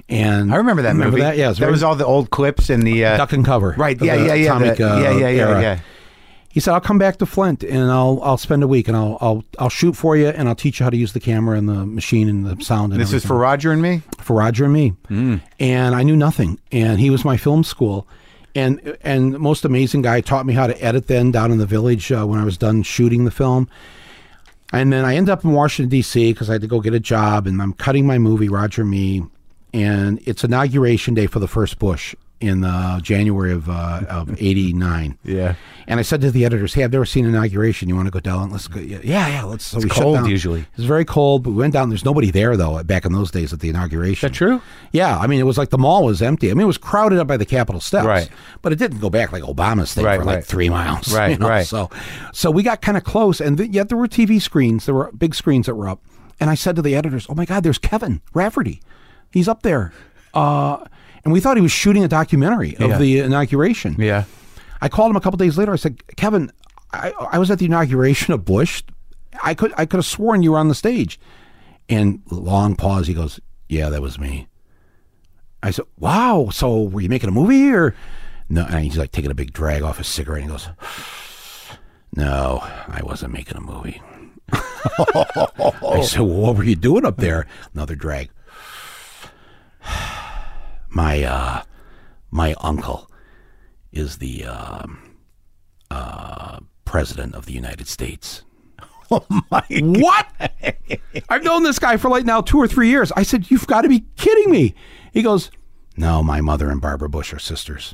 and 0.09 0.53
I 0.53 0.57
remember 0.57 0.81
that 0.83 0.89
remember 0.93 1.11
movie. 1.11 1.21
That 1.21 1.37
yeah, 1.37 1.49
was 1.49 1.57
that 1.59 1.69
was 1.71 1.83
all 1.83 1.95
the 1.95 2.05
old 2.05 2.29
clips 2.29 2.69
and 2.69 2.83
the 2.83 3.05
uh, 3.05 3.17
duck 3.17 3.33
and 3.33 3.45
cover, 3.45 3.75
right. 3.77 3.99
Yeah, 4.01 4.15
yeah, 4.15 4.33
yeah, 4.33 4.45
Atomic, 4.45 4.77
the- 4.77 4.91
uh, 4.91 4.99
yeah, 4.99 5.11
yeah, 5.11 5.29
yeah, 5.29 5.47
era. 5.49 5.61
yeah. 5.61 5.79
He 6.49 6.59
said, 6.59 6.75
"I'll 6.75 6.81
come 6.81 6.99
back 6.99 7.17
to 7.17 7.25
Flint 7.25 7.63
and 7.63 7.89
I'll 7.89 8.19
I'll 8.21 8.37
spend 8.37 8.61
a 8.61 8.67
week 8.67 8.87
and 8.87 8.95
I'll 8.95 9.17
I'll 9.21 9.43
I'll 9.57 9.69
shoot 9.69 9.93
for 9.95 10.15
you 10.15 10.27
and 10.27 10.47
I'll 10.47 10.53
teach 10.55 10.79
you 10.79 10.83
how 10.83 10.91
to 10.91 10.97
use 10.97 11.11
the 11.13 11.19
camera 11.19 11.57
and 11.57 11.67
the 11.67 11.83
machine 11.85 12.29
and 12.29 12.45
the 12.45 12.63
sound." 12.63 12.93
And 12.93 13.01
This 13.01 13.11
is 13.11 13.25
for 13.25 13.35
Roger 13.35 13.71
and 13.71 13.81
me. 13.81 14.03
for 14.19 14.35
Roger 14.35 14.65
and 14.65 14.73
me, 14.73 14.93
Mm. 15.09 15.41
and 15.59 15.95
I 15.95 16.03
knew 16.03 16.15
nothing. 16.15 16.59
And 16.71 16.99
he 16.99 17.09
was 17.09 17.25
my 17.25 17.37
film 17.37 17.63
school, 17.63 18.07
and 18.55 18.97
and 19.01 19.39
most 19.39 19.65
amazing 19.65 20.01
guy 20.01 20.21
taught 20.21 20.45
me 20.45 20.53
how 20.53 20.67
to 20.67 20.83
edit. 20.83 21.07
Then 21.07 21.31
down 21.31 21.51
in 21.51 21.57
the 21.57 21.65
village 21.65 22.11
uh, 22.11 22.25
when 22.25 22.39
I 22.39 22.45
was 22.45 22.57
done 22.57 22.83
shooting 22.83 23.25
the 23.25 23.31
film, 23.31 23.69
and 24.71 24.91
then 24.91 25.05
I 25.05 25.15
end 25.15 25.29
up 25.29 25.43
in 25.43 25.51
Washington 25.51 25.89
D.C. 25.89 26.33
because 26.33 26.49
I 26.49 26.53
had 26.53 26.61
to 26.61 26.67
go 26.67 26.79
get 26.79 26.93
a 26.93 26.99
job, 26.99 27.47
and 27.47 27.61
I'm 27.61 27.73
cutting 27.73 28.05
my 28.05 28.17
movie 28.17 28.49
Roger 28.49 28.85
Me, 28.85 29.23
and 29.73 30.21
it's 30.25 30.43
inauguration 30.43 31.13
day 31.13 31.27
for 31.27 31.39
the 31.39 31.47
first 31.47 31.79
Bush 31.79 32.15
in 32.43 32.63
uh, 32.63 32.99
January 32.99 33.51
of 33.51 33.69
uh, 33.69 34.01
of 34.09 34.29
'89. 34.41 35.17
Yeah. 35.23 35.55
And 35.87 35.99
I 35.99 36.03
said 36.03 36.21
to 36.21 36.31
the 36.31 36.45
editors, 36.45 36.73
"Hey, 36.73 36.83
I've 36.83 36.91
never 36.91 37.05
seen 37.05 37.25
inauguration. 37.25 37.89
You 37.89 37.95
want 37.95 38.07
to 38.07 38.11
go 38.11 38.19
down? 38.19 38.51
Let's 38.51 38.67
go. 38.67 38.79
Yeah, 38.79 38.99
yeah. 39.03 39.43
Let's." 39.43 39.65
So 39.65 39.79
we 39.79 39.89
cold 39.89 40.15
down. 40.17 40.29
usually. 40.29 40.65
It's 40.75 40.83
very 40.85 41.05
cold, 41.05 41.43
but 41.43 41.51
we 41.51 41.57
went 41.57 41.73
down. 41.73 41.89
There's 41.89 42.05
nobody 42.05 42.31
there 42.31 42.55
though. 42.55 42.81
Back 42.83 43.05
in 43.05 43.11
those 43.13 43.31
days 43.31 43.51
at 43.53 43.59
the 43.59 43.69
inauguration. 43.69 44.27
That 44.29 44.35
true? 44.35 44.61
Yeah, 44.91 45.17
I 45.17 45.27
mean, 45.27 45.39
it 45.39 45.43
was 45.43 45.57
like 45.57 45.69
the 45.71 45.77
mall 45.77 46.05
was 46.05 46.21
empty. 46.21 46.51
I 46.51 46.53
mean, 46.53 46.61
it 46.63 46.67
was 46.67 46.77
crowded 46.77 47.19
up 47.19 47.27
by 47.27 47.37
the 47.37 47.45
Capitol 47.45 47.81
steps. 47.81 48.05
Right. 48.05 48.29
But 48.61 48.71
it 48.71 48.77
didn't 48.77 48.99
go 48.99 49.09
back 49.09 49.31
like 49.31 49.43
Obama's 49.43 49.93
thing 49.93 50.05
Right, 50.05 50.19
for 50.19 50.25
like 50.25 50.35
right. 50.37 50.45
three 50.45 50.69
miles. 50.69 51.13
Right, 51.13 51.31
you 51.31 51.37
know? 51.37 51.49
right. 51.49 51.65
So, 51.65 51.89
so 52.31 52.49
we 52.51 52.63
got 52.63 52.81
kind 52.81 52.97
of 52.97 53.03
close, 53.03 53.39
and 53.41 53.57
th- 53.57 53.69
yet 53.71 53.89
there 53.89 53.97
were 53.97 54.07
TV 54.07 54.41
screens. 54.41 54.85
There 54.85 54.95
were 54.95 55.11
big 55.11 55.35
screens 55.35 55.65
that 55.67 55.75
were 55.75 55.87
up, 55.89 56.01
and 56.39 56.49
I 56.49 56.55
said 56.55 56.75
to 56.77 56.81
the 56.81 56.95
editors, 56.95 57.25
"Oh 57.29 57.35
my 57.35 57.45
God, 57.45 57.63
there's 57.63 57.77
Kevin 57.77 58.21
Rafferty. 58.33 58.81
He's 59.31 59.47
up 59.47 59.61
there." 59.63 59.91
Uh, 60.33 60.85
and 61.23 61.31
we 61.33 61.39
thought 61.39 61.57
he 61.57 61.61
was 61.61 61.71
shooting 61.71 62.03
a 62.03 62.07
documentary 62.07 62.75
of 62.77 62.89
Yeah. 62.91 62.97
the 62.97 63.19
inauguration. 63.19 63.95
Yeah. 63.99 64.25
I 64.81 64.89
called 64.89 65.09
him 65.11 65.15
a 65.15 65.21
couple 65.21 65.37
days 65.37 65.57
later. 65.57 65.71
I 65.73 65.77
said, 65.77 66.05
Kevin, 66.17 66.51
I, 66.91 67.11
I 67.31 67.37
was 67.39 67.49
at 67.49 67.59
the 67.59 67.65
inauguration 67.65 68.33
of 68.33 68.43
Bush. 68.45 68.83
I 69.41 69.53
could 69.53 69.73
I 69.77 69.85
could 69.85 69.97
have 69.97 70.05
sworn 70.05 70.43
you 70.43 70.51
were 70.51 70.57
on 70.59 70.67
the 70.67 70.75
stage. 70.75 71.19
And 71.89 72.21
long 72.29 72.75
pause. 72.75 73.07
He 73.07 73.13
goes, 73.13 73.39
Yeah, 73.69 73.89
that 73.89 74.01
was 74.01 74.19
me. 74.19 74.47
I 75.63 75.71
said, 75.71 75.85
Wow. 75.97 76.49
So 76.51 76.83
were 76.83 77.01
you 77.01 77.09
making 77.09 77.29
a 77.29 77.33
movie 77.33 77.71
or 77.71 77.95
no? 78.49 78.65
And 78.69 78.83
he's 78.83 78.97
like 78.97 79.11
taking 79.11 79.31
a 79.31 79.35
big 79.35 79.53
drag 79.53 79.81
off 79.81 79.97
his 79.97 80.07
cigarette. 80.07 80.41
And 80.43 80.51
he 80.51 80.53
goes, 80.53 80.67
No, 82.15 82.59
I 82.61 83.01
wasn't 83.03 83.33
making 83.33 83.57
a 83.57 83.61
movie. 83.61 84.01
I 84.51 86.01
said, 86.03 86.19
well, 86.19 86.27
What 86.27 86.57
were 86.57 86.63
you 86.63 86.75
doing 86.75 87.05
up 87.05 87.17
there? 87.17 87.47
Another 87.73 87.95
drag. 87.95 88.29
My 90.93 91.23
uh, 91.23 91.63
my 92.29 92.55
uncle 92.61 93.09
is 93.91 94.17
the 94.17 94.45
um, 94.45 95.17
uh, 95.89 96.59
president 96.85 97.35
of 97.35 97.45
the 97.45 97.53
United 97.53 97.87
States. 97.87 98.43
Oh 99.11 99.23
my. 99.51 99.63
What? 99.69 100.27
I've 101.29 101.43
known 101.43 101.61
this 101.61 101.77
guy 101.77 101.97
for 101.97 102.09
like 102.09 102.25
now 102.25 102.41
two 102.41 102.57
or 102.57 102.67
three 102.67 102.89
years. 102.89 103.11
I 103.15 103.21
said, 103.21 103.51
You've 103.51 103.67
got 103.67 103.81
to 103.81 103.89
be 103.89 104.05
kidding 104.15 104.49
me. 104.49 104.73
He 105.11 105.21
goes, 105.21 105.51
No, 105.97 106.23
my 106.23 106.41
mother 106.41 106.71
and 106.71 106.81
Barbara 106.81 107.09
Bush 107.09 107.31
are 107.31 107.37
sisters. 107.37 107.93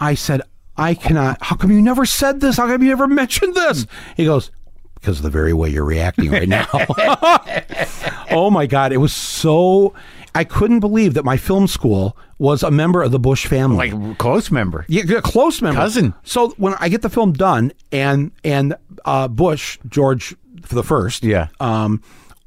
I 0.00 0.14
said, 0.14 0.40
I 0.76 0.94
cannot. 0.94 1.38
How 1.42 1.54
come 1.54 1.70
you 1.70 1.80
never 1.80 2.04
said 2.04 2.40
this? 2.40 2.56
How 2.56 2.66
come 2.66 2.82
you 2.82 2.88
never 2.88 3.06
mentioned 3.06 3.54
this? 3.54 3.86
He 4.16 4.24
goes, 4.24 4.50
Because 4.94 5.18
of 5.18 5.22
the 5.22 5.30
very 5.30 5.52
way 5.52 5.68
you're 5.68 5.84
reacting 5.84 6.32
right 6.32 6.48
now. 6.48 6.66
oh 8.32 8.50
my 8.50 8.66
God. 8.66 8.92
It 8.92 8.98
was 8.98 9.12
so. 9.12 9.94
I 10.34 10.44
couldn't 10.44 10.80
believe 10.80 11.14
that 11.14 11.24
my 11.24 11.36
film 11.36 11.66
school 11.66 12.16
was 12.38 12.62
a 12.62 12.70
member 12.70 13.02
of 13.02 13.10
the 13.12 13.18
Bush 13.18 13.46
family. 13.46 13.90
Like 13.90 14.18
close 14.18 14.50
member. 14.50 14.84
Yeah, 14.88 15.02
a 15.18 15.22
close 15.22 15.60
member, 15.62 15.80
Cousin. 15.80 16.14
So 16.24 16.50
when 16.58 16.74
I 16.78 16.88
get 16.88 17.02
the 17.02 17.10
film 17.10 17.32
done, 17.32 17.72
and 17.92 18.30
and 18.44 18.74
uh, 19.04 19.28
Bush 19.28 19.78
George 19.88 20.34
for 20.62 20.74
the 20.74 20.82
first, 20.84 21.24
Yeah. 21.24 21.48
um, 21.60 22.02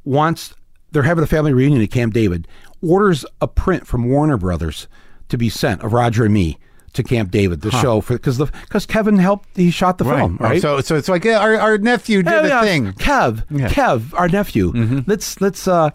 wants 0.05 0.53
they're 0.91 1.03
having 1.03 1.23
a 1.23 1.27
family 1.27 1.53
reunion 1.53 1.81
at 1.81 1.91
Camp 1.91 2.13
David, 2.13 2.47
orders 2.81 3.25
a 3.41 3.47
print 3.47 3.87
from 3.87 4.09
Warner 4.09 4.37
Brothers 4.37 4.87
to 5.29 5.37
be 5.37 5.49
sent 5.49 5.81
of 5.81 5.93
Roger 5.93 6.25
and 6.25 6.33
me 6.33 6.57
to 6.93 7.03
Camp 7.03 7.31
David, 7.31 7.61
the 7.61 7.71
show 7.71 8.01
for 8.01 8.13
because 8.15 8.37
the 8.37 8.45
because 8.47 8.85
Kevin 8.85 9.17
helped 9.17 9.47
he 9.55 9.71
shot 9.71 9.97
the 9.97 10.03
film 10.03 10.37
Oh, 10.41 10.43
right. 10.43 10.61
So 10.61 10.81
so 10.81 10.95
it's 10.97 11.07
like 11.07 11.23
yeah, 11.23 11.39
our, 11.39 11.55
our 11.55 11.77
nephew 11.77 12.21
did 12.21 12.45
Yeah, 12.45 12.61
a 12.61 12.65
thing. 12.65 12.91
Kev, 12.93 13.43
Yeah. 13.49 13.67
Mm-hmm. 13.69 13.79
Kev, 13.81 14.13
our 14.19 14.27
nephew. 14.27 15.03
Let's 15.07 15.39
let's. 15.39 15.67
uh 15.67 15.91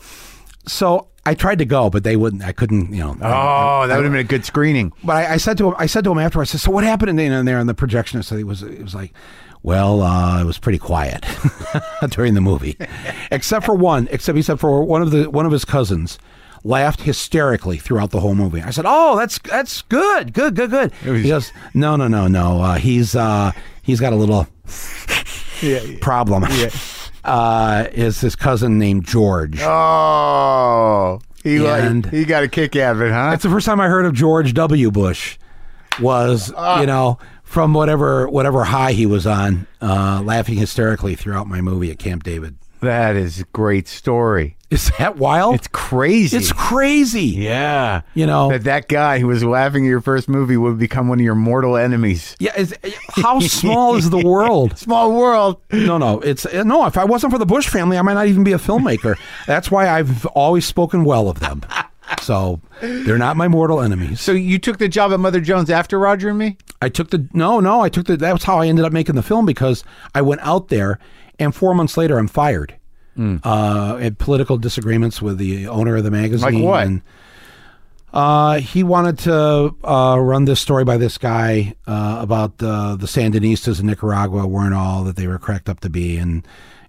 So 0.67 1.09
I 1.27 1.35
tried 1.35 1.59
to 1.59 1.65
go, 1.65 1.91
but 1.91 2.05
they 2.05 2.17
wouldn't. 2.17 2.43
I 2.45 2.53
couldn't. 2.53 2.93
You 2.95 3.01
know. 3.05 3.17
Oh, 3.21 3.87
that 3.87 3.97
would 3.97 4.05
have 4.05 4.13
been 4.13 4.21
a 4.21 4.25
good 4.25 4.45
screening. 4.45 4.93
But 5.05 5.17
I, 5.17 5.35
I 5.35 5.37
said 5.37 5.59
to 5.59 5.69
him, 5.69 5.75
I 5.79 5.87
said 5.87 6.05
to 6.05 6.13
him 6.13 6.19
afterwards, 6.19 6.51
I 6.51 6.53
said, 6.53 6.61
"So 6.63 6.71
what 6.71 6.85
happened 6.85 7.11
in, 7.19 7.33
in 7.33 7.45
there?" 7.45 7.59
And 7.59 7.69
the 7.69 7.75
projectionist 7.75 8.25
said 8.25 8.39
it 8.39 8.45
was 8.45 8.63
it 8.63 8.83
was 8.83 8.95
like, 8.95 9.13
well, 9.63 10.03
uh, 10.03 10.41
it 10.41 10.45
was 10.45 10.59
pretty 10.59 10.79
quiet 10.79 11.25
during 12.11 12.35
the 12.35 12.41
movie, 12.41 12.77
except 13.31 13.67
for 13.67 13.75
one. 13.75 14.09
Except 14.11 14.37
he 14.37 14.43
said 14.43 14.61
for 14.61 14.83
one 14.85 15.03
of 15.03 15.11
the 15.11 15.29
one 15.31 15.45
of 15.47 15.53
his 15.53 15.65
cousins 15.65 16.19
laughed 16.65 17.03
hysterically 17.03 17.77
throughout 17.79 18.11
the 18.11 18.21
whole 18.21 18.35
movie. 18.35 18.63
I 18.63 18.71
said, 18.71 18.85
"Oh, 18.87 19.17
that's 19.17 19.39
that's 19.41 19.83
good, 19.83 20.33
good, 20.33 20.55
good, 20.55 20.71
good." 20.71 20.93
was- 21.05 21.23
He 21.23 21.29
goes, 21.29 21.53
"No, 21.75 21.97
no, 21.97 22.07
no, 22.09 22.29
no. 22.29 22.61
Uh, 22.61 22.75
he's 22.77 23.15
uh, 23.17 23.53
he's 23.83 23.99
got 24.01 24.13
a 24.13 24.17
little 24.17 24.47
Yeah. 25.63 25.81
problem. 26.01 26.45
Uh, 27.27 27.89
is 27.93 28.21
his 28.21 28.37
cousin 28.37 28.79
named 28.79 29.05
George?" 29.07 29.61
Oh, 29.63 31.21
he 31.43 31.57
And- 31.67 32.05
like, 32.05 32.13
he 32.15 32.25
got 32.25 32.43
a 32.43 32.49
kick 32.49 32.77
out 32.77 32.97
of 32.97 33.03
it, 33.03 33.13
huh? 33.13 33.31
That's 33.31 33.43
the 33.43 33.51
first 33.51 33.67
time 33.67 33.81
I 33.81 33.89
heard 33.89 34.07
of 34.07 34.13
George 34.15 34.55
W. 34.55 34.91
Bush. 34.91 35.39
Was 36.01 36.53
Ah. 36.55 36.81
you 36.81 36.87
know 36.87 37.19
from 37.43 37.73
whatever 37.73 38.29
whatever 38.29 38.65
high 38.65 38.93
he 38.93 39.07
was 39.07 39.27
on, 39.27 39.67
uh, 39.81 40.21
laughing 40.23 40.57
hysterically 40.59 41.15
throughout 41.15 41.47
my 41.49 41.63
movie 41.63 41.91
at 41.91 41.99
Camp 41.99 42.23
David. 42.23 42.57
That 42.83 43.17
is 43.17 43.41
a 43.41 43.45
great 43.55 43.89
story. 43.89 44.56
Is 44.69 44.91
that 44.99 45.17
wild? 45.17 45.55
It's 45.55 45.69
crazy. 45.69 46.37
It's 46.37 46.51
crazy. 46.53 47.27
yeah. 47.27 48.03
You 48.15 48.27
know. 48.27 48.49
that 48.51 48.65
that 48.65 48.89
guy 48.89 49.21
who 49.21 49.29
was 49.29 49.45
laughing 49.45 49.85
at 49.87 49.89
your 49.89 50.01
first 50.01 50.29
movie 50.29 50.57
would 50.57 50.77
become 50.79 51.07
one 51.09 51.21
of 51.21 51.25
your 51.25 51.37
mortal 51.37 51.77
enemies. 51.77 52.35
yeah. 52.41 52.59
Is, 52.59 52.75
how 53.11 53.39
small 53.41 53.95
is 53.95 54.11
the 54.11 54.19
world? 54.19 54.77
Small 54.87 55.13
world. 55.17 55.61
No, 55.73 55.99
no. 55.99 56.21
It's 56.21 56.47
uh, 56.47 56.65
no. 56.65 56.85
If 56.87 56.99
I 56.99 57.05
wasn't 57.05 57.33
for 57.33 57.39
the 57.39 57.47
Bush 57.47 57.69
family, 57.69 57.97
I 57.97 58.03
might 58.03 58.15
not 58.15 58.27
even 58.27 58.43
be 58.43 58.53
a 58.53 58.59
filmmaker. 58.59 59.17
That's 59.47 59.71
why 59.71 59.89
I've 59.89 60.27
always 60.27 60.65
spoken 60.67 61.05
well 61.05 61.29
of 61.29 61.39
them. 61.41 61.63
So 62.23 62.61
they're 62.81 63.19
not 63.19 63.37
my 63.37 63.49
mortal 63.49 63.81
enemies. 63.81 64.21
So 64.21 64.33
you 64.33 64.59
took 64.59 64.79
the 64.79 64.89
job 64.89 65.13
at 65.13 65.21
Mother 65.21 65.41
Jones 65.41 65.71
after 65.71 65.99
Roger 65.99 66.29
and 66.31 66.39
me? 66.39 66.57
I 66.83 66.89
took 66.89 67.11
the 67.11 67.29
no, 67.33 67.61
no. 67.61 67.81
I 67.81 67.89
took 67.89 68.07
the. 68.07 68.17
That 68.17 68.33
was 68.33 68.45
how 68.45 68.59
I 68.59 68.67
ended 68.69 68.85
up 68.85 68.93
making 68.93 69.15
the 69.15 69.23
film 69.23 69.47
because 69.47 69.85
I 70.15 70.23
went 70.23 70.41
out 70.43 70.69
there, 70.69 70.99
and 71.39 71.55
four 71.55 71.75
months 71.75 71.97
later, 71.97 72.19
I'm 72.19 72.29
fired. 72.29 72.77
Uh, 73.43 73.97
had 73.97 74.19
political 74.19 74.59
disagreements 74.59 75.23
with 75.23 75.39
the 75.39 75.69
owner 75.69 75.97
of 75.97 76.05
the 76.05 76.11
magazine. 76.11 76.63
Like 76.63 76.65
what? 76.65 76.87
And, 76.87 77.03
uh, 78.13 78.61
he 78.61 78.83
wanted 78.83 79.19
to 79.19 79.77
uh, 79.85 80.17
run 80.19 80.47
this 80.47 80.61
story 80.61 80.85
by 80.85 80.97
this 80.97 81.19
guy 81.19 81.75
uh, 81.87 82.19
about 82.21 82.63
uh, 82.63 82.97
the 82.97 83.07
Sandinistas 83.07 83.79
in 83.79 83.87
Nicaragua 83.87 84.47
weren't 84.47 84.73
all 84.73 85.05
that 85.05 85.17
they 85.17 85.27
were 85.27 85.39
cracked 85.39 85.69
up 85.69 85.81
to 85.81 85.91
be, 85.91 86.17
and 86.17 86.47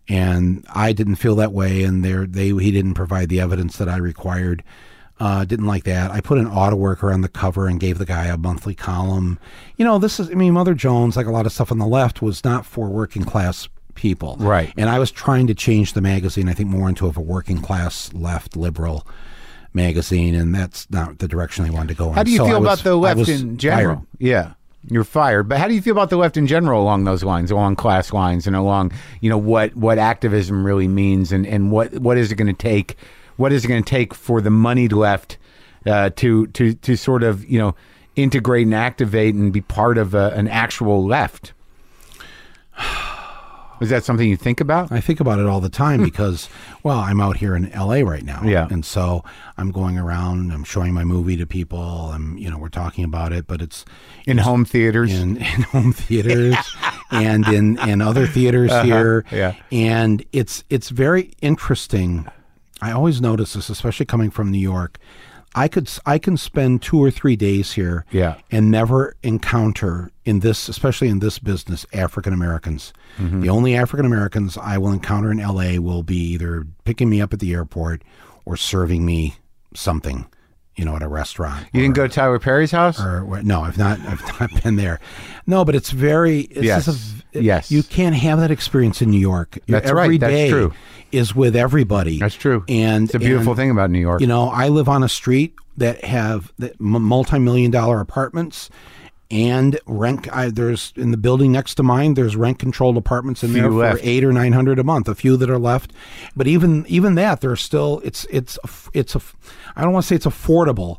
and 0.07 0.65
I 0.73 0.93
didn't 0.93 1.15
feel 1.15 1.35
that 1.35 1.51
way, 1.51 1.83
and 1.83 2.05
they 2.05 2.47
he 2.47 2.71
didn't 2.71 2.93
provide 2.93 3.27
the 3.27 3.41
evidence 3.41 3.77
that 3.77 3.89
I 3.89 3.97
required. 3.97 4.63
Uh, 5.19 5.43
didn't 5.43 5.65
like 5.65 5.83
that. 5.83 6.11
I 6.11 6.21
put 6.21 6.37
an 6.37 6.47
auto 6.47 6.75
worker 6.75 7.11
on 7.11 7.21
the 7.21 7.27
cover 7.27 7.67
and 7.67 7.79
gave 7.79 7.97
the 7.97 8.05
guy 8.05 8.27
a 8.27 8.37
monthly 8.37 8.75
column. 8.75 9.39
You 9.75 9.83
know, 9.83 9.97
this 9.97 10.19
is, 10.19 10.29
I 10.29 10.35
mean, 10.35 10.53
Mother 10.53 10.75
Jones, 10.75 11.17
like 11.17 11.25
a 11.25 11.31
lot 11.31 11.47
of 11.47 11.51
stuff 11.51 11.71
on 11.71 11.79
the 11.79 11.87
left, 11.87 12.21
was 12.21 12.43
not 12.43 12.67
for 12.67 12.87
working 12.87 13.23
class 13.23 13.67
people. 13.97 14.37
Right. 14.39 14.71
And 14.77 14.89
I 14.89 14.99
was 14.99 15.11
trying 15.11 15.47
to 15.47 15.53
change 15.53 15.91
the 15.93 16.01
magazine, 16.01 16.47
I 16.47 16.53
think, 16.53 16.69
more 16.69 16.87
into 16.87 17.07
of 17.07 17.17
a 17.17 17.21
working 17.21 17.61
class 17.61 18.13
left 18.13 18.55
liberal 18.55 19.05
magazine, 19.73 20.33
and 20.35 20.55
that's 20.55 20.89
not 20.89 21.19
the 21.19 21.27
direction 21.27 21.65
I 21.65 21.69
wanted 21.71 21.89
to 21.89 21.93
go 21.95 22.09
in. 22.09 22.13
How 22.15 22.23
do 22.23 22.31
you 22.31 22.37
So 22.37 22.45
I 22.45 22.49
feel 22.49 22.59
was- 22.61 22.67
about 22.79 22.83
the 22.83 22.95
left 22.95 23.27
in 23.29 23.57
general? 23.57 23.95
fired. 23.97 24.07
Yeah. 24.19 24.53
You're 24.89 25.03
fired. 25.03 25.49
But 25.49 25.57
how 25.57 25.67
do 25.67 25.73
you 25.73 25.81
feel 25.81 25.91
about 25.91 26.09
the 26.09 26.15
left 26.15 26.37
in 26.37 26.47
general 26.47 26.81
along 26.81 27.03
those 27.03 27.21
lines, 27.21 27.51
along 27.51 27.75
class 27.75 28.13
lines 28.13 28.47
and 28.47 28.55
along, 28.55 28.93
you 29.19 29.29
know, 29.29 29.37
what 29.37 29.75
what 29.75 29.97
activism 29.97 30.65
really 30.65 30.87
means 30.87 31.33
and, 31.33 31.45
and 31.45 31.71
what 31.71 31.93
what 31.99 32.17
is 32.17 32.31
it 32.31 32.35
going 32.35 32.47
to 32.47 32.53
take 32.53 32.95
what 33.35 33.51
is 33.51 33.65
it 33.65 33.67
going 33.67 33.83
to 33.83 33.89
take 33.89 34.13
for 34.13 34.39
the 34.39 34.49
moneyed 34.49 34.93
left 34.93 35.37
uh, 35.85 36.09
to 36.15 36.47
to 36.47 36.73
to 36.75 36.95
sort 36.95 37.23
of, 37.23 37.43
you 37.49 37.59
know, 37.59 37.75
integrate 38.15 38.65
and 38.65 38.73
activate 38.73 39.35
and 39.35 39.51
be 39.51 39.59
part 39.59 39.97
of 39.97 40.13
a, 40.15 40.29
an 40.35 40.47
actual 40.47 41.05
left? 41.05 41.51
Is 43.79 43.89
that 43.89 44.03
something 44.03 44.27
you 44.27 44.37
think 44.37 44.59
about? 44.59 44.91
I 44.91 44.99
think 45.01 45.19
about 45.19 45.39
it 45.39 45.45
all 45.45 45.59
the 45.59 45.69
time 45.69 46.03
because, 46.03 46.49
well, 46.83 46.99
I'm 46.99 47.21
out 47.21 47.37
here 47.37 47.55
in 47.55 47.69
LA 47.71 47.99
right 48.01 48.23
now. 48.23 48.41
Yeah. 48.43 48.67
And 48.71 48.83
so 48.85 49.23
I'm 49.57 49.71
going 49.71 49.97
around, 49.97 50.51
I'm 50.51 50.63
showing 50.63 50.93
my 50.93 51.03
movie 51.03 51.37
to 51.37 51.45
people, 51.45 51.79
I'm, 51.79 52.37
you 52.37 52.49
know, 52.49 52.57
we're 52.57 52.69
talking 52.69 53.03
about 53.03 53.31
it, 53.33 53.45
but 53.47 53.61
it's 53.61 53.85
In 54.25 54.39
home 54.39 54.65
theaters? 54.65 55.13
in, 55.13 55.37
in 55.55 55.61
home 55.63 55.93
theaters 55.93 56.55
and 57.11 57.47
in, 57.47 57.77
in 57.87 58.01
other 58.01 58.25
theaters 58.27 58.71
here. 58.83 59.23
Uh-huh. 59.27 59.35
yeah. 59.35 59.53
And 59.71 60.23
it's, 60.31 60.63
it's 60.69 60.89
very 60.89 61.33
interesting. 61.41 62.27
I 62.81 62.91
always 62.91 63.21
notice 63.21 63.53
this, 63.53 63.69
especially 63.69 64.05
coming 64.05 64.29
from 64.31 64.51
New 64.51 64.59
York. 64.59 64.97
I 65.57 65.67
could, 65.67 65.89
I 66.05 66.17
can 66.19 66.37
spend 66.37 66.81
two 66.81 66.99
or 67.03 67.09
three 67.11 67.35
days 67.35 67.73
here 67.73 68.05
Yeah. 68.11 68.35
and 68.51 68.69
never 68.71 69.15
encounter 69.23 70.11
in 70.25 70.41
this, 70.41 70.69
especially 70.69 71.07
in 71.07 71.19
this 71.19 71.39
business, 71.39 71.85
African 71.93 72.33
Americans. 72.33 72.93
Mm-hmm. 73.17 73.41
The 73.41 73.49
only 73.49 73.75
African 73.75 74.05
Americans 74.05 74.57
I 74.57 74.77
will 74.77 74.91
encounter 74.91 75.31
in 75.31 75.37
LA 75.39 75.79
will 75.79 76.03
be 76.03 76.17
either 76.33 76.67
picking 76.85 77.09
me 77.09 77.21
up 77.21 77.33
at 77.33 77.39
the 77.39 77.53
airport 77.53 78.03
or 78.45 78.55
serving 78.57 79.05
me 79.05 79.35
something, 79.73 80.27
you 80.75 80.85
know, 80.85 80.95
at 80.95 81.01
a 81.01 81.07
restaurant. 81.07 81.67
you 81.73 81.81
didn't 81.81 81.95
go 81.95 82.07
to 82.07 82.13
Tyler 82.13 82.39
Perry's 82.39 82.71
house? 82.71 82.99
Or, 83.01 83.23
or 83.23 83.41
no, 83.43 83.61
I've 83.61 83.77
not. 83.77 83.99
I've 84.01 84.39
not 84.39 84.63
been 84.63 84.75
there. 84.75 84.99
No, 85.45 85.65
but 85.65 85.75
it's 85.75 85.89
very. 85.91 86.41
It's 86.41 86.63
Yes. 86.65 86.85
just 86.85 87.16
a- 87.16 87.16
Yes. 87.33 87.71
You 87.71 87.83
can't 87.83 88.15
have 88.15 88.39
that 88.39 88.51
experience 88.51 89.01
in 89.01 89.11
New 89.11 89.19
York. 89.19 89.59
That's 89.67 89.89
Every 89.89 89.99
right. 90.09 90.19
That's 90.19 90.31
day 90.33 90.49
true. 90.49 90.73
Is 91.11 91.35
with 91.35 91.55
everybody. 91.55 92.19
That's 92.19 92.35
true. 92.35 92.63
And 92.67 93.05
It's 93.05 93.15
a 93.15 93.19
beautiful 93.19 93.51
and- 93.53 93.57
thing 93.57 93.69
about 93.71 93.89
New 93.91 93.99
York. 93.99 94.21
you 94.21 94.27
know, 94.27 94.49
I 94.49 94.67
live 94.69 94.89
on 94.89 95.03
a 95.03 95.09
street 95.09 95.55
that 95.77 96.03
have 96.03 96.51
that 96.59 96.79
multi-million 96.81 97.71
dollar 97.71 97.99
apartments 98.01 98.69
and 99.29 99.77
rent. 99.85 100.27
I, 100.33 100.49
there's 100.49 100.93
in 100.95 101.11
the 101.11 101.17
building 101.17 101.51
next 101.51 101.75
to 101.75 101.83
mine. 101.83 102.13
There's 102.15 102.35
rent-controlled 102.35 102.97
apartments 102.97 103.43
in 103.43 103.51
Few 103.51 103.61
there 103.61 103.71
left. 103.71 103.99
for 103.99 104.05
eight 104.07 104.23
or 104.23 104.31
nine 104.33 104.53
hundred 104.53 104.79
a 104.79 104.83
month. 104.83 105.07
A 105.09 105.15
few 105.15 105.37
that 105.37 105.49
are 105.49 105.59
left, 105.59 105.91
but 106.35 106.47
even 106.47 106.85
even 106.87 107.15
that, 107.15 107.41
there's 107.41 107.61
still 107.61 108.01
it's 108.05 108.25
it's 108.29 108.57
it's 108.93 109.15
a. 109.15 109.21
I 109.75 109.83
don't 109.83 109.91
want 109.93 110.03
to 110.03 110.07
say 110.07 110.15
it's 110.15 110.25
affordable, 110.25 110.97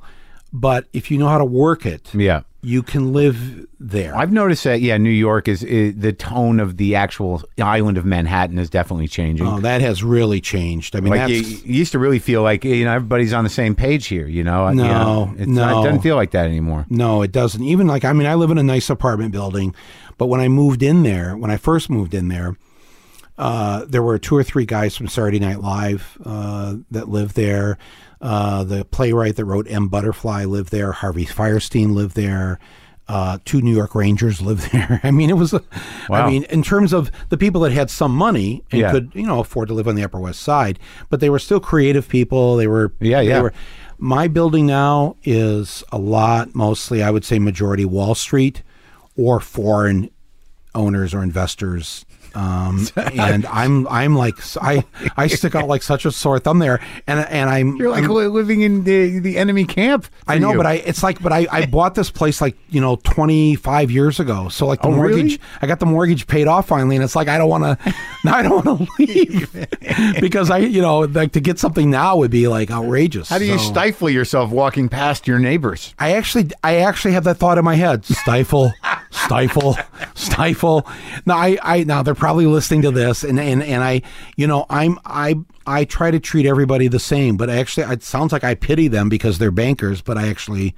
but 0.53 0.87
if 0.93 1.11
you 1.11 1.17
know 1.19 1.29
how 1.29 1.39
to 1.39 1.45
work 1.45 1.85
it, 1.87 2.15
yeah. 2.15 2.43
You 2.69 2.83
can 2.83 3.15
live 3.15 3.67
there. 3.81 4.15
I've 4.15 4.31
noticed 4.31 4.65
that, 4.65 4.83
yeah, 4.83 4.99
New 4.99 5.09
York 5.09 5.49
is, 5.49 5.63
is 5.63 5.97
the 5.97 6.13
tone 6.13 6.61
of 6.61 6.77
the 6.77 6.97
actual 6.97 7.43
island 7.59 7.97
of 7.97 8.05
Manhattan 8.05 8.59
is 8.59 8.69
definitely 8.69 9.09
changing. 9.09 9.47
Oh, 9.47 9.61
that 9.61 9.81
has 9.81 10.05
really 10.05 10.43
changed. 10.43 10.95
I 10.95 11.01
mean, 11.01 11.11
like 11.11 11.21
that's 11.21 11.33
you, 11.33 11.57
you 11.65 11.75
used 11.79 11.93
to 11.93 11.99
really 11.99 12.19
feel 12.19 12.43
like 12.43 12.67
you 12.67 12.85
know 12.85 12.93
everybody's 12.93 13.33
on 13.33 13.45
the 13.45 13.51
same 13.51 13.75
page 13.75 14.07
here. 14.07 14.27
You 14.27 14.45
know, 14.45 14.71
No, 14.71 14.83
you 15.39 15.47
know? 15.47 15.53
not, 15.55 15.71
no. 15.71 15.81
it 15.81 15.85
doesn't 15.85 16.03
feel 16.03 16.17
like 16.17 16.33
that 16.33 16.45
anymore. 16.45 16.85
No, 16.91 17.23
it 17.23 17.33
doesn't. 17.33 17.63
Even 17.63 17.87
like 17.87 18.05
I 18.05 18.13
mean, 18.13 18.27
I 18.27 18.35
live 18.35 18.51
in 18.51 18.59
a 18.59 18.63
nice 18.63 18.91
apartment 18.91 19.33
building, 19.33 19.75
but 20.19 20.27
when 20.27 20.41
I 20.41 20.49
moved 20.49 20.83
in 20.83 21.05
there, 21.05 21.39
when 21.39 21.51
I 21.51 21.57
first 21.57 21.89
moved 21.89 22.13
in 22.13 22.29
there, 22.29 22.55
uh, 23.39 23.87
there 23.89 24.03
were 24.03 24.19
two 24.19 24.37
or 24.37 24.45
three 24.45 24.67
guys 24.67 24.95
from 24.95 25.09
Saturday 25.09 25.39
Night 25.39 25.61
Live 25.61 26.19
uh, 26.23 26.77
that 26.91 27.09
lived 27.09 27.35
there. 27.35 27.79
Uh, 28.21 28.65
the 28.65 28.85
playwright 28.85 29.37
that 29.37 29.45
wrote 29.45 29.67
M. 29.71 29.89
Butterfly 29.89 30.45
lived 30.45 30.71
there. 30.73 30.93
Harvey 30.93 31.25
Fierstein 31.25 31.95
lived 31.95 32.17
there. 32.17 32.59
Uh, 33.07 33.39
two 33.45 33.61
New 33.63 33.75
York 33.75 33.95
Rangers 33.95 34.41
lived 34.49 34.71
there. 34.73 35.01
I 35.03 35.11
mean, 35.11 35.31
it 35.31 35.35
was. 35.37 35.53
A, 35.55 35.63
Wow. 36.09 36.27
I 36.27 36.31
mean, 36.31 36.45
in 36.45 36.63
terms 36.63 36.93
of 36.93 37.11
the 37.29 37.37
people 37.37 37.61
that 37.63 37.73
had 37.73 37.91
some 37.91 38.15
money 38.15 38.63
and 38.73 38.81
Yeah. 38.81 38.91
could, 38.91 39.13
you 39.15 39.27
know, 39.27 39.41
afford 39.41 39.69
to 39.69 39.75
live 39.75 39.87
on 39.89 39.95
the 39.95 40.03
Upper 40.05 40.19
West 40.21 40.41
Side, 40.41 40.79
but 41.11 41.21
they 41.21 41.31
were 41.31 41.39
still 41.39 41.61
creative 41.61 42.09
people. 42.09 42.57
They 42.57 42.67
were. 42.67 42.93
Yeah, 43.01 43.23
they 43.23 43.29
yeah. 43.29 43.43
were- 43.43 43.53
my 43.99 44.29
building 44.29 44.67
now 44.67 45.17
is 45.25 45.83
a 45.91 45.99
lot, 45.99 46.55
mostly, 46.55 47.03
I 47.03 47.11
would 47.11 47.25
say, 47.25 47.39
majority 47.39 47.85
Wall 47.85 48.15
Street 48.15 48.63
or 49.17 49.41
foreign 49.41 50.11
owners 50.75 51.13
or 51.15 51.23
investors 51.23 52.05
Um, 52.35 52.87
and 52.97 53.47
I'm 53.47 53.87
I'm 53.89 54.15
like 54.17 54.35
I 54.61 54.85
I 55.17 55.27
stick 55.27 55.55
out 55.55 55.69
like 55.69 55.83
such 55.83 56.05
a 56.05 56.13
sore 56.13 56.39
thumb 56.39 56.59
there, 56.59 56.81
and 57.07 57.21
and 57.21 57.49
I'm 57.51 57.77
You're 57.77 57.91
like 57.91 58.05
I'm- 58.05 58.13
living 58.33 58.61
in 58.63 58.85
the, 58.85 59.19
the 59.19 59.39
enemy 59.39 59.65
camp. 59.65 60.07
I 60.27 60.39
know, 60.39 60.53
you. 60.53 60.57
but 60.57 60.67
I 60.67 60.75
it's 60.75 61.03
like 61.03 61.21
but 61.23 61.33
I, 61.33 61.47
I 61.51 61.67
bought 61.79 61.95
this 61.95 62.11
place 62.11 62.41
like 62.41 62.57
you 62.69 62.81
know 62.81 62.97
25 62.97 63.91
years 63.91 64.21
ago. 64.21 64.49
So 64.49 64.67
like 64.67 64.83
the 64.83 64.89
Oh, 64.89 64.93
mortgage, 64.93 65.17
really? 65.17 65.41
I 65.63 65.67
got 65.67 65.81
the 65.81 65.87
mortgage 65.87 66.27
paid 66.27 66.47
off 66.49 66.69
finally, 66.69 66.97
and 66.97 67.05
it's 67.05 67.17
like 67.17 67.29
I 67.29 67.39
don't 67.39 67.49
want 67.49 67.65
to, 67.65 67.95
I 68.25 68.43
don't 68.43 68.65
want 68.67 68.79
to 68.81 68.89
leave 68.99 69.67
because 70.21 70.51
I 70.51 70.59
you 70.59 70.81
know 70.83 71.01
like 71.01 71.33
to 71.33 71.41
get 71.41 71.59
something 71.59 71.91
now 71.91 72.17
would 72.17 72.31
be 72.31 72.49
like 72.49 72.71
outrageous. 72.71 73.29
How 73.29 73.39
do 73.39 73.45
you 73.45 73.59
So- 73.59 73.71
stifle 73.71 74.11
yourself 74.11 74.51
walking 74.51 74.89
past 74.89 75.27
your 75.27 75.39
neighbors? 75.39 75.95
I 75.99 76.13
actually, 76.15 76.51
I 76.63 76.77
actually 76.77 77.13
have 77.15 77.25
that 77.25 77.37
thought 77.39 77.59
in 77.59 77.65
my 77.65 77.75
head: 77.75 78.05
stifle, 78.05 78.73
stifle, 79.11 79.77
stifle. 80.15 80.87
Now, 81.27 81.37
I, 81.37 81.59
I, 81.63 81.85
now 81.85 82.03
they're 82.03 82.15
probably 82.19 82.47
listening 82.47 82.83
to 82.83 82.91
this, 82.91 83.25
and 83.25 83.39
and 83.41 83.63
and 83.63 83.83
I, 83.83 84.03
you 84.37 84.47
know, 84.47 84.67
I'm, 84.69 84.99
I, 85.05 85.37
I 85.67 85.85
try 85.85 86.11
to 86.11 86.21
treat 86.21 86.45
everybody 86.45 86.89
the 86.89 86.99
same, 86.99 87.37
but 87.37 87.49
actually, 87.49 87.91
it 87.93 88.03
sounds 88.03 88.33
like 88.33 88.45
I 88.45 88.55
pity 88.55 88.89
them 88.89 89.09
because 89.09 89.39
they're 89.39 89.51
bankers, 89.51 90.03
but 90.03 90.19
I 90.19 90.29
actually, 90.29 90.75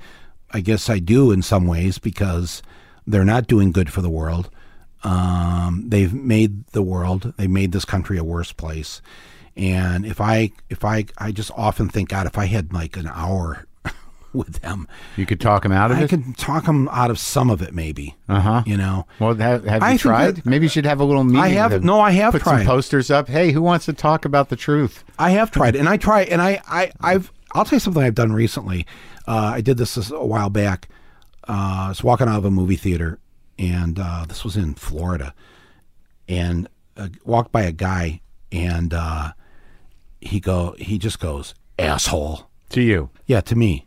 I 0.51 0.61
guess 0.61 0.89
I 0.89 0.99
do 0.99 1.33
in 1.33 1.43
some 1.43 1.67
ways 1.67 1.99
because 1.99 2.63
they're 3.07 3.25
not 3.25 3.47
doing 3.47 3.73
good 3.73 3.93
for 3.93 4.03
the 4.03 4.11
world. 4.11 4.51
Um, 5.03 5.85
they've 5.89 6.13
made 6.13 6.67
the 6.69 6.83
world, 6.83 7.33
they 7.37 7.47
made 7.47 7.73
this 7.73 7.85
country 7.85 8.19
a 8.19 8.25
worse 8.25 8.53
place. 8.53 9.01
And 9.57 10.07
if 10.07 10.21
I, 10.21 10.53
if 10.69 10.85
I, 10.85 11.07
I 11.19 11.33
just 11.33 11.51
often 11.57 11.89
think, 11.89 12.11
God, 12.11 12.27
if 12.27 12.39
I 12.39 12.47
had 12.47 12.73
like 12.73 12.97
an 12.97 13.09
hour 13.09 13.67
with 14.35 14.61
them, 14.61 14.87
You 15.17 15.27
could 15.27 15.41
talk 15.41 15.63
them 15.65 15.73
out 15.73 15.91
of 15.91 15.97
I 15.99 16.01
it. 16.01 16.05
I 16.05 16.07
could 16.09 16.37
talk 16.37 16.65
them 16.67 16.89
out 16.93 17.11
of 17.11 17.19
some 17.19 17.51
of 17.51 17.63
it, 17.63 17.75
maybe. 17.75 18.17
Uh 18.29 18.41
huh. 18.41 18.63
You 18.67 18.77
know, 18.77 19.07
Well, 19.19 19.35
have, 19.35 19.65
have 19.65 19.83
I 19.83 19.87
you 19.89 19.91
think 19.93 20.01
tried? 20.03 20.37
that- 20.37 20.47
Maybe 20.47 20.67
you 20.67 20.69
should 20.71 20.87
have 20.87 21.01
a 21.01 21.05
little 21.05 21.25
meeting. 21.25 21.41
I 21.41 21.49
have- 21.49 21.83
no, 21.85 22.01
I 22.01 22.13
have 22.13 22.33
Put 22.33 22.43
some 22.43 22.57
tried. 22.57 22.67
posters 22.67 23.11
up. 23.11 23.29
Hey, 23.29 23.53
who 23.53 23.63
wants 23.63 23.87
to 23.87 23.93
talk 23.93 24.25
about 24.25 24.49
the 24.49 24.57
truth? 24.57 25.03
I 25.19 25.31
have 25.31 25.51
tried, 25.51 25.75
and 25.77 25.89
I 25.89 25.97
try, 25.97 26.23
and 26.23 26.41
I, 26.41 26.61
I, 26.69 26.93
I've. 27.01 27.33
I'll 27.53 27.65
tell 27.65 27.77
you 27.77 27.81
something 27.81 28.03
I've 28.03 28.15
done 28.15 28.33
recently. 28.33 28.87
Uh, 29.27 29.53
I 29.55 29.61
did 29.61 29.77
this 29.77 30.11
a 30.11 30.25
while 30.25 30.51
back. 30.51 30.89
Uh, 31.49 31.87
I 31.87 31.89
was 31.89 32.05
walking 32.05 32.29
out 32.29 32.39
of 32.39 32.45
a 32.45 32.51
movie 32.51 32.77
theater, 32.77 33.19
and 33.59 33.99
uh, 33.99 34.25
this 34.29 34.45
was 34.45 34.57
in 34.57 34.75
Florida, 34.75 35.35
and 36.29 36.69
uh, 36.97 37.09
walked 37.25 37.51
by 37.51 37.63
a 37.63 37.73
guy, 37.73 38.21
and 38.53 38.95
uh, 38.95 39.33
he 40.21 40.39
go, 40.39 40.75
he 40.79 40.97
just 40.99 41.19
goes, 41.19 41.55
asshole. 41.79 42.49
To 42.71 42.81
you. 42.81 43.11
Yeah, 43.27 43.41
to 43.43 43.57
me. 43.57 43.87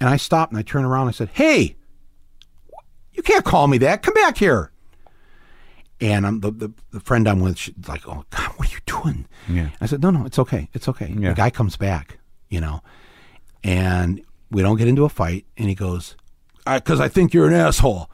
And 0.00 0.08
I 0.08 0.16
stopped 0.16 0.52
and 0.52 0.58
I 0.58 0.62
turned 0.62 0.86
around 0.86 1.02
and 1.02 1.10
I 1.10 1.12
said, 1.12 1.30
Hey, 1.32 1.76
you 3.12 3.22
can't 3.22 3.44
call 3.44 3.66
me 3.66 3.78
that. 3.78 4.02
Come 4.02 4.14
back 4.14 4.36
here. 4.38 4.70
And 6.00 6.26
I'm 6.26 6.40
the, 6.40 6.50
the, 6.50 6.72
the 6.90 7.00
friend 7.00 7.26
I'm 7.26 7.40
with, 7.40 7.58
she's 7.58 7.74
like, 7.88 8.06
Oh 8.06 8.24
God, 8.30 8.52
what 8.56 8.68
are 8.68 8.72
you 8.72 8.80
doing? 8.86 9.26
Yeah. 9.48 9.70
I 9.80 9.86
said, 9.86 10.02
No, 10.02 10.10
no, 10.10 10.26
it's 10.26 10.38
okay. 10.38 10.68
It's 10.74 10.88
okay. 10.88 11.14
Yeah. 11.16 11.30
The 11.30 11.34
guy 11.34 11.50
comes 11.50 11.76
back, 11.76 12.18
you 12.48 12.60
know, 12.60 12.82
and 13.64 14.22
we 14.50 14.62
don't 14.62 14.76
get 14.76 14.88
into 14.88 15.04
a 15.04 15.08
fight. 15.08 15.46
And 15.56 15.68
he 15.68 15.74
goes, 15.74 16.16
Because 16.64 17.00
I 17.00 17.08
think 17.08 17.32
you're 17.32 17.48
an 17.48 17.54
asshole. 17.54 18.10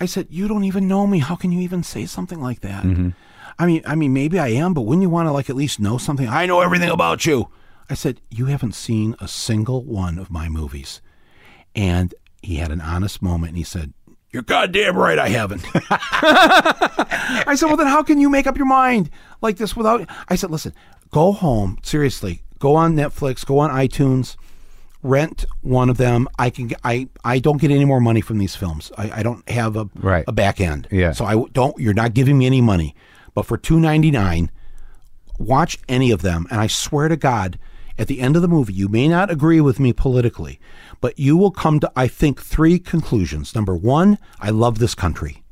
I 0.00 0.06
said, 0.06 0.28
You 0.30 0.48
don't 0.48 0.64
even 0.64 0.86
know 0.86 1.06
me. 1.06 1.18
How 1.18 1.34
can 1.34 1.50
you 1.50 1.60
even 1.60 1.82
say 1.82 2.06
something 2.06 2.40
like 2.40 2.60
that? 2.60 2.84
Mm-hmm. 2.84 3.10
I 3.58 3.66
mean, 3.66 3.82
I 3.86 3.94
mean, 3.94 4.12
maybe 4.12 4.38
I 4.38 4.48
am, 4.48 4.74
but 4.74 4.82
wouldn't 4.82 5.02
you 5.02 5.10
want 5.10 5.28
to 5.28 5.32
like 5.32 5.48
at 5.48 5.56
least 5.56 5.78
know 5.78 5.98
something? 5.98 6.28
I 6.28 6.46
know 6.46 6.60
everything 6.60 6.90
about 6.90 7.26
you. 7.26 7.48
I 7.88 7.94
said, 7.94 8.20
You 8.30 8.46
haven't 8.46 8.74
seen 8.74 9.14
a 9.20 9.28
single 9.28 9.84
one 9.84 10.18
of 10.18 10.30
my 10.30 10.48
movies. 10.48 11.00
And 11.74 12.14
he 12.42 12.56
had 12.56 12.70
an 12.70 12.80
honest 12.80 13.20
moment 13.22 13.50
and 13.50 13.58
he 13.58 13.64
said, 13.64 13.92
You're 14.32 14.42
goddamn 14.42 14.96
right, 14.96 15.18
I 15.18 15.28
haven't. 15.28 15.64
I 16.46 17.54
said, 17.56 17.66
Well, 17.66 17.76
then 17.76 17.86
how 17.86 18.02
can 18.02 18.20
you 18.20 18.28
make 18.30 18.46
up 18.46 18.56
your 18.56 18.66
mind 18.66 19.10
like 19.40 19.56
this 19.56 19.76
without. 19.76 20.08
I 20.28 20.36
said, 20.36 20.50
Listen, 20.50 20.72
go 21.10 21.32
home, 21.32 21.78
seriously, 21.82 22.42
go 22.58 22.74
on 22.76 22.94
Netflix, 22.94 23.44
go 23.44 23.58
on 23.58 23.70
iTunes. 23.70 24.36
Rent 25.06 25.44
one 25.60 25.90
of 25.90 25.98
them. 25.98 26.26
I 26.38 26.48
can. 26.48 26.70
I. 26.82 27.10
I 27.22 27.38
don't 27.38 27.60
get 27.60 27.70
any 27.70 27.84
more 27.84 28.00
money 28.00 28.22
from 28.22 28.38
these 28.38 28.56
films. 28.56 28.90
I, 28.96 29.20
I 29.20 29.22
don't 29.22 29.46
have 29.50 29.76
a 29.76 29.86
Right. 29.96 30.24
a 30.26 30.32
back 30.32 30.62
end. 30.62 30.88
Yeah. 30.90 31.12
So 31.12 31.26
I 31.26 31.44
don't. 31.52 31.78
You're 31.78 31.92
not 31.92 32.14
giving 32.14 32.38
me 32.38 32.46
any 32.46 32.62
money. 32.62 32.94
But 33.34 33.44
for 33.44 33.58
two 33.58 33.78
ninety 33.78 34.10
nine, 34.10 34.50
watch 35.38 35.76
any 35.90 36.10
of 36.10 36.22
them, 36.22 36.46
and 36.50 36.58
I 36.58 36.68
swear 36.68 37.08
to 37.08 37.18
God, 37.18 37.58
at 37.98 38.06
the 38.06 38.20
end 38.22 38.34
of 38.34 38.40
the 38.40 38.48
movie, 38.48 38.72
you 38.72 38.88
may 38.88 39.06
not 39.06 39.30
agree 39.30 39.60
with 39.60 39.78
me 39.78 39.92
politically, 39.92 40.58
but 41.04 41.18
you 41.18 41.36
will 41.36 41.50
come 41.50 41.80
to, 41.80 41.92
I 41.94 42.08
think, 42.08 42.40
three 42.40 42.78
conclusions. 42.78 43.54
Number 43.54 43.76
one, 43.76 44.16
I 44.40 44.48
love 44.48 44.78
this 44.78 44.94
country. 44.94 45.42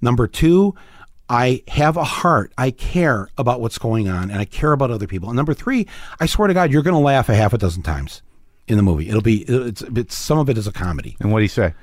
Number 0.00 0.28
two, 0.28 0.76
I 1.28 1.64
have 1.66 1.96
a 1.96 2.04
heart. 2.04 2.52
I 2.56 2.70
care 2.70 3.30
about 3.36 3.60
what's 3.60 3.78
going 3.78 4.08
on, 4.08 4.30
and 4.30 4.38
I 4.38 4.44
care 4.44 4.70
about 4.70 4.92
other 4.92 5.08
people. 5.08 5.28
And 5.28 5.34
number 5.34 5.54
three, 5.54 5.88
I 6.20 6.26
swear 6.26 6.46
to 6.46 6.54
God, 6.54 6.70
you're 6.70 6.84
going 6.84 6.94
to 6.94 7.00
laugh 7.00 7.28
a 7.28 7.34
half 7.34 7.52
a 7.52 7.58
dozen 7.58 7.82
times 7.82 8.22
in 8.68 8.76
the 8.76 8.84
movie. 8.84 9.08
It'll 9.08 9.22
be, 9.22 9.38
it's, 9.48 9.82
it's 9.82 10.16
some 10.16 10.38
of 10.38 10.48
it 10.48 10.56
is 10.56 10.68
a 10.68 10.72
comedy. 10.72 11.16
And 11.18 11.32
what 11.32 11.40
do 11.40 11.42
you 11.42 11.48
say? 11.48 11.74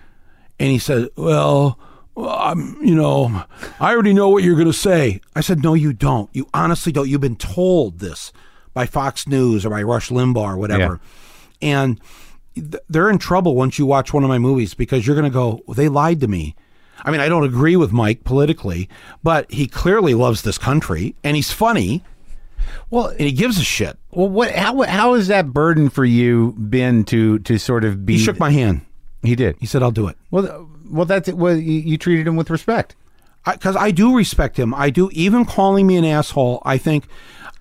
And 0.57 0.72
he 0.72 0.80
said, 0.80 1.09
Well, 1.18 1.77
I'm, 2.15 2.77
you 2.81 2.95
know, 2.95 3.43
I 3.81 3.91
already 3.91 4.14
know 4.14 4.30
what 4.30 4.45
you're 4.45 4.55
going 4.55 4.68
to 4.68 4.72
say. 4.72 5.19
I 5.35 5.41
said, 5.41 5.61
No, 5.61 5.73
you 5.73 5.91
don't. 5.91 6.30
You 6.31 6.47
honestly 6.53 6.93
don't. 6.93 7.09
You've 7.09 7.19
been 7.19 7.35
told 7.35 7.99
this 7.99 8.31
by 8.73 8.85
Fox 8.85 9.27
News 9.27 9.65
or 9.65 9.72
by 9.72 9.84
Rush 9.84 10.07
Limbaugh 10.07 10.53
or 10.53 10.57
whatever. 10.57 11.01
And 11.61 11.99
th- 11.99 12.27
they're 12.90 13.10
in 13.10 13.18
trouble 13.18 13.56
once 13.56 13.78
you 13.80 13.86
watch 13.86 14.14
one 14.14 14.24
of 14.24 14.30
my 14.30 14.38
movies 14.40 14.74
because 14.74 15.06
you're 15.06 15.16
going 15.16 15.30
to 15.30 15.34
go, 15.34 15.62
well, 15.66 15.76
They 15.76 15.90
lied 15.90 16.20
to 16.22 16.28
me. 16.28 16.56
I 17.04 17.12
mean, 17.12 17.22
I 17.22 17.30
don't 17.30 17.44
agree 17.44 17.76
with 17.76 17.92
Mike 17.92 18.24
politically, 18.24 18.90
but 19.24 19.50
he 19.52 19.68
clearly 19.68 20.14
loves 20.16 20.42
this 20.42 20.58
country 20.58 21.16
and 21.24 21.36
he's 21.36 21.52
funny 21.52 22.04
Well, 22.90 23.08
and 23.10 23.22
he 23.22 23.32
gives 23.32 23.58
a 23.60 23.64
shit. 23.64 23.98
well, 24.12 24.30
what? 24.30 24.52
How 24.52 24.82
how 24.82 25.14
has 25.14 25.28
that 25.28 25.54
burden 25.54 25.90
for 25.90 26.04
you 26.06 26.54
been 26.54 27.04
to 27.06 27.40
to 27.40 27.58
sort 27.60 27.84
of 27.86 28.06
be? 28.06 28.14
He 28.14 28.20
shook 28.20 28.40
my 28.40 28.50
hand. 28.50 28.82
He 29.22 29.36
did. 29.36 29.56
He 29.60 29.66
said, 29.66 29.84
I'll 29.84 29.92
do 29.92 30.08
it. 30.08 30.18
Well, 30.32 30.70
well, 30.90 31.06
that's 31.06 31.32
well. 31.32 31.56
You, 31.56 31.80
you 31.82 31.98
treated 31.98 32.28
him 32.28 32.36
with 32.36 32.50
respect. 32.50 32.96
because 33.46 33.76
I, 33.76 33.92
do 33.92 34.16
respect 34.16 34.58
him. 34.58 34.74
I 34.74 34.90
do. 34.90 35.10
Even 35.14 35.46
calling 35.46 35.86
me 35.88 35.98
an 35.98 36.06
asshole, 36.06 36.62
I 36.66 36.78
think. 36.78 37.08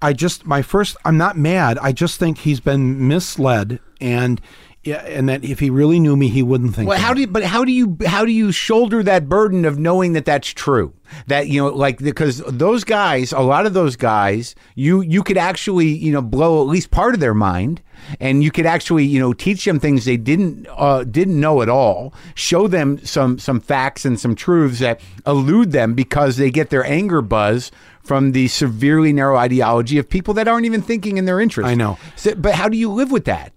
I 0.02 0.12
just 0.12 0.46
my 0.46 0.62
first. 0.62 0.96
I'm 1.04 1.16
not 1.18 1.36
mad. 1.36 1.78
I 1.78 1.92
just 1.92 2.18
think 2.18 2.38
he's 2.38 2.60
been 2.60 3.06
misled, 3.08 3.80
and 4.00 4.40
yeah, 4.86 5.04
and 5.04 5.28
that 5.28 5.44
if 5.44 5.58
he 5.58 5.68
really 5.68 5.98
knew 5.98 6.16
me, 6.16 6.28
he 6.28 6.42
wouldn't 6.42 6.74
think. 6.74 6.88
Well, 6.88 6.96
that. 6.96 7.04
how 7.04 7.12
do 7.12 7.20
you, 7.20 7.26
but 7.26 7.42
how 7.42 7.64
do 7.64 7.72
you 7.72 7.96
how 8.06 8.24
do 8.24 8.30
you 8.30 8.52
shoulder 8.52 9.02
that 9.02 9.28
burden 9.28 9.64
of 9.64 9.78
knowing 9.78 10.12
that 10.12 10.24
that's 10.24 10.48
true? 10.48 10.94
That 11.26 11.48
you 11.48 11.60
know, 11.60 11.68
like 11.68 11.98
because 11.98 12.38
those 12.46 12.84
guys, 12.84 13.32
a 13.32 13.40
lot 13.40 13.66
of 13.66 13.74
those 13.74 13.96
guys, 13.96 14.54
you 14.74 15.00
you 15.00 15.22
could 15.22 15.38
actually 15.38 15.88
you 15.88 16.12
know 16.12 16.22
blow 16.22 16.62
at 16.62 16.68
least 16.68 16.90
part 16.90 17.14
of 17.14 17.20
their 17.20 17.34
mind, 17.34 17.82
and 18.20 18.44
you 18.44 18.50
could 18.52 18.66
actually 18.66 19.04
you 19.04 19.18
know 19.18 19.32
teach 19.32 19.64
them 19.64 19.80
things 19.80 20.04
they 20.04 20.16
didn't 20.16 20.68
uh, 20.70 21.02
didn't 21.04 21.38
know 21.38 21.62
at 21.62 21.68
all, 21.68 22.14
show 22.34 22.68
them 22.68 23.04
some 23.04 23.38
some 23.38 23.60
facts 23.60 24.04
and 24.04 24.20
some 24.20 24.34
truths 24.34 24.78
that 24.78 25.00
elude 25.26 25.72
them 25.72 25.94
because 25.94 26.36
they 26.36 26.50
get 26.50 26.70
their 26.70 26.84
anger 26.84 27.22
buzz 27.22 27.72
from 28.04 28.32
the 28.32 28.46
severely 28.46 29.12
narrow 29.12 29.36
ideology 29.36 29.98
of 29.98 30.08
people 30.08 30.32
that 30.34 30.46
aren't 30.46 30.64
even 30.64 30.80
thinking 30.80 31.16
in 31.16 31.24
their 31.24 31.40
interest. 31.40 31.68
I 31.68 31.74
know. 31.74 31.98
So, 32.14 32.36
but 32.36 32.54
how 32.54 32.68
do 32.68 32.76
you 32.76 32.90
live 32.90 33.10
with 33.10 33.24
that? 33.24 33.52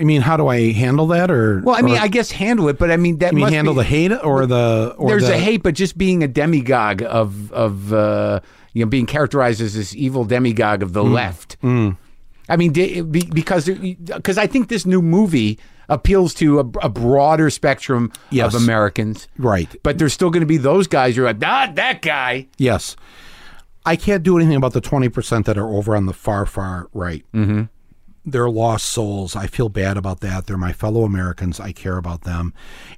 I 0.00 0.04
mean, 0.04 0.22
how 0.22 0.36
do 0.36 0.48
I 0.48 0.72
handle 0.72 1.06
that? 1.08 1.30
Or 1.30 1.60
Well, 1.62 1.76
I 1.76 1.82
mean, 1.82 1.96
or- 1.96 2.00
I 2.00 2.08
guess 2.08 2.30
handle 2.30 2.68
it, 2.68 2.78
but 2.78 2.90
I 2.90 2.96
mean 2.96 3.18
that 3.18 3.28
I 3.32 3.36
mean, 3.36 3.48
handle 3.48 3.74
be- 3.74 3.78
the 3.80 3.84
hate 3.84 4.12
or 4.12 4.46
the 4.46 4.94
or 4.98 5.10
there's 5.10 5.26
the, 5.26 5.34
a 5.34 5.38
hate, 5.38 5.62
but 5.62 5.74
just 5.74 5.98
being 5.98 6.22
a 6.24 6.28
demagogue 6.28 7.02
of 7.02 7.52
of 7.52 7.92
uh, 7.92 8.40
you 8.72 8.84
know 8.84 8.88
being 8.88 9.06
characterized 9.06 9.60
as 9.60 9.74
this 9.74 9.94
evil 9.94 10.24
demagogue 10.24 10.80
Mm. 10.80 10.84
of 10.84 10.92
the 10.94 11.04
left. 11.04 11.56
I 11.62 12.56
mean, 12.56 12.72
because 12.72 13.68
because 13.68 14.38
I 14.38 14.46
think 14.48 14.68
this 14.68 14.84
new 14.86 15.02
movie 15.02 15.58
appeals 15.88 16.34
to 16.34 16.60
a, 16.60 16.64
a 16.82 16.88
broader 16.88 17.50
spectrum 17.50 18.10
Yes. 18.30 18.54
of 18.54 18.62
Americans, 18.62 19.28
right. 19.38 19.68
but 19.82 19.98
there's 19.98 20.12
still 20.12 20.30
going 20.30 20.40
to 20.42 20.46
be 20.46 20.56
those 20.56 20.86
guys 20.86 21.16
who 21.16 21.22
are 21.22 21.26
like, 21.26 21.38
not 21.40 21.74
that 21.76 22.00
guy. 22.00 22.46
Yes, 22.58 22.96
I 23.86 23.96
can't 23.96 24.22
do 24.22 24.36
anything 24.36 24.56
about 24.56 24.72
the 24.72 24.80
twenty 24.80 25.08
percent 25.08 25.46
that 25.46 25.58
are 25.58 25.68
over 25.68 25.94
on 25.96 26.06
the 26.06 26.12
far 26.12 26.44
far 26.46 26.88
right. 26.92 27.24
Mm-hmm. 27.34 27.62
They're 28.24 28.50
lost 28.50 28.90
souls. 28.90 29.34
I 29.34 29.46
feel 29.46 29.68
bad 29.68 29.96
about 29.96 30.20
that. 30.20 30.46
They're 30.46 30.58
my 30.58 30.72
fellow 30.72 31.04
Americans. 31.04 31.58
I 31.58 31.72
care 31.72 31.96
about 31.96 32.22
them, 32.22 32.52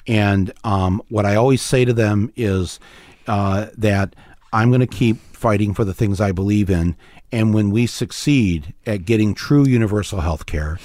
and 0.06 0.52
um, 0.64 1.02
what 1.08 1.26
I 1.26 1.36
always 1.36 1.62
say 1.62 1.84
to 1.84 1.92
them 1.92 2.32
is 2.36 2.80
uh, 3.26 3.66
that 3.76 4.16
I'm 4.52 4.70
going 4.70 4.80
to 4.80 4.86
keep 4.86 5.18
fighting 5.18 5.74
for 5.74 5.84
the 5.84 5.94
things 5.94 6.20
I 6.20 6.32
believe 6.32 6.70
in. 6.70 6.96
And 7.30 7.54
when 7.54 7.70
we 7.70 7.86
succeed 7.86 8.74
at 8.86 9.04
getting 9.04 9.34
true 9.34 9.66
universal 9.66 10.20
health 10.20 10.46
care, 10.46 10.78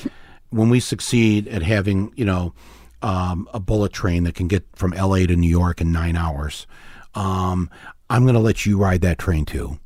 when 0.50 0.70
we 0.70 0.80
succeed 0.80 1.48
at 1.50 1.62
having, 1.62 2.14
you 2.16 2.26
know, 2.26 2.54
um, 3.02 3.48
a 3.54 3.60
bullet 3.60 3.94
train 3.94 4.24
that 4.24 4.36
can 4.36 4.48
get 4.48 4.66
from 4.74 4.92
LA 4.92 5.26
to 5.26 5.36
New 5.36 5.50
York 5.50 5.82
in 5.82 5.92
nine 5.92 6.16
hours, 6.16 6.66
um, 7.14 7.70
I'm 8.10 8.24
going 8.24 8.36
to 8.36 8.40
let 8.40 8.66
you 8.66 8.78
ride 8.78 9.02
that 9.02 9.18
train 9.18 9.46
too. 9.46 9.80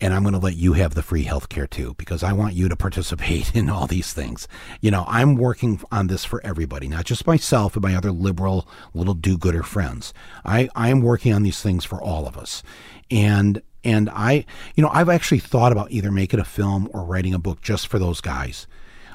And 0.00 0.12
I'm 0.12 0.22
going 0.22 0.34
to 0.34 0.38
let 0.38 0.56
you 0.56 0.74
have 0.74 0.94
the 0.94 1.02
free 1.02 1.22
health 1.22 1.48
care 1.48 1.66
too, 1.66 1.94
because 1.96 2.22
I 2.22 2.32
want 2.32 2.54
you 2.54 2.68
to 2.68 2.76
participate 2.76 3.54
in 3.54 3.70
all 3.70 3.86
these 3.86 4.12
things. 4.12 4.46
You 4.80 4.90
know, 4.90 5.04
I'm 5.08 5.36
working 5.36 5.80
on 5.90 6.08
this 6.08 6.24
for 6.24 6.44
everybody, 6.44 6.88
not 6.88 7.04
just 7.06 7.26
myself 7.26 7.74
and 7.74 7.82
my 7.82 7.94
other 7.94 8.12
liberal 8.12 8.68
little 8.92 9.14
do 9.14 9.38
gooder 9.38 9.62
friends. 9.62 10.12
I, 10.44 10.68
I'm 10.76 11.00
working 11.00 11.32
on 11.32 11.42
these 11.42 11.62
things 11.62 11.84
for 11.84 12.00
all 12.00 12.26
of 12.26 12.36
us. 12.36 12.62
And 13.10 13.62
And 13.84 14.10
I, 14.10 14.44
you 14.74 14.82
know, 14.82 14.90
I've 14.92 15.08
actually 15.08 15.38
thought 15.38 15.72
about 15.72 15.92
either 15.92 16.10
making 16.10 16.40
a 16.40 16.44
film 16.44 16.90
or 16.92 17.04
writing 17.04 17.34
a 17.34 17.38
book 17.38 17.62
just 17.62 17.86
for 17.86 17.98
those 17.98 18.20
guys. 18.20 18.66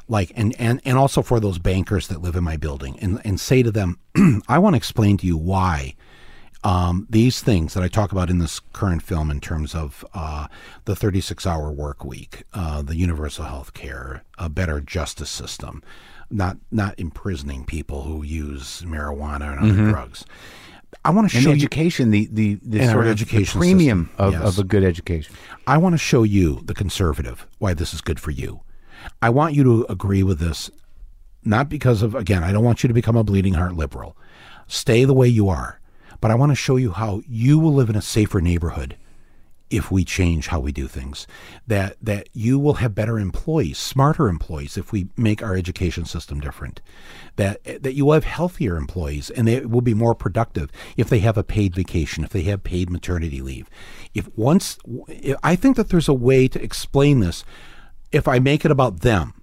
Like 0.08 0.32
and, 0.36 0.56
and, 0.60 0.82
and 0.84 0.98
also 0.98 1.22
for 1.22 1.40
those 1.40 1.60
bankers 1.60 2.08
that 2.08 2.22
live 2.22 2.36
in 2.36 2.44
my 2.44 2.58
building 2.58 2.98
and, 3.00 3.22
and 3.24 3.40
say 3.40 3.64
to 3.64 3.72
them, 3.72 4.00
I 4.48 4.58
want 4.60 4.74
to 4.74 4.78
explain 4.78 5.18
to 5.18 5.28
you 5.28 5.38
why 5.38 5.96
um, 6.64 7.08
these 7.10 7.42
things 7.42 7.74
that 7.74 7.84
I 7.84 7.88
talk 7.88 8.12
about 8.12 8.30
in 8.30 8.38
this 8.40 8.60
current 8.74 9.02
film 9.02 9.32
in 9.32 9.40
terms 9.40 9.74
of 9.74 10.06
uh, 10.14 10.48
the 10.86 10.96
36 10.96 11.48
hour 11.48 11.72
work 11.72 12.06
week, 12.06 12.44
uh, 12.54 12.82
the 12.82 12.96
universal 12.96 13.46
health 13.46 13.74
care, 13.74 14.24
a 14.38 14.48
better 14.50 14.80
justice 14.80 15.30
system, 15.30 15.82
not 16.30 16.58
not 16.72 16.94
imprisoning 17.00 17.66
people 17.66 18.04
who 18.04 18.24
use 18.24 18.84
marijuana 18.84 19.58
and 19.58 19.72
other 19.72 19.90
drugs. 19.92 20.26
I 21.04 21.10
want 21.10 21.32
to 21.32 21.38
And 21.38 21.44
show 21.44 21.50
you. 21.50 21.56
education, 21.56 22.12
the 22.12 22.30
the, 22.32 22.60
the 22.62 22.86
sort 22.88 23.00
of 23.00 23.06
the 23.06 23.12
education 23.12 23.60
premium 23.60 24.08
system, 24.10 24.26
of, 24.26 24.34
yes. 24.34 24.44
of 24.44 24.60
a 24.60 24.64
good 24.64 24.84
education. 24.84 25.36
I 25.66 25.78
want 25.78 25.94
to 25.94 25.98
show 25.98 26.24
you, 26.24 26.62
the 26.66 26.74
conservative, 26.74 27.48
why 27.58 27.74
this 27.74 27.94
is 27.94 28.02
good 28.02 28.20
for 28.20 28.32
you. 28.32 28.62
I 29.22 29.30
want 29.32 29.56
you 29.56 29.64
to 29.64 29.86
agree 29.90 30.22
with 30.22 30.38
this, 30.40 30.70
not 31.44 31.70
because 31.70 32.04
of, 32.04 32.14
again, 32.14 32.44
I 32.44 32.52
don't 32.52 32.64
want 32.64 32.84
you 32.84 32.88
to 32.88 32.94
become 32.94 33.16
a 33.18 33.24
bleeding 33.24 33.56
heart 33.56 33.74
liberal. 33.76 34.16
Stay 34.68 35.06
the 35.06 35.14
way 35.14 35.28
you 35.28 35.50
are. 35.50 35.80
But 36.22 36.32
I 36.32 36.36
want 36.36 36.52
to 36.52 36.56
show 36.56 36.78
you 36.78 36.92
how 36.92 37.22
you 37.28 37.60
will 37.60 37.74
live 37.74 37.90
in 37.90 37.96
a 37.96 38.02
safer 38.02 38.40
neighborhood 38.40 38.96
if 39.72 39.90
we 39.90 40.04
change 40.04 40.48
how 40.48 40.60
we 40.60 40.72
do 40.72 40.88
things. 40.88 41.26
That 41.66 41.98
that 42.02 42.30
you 42.34 42.60
will 42.60 42.76
have 42.76 42.94
better 42.94 43.18
employees, 43.18 43.78
smarter 43.78 44.28
employees 44.28 44.78
if 44.78 44.92
we 44.92 45.08
make 45.18 45.42
our 45.42 45.56
education 45.56 46.06
system 46.06 46.40
different. 46.40 46.82
That 47.38 47.64
that 47.64 47.96
you 47.96 48.06
will 48.06 48.14
have 48.14 48.26
healthier 48.26 48.78
employees 48.78 49.30
and 49.30 49.48
they 49.48 49.62
will 49.62 49.82
be 49.82 49.94
more 49.94 50.14
productive 50.14 50.70
if 50.96 51.10
they 51.10 51.20
have 51.20 51.38
a 51.38 51.44
paid 51.44 51.74
vacation, 51.74 52.24
if 52.24 52.30
they 52.30 52.44
have 52.44 52.64
paid 52.64 52.90
maternity 52.90 53.42
leave. 53.42 53.70
If 54.14 54.30
once 54.38 54.78
I 55.42 55.56
think 55.56 55.76
that 55.78 55.90
there's 55.90 56.10
a 56.10 56.14
way 56.14 56.48
to 56.50 56.62
explain 56.62 57.22
this 57.22 57.44
if 58.12 58.28
I 58.28 58.40
make 58.40 58.64
it 58.64 58.72
about 58.72 59.02
them. 59.02 59.34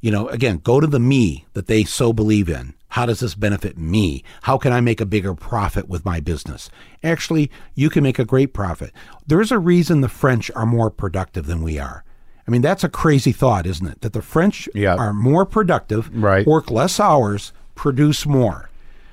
You 0.00 0.10
know, 0.10 0.26
again, 0.28 0.58
go 0.58 0.80
to 0.80 0.86
the 0.86 0.98
me 0.98 1.46
that 1.52 1.68
they 1.68 1.84
so 1.84 2.12
believe 2.12 2.48
in. 2.48 2.74
How 2.92 3.06
does 3.06 3.20
this 3.20 3.34
benefit 3.34 3.78
me? 3.78 4.22
How 4.42 4.58
can 4.58 4.70
I 4.70 4.82
make 4.82 5.00
a 5.00 5.06
bigger 5.06 5.34
profit 5.34 5.88
with 5.88 6.04
my 6.04 6.20
business? 6.20 6.68
Actually, 7.02 7.50
you 7.74 7.88
can 7.88 8.02
make 8.02 8.18
a 8.18 8.24
great 8.26 8.52
profit. 8.52 8.92
There's 9.26 9.50
a 9.50 9.58
reason 9.58 10.02
the 10.02 10.08
French 10.10 10.50
are 10.54 10.66
more 10.66 10.90
productive 10.90 11.46
than 11.46 11.62
we 11.62 11.78
are. 11.78 12.04
I 12.46 12.50
mean, 12.50 12.60
that's 12.60 12.84
a 12.84 12.90
crazy 12.90 13.32
thought, 13.32 13.64
isn't 13.66 13.86
it? 13.86 14.02
That 14.02 14.12
the 14.12 14.20
French 14.20 14.68
Yeah. 14.74 14.96
are 14.96 15.14
more 15.14 15.46
productive, 15.46 16.10
Right. 16.12 16.46
work 16.46 16.70
less 16.70 17.00
hours, 17.00 17.52
produce 17.74 18.26
more. 18.26 18.68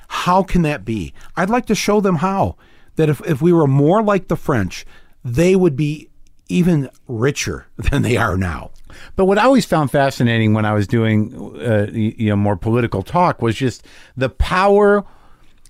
How 0.10 0.44
can 0.44 0.62
that 0.64 0.84
be? 0.84 1.14
I'd 1.38 1.50
like 1.50 1.66
to 1.68 1.76
show 1.76 2.02
them 2.02 2.18
how. 2.18 2.58
That 2.98 3.08
if, 3.08 3.22
if 3.26 3.42
we 3.42 3.54
were 3.54 3.66
more 3.68 4.04
like 4.04 4.28
the 4.28 4.36
French, 4.36 4.86
they 5.24 5.56
would 5.56 5.78
be 5.78 6.10
even 6.50 6.90
richer 7.08 7.68
than 7.78 8.02
they 8.02 8.18
are 8.18 8.36
now. 8.36 8.72
But 9.16 9.26
what 9.26 9.38
I 9.38 9.44
always 9.44 9.66
found 9.66 9.92
fascinating 9.92 10.54
when 10.54 10.66
I 10.66 10.74
was 10.74 10.88
doing, 10.88 11.34
uh, 11.62 11.88
you 11.92 12.30
know, 12.30 12.36
more 12.36 12.56
political 12.56 13.04
talk 13.04 13.42
was 13.42 13.56
just 13.56 13.86
the 14.18 14.30
power 14.30 15.06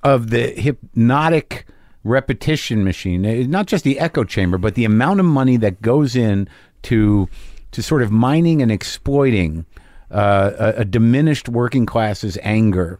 of 0.04 0.30
the 0.30 0.52
hypnotic 0.52 1.66
repetition 2.04 2.84
machine. 2.84 3.50
Not 3.50 3.68
just 3.68 3.84
the 3.84 4.00
echo 4.00 4.24
chamber, 4.24 4.58
but 4.58 4.76
the 4.76 4.86
amount 4.86 5.20
of 5.20 5.26
money 5.26 5.58
that 5.58 5.82
goes 5.82 6.16
in 6.16 6.48
to 6.84 7.30
to 7.72 7.84
sort 7.84 8.02
of 8.02 8.12
mining 8.12 8.62
and 8.62 8.72
exploiting 8.72 9.66
uh, 10.10 10.52
a, 10.58 10.82
a 10.82 10.86
diminished 10.86 11.48
working 11.48 11.86
class's 11.86 12.38
anger. 12.42 13.00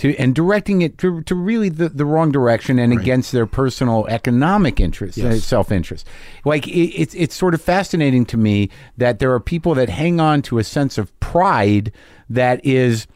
To, 0.00 0.16
and 0.16 0.34
directing 0.34 0.80
it 0.80 0.96
to, 0.98 1.22
to 1.24 1.34
really 1.34 1.68
the, 1.68 1.90
the 1.90 2.06
wrong 2.06 2.32
direction 2.32 2.78
and 2.78 2.90
against 2.90 3.32
their 3.32 3.44
personal 3.44 4.06
economic 4.08 4.80
interest, 4.80 5.18
uh, 5.18 5.38
self 5.38 5.70
interest. 5.70 6.06
Like 6.44 6.66
it, 6.66 6.88
it's 6.98 7.14
it's 7.14 7.34
sort 7.34 7.52
of 7.52 7.60
fascinating 7.60 8.24
to 8.26 8.38
me 8.38 8.70
that 8.96 9.18
there 9.18 9.32
are 9.34 9.40
people 9.40 9.74
that 9.74 9.90
hang 9.90 10.18
on 10.18 10.40
to 10.42 10.58
a 10.58 10.64
sense 10.64 10.96
of 10.96 11.18
pride 11.20 11.92
that 12.30 12.64
is 12.64 13.06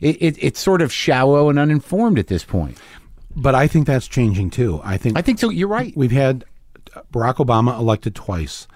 it, 0.00 0.22
it, 0.22 0.36
it's 0.42 0.58
sort 0.58 0.80
of 0.80 0.90
shallow 0.90 1.50
and 1.50 1.58
uninformed 1.58 2.18
at 2.18 2.28
this 2.28 2.44
point. 2.44 2.78
But 3.36 3.54
I 3.54 3.66
think 3.66 3.86
that's 3.86 4.08
changing 4.08 4.50
too. 4.50 4.80
I 4.82 4.96
think 4.96 5.18
I 5.18 5.20
think 5.20 5.38
so. 5.38 5.50
You're 5.50 5.68
right. 5.68 5.94
we've 5.94 6.12
had 6.12 6.44
Barack 7.12 7.36
Obama 7.36 7.78
elected 7.78 8.14
twice. 8.14 8.66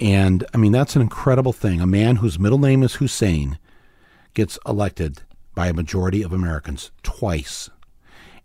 And 0.00 0.44
I 0.52 0.56
mean, 0.56 0.72
that's 0.72 0.96
an 0.96 1.02
incredible 1.02 1.52
thing. 1.52 1.80
A 1.80 1.86
man 1.86 2.16
whose 2.16 2.38
middle 2.38 2.58
name 2.58 2.82
is 2.82 2.94
Hussein 2.94 3.58
gets 4.34 4.58
elected 4.66 5.22
by 5.54 5.68
a 5.68 5.72
majority 5.72 6.22
of 6.22 6.32
Americans 6.32 6.90
twice. 7.02 7.70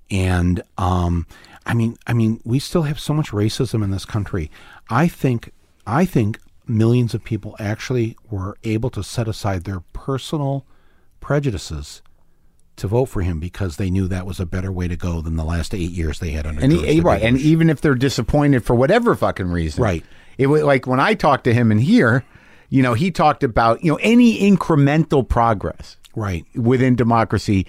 And 0.09 0.61
um, 0.77 1.27
I 1.65 1.73
mean, 1.73 1.97
I 2.07 2.13
mean, 2.13 2.39
we 2.43 2.59
still 2.59 2.83
have 2.83 2.99
so 2.99 3.13
much 3.13 3.31
racism 3.31 3.83
in 3.83 3.91
this 3.91 4.05
country. 4.05 4.49
I 4.89 5.07
think, 5.07 5.51
I 5.85 6.05
think 6.05 6.39
millions 6.65 7.13
of 7.13 7.23
people 7.23 7.55
actually 7.59 8.17
were 8.29 8.57
able 8.63 8.89
to 8.91 9.03
set 9.03 9.27
aside 9.27 9.63
their 9.63 9.81
personal 9.93 10.65
prejudices 11.19 12.01
to 12.77 12.87
vote 12.87 13.05
for 13.05 13.21
him 13.21 13.39
because 13.39 13.77
they 13.77 13.89
knew 13.89 14.07
that 14.07 14.25
was 14.25 14.39
a 14.39 14.45
better 14.45 14.71
way 14.71 14.87
to 14.87 14.95
go 14.95 15.21
than 15.21 15.35
the 15.35 15.43
last 15.43 15.73
eight 15.73 15.91
years 15.91 16.19
they 16.19 16.31
had 16.31 16.45
under 16.45 16.61
And 16.61 16.71
he, 16.71 17.01
right, 17.01 17.21
and 17.21 17.37
even 17.39 17.69
if 17.69 17.81
they're 17.81 17.95
disappointed 17.95 18.63
for 18.63 18.75
whatever 18.75 19.15
fucking 19.15 19.51
reason, 19.51 19.83
Right. 19.83 20.05
It 20.37 20.47
was 20.47 20.61
like 20.63 20.85
when 20.85 20.99
I 20.99 21.15
talked 21.15 21.45
to 21.45 21.53
him 21.53 21.71
in 21.71 21.79
here, 21.79 22.23
you 22.69 22.83
know, 22.83 22.93
he 22.93 23.09
talked 23.09 23.43
about 23.43 23.83
you 23.83 23.91
know 23.91 23.99
any 24.01 24.39
incremental 24.39 25.27
progress 25.27 25.97
right. 26.17 26.45
within 26.55 26.95
democracy 26.95 27.65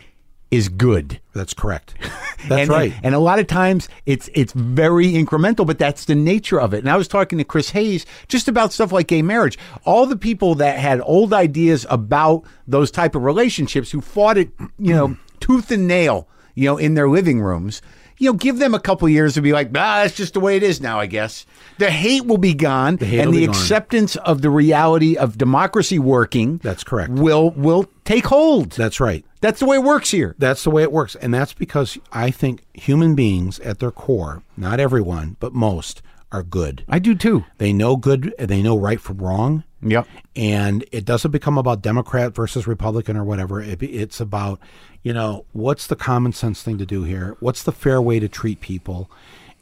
is 0.50 0.68
good. 0.68 1.20
That's 1.34 1.54
correct. 1.54 1.94
That's 2.48 2.62
and, 2.62 2.70
right. 2.70 2.92
And 3.02 3.14
a 3.14 3.18
lot 3.18 3.38
of 3.38 3.46
times 3.46 3.88
it's 4.06 4.30
it's 4.32 4.52
very 4.52 5.12
incremental, 5.12 5.66
but 5.66 5.78
that's 5.78 6.04
the 6.04 6.14
nature 6.14 6.60
of 6.60 6.72
it. 6.72 6.78
And 6.78 6.88
I 6.88 6.96
was 6.96 7.08
talking 7.08 7.36
to 7.38 7.44
Chris 7.44 7.70
Hayes 7.70 8.06
just 8.28 8.46
about 8.46 8.72
stuff 8.72 8.92
like 8.92 9.08
gay 9.08 9.22
marriage. 9.22 9.58
All 9.84 10.06
the 10.06 10.16
people 10.16 10.54
that 10.56 10.78
had 10.78 11.00
old 11.04 11.32
ideas 11.34 11.84
about 11.90 12.44
those 12.66 12.92
type 12.92 13.16
of 13.16 13.24
relationships 13.24 13.90
who 13.90 14.00
fought 14.00 14.38
it, 14.38 14.50
you 14.78 14.94
know, 14.94 15.16
tooth 15.40 15.72
and 15.72 15.88
nail, 15.88 16.28
you 16.58 16.64
know, 16.64 16.76
in 16.76 16.94
their 16.94 17.08
living 17.08 17.40
rooms. 17.40 17.80
You 18.20 18.32
know, 18.32 18.36
give 18.36 18.58
them 18.58 18.74
a 18.74 18.80
couple 18.80 19.08
years 19.08 19.34
to 19.34 19.40
be 19.40 19.52
like, 19.52 19.68
ah, 19.68 20.02
that's 20.02 20.16
just 20.16 20.34
the 20.34 20.40
way 20.40 20.56
it 20.56 20.64
is 20.64 20.80
now, 20.80 20.98
I 20.98 21.06
guess. 21.06 21.46
The 21.78 21.88
hate 21.88 22.26
will 22.26 22.36
be 22.36 22.52
gone, 22.52 22.98
hate 22.98 23.20
and 23.20 23.32
the 23.32 23.38
be 23.38 23.46
gone. 23.46 23.54
acceptance 23.54 24.16
of 24.16 24.42
the 24.42 24.50
reality 24.50 25.16
of 25.16 25.38
democracy 25.38 26.00
working. 26.00 26.58
That's 26.58 26.82
correct. 26.82 27.12
Will 27.12 27.50
will 27.52 27.88
take 28.04 28.26
hold. 28.26 28.72
That's 28.72 28.98
right. 28.98 29.24
That's 29.40 29.60
the 29.60 29.66
way 29.66 29.76
it 29.76 29.84
works 29.84 30.10
here. 30.10 30.34
That's 30.36 30.64
the 30.64 30.70
way 30.70 30.82
it 30.82 30.90
works. 30.90 31.14
And 31.14 31.32
that's 31.32 31.52
because 31.52 31.96
I 32.10 32.32
think 32.32 32.64
human 32.74 33.14
beings 33.14 33.60
at 33.60 33.78
their 33.78 33.92
core, 33.92 34.42
not 34.56 34.80
everyone, 34.80 35.36
but 35.38 35.54
most, 35.54 36.02
are 36.32 36.42
good. 36.42 36.84
I 36.88 36.98
do 36.98 37.14
too. 37.14 37.44
They 37.58 37.72
know 37.72 37.96
good, 37.96 38.34
they 38.36 38.62
know 38.62 38.76
right 38.76 39.00
from 39.00 39.18
wrong. 39.18 39.62
Yep. 39.82 40.06
And 40.36 40.84
it 40.92 41.04
doesn't 41.04 41.30
become 41.30 41.56
about 41.58 41.82
Democrat 41.82 42.34
versus 42.34 42.66
Republican 42.66 43.16
or 43.16 43.24
whatever. 43.24 43.60
It, 43.62 43.82
it's 43.82 44.20
about, 44.20 44.58
you 45.02 45.12
know, 45.12 45.44
what's 45.52 45.86
the 45.86 45.96
common 45.96 46.32
sense 46.32 46.62
thing 46.62 46.78
to 46.78 46.86
do 46.86 47.04
here? 47.04 47.36
What's 47.40 47.62
the 47.62 47.72
fair 47.72 48.02
way 48.02 48.18
to 48.20 48.28
treat 48.28 48.60
people? 48.60 49.10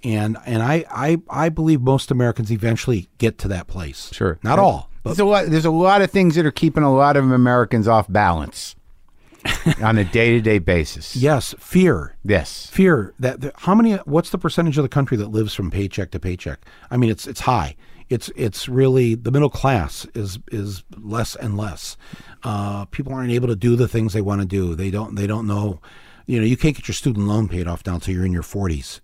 And 0.04 0.36
and 0.46 0.62
I, 0.62 0.84
I, 0.90 1.18
I 1.28 1.48
believe 1.48 1.80
most 1.80 2.10
Americans 2.10 2.50
eventually 2.52 3.08
get 3.18 3.38
to 3.38 3.48
that 3.48 3.66
place. 3.66 4.10
Sure. 4.12 4.38
Not 4.42 4.58
all, 4.58 4.90
but 5.02 5.10
There's 5.10 5.20
a 5.20 5.24
lot. 5.24 5.46
There's 5.46 5.64
a 5.64 5.70
lot 5.70 6.00
of 6.02 6.10
things 6.10 6.34
that 6.36 6.46
are 6.46 6.50
keeping 6.52 6.82
a 6.82 6.94
lot 6.94 7.16
of 7.16 7.30
Americans 7.30 7.88
off 7.88 8.06
balance 8.08 8.76
on 9.82 9.96
a 9.98 10.04
day-to-day 10.04 10.58
basis. 10.58 11.14
yes, 11.16 11.54
fear. 11.58 12.16
Yes. 12.24 12.66
fear 12.66 13.14
that, 13.18 13.40
that 13.40 13.54
how 13.58 13.74
many 13.74 13.94
what's 14.04 14.30
the 14.30 14.38
percentage 14.38 14.76
of 14.78 14.82
the 14.82 14.88
country 14.88 15.16
that 15.16 15.28
lives 15.28 15.54
from 15.54 15.70
paycheck 15.70 16.10
to 16.10 16.18
paycheck 16.18 16.60
i 16.90 16.96
mean 16.96 17.10
it's 17.10 17.26
it's 17.28 17.40
high 17.40 17.76
it's 18.08 18.30
it's 18.36 18.68
really 18.68 19.14
the 19.14 19.30
middle 19.30 19.50
class 19.50 20.06
is 20.14 20.38
is 20.50 20.84
less 20.96 21.36
and 21.36 21.56
less. 21.56 21.96
Uh, 22.42 22.84
people 22.86 23.12
aren't 23.12 23.32
able 23.32 23.48
to 23.48 23.56
do 23.56 23.76
the 23.76 23.88
things 23.88 24.12
they 24.12 24.20
want 24.20 24.40
to 24.40 24.46
do. 24.46 24.74
They 24.74 24.90
don't 24.90 25.14
they 25.14 25.26
don't 25.26 25.46
know 25.46 25.80
you 26.26 26.40
know 26.40 26.44
you 26.44 26.56
can't 26.56 26.74
get 26.74 26.88
your 26.88 26.94
student 26.94 27.26
loan 27.26 27.48
paid 27.48 27.66
off 27.66 27.86
now 27.86 27.94
until 27.94 28.12
you're 28.14 28.26
in 28.26 28.32
your 28.32 28.42
40s 28.42 29.00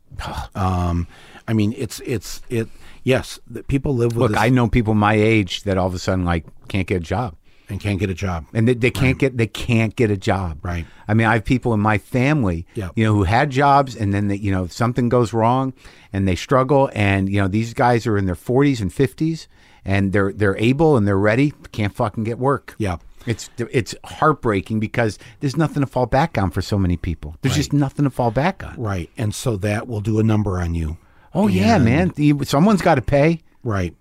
um, 0.56 1.06
i 1.46 1.52
mean 1.52 1.72
it's 1.76 2.00
it's 2.00 2.42
it 2.50 2.68
yes 3.04 3.38
people 3.68 3.94
live 3.94 4.16
with 4.16 4.22
Look, 4.22 4.30
this 4.32 4.40
I 4.40 4.48
know 4.48 4.68
people 4.68 4.94
my 4.94 5.14
age 5.14 5.62
that 5.62 5.78
all 5.78 5.86
of 5.86 5.94
a 5.94 5.98
sudden 5.98 6.24
like 6.24 6.44
can't 6.68 6.86
get 6.86 6.96
a 6.96 7.00
job, 7.00 7.36
and 7.72 7.80
can't 7.80 7.98
get 7.98 8.10
a 8.10 8.14
job 8.14 8.44
and 8.54 8.68
they, 8.68 8.74
they 8.74 8.90
can't 8.90 9.18
get 9.18 9.36
they 9.36 9.46
can't 9.48 9.96
get 9.96 10.10
a 10.10 10.16
job. 10.16 10.58
Right. 10.62 10.86
I 11.08 11.14
mean, 11.14 11.26
I 11.26 11.34
have 11.34 11.44
people 11.44 11.74
in 11.74 11.80
my 11.80 11.98
family, 11.98 12.66
Yeah. 12.74 12.90
you 12.94 13.04
know, 13.04 13.14
who 13.14 13.24
had 13.24 13.50
jobs, 13.50 13.96
and 13.96 14.12
then 14.14 14.28
they, 14.28 14.36
you 14.36 14.52
know 14.52 14.66
something 14.68 15.08
goes 15.08 15.32
wrong, 15.32 15.72
and 16.12 16.28
they 16.28 16.36
struggle, 16.36 16.90
and 16.94 17.28
you 17.28 17.40
know 17.40 17.48
these 17.48 17.74
guys 17.74 18.06
are 18.06 18.16
in 18.16 18.26
their 18.26 18.36
40s 18.36 18.80
and 18.80 18.90
50s, 18.90 19.46
and 19.84 20.12
they're 20.12 20.32
they're 20.32 20.56
able 20.58 20.96
and 20.96 21.06
they're 21.08 21.18
ready, 21.18 21.52
can't 21.72 21.94
fucking 21.94 22.24
get 22.24 22.38
work. 22.38 22.74
yeah 22.78 22.98
It's 23.26 23.50
it's 23.58 23.94
heartbreaking 24.04 24.78
because 24.80 25.18
there's 25.40 25.56
nothing 25.56 25.80
to 25.82 25.86
fall 25.86 26.06
back 26.06 26.38
on 26.38 26.50
for 26.50 26.62
so 26.62 26.78
many 26.78 26.96
people. 26.96 27.36
There's 27.42 27.56
just 27.56 27.72
nothing 27.72 28.04
to 28.04 28.10
fall 28.10 28.30
back 28.30 28.62
on. 28.64 28.74
right 28.80 29.10
and 29.16 29.34
so 29.34 29.56
that 29.58 29.88
will 29.88 30.00
do 30.00 30.18
a 30.20 30.22
number 30.22 30.60
on 30.60 30.74
you 30.74 30.96
Oh 31.34 31.46
yeah, 31.48 31.78
man. 31.78 32.12
Someone's 32.44 32.82
got 32.82 32.96
to 32.96 33.02
pay, 33.02 33.40
right 33.64 33.94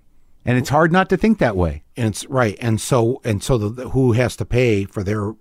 and 0.45 0.57
it's 0.57 0.69
hard 0.69 0.91
not 0.91 1.09
to 1.09 1.17
think 1.17 1.37
that 1.39 1.55
way. 1.55 1.83
and 1.97 2.07
it's 2.07 2.25
right 2.27 2.57
and 2.61 2.79
so 2.81 3.21
and 3.23 3.43
so 3.43 3.57
the, 3.57 3.69
the 3.69 3.89
who 3.89 4.13
has 4.13 4.35
to 4.37 4.45
pay 4.45 4.85
for 4.85 5.03
their 5.03 5.33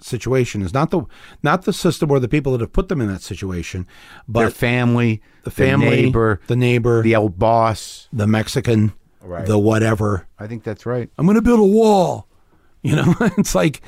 situation 0.00 0.60
is 0.62 0.74
not 0.74 0.90
the 0.90 1.02
not 1.42 1.64
the 1.64 1.72
system 1.72 2.10
or 2.10 2.18
the 2.20 2.28
people 2.28 2.52
that 2.52 2.60
have 2.60 2.72
put 2.72 2.88
them 2.88 3.00
in 3.00 3.08
that 3.08 3.22
situation, 3.22 3.86
but 4.28 4.40
Their 4.40 4.50
family, 4.50 5.22
the 5.44 5.50
family, 5.50 5.88
the 5.96 6.02
neighbor, 6.02 6.40
the 6.48 6.56
neighbor, 6.56 7.02
the 7.02 7.16
old 7.16 7.38
boss. 7.38 8.08
the 8.12 8.26
Mexican, 8.26 8.92
Right. 9.22 9.46
the 9.46 9.58
whatever. 9.58 10.26
I 10.38 10.46
think 10.46 10.64
that's 10.64 10.84
right. 10.84 11.08
I'm 11.16 11.24
going 11.26 11.36
to 11.36 11.42
build 11.42 11.60
a 11.60 11.64
wall. 11.64 12.28
You 12.82 12.96
know, 12.96 13.14
it's 13.38 13.54
like 13.54 13.80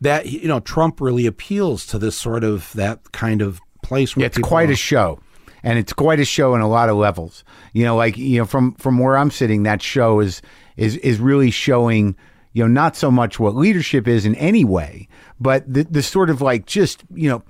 that. 0.00 0.24
You 0.24 0.48
know, 0.48 0.60
Trump 0.60 1.02
really 1.02 1.26
appeals 1.26 1.84
to 1.88 1.98
this 1.98 2.16
sort 2.16 2.44
of 2.44 2.72
that 2.72 3.12
kind 3.12 3.42
of 3.42 3.60
place. 3.82 4.16
Where 4.16 4.22
Yeah, 4.22 4.28
it's 4.28 4.38
quite 4.38 4.70
are- 4.70 4.72
a 4.72 4.76
show, 4.76 5.20
and 5.62 5.78
it's 5.78 5.92
quite 5.92 6.20
a 6.20 6.24
show 6.24 6.54
in 6.54 6.60
a 6.60 6.68
lot 6.68 6.88
of 6.88 6.96
levels. 6.96 7.44
You 7.72 7.84
know, 7.84 7.96
like 7.96 8.16
you 8.16 8.38
know, 8.38 8.44
from 8.44 8.74
from 8.74 8.98
where 8.98 9.16
I'm 9.16 9.30
sitting, 9.30 9.62
that 9.64 9.82
show 9.82 10.20
is 10.20 10.42
is 10.76 10.96
is 10.98 11.18
really 11.20 11.50
showing. 11.50 12.16
You 12.54 12.64
know, 12.64 12.68
not 12.68 12.96
so 12.96 13.10
much 13.10 13.38
what 13.38 13.54
leadership 13.54 14.08
is 14.08 14.24
in 14.26 14.34
any 14.36 14.64
way, 14.64 15.06
but 15.38 15.72
the 15.72 15.84
the 15.84 16.02
sort 16.02 16.30
of 16.30 16.40
like 16.40 16.66
just 16.66 17.04
you 17.14 17.28
know 17.28 17.42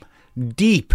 deep 0.55 0.93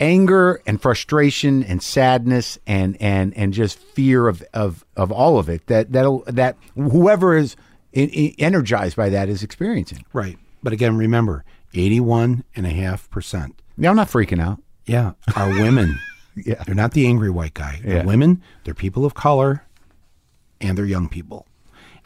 anger 0.00 0.60
and 0.66 0.82
frustration 0.82 1.62
and 1.62 1.80
sadness 1.80 2.58
and 2.66 2.96
and 3.00 3.36
and 3.36 3.52
just 3.52 3.78
fear 3.78 4.26
of 4.26 4.42
of 4.52 4.84
of 4.96 5.12
all 5.12 5.38
of 5.38 5.48
it 5.48 5.66
that 5.68 5.92
that 5.92 6.22
that 6.26 6.56
whoever 6.74 7.36
is 7.36 7.54
in, 7.92 8.08
in- 8.08 8.34
energized 8.38 8.96
by 8.96 9.08
that 9.10 9.28
is 9.28 9.42
experiencing. 9.42 10.04
right. 10.12 10.38
But 10.64 10.72
again, 10.72 10.96
remember, 10.96 11.44
eighty-one 11.74 12.44
and 12.56 12.66
a 12.66 12.70
half 12.70 13.10
percent. 13.10 13.60
Yeah, 13.76 13.90
I'm 13.90 13.96
not 13.96 14.08
freaking 14.08 14.40
out. 14.40 14.60
Yeah, 14.86 15.12
are 15.36 15.50
women. 15.50 15.98
Yeah. 16.36 16.62
they're 16.64 16.74
not 16.74 16.92
the 16.92 17.06
angry 17.06 17.30
white 17.30 17.54
guy. 17.54 17.80
They're 17.84 17.98
Yeah. 17.98 18.04
women. 18.04 18.40
They're 18.64 18.74
people 18.74 19.04
of 19.04 19.14
color, 19.14 19.64
and 20.60 20.76
they're 20.78 20.84
young 20.86 21.08
people, 21.08 21.46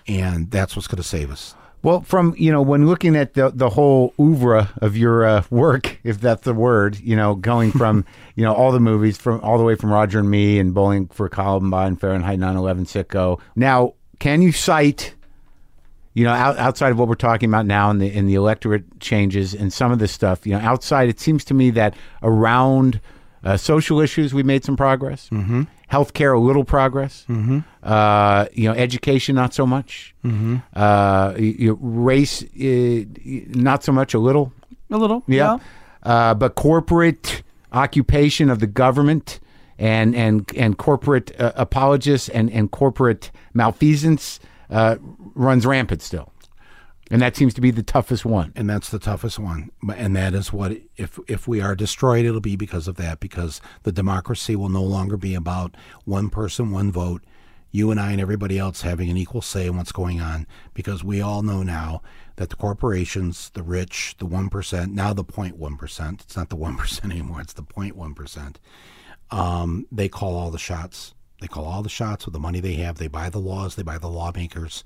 and 0.09 0.51
that's 0.51 0.74
what's 0.77 0.89
going 0.89 0.97
to 1.03 1.09
save 1.09 1.31
us. 1.31 1.55
Well, 1.82 2.01
from 2.01 2.35
you 2.36 2.51
know, 2.51 2.62
when 2.62 2.86
looking 2.86 3.15
at 3.15 3.35
the 3.35 3.51
the 3.55 3.69
whole 3.69 4.12
oeuvre 4.19 4.70
of 4.82 4.97
your 4.97 5.24
uh, 5.24 5.43
work, 5.51 5.98
if 6.05 6.20
that's 6.20 6.43
the 6.43 6.55
word, 6.55 6.98
you 6.98 7.15
know, 7.15 7.35
going 7.36 7.70
from 7.70 8.05
you 8.35 8.43
know 8.43 8.53
all 8.53 8.73
the 8.73 8.81
movies 8.81 9.16
from 9.16 9.40
all 9.43 9.57
the 9.59 9.65
way 9.65 9.77
from 9.77 9.93
Roger 9.93 10.19
and 10.19 10.28
Me 10.31 10.59
and 10.59 10.74
Bowling 10.74 11.07
for 11.09 11.28
Columbine, 11.28 11.89
and 11.89 12.01
Fahrenheit 12.01 12.40
9/11, 12.40 12.86
Sicko. 12.86 13.39
Now, 13.55 13.93
can 14.19 14.43
you 14.43 14.51
cite, 14.51 15.15
you 16.15 16.24
know, 16.24 16.32
out, 16.32 16.57
outside 16.59 16.90
of 16.90 16.98
what 16.98 17.07
we're 17.07 17.15
talking 17.15 17.48
about 17.48 17.66
now 17.66 17.90
and 17.90 18.01
the 18.01 18.12
in 18.12 18.27
the 18.27 18.35
electorate 18.35 18.98
changes 18.98 19.55
and 19.55 19.73
some 19.73 19.93
of 19.93 20.01
this 20.01 20.11
stuff, 20.11 20.44
you 20.44 20.55
know, 20.55 20.61
outside, 20.61 21.09
it 21.09 21.20
seems 21.20 21.44
to 21.44 21.55
me 21.55 21.70
that 21.70 21.94
around 22.23 23.01
uh, 23.47 23.56
social 23.56 24.01
issues 24.01 24.35
we 24.35 24.43
made 24.43 24.64
some 24.64 24.77
progress. 24.77 25.28
Mm-hmm. 25.31 25.62
Healthcare, 25.90 26.35
a 26.35 26.39
little 26.40 26.64
progress. 26.64 27.24
Mm-hmm. 27.28 27.60
Uh, 27.82 28.47
you 28.52 28.68
know, 28.68 28.74
education, 28.74 29.36
not 29.36 29.55
so 29.55 29.64
much. 29.66 30.14
Mm-hmm. 30.24 30.56
Uh, 30.74 31.32
y- 31.39 31.55
y- 31.60 31.77
race, 31.81 32.43
uh, 32.43 33.05
not 33.55 33.85
so 33.85 33.93
much. 33.93 34.14
A 34.14 34.18
little. 34.18 34.52
A 34.90 34.97
little, 34.98 35.23
Yeah. 35.27 35.59
Uh, 36.02 36.35
but 36.35 36.55
corporate 36.56 37.43
occupation 37.73 38.51
of 38.51 38.59
the 38.59 38.66
government 38.66 39.40
and 39.78 40.14
and 40.14 40.51
and 40.56 40.77
corporate 40.78 41.28
uh, 41.40 41.52
apologists 41.56 42.28
and 42.31 42.51
and 42.51 42.70
corporate 42.70 43.31
malfeasance 43.55 44.40
uh, 44.70 44.97
runs 45.35 45.66
rampant 45.66 46.02
still, 46.02 46.32
and 47.10 47.22
that 47.22 47.36
seems 47.36 47.54
to 47.54 47.60
be 47.60 47.70
the 47.70 47.82
toughest 47.82 48.24
one. 48.24 48.52
and 48.56 48.68
that's 48.68 48.88
the 48.88 48.98
toughest 48.98 49.38
one. 49.38 49.70
And 49.94 50.16
that 50.16 50.34
is 50.34 50.52
what 50.52 50.72
if 50.96 51.18
if 51.28 51.46
we 51.46 51.60
are 51.60 51.76
destroyed, 51.76 52.24
it'll 52.24 52.40
be 52.40 52.56
because 52.56 52.88
of 52.88 52.96
that. 52.96 53.20
Because 53.20 53.60
the 53.84 53.92
democracy 53.92 54.56
will 54.56 54.68
no 54.68 54.82
longer 54.82 55.16
be 55.16 55.34
about 55.34 55.76
one 56.04 56.30
person, 56.30 56.70
one 56.70 56.90
vote. 56.90 57.22
You 57.70 57.90
and 57.90 58.00
I 58.00 58.12
and 58.12 58.20
everybody 58.20 58.58
else 58.58 58.82
having 58.82 59.10
an 59.10 59.16
equal 59.16 59.42
say 59.42 59.66
in 59.66 59.76
what's 59.76 59.92
going 59.92 60.20
on. 60.20 60.46
Because 60.74 61.04
we 61.04 61.20
all 61.20 61.42
know 61.42 61.62
now 61.62 62.02
that 62.36 62.50
the 62.50 62.56
corporations, 62.56 63.50
the 63.50 63.62
rich, 63.62 64.16
the 64.18 64.26
one 64.26 64.48
percent, 64.48 64.92
now 64.92 65.12
the 65.12 65.24
0.1 65.24 65.78
percent. 65.78 66.22
It's 66.22 66.36
not 66.36 66.48
the 66.48 66.56
one 66.56 66.76
percent 66.78 67.12
anymore. 67.12 67.40
It's 67.40 67.52
the 67.52 67.62
0.1 67.62 68.16
percent. 68.16 68.58
Um, 69.30 69.86
they 69.92 70.08
call 70.08 70.36
all 70.36 70.50
the 70.50 70.58
shots. 70.58 71.14
They 71.40 71.48
call 71.48 71.66
all 71.66 71.82
the 71.82 71.88
shots 71.88 72.24
with 72.24 72.32
the 72.32 72.40
money 72.40 72.60
they 72.60 72.74
have. 72.74 72.96
They 72.96 73.08
buy 73.08 73.28
the 73.28 73.38
laws. 73.38 73.74
They 73.74 73.82
buy 73.82 73.98
the 73.98 74.08
lawmakers, 74.08 74.84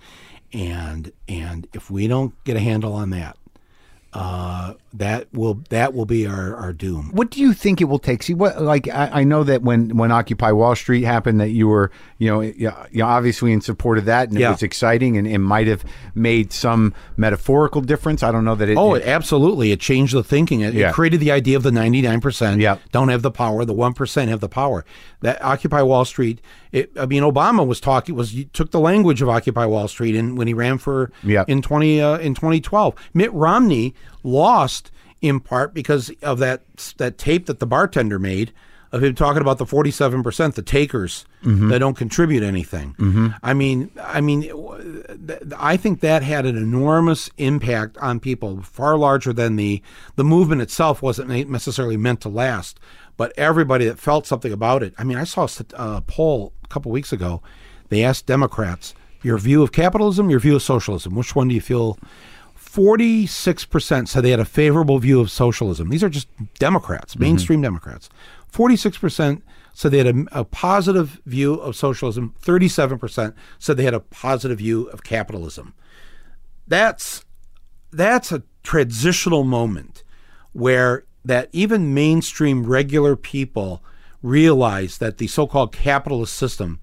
and 0.52 1.12
and 1.28 1.66
if 1.72 1.90
we 1.90 2.06
don't 2.08 2.32
get 2.44 2.56
a 2.56 2.60
handle 2.60 2.92
on 2.92 3.10
that, 3.10 3.36
uh, 4.12 4.74
that 4.92 5.28
will 5.32 5.62
that 5.68 5.94
will 5.94 6.04
be 6.04 6.26
our, 6.26 6.56
our 6.56 6.72
doom. 6.72 7.10
What 7.12 7.30
do 7.30 7.40
you 7.40 7.52
think 7.52 7.80
it 7.80 7.84
will 7.84 8.00
take? 8.00 8.24
See, 8.24 8.34
what 8.34 8.60
like 8.60 8.88
I, 8.88 9.20
I 9.20 9.24
know 9.24 9.44
that 9.44 9.62
when 9.62 9.96
when 9.96 10.10
Occupy 10.10 10.50
Wall 10.50 10.74
Street 10.74 11.04
happened, 11.04 11.40
that 11.40 11.50
you 11.50 11.68
were 11.68 11.92
you 12.18 12.28
know 12.28 12.40
you 12.40 12.72
you 12.90 13.04
obviously 13.04 13.52
in 13.52 13.60
support 13.60 13.98
of 13.98 14.06
that, 14.06 14.28
and 14.28 14.36
it 14.40 14.48
was 14.48 14.64
exciting, 14.64 15.16
and 15.16 15.28
it 15.28 15.38
might 15.38 15.68
have 15.68 15.84
made 16.16 16.52
some 16.52 16.92
metaphorical 17.16 17.82
difference. 17.82 18.24
I 18.24 18.32
don't 18.32 18.44
know 18.44 18.56
that 18.56 18.68
it. 18.68 18.76
Oh, 18.76 18.94
it- 18.94 19.04
absolutely! 19.04 19.70
It 19.70 19.78
changed 19.78 20.12
the 20.12 20.24
thinking. 20.24 20.60
It, 20.62 20.74
it 20.74 20.92
created 20.92 21.20
the 21.20 21.30
idea 21.30 21.56
of 21.56 21.62
the 21.62 21.70
ninety 21.70 22.02
nine 22.02 22.20
percent 22.20 22.60
Yeah. 22.60 22.78
don't 22.90 23.10
have 23.10 23.22
the 23.22 23.30
power. 23.30 23.64
The 23.64 23.72
one 23.74 23.94
percent 23.94 24.28
have 24.28 24.40
the 24.40 24.48
power. 24.48 24.84
That 25.20 25.40
Occupy 25.44 25.82
Wall 25.82 26.04
Street. 26.04 26.40
It, 26.72 26.92
I 26.98 27.06
mean, 27.06 27.22
Obama 27.22 27.66
was 27.66 27.80
talking 27.80 28.14
was 28.14 28.30
he 28.30 28.44
took 28.46 28.70
the 28.70 28.80
language 28.80 29.20
of 29.22 29.28
Occupy 29.28 29.66
Wall 29.66 29.88
Street 29.88 30.14
in 30.14 30.36
when 30.36 30.46
he 30.46 30.54
ran 30.54 30.78
for 30.78 31.10
Yeah. 31.22 31.44
in 31.48 31.62
twenty 31.62 32.00
uh, 32.00 32.18
in 32.18 32.34
twenty 32.34 32.60
twelve. 32.60 32.94
Mitt 33.14 33.32
Romney 33.32 33.94
lost 34.22 34.90
in 35.20 35.40
part 35.40 35.74
because 35.74 36.10
of 36.22 36.38
that 36.38 36.62
that 36.98 37.18
tape 37.18 37.46
that 37.46 37.58
the 37.58 37.66
bartender 37.66 38.18
made 38.18 38.52
of 38.92 39.04
him 39.04 39.14
talking 39.14 39.40
about 39.40 39.58
the 39.58 39.64
47% 39.64 40.54
the 40.54 40.62
takers 40.62 41.24
that 41.42 41.78
don't 41.78 41.96
contribute 41.96 42.42
anything. 42.42 43.34
I 43.42 43.54
mean 43.54 43.90
I 44.02 44.20
mean 44.20 44.42
th- 44.42 45.40
I 45.56 45.76
think 45.76 46.00
that 46.00 46.22
had 46.22 46.44
an 46.46 46.56
enormous 46.56 47.30
impact 47.38 47.96
on 47.98 48.18
people 48.20 48.62
far 48.62 48.96
larger 48.96 49.32
than 49.32 49.56
the 49.56 49.82
the 50.16 50.24
movement 50.24 50.60
itself 50.62 51.02
wasn't 51.02 51.30
necessarily 51.48 51.96
meant 51.96 52.20
to 52.22 52.28
last 52.28 52.78
but 53.16 53.32
everybody 53.36 53.84
that 53.84 53.98
felt 53.98 54.26
something 54.26 54.52
about 54.52 54.82
it. 54.82 54.92
I 54.98 55.04
mean 55.04 55.18
I 55.18 55.24
saw 55.24 55.46
a 55.46 55.64
a 55.96 56.00
poll 56.02 56.52
couple 56.70 56.90
weeks 56.90 57.12
ago. 57.12 57.42
They 57.88 58.02
asked 58.04 58.26
Democrats 58.26 58.94
your 59.22 59.38
view 59.38 59.62
of 59.62 59.72
capitalism, 59.72 60.30
your 60.30 60.40
view 60.40 60.56
of 60.56 60.62
socialism. 60.62 61.14
Which 61.14 61.34
one 61.34 61.48
do 61.48 61.54
you 61.54 61.60
feel 61.60 61.98
46% 62.58 64.08
said 64.08 64.22
they 64.22 64.30
had 64.30 64.40
a 64.40 64.44
favorable 64.44 64.98
view 64.98 65.20
of 65.20 65.30
socialism. 65.30 65.88
These 65.88 66.04
are 66.04 66.08
just 66.08 66.28
Democrats, 66.58 67.14
mm-hmm. 67.14 67.24
mainstream 67.24 67.62
Democrats. 67.62 68.08
46% 68.52 69.42
said 69.74 69.90
they 69.90 69.98
had 69.98 70.06
a, 70.06 70.24
a 70.30 70.44
positive 70.44 71.20
view 71.26 71.54
of 71.54 71.74
socialism. 71.74 72.34
37% 72.40 73.34
said 73.58 73.76
they 73.76 73.84
had 73.84 73.94
a 73.94 74.00
positive 74.00 74.58
view 74.58 74.84
of 74.90 75.02
capitalism. 75.02 75.74
That's 76.66 77.24
that's 77.92 78.30
a 78.30 78.44
transitional 78.62 79.42
moment 79.42 80.04
where 80.52 81.04
that 81.24 81.48
even 81.52 81.92
mainstream 81.92 82.64
regular 82.64 83.16
people 83.16 83.82
realize 84.22 84.98
that 84.98 85.18
the 85.18 85.26
so-called 85.26 85.72
capitalist 85.72 86.34
system 86.34 86.78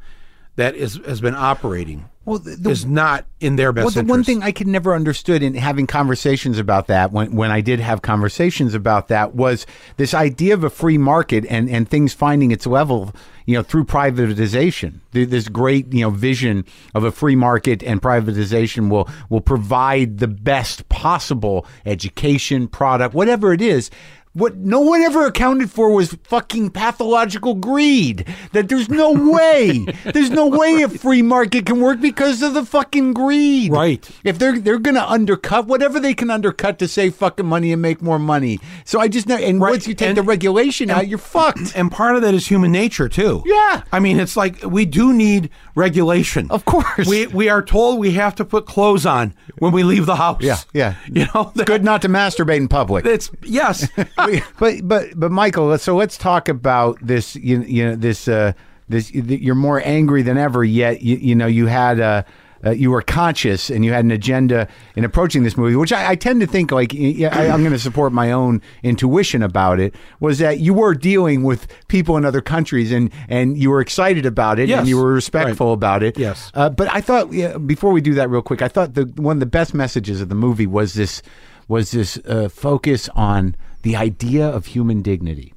that 0.56 0.76
is 0.76 1.00
has 1.06 1.22
been 1.22 1.36
operating 1.36 2.06
Well, 2.26 2.40
the- 2.40 2.56
the- 2.56 2.72
is 2.72 2.84
not 2.84 3.26
in 3.40 3.58
their 3.58 3.72
best 3.72 3.84
Well, 3.86 3.92
the 3.92 4.00
interest. 4.00 4.10
one 4.10 4.24
thing 4.24 4.42
I 4.42 4.52
could 4.52 4.66
never 4.66 4.96
understood 4.96 5.44
in 5.44 5.54
having 5.54 5.86
conversations 5.86 6.58
about 6.58 6.88
that, 6.88 7.12
when 7.12 7.36
when 7.36 7.52
I 7.52 7.62
did 7.62 7.80
have 7.80 8.02
conversations 8.02 8.74
about 8.74 9.08
that, 9.10 9.36
was 9.36 9.68
this 9.98 10.16
idea 10.16 10.56
of 10.56 10.64
a 10.64 10.72
free 10.72 10.98
market 10.98 11.46
and 11.48 11.70
and 11.70 11.88
things 11.88 12.14
finding 12.14 12.50
its 12.50 12.66
level, 12.66 13.14
you 13.46 13.54
know, 13.54 13.62
through 13.62 13.86
privatization. 13.86 14.94
This 15.12 15.48
great 15.48 15.94
you 15.94 16.02
know 16.02 16.10
vision 16.10 16.66
of 16.96 17.04
a 17.04 17.12
free 17.12 17.36
market 17.36 17.84
and 17.84 18.02
privatization 18.02 18.90
will 18.90 19.08
will 19.30 19.42
provide 19.42 20.18
the 20.18 20.28
best 20.28 20.90
possible 20.90 21.68
education 21.86 22.68
product, 22.68 23.14
whatever 23.14 23.54
it 23.54 23.62
is. 23.62 23.92
What 24.38 24.56
no 24.58 24.82
one 24.82 25.02
ever 25.02 25.26
accounted 25.26 25.72
for 25.72 25.90
was 25.92 26.16
fucking 26.26 26.70
pathological 26.70 27.56
greed. 27.56 28.24
That 28.52 28.70
there's 28.70 28.88
no 28.88 29.12
way, 29.32 29.80
there's 30.14 30.30
no 30.30 30.46
way 30.46 30.84
a 30.84 30.90
free 30.90 31.24
market 31.24 31.66
can 31.66 31.82
work 31.82 32.00
because 32.00 32.44
of 32.44 32.54
the 32.54 32.64
fucking 32.64 33.14
greed. 33.14 33.72
Right. 33.72 34.08
If 34.24 34.38
they're 34.38 34.60
they're 34.60 34.78
gonna 34.78 35.06
undercut 35.08 35.66
whatever 35.66 36.00
they 36.00 36.14
can 36.14 36.30
undercut 36.30 36.78
to 36.80 36.88
save 36.88 37.16
fucking 37.16 37.48
money 37.48 37.74
and 37.74 37.82
make 37.82 38.00
more 38.02 38.20
money. 38.20 38.60
So 38.86 39.00
I 39.00 39.08
just 39.08 39.28
know. 39.28 39.38
And 39.38 39.60
Right. 39.60 39.72
once 39.72 39.88
you 39.88 39.96
take 39.96 40.10
And- 40.10 40.18
the 40.18 40.22
regulation 40.22 40.92
out, 40.92 41.08
you're 41.08 41.18
fucked. 41.18 41.74
and 41.76 41.92
part 41.92 42.16
of 42.16 42.22
that 42.22 42.36
is 42.36 42.46
human 42.46 42.72
nature 42.72 43.10
too. 43.10 43.42
Yeah. 43.46 43.82
I 43.92 44.00
mean, 44.00 44.20
it's 44.20 44.38
like 44.38 44.62
we 44.64 44.86
do 44.86 45.14
need 45.14 45.50
regulation. 45.74 46.48
Of 46.52 46.66
course. 46.66 47.08
We 47.08 47.26
we 47.28 47.50
are 47.50 47.64
told 47.64 47.98
we 48.00 48.12
have 48.12 48.36
to 48.36 48.46
put 48.46 48.68
clothes 48.68 49.06
on 49.08 49.34
when 49.58 49.72
we 49.72 49.82
leave 49.84 50.06
the 50.06 50.16
house. 50.18 50.42
Yeah, 50.44 50.58
yeah. 50.74 50.94
You 51.12 51.26
know, 51.34 51.52
that- 51.56 51.66
Good 51.66 51.84
not 51.84 52.02
to 52.04 52.10
masturbate 52.10 52.58
in 52.58 52.68
public. 52.68 53.04
It's 53.06 53.32
yes. 53.44 53.88
but 54.60 54.76
but 54.88 55.08
but 55.20 55.32
Michael, 55.32 55.78
so 55.78 55.96
let's 55.96 56.18
talk 56.18 56.50
about 56.50 56.98
this. 57.02 57.36
You, 57.36 57.62
you 57.62 57.86
know 57.86 57.96
this 57.96 58.28
uh, 58.28 58.54
this. 58.90 59.12
You're 59.14 59.56
more 59.56 59.82
angry 59.86 60.22
than 60.22 60.38
ever. 60.38 60.64
Yet 60.64 61.02
you, 61.02 61.18
you 61.18 61.36
know 61.36 61.48
you 61.48 61.66
had 61.68 62.00
uh, 62.00 62.24
uh, 62.66 62.72
you 62.72 62.90
were 62.90 63.04
conscious 63.04 63.70
and 63.70 63.86
you 63.86 63.94
had 63.94 64.04
an 64.04 64.10
agenda 64.12 64.68
in 64.96 65.04
approaching 65.06 65.44
this 65.44 65.56
movie, 65.56 65.76
which 65.76 65.94
I, 65.94 66.10
I 66.12 66.16
tend 66.16 66.42
to 66.42 66.48
think 66.48 66.72
like 66.72 66.92
yeah, 66.92 67.30
I, 67.38 67.50
I'm 67.50 67.60
going 67.62 67.72
to 67.72 67.80
support 67.80 68.12
my 68.14 68.32
own 68.32 68.62
intuition 68.82 69.44
about 69.44 69.80
it. 69.80 69.94
Was 70.20 70.40
that 70.40 70.60
you 70.60 70.74
were 70.74 70.96
dealing 70.96 71.44
with 71.44 71.68
people 71.88 72.18
in 72.18 72.26
other 72.26 72.42
countries 72.42 72.92
and 72.92 73.12
and 73.30 73.58
you 73.58 73.70
were 73.70 73.80
excited 73.80 74.26
about 74.26 74.58
it 74.58 74.70
Yes. 74.70 74.80
and 74.80 74.88
you 74.88 74.98
were 74.98 75.14
respectful 75.14 75.68
Right. 75.68 75.74
about 75.74 76.04
it. 76.04 76.18
Yes. 76.18 76.52
Uh, 76.56 76.70
but 76.70 76.88
I 76.94 77.00
thought 77.02 77.32
yeah, 77.32 77.58
before 77.60 77.92
we 77.92 78.02
do 78.02 78.16
that 78.16 78.30
real 78.30 78.42
quick, 78.42 78.62
I 78.64 78.68
thought 78.70 78.96
the 78.96 79.04
one 79.18 79.36
of 79.38 79.40
the 79.40 79.46
best 79.46 79.74
messages 79.76 80.20
of 80.20 80.30
the 80.30 80.36
movie 80.36 80.68
was 80.68 80.96
this 80.96 81.22
was 81.68 81.92
this 81.92 82.18
uh, 82.28 82.50
focus 82.50 83.08
on 83.10 83.56
the 83.84 83.96
idea 83.96 84.48
of 84.48 84.68
human 84.68 85.02
dignity. 85.02 85.54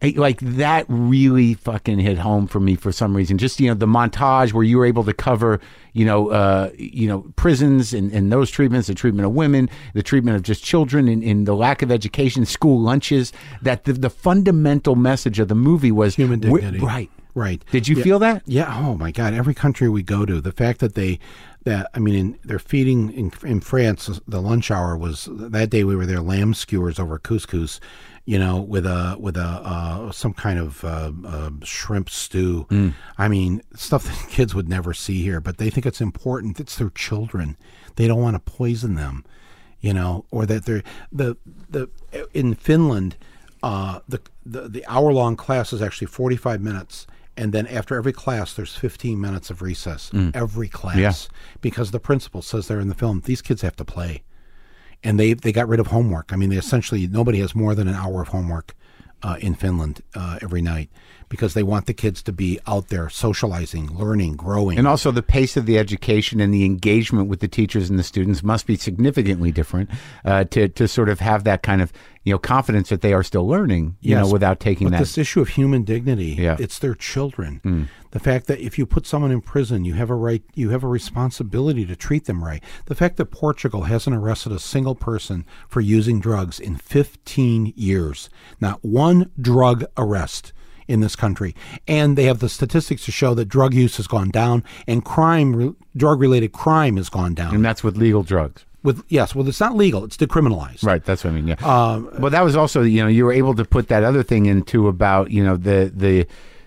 It- 0.00 0.16
like 0.16 0.40
that 0.40 0.84
really 0.88 1.54
fucking 1.54 2.00
hit 2.00 2.18
home 2.18 2.48
for 2.48 2.58
me 2.58 2.74
for 2.74 2.90
some 2.90 3.16
reason. 3.16 3.38
Just 3.38 3.60
you 3.60 3.68
know 3.68 3.74
the 3.74 3.86
montage 3.86 4.52
where 4.52 4.64
you 4.64 4.76
were 4.78 4.84
able 4.84 5.04
to 5.04 5.12
cover 5.12 5.60
you 5.92 6.04
know 6.04 6.30
uh, 6.30 6.70
you 6.76 7.06
know 7.06 7.20
prisons 7.36 7.94
and, 7.94 8.10
and 8.12 8.32
those 8.32 8.50
treatments, 8.50 8.88
the 8.88 8.94
treatment 8.94 9.26
of 9.26 9.32
women, 9.32 9.70
the 9.94 10.02
treatment 10.02 10.34
of 10.36 10.42
just 10.42 10.64
children, 10.64 11.06
and, 11.06 11.22
and 11.22 11.46
the 11.46 11.54
lack 11.54 11.82
of 11.82 11.92
education, 11.92 12.44
school 12.44 12.80
lunches. 12.80 13.32
That 13.62 13.84
the, 13.84 13.92
the 13.92 14.10
fundamental 14.10 14.96
message 14.96 15.38
of 15.38 15.46
the 15.46 15.54
movie 15.54 15.92
was 15.92 16.16
Human 16.16 16.40
dignity. 16.40 16.80
right. 16.80 17.08
Right. 17.34 17.64
Did 17.70 17.88
you 17.88 17.96
Yeah. 17.96 18.02
feel 18.02 18.18
that? 18.18 18.42
Yeah. 18.44 18.76
Oh 18.86 18.94
my 18.96 19.10
God. 19.10 19.32
Every 19.34 19.54
country 19.54 19.88
we 19.88 20.02
go 20.02 20.26
to, 20.26 20.38
the 20.40 20.52
fact 20.52 20.80
that 20.80 20.94
they, 20.94 21.18
that 21.64 21.90
I 21.94 21.98
mean, 21.98 22.14
in, 22.14 22.38
they're 22.44 22.58
feeding 22.58 23.12
in, 23.12 23.32
in 23.42 23.60
France. 23.60 24.20
The 24.26 24.40
lunch 24.40 24.70
hour 24.70 24.96
was 24.96 25.28
that 25.30 25.70
day 25.70 25.84
we 25.84 25.96
were 25.96 26.06
there. 26.06 26.20
Lamb 26.20 26.54
skewers 26.54 26.98
over 26.98 27.18
couscous, 27.18 27.80
you 28.24 28.38
know, 28.38 28.60
with 28.60 28.86
a 28.86 29.16
with 29.18 29.36
a 29.36 29.40
uh, 29.40 30.12
some 30.12 30.32
kind 30.32 30.58
of 30.58 30.84
uh, 30.84 31.12
uh, 31.26 31.50
shrimp 31.62 32.10
stew. 32.10 32.66
I 33.18 33.28
mean, 33.28 33.62
stuff 33.74 34.04
that 34.22 34.30
kids 34.30 34.54
would 34.54 34.68
never 34.68 34.92
see 34.92 35.22
here, 35.22 35.40
but 35.40 35.58
they 35.58 35.70
think 35.70 35.86
it's 35.86 36.00
important. 36.00 36.60
It's 36.60 36.76
their 36.76 36.90
children. 36.90 37.56
They 37.96 38.06
don't 38.08 38.22
want 38.22 38.34
to 38.34 38.52
poison 38.52 38.94
them, 38.94 39.24
you 39.80 39.92
know, 39.92 40.24
or 40.30 40.46
that 40.46 40.64
they're 40.64 40.82
the 41.10 41.36
the 41.70 41.88
in 42.34 42.54
Finland. 42.54 43.16
Uh, 43.62 44.00
the 44.08 44.20
the, 44.44 44.68
the 44.68 44.84
hour 44.88 45.12
long 45.12 45.36
class 45.36 45.72
is 45.72 45.80
actually 45.80 46.08
45 46.08 46.60
minutes 46.60 47.06
and 47.36 47.52
then 47.52 47.66
after 47.66 47.96
every 47.96 48.12
class 48.12 48.52
there's 48.54 48.74
15 48.76 49.20
minutes 49.20 49.50
of 49.50 49.62
recess 49.62 50.10
every 50.34 50.68
class. 50.68 50.96
Yeah. 50.96 51.12
because 51.60 51.90
the 51.90 52.00
principal 52.00 52.42
says 52.42 52.68
there 52.68 52.80
in 52.80 52.88
the 52.88 52.94
film 52.94 53.22
these 53.24 53.42
kids 53.42 53.62
have 53.62 53.76
to 53.76 53.84
play. 53.84 54.22
And 55.04 55.18
they 55.18 55.34
they 55.34 55.50
got 55.52 55.66
rid 55.68 55.80
of 55.80 55.88
homework. 55.88 56.32
I 56.32 56.36
mean 56.36 56.50
they 56.50 56.56
essentially 56.56 57.06
nobody 57.08 57.40
has 57.40 57.54
more 57.54 57.74
than 57.74 57.88
an 57.88 57.94
hour 57.94 58.22
of 58.22 58.28
homework 58.28 58.74
uh, 59.24 59.36
in 59.40 59.54
finland 59.54 60.02
uh, 60.14 60.38
every 60.42 60.60
night 60.62 60.90
because 61.32 61.54
they 61.54 61.62
want 61.62 61.86
the 61.86 61.94
kids 61.94 62.22
to 62.22 62.30
be 62.30 62.60
out 62.66 62.88
there 62.88 63.08
socializing 63.08 63.86
learning 63.96 64.36
growing 64.36 64.76
And 64.78 64.86
also, 64.86 65.10
the 65.10 65.22
pace 65.22 65.56
of 65.56 65.64
the 65.64 65.78
education 65.78 66.40
and 66.40 66.52
the 66.52 66.66
engagement 66.66 67.26
with 67.26 67.40
the 67.40 67.48
teachers 67.48 67.88
and 67.88 67.98
the 67.98 68.02
students 68.02 68.42
must 68.42 68.66
be 68.66 68.76
significantly 68.76 69.50
different 69.50 69.88
uh, 70.26 70.44
to 70.52 70.68
to 70.68 70.86
sort 70.86 71.08
of 71.08 71.20
have 71.20 71.44
that 71.44 71.62
kind 71.62 71.80
of 71.80 71.90
you 72.22 72.32
know 72.34 72.38
confidence 72.38 72.90
that 72.90 73.00
they 73.00 73.14
are 73.14 73.22
still 73.22 73.48
learning, 73.48 73.96
you 74.02 74.14
know, 74.14 74.28
without 74.30 74.60
taking 74.60 74.88
but 74.88 74.92
that. 74.92 74.98
this 74.98 75.16
issue 75.16 75.40
of 75.40 75.48
human 75.48 75.82
dignity 75.84 76.36
Yeah. 76.38 76.56
it's 76.60 76.78
their 76.78 76.94
children 76.94 77.88
the 78.10 78.20
fact 78.20 78.46
that 78.48 78.60
if 78.60 78.76
you 78.78 78.84
put 78.84 79.06
someone 79.06 79.32
in 79.32 79.40
prison 79.40 79.86
you 79.86 79.94
have 79.94 80.10
a 80.10 80.14
right 80.14 80.42
you 80.54 80.68
have 80.68 80.84
a 80.84 80.88
responsibility 81.00 81.86
to 81.86 81.96
treat 81.96 82.24
them 82.26 82.44
right 82.44 82.62
the 82.90 82.94
fact 82.94 83.16
that 83.16 83.26
portugal 83.30 83.82
hasn't 83.84 84.14
arrested 84.14 84.52
a 84.52 84.58
single 84.58 84.94
person 84.94 85.46
for 85.68 85.80
using 85.80 86.20
drugs 86.20 86.60
in 86.60 86.76
15 86.76 87.72
years 87.74 88.28
not 88.60 88.84
one 88.84 89.30
drug 89.40 89.84
arrest 89.96 90.52
in 90.88 91.00
this 91.00 91.16
country 91.16 91.54
and 91.88 92.16
they 92.18 92.24
have 92.24 92.38
the 92.40 92.48
statistics 92.48 93.04
to 93.04 93.12
show 93.12 93.34
that 93.34 93.46
drug 93.46 93.74
use 93.74 93.96
has 93.96 94.06
gone 94.06 94.30
down 94.30 94.62
and 94.86 95.04
crime 95.04 95.76
drug 95.96 96.20
related 96.20 96.52
crime 96.52 96.96
has 96.96 97.08
gone 97.08 97.34
down 97.34 97.54
and 97.54 97.64
that's 97.64 97.82
with 97.84 97.96
legal 97.96 98.22
drugs. 98.22 98.64
with 98.82 99.02
yes 99.08 99.34
well 99.34 99.46
it's 99.48 99.60
not 99.60 99.74
legal 99.76 100.04
it's 100.04 100.16
decriminalized 100.16 100.82
Right, 100.84 101.04
that's 101.04 101.24
what 101.24 101.30
I 101.30 101.34
mean. 101.34 101.48
Yeah. 101.48 101.54
Um, 101.62 102.10
well, 102.18 102.30
that 102.30 102.42
was 102.42 102.56
also 102.56 102.82
you 102.82 103.02
know 103.02 103.08
you 103.08 103.24
were 103.24 103.32
able 103.32 103.54
to 103.54 103.64
put 103.64 103.88
that 103.88 104.02
other 104.04 104.22
thing 104.22 104.46
into 104.46 104.88
about 104.88 105.30
you 105.30 105.44
know 105.44 105.56
the 105.56 105.92
the 105.94 106.26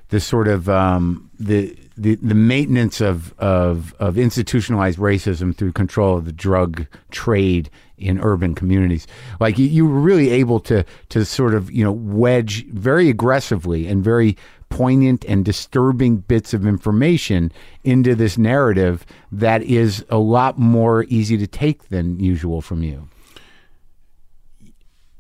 the 0.10 0.20
sort 0.20 0.48
of 0.48 0.70
um, 0.70 1.30
the. 1.40 1.76
The, 1.98 2.16
the 2.16 2.36
maintenance 2.36 3.00
of, 3.00 3.34
of 3.40 3.94
of 4.00 4.18
institutionalized 4.18 5.00
racism 5.00 5.56
through 5.56 5.72
control 5.72 6.18
of 6.18 6.26
the 6.26 6.34
drug 6.34 6.88
trade 7.10 7.70
in 7.98 8.20
urban 8.20 8.54
communities, 8.54 9.08
like 9.40 9.58
you, 9.58 9.66
you 9.66 9.86
were 9.88 10.02
really 10.02 10.30
able 10.30 10.60
to 10.62 10.84
to 11.10 11.24
sort 11.24 11.54
of 11.54 11.72
you 11.72 11.86
know 11.86 11.94
wedge 11.94 12.66
very 12.66 13.10
aggressively 13.10 13.88
and 13.88 14.04
very 14.04 14.36
poignant 14.70 15.24
and 15.26 15.46
disturbing 15.46 16.18
bits 16.18 16.54
of 16.54 16.66
information 16.66 17.52
into 17.84 18.16
this 18.16 18.38
narrative 18.38 19.06
that 19.32 19.62
is 19.64 20.04
a 20.10 20.18
lot 20.18 20.58
more 20.58 21.06
easy 21.08 21.38
to 21.38 21.48
take 21.48 21.90
than 21.90 22.20
usual 22.20 22.62
from 22.62 22.84
you. 22.84 23.08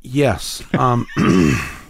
yes 0.01 0.61
um, 0.73 1.07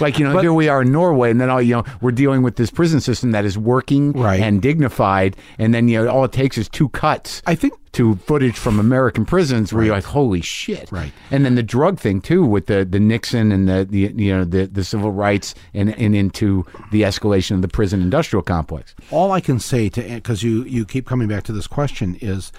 Like 0.00 0.18
you 0.18 0.28
know, 0.28 0.38
here 0.38 0.52
we 0.52 0.68
are 0.68 0.82
in 0.82 0.92
Norway, 0.92 1.30
and 1.30 1.40
then 1.40 1.50
all 1.50 1.60
you 1.62 1.76
know, 1.76 1.84
we're 2.00 2.12
dealing 2.12 2.42
with 2.42 2.56
this 2.56 2.70
prison 2.70 3.00
system 3.00 3.32
that 3.32 3.44
is 3.44 3.56
working 3.58 4.12
Right. 4.12 4.40
and 4.40 4.60
dignified, 4.62 5.36
and 5.58 5.74
then 5.74 5.88
you 5.88 6.04
know, 6.04 6.10
all 6.10 6.24
it 6.24 6.32
takes 6.32 6.56
is 6.58 6.68
two 6.68 6.88
cuts 6.90 7.42
i 7.46 7.54
think 7.54 7.74
to 7.92 8.14
footage 8.16 8.56
from 8.56 8.78
American 8.78 9.24
prisons 9.24 9.72
where 9.72 9.82
you're 9.82 9.94
like, 9.94 10.04
holy 10.04 10.42
shit, 10.42 10.92
Right. 10.92 11.10
And 11.30 11.44
then 11.44 11.54
the 11.54 11.62
drug 11.62 11.98
thing 11.98 12.20
too, 12.20 12.44
with 12.44 12.66
the 12.66 12.84
the 12.84 13.00
Nixon 13.00 13.50
and 13.50 13.66
the, 13.68 13.86
the 13.88 14.12
you 14.14 14.36
know 14.36 14.44
the 14.44 14.66
the 14.66 14.84
civil 14.84 15.10
rights 15.10 15.54
and 15.74 15.98
and 15.98 16.14
into 16.14 16.64
the 16.92 17.02
escalation 17.02 17.52
of 17.56 17.62
the 17.62 17.68
prison 17.68 18.00
industrial 18.02 18.42
complex. 18.42 18.94
all 19.10 19.32
I 19.32 19.40
can 19.40 19.58
say 19.58 19.88
to 19.88 20.02
because 20.02 20.42
you 20.42 20.64
you 20.64 20.84
keep 20.84 21.06
coming 21.06 21.28
back 21.28 21.42
to 21.44 21.52
this 21.52 21.66
question 21.66 22.16
is 22.20 22.52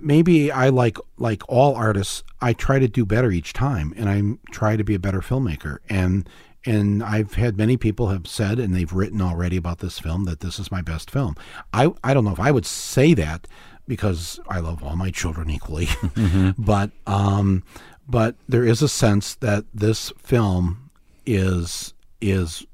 maybe 0.00 0.50
I 0.50 0.68
like 0.68 0.98
like 1.16 1.42
all 1.48 1.74
artists 1.74 2.22
I 2.40 2.52
try 2.52 2.78
to 2.78 2.88
do 2.88 3.06
better 3.06 3.30
each 3.30 3.52
time 3.52 3.94
and 3.96 4.08
I 4.08 4.52
try 4.52 4.76
to 4.76 4.84
be 4.84 4.94
a 4.94 4.98
better 4.98 5.20
filmmaker. 5.20 5.78
And 5.88 6.28
and 6.66 7.02
I've 7.02 7.34
had 7.34 7.56
many 7.56 7.76
people 7.76 8.08
have 8.08 8.26
said 8.26 8.58
and 8.58 8.74
they've 8.74 8.92
written 8.92 9.20
already 9.20 9.56
about 9.56 9.78
this 9.78 9.98
film 9.98 10.24
that 10.24 10.40
this 10.40 10.58
is 10.58 10.70
my 10.70 10.82
best 10.82 11.10
film. 11.10 11.36
I 11.72 11.92
I 12.02 12.14
don't 12.14 12.24
know 12.24 12.32
if 12.32 12.40
I 12.40 12.50
would 12.50 12.66
say 12.66 13.14
that 13.14 13.46
because 13.86 14.40
I 14.48 14.60
love 14.60 14.82
all 14.82 14.96
my 14.96 15.10
children 15.10 15.50
equally, 15.50 15.88
but 16.58 16.90
um 17.06 17.62
but 18.08 18.36
there 18.48 18.64
is 18.64 18.82
a 18.82 18.88
sense 18.88 19.34
that 19.36 19.64
this 19.72 20.12
film 20.18 20.90
is 21.26 21.94
is 22.20 22.66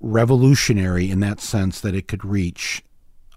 revolutionary 0.00 1.10
in 1.10 1.20
that 1.20 1.40
sense 1.40 1.80
that 1.80 1.94
it 1.94 2.08
could 2.08 2.24
reach 2.24 2.82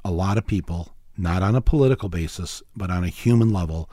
a 0.06 0.12
lot 0.12 0.38
of 0.38 0.48
people, 0.48 0.96
not 1.18 1.44
on 1.44 1.56
a 1.56 1.62
political 1.62 2.10
basis, 2.10 2.62
but 2.76 2.90
on 2.90 3.04
a 3.04 3.10
human 3.10 3.52
level, 3.52 3.90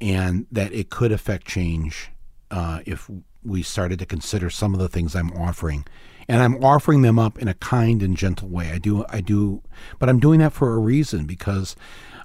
and 0.00 0.46
that 0.50 0.72
it 0.72 0.90
could 0.90 1.12
affect 1.12 1.46
change 1.46 2.10
uh, 2.50 2.80
if 2.86 3.10
we 3.44 3.62
started 3.62 3.98
to 3.98 4.06
consider 4.06 4.50
some 4.50 4.74
of 4.74 4.80
the 4.80 4.88
things 4.88 5.14
I'm 5.14 5.32
offering. 5.32 5.84
And 6.28 6.42
I'm 6.42 6.62
offering 6.64 7.02
them 7.02 7.18
up 7.18 7.38
in 7.38 7.48
a 7.48 7.54
kind 7.54 8.02
and 8.02 8.16
gentle 8.16 8.48
way. 8.48 8.70
I 8.70 8.78
do, 8.78 9.04
I 9.08 9.20
do, 9.20 9.62
but 9.98 10.08
I'm 10.08 10.20
doing 10.20 10.38
that 10.40 10.52
for 10.52 10.72
a 10.74 10.78
reason 10.78 11.26
because 11.26 11.74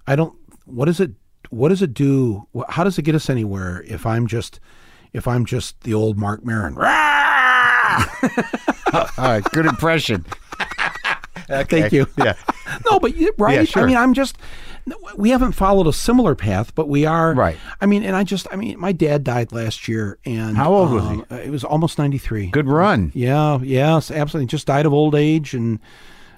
I 0.06 0.16
don't. 0.16 0.36
What 0.66 0.86
does 0.86 1.00
it? 1.00 1.12
What 1.50 1.70
does 1.70 1.82
it 1.82 1.94
do? 1.94 2.48
How 2.70 2.84
does 2.84 2.98
it 3.00 3.04
get 3.04 3.16
us 3.16 3.30
anywhere 3.30 3.84
if 3.88 4.06
I'm 4.06 4.28
just, 4.28 4.60
if 5.14 5.28
I'm 5.28 5.46
just 5.46 5.82
the 5.82 5.94
old 5.94 6.18
Marc 6.18 6.46
Maron? 6.46 6.78
All 8.94 9.08
right, 9.18 9.44
good 9.52 9.66
impression. 9.66 10.26
Uh, 11.50 11.64
thank 11.64 11.92
you. 11.92 12.08
Yeah. 12.18 12.34
No, 12.92 13.00
but 13.00 13.14
right. 13.38 13.56
Yeah, 13.56 13.64
sure. 13.64 13.84
I 13.84 13.86
mean, 13.86 13.96
I'm 13.96 14.14
just. 14.14 14.38
We 15.16 15.30
haven't 15.32 15.54
followed 15.54 15.88
a 15.88 15.94
similar 15.94 16.36
path, 16.36 16.76
but 16.76 16.88
we 16.90 17.06
are. 17.06 17.34
Right. 17.34 17.58
I 17.80 17.86
mean, 17.86 18.04
and 18.04 18.16
I 18.16 18.24
just. 18.24 18.46
I 18.52 18.58
mean, 18.58 18.78
my 18.80 18.92
dad 18.92 19.24
died 19.24 19.52
last 19.54 19.88
year, 19.88 20.18
and 20.26 20.58
How 20.58 20.74
old 20.74 20.92
was 20.92 21.04
he? 21.04 21.10
Um, 21.10 21.26
it 21.40 21.50
was 21.50 21.64
almost 21.64 21.98
93. 21.98 22.48
Good 22.48 22.68
run. 22.68 23.12
Yeah. 23.16 23.60
Yes. 23.62 24.12
Absolutely. 24.12 24.48
Just 24.48 24.68
died 24.68 24.86
of 24.86 24.94
old 24.94 25.16
age, 25.16 25.54
and 25.54 25.80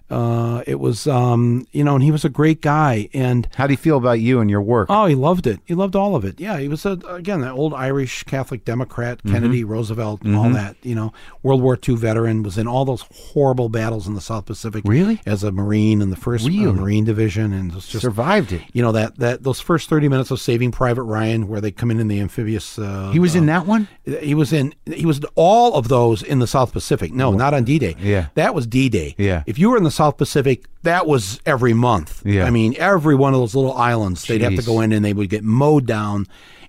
uh, 0.10 0.64
it 0.68 0.80
was. 0.80 1.08
Um, 1.08 1.68
you 1.72 1.84
know, 1.84 1.96
and 1.96 2.04
he 2.04 2.12
was 2.12 2.26
a 2.26 2.30
great 2.30 2.62
guy, 2.62 3.10
and. 3.14 3.48
How 3.56 3.68
do 3.68 3.74
you 3.74 3.78
feel 3.78 3.98
about 3.98 4.20
you 4.20 4.40
and 4.40 4.50
your 4.50 4.62
work? 4.62 4.88
Oh, 4.90 5.06
he 5.06 5.16
loved 5.16 5.46
it. 5.46 5.60
He 5.66 5.74
loved 5.74 5.96
all 5.96 6.16
of 6.16 6.24
it. 6.24 6.40
Yeah, 6.40 6.58
he 6.60 6.68
was 6.68 6.86
a, 6.86 6.92
again 7.08 7.42
that 7.42 7.52
old 7.52 7.74
Irish 7.74 8.24
Catholic 8.24 8.64
Democrat, 8.66 9.22
Kennedy, 9.24 9.64
Roosevelt, 9.64 10.26
all 10.26 10.50
that. 10.52 10.76
You 10.82 10.96
know, 10.96 11.14
World 11.44 11.62
War 11.62 11.78
II 11.88 11.96
veteran 11.96 12.44
was 12.44 12.58
in 12.58 12.68
all 12.68 12.86
those 12.86 13.04
horrible 13.34 13.70
battles 13.70 14.08
in 14.08 14.14
the 14.14 14.22
South 14.22 14.46
Pacific. 14.46 14.84
Really? 14.86 15.22
as 15.26 15.44
a 15.44 15.52
Marine 15.52 16.02
in 16.02 16.10
the 16.10 16.16
first 16.16 16.46
uh, 16.46 16.50
Marine 16.50 17.04
Division, 17.06 17.52
and 17.54 17.74
was 17.74 17.88
just 17.88 18.02
Survived 18.02 18.52
it. 18.52 18.62
you 18.74 18.82
know 18.82 18.92
that 18.94 19.18
that 19.20 19.44
those 19.44 19.60
first 19.60 19.90
thirty 19.90 20.08
minutes 20.08 20.32
of 20.32 20.40
Saving 20.40 20.72
Private 20.72 21.04
Ryan, 21.04 21.48
where 21.48 21.62
they 21.62 21.72
come 21.72 21.92
in 21.92 22.00
in 22.00 22.08
the 22.08 22.20
amphibious. 22.20 22.80
Uh, 22.80 23.12
He 23.12 23.20
was 23.20 23.36
in 23.36 23.46
that 23.48 23.66
one. 23.66 23.88
he 24.06 24.34
was 24.34 24.54
in. 24.54 24.74
He 24.86 25.06
was 25.06 25.20
all 25.36 25.76
of 25.76 25.88
those 25.88 26.24
in 26.24 26.40
the 26.40 26.48
South 26.48 26.72
Pacific. 26.72 27.12
No, 27.14 27.32
not 27.32 27.54
on 27.54 27.64
D 27.64 27.78
Day. 27.80 27.96
Yeah. 28.00 28.28
that 28.36 28.56
was 28.56 28.66
D 28.68 28.90
Day. 28.90 29.16
Yeah. 29.18 29.44
If 29.46 29.60
you 29.60 29.70
were 29.70 29.78
in 29.78 29.84
the 29.84 29.92
South 30.00 30.16
Pacific, 30.18 30.64
that 30.84 31.08
was 31.08 31.42
every 31.46 31.74
month. 31.74 32.26
Yeah. 32.26 32.46
I 32.46 32.52
mean, 32.52 32.74
every 32.78 33.16
one 33.16 33.34
of 33.34 33.42
those 33.42 33.54
little 33.54 33.74
islands, 33.74 34.24
they'd 34.24 34.42
have 34.42 34.56
to 34.56 34.62
go 34.64 34.80
in 34.80 34.94
and 34.94 35.04
they 35.04 35.12
would 35.12 35.30
get 35.30 35.44
mowed 35.44 35.86
down, 35.86 36.26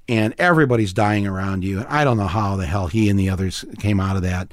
and 0.09 0.35
everybody's 0.37 0.93
dying 0.93 1.29
around 1.29 1.63
you. 1.63 1.79
And 1.79 1.87
I 1.87 2.03
don't 2.03 2.17
know 2.17 2.27
how 2.27 2.57
the 2.57 2.67
hell 2.67 2.89
he 2.89 3.09
and 3.09 3.17
the 3.17 3.31
others 3.31 3.65
came 3.79 4.01
out 4.01 4.17
of 4.17 4.23
that. 4.23 4.51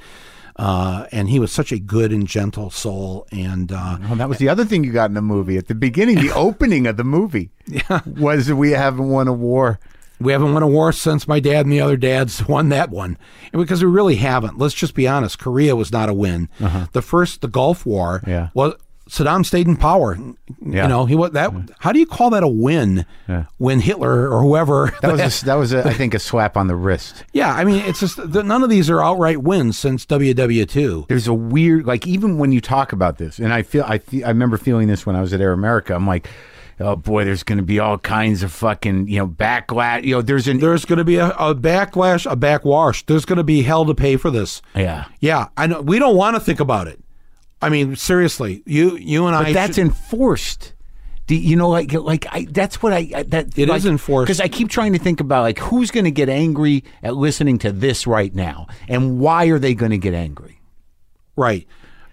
Uh, 0.57 1.07
and 1.11 1.27
he 1.27 1.39
was 1.39 1.51
such 1.51 1.71
a 1.71 1.79
good 1.79 2.11
and 2.11 2.27
gentle 2.27 2.69
soul, 2.69 3.25
and 3.31 3.71
uh, 3.71 3.97
Oh, 4.09 4.15
that 4.15 4.29
was 4.29 4.37
the 4.37 4.49
other 4.49 4.63
thing 4.63 4.83
you 4.83 4.91
got 4.91 5.09
in 5.09 5.15
the 5.15 5.21
movie 5.23 5.57
at 5.57 5.67
the 5.67 5.75
beginning, 5.75 6.17
the 6.19 6.31
opening 6.35 6.85
of 6.85 6.97
the 6.97 7.03
movie. 7.03 7.49
Yeah, 7.65 8.01
was 8.05 8.53
we 8.53 8.71
haven't 8.71 9.09
won 9.09 9.27
a 9.27 9.33
war. 9.33 9.79
We 10.19 10.31
haven't 10.31 10.53
won 10.53 10.63
a 10.63 10.67
war 10.67 10.91
since 10.91 11.27
my 11.27 11.39
dad 11.39 11.65
and 11.65 11.71
the 11.73 11.81
other 11.81 11.97
dads 11.97 12.47
won 12.47 12.69
that 12.69 12.89
one. 12.89 13.17
And 13.53 13.61
because 13.61 13.83
we 13.83 13.89
really 13.89 14.15
haven't. 14.15 14.57
Let's 14.57 14.73
just 14.73 14.93
be 14.95 15.07
honest. 15.07 15.37
Korea 15.39 15.75
was 15.75 15.91
not 15.91 16.09
a 16.09 16.13
win. 16.13 16.49
The 16.93 17.01
first, 17.01 17.41
the 17.41 17.47
Gulf 17.47 17.85
War, 17.85 18.15
Uh-huh. 18.23 18.31
Yeah. 18.31 18.49
was 18.53 18.73
Saddam 19.09 19.45
stayed 19.45 19.67
in 19.67 19.77
power. 19.77 20.17
Yeah. 20.65 20.83
You 20.83 20.89
know, 20.89 21.05
he 21.05 21.15
was 21.15 21.31
that. 21.31 21.53
How 21.79 21.93
do 21.93 21.99
you 21.99 22.05
call 22.05 22.29
that 22.31 22.43
a 22.43 22.47
win 22.47 23.05
Yeah. 23.29 23.45
when 23.57 23.79
Hitler 23.79 24.29
or 24.29 24.41
whoever? 24.41 24.91
That 25.01 25.13
was 25.13 25.41
a, 25.43 25.45
that 25.45 25.53
was 25.55 25.71
a, 25.71 25.87
I 25.87 25.93
think 25.93 26.13
a 26.13 26.19
slap 26.19 26.57
on 26.57 26.67
the 26.67 26.75
wrist. 26.75 27.23
yeah, 27.31 27.53
I 27.53 27.63
mean, 27.63 27.81
it's 27.85 28.01
just 28.01 28.17
the, 28.17 28.43
none 28.43 28.63
of 28.63 28.69
these 28.69 28.89
are 28.89 29.01
outright 29.01 29.43
wins 29.43 29.77
since 29.77 30.05
WW 30.05 30.67
two. 30.67 31.05
There's 31.07 31.27
a 31.27 31.33
weird 31.33 31.85
like 31.85 32.05
even 32.05 32.37
when 32.37 32.51
you 32.51 32.59
talk 32.59 32.91
about 32.91 33.17
this, 33.17 33.39
and 33.39 33.53
I 33.53 33.61
feel 33.61 33.85
I 33.85 34.01
I 34.25 34.27
remember 34.27 34.57
feeling 34.57 34.89
this 34.89 35.05
when 35.05 35.15
I 35.15 35.21
was 35.21 35.31
at 35.31 35.39
Air 35.39 35.53
America. 35.53 35.95
I'm 35.95 36.05
like, 36.05 36.27
oh 36.79 36.95
boy, 36.95 37.25
there's 37.25 37.43
going 37.43 37.57
to 37.57 37.63
be 37.63 37.79
all 37.79 37.97
kinds 37.97 38.43
of 38.43 38.51
fucking 38.51 39.07
you 39.07 39.19
know 39.19 39.27
backlash. 39.27 40.03
You 40.03 40.15
know, 40.15 40.21
there's 40.21 40.47
an 40.47 40.59
There's 40.59 40.85
going 40.85 40.97
to 40.99 41.03
be 41.05 41.17
a, 41.17 41.29
a 41.31 41.53
backlash, 41.55 42.29
a 42.29 42.35
backwash. 42.35 43.05
There's 43.05 43.25
going 43.25 43.37
to 43.37 43.43
be 43.43 43.61
hell 43.63 43.85
to 43.85 43.93
pay 43.95 44.17
for 44.17 44.29
this. 44.31 44.61
yeah. 44.75 45.05
Yeah, 45.19 45.47
I 45.57 45.67
know. 45.67 45.81
We 45.81 45.99
don't 45.99 46.15
want 46.15 46.35
to 46.35 46.39
think 46.39 46.59
about 46.59 46.87
it. 46.87 46.99
I 47.61 47.69
mean, 47.69 47.95
seriously, 47.95 48.61
you 48.65 48.97
you 48.97 49.25
and 49.27 49.35
I. 49.35 49.43
But 49.45 49.53
that's 49.53 49.75
should- 49.75 49.85
enforced. 49.85 50.73
Do 51.25 51.35
you 51.35 51.57
know, 51.57 51.67
like, 51.67 51.91
like 51.91 52.25
I, 52.31 52.47
that's 52.49 52.81
what 52.81 52.93
I, 52.93 53.09
I 53.13 53.23
that 53.23 53.57
It 53.59 53.67
like, 53.67 53.79
is 53.79 53.85
enforced. 53.85 54.27
because 54.27 54.39
I 54.39 54.47
keep 54.47 54.69
trying 54.69 54.93
to 54.93 54.99
think 54.99 55.19
about 55.19 55.41
like 55.41 55.59
who's 55.59 55.91
going 55.91 56.05
to 56.05 56.11
get 56.11 56.29
angry 56.29 56.85
at 57.03 57.17
listening 57.17 57.57
to 57.59 57.71
this 57.73 58.07
right 58.07 58.33
now, 58.33 58.67
and 58.87 59.19
why 59.19 59.47
are 59.47 59.59
they 59.59 59.73
going 59.73 59.91
to 59.91 59.97
get 59.97 60.13
angry? 60.13 60.61
right. 61.35 61.67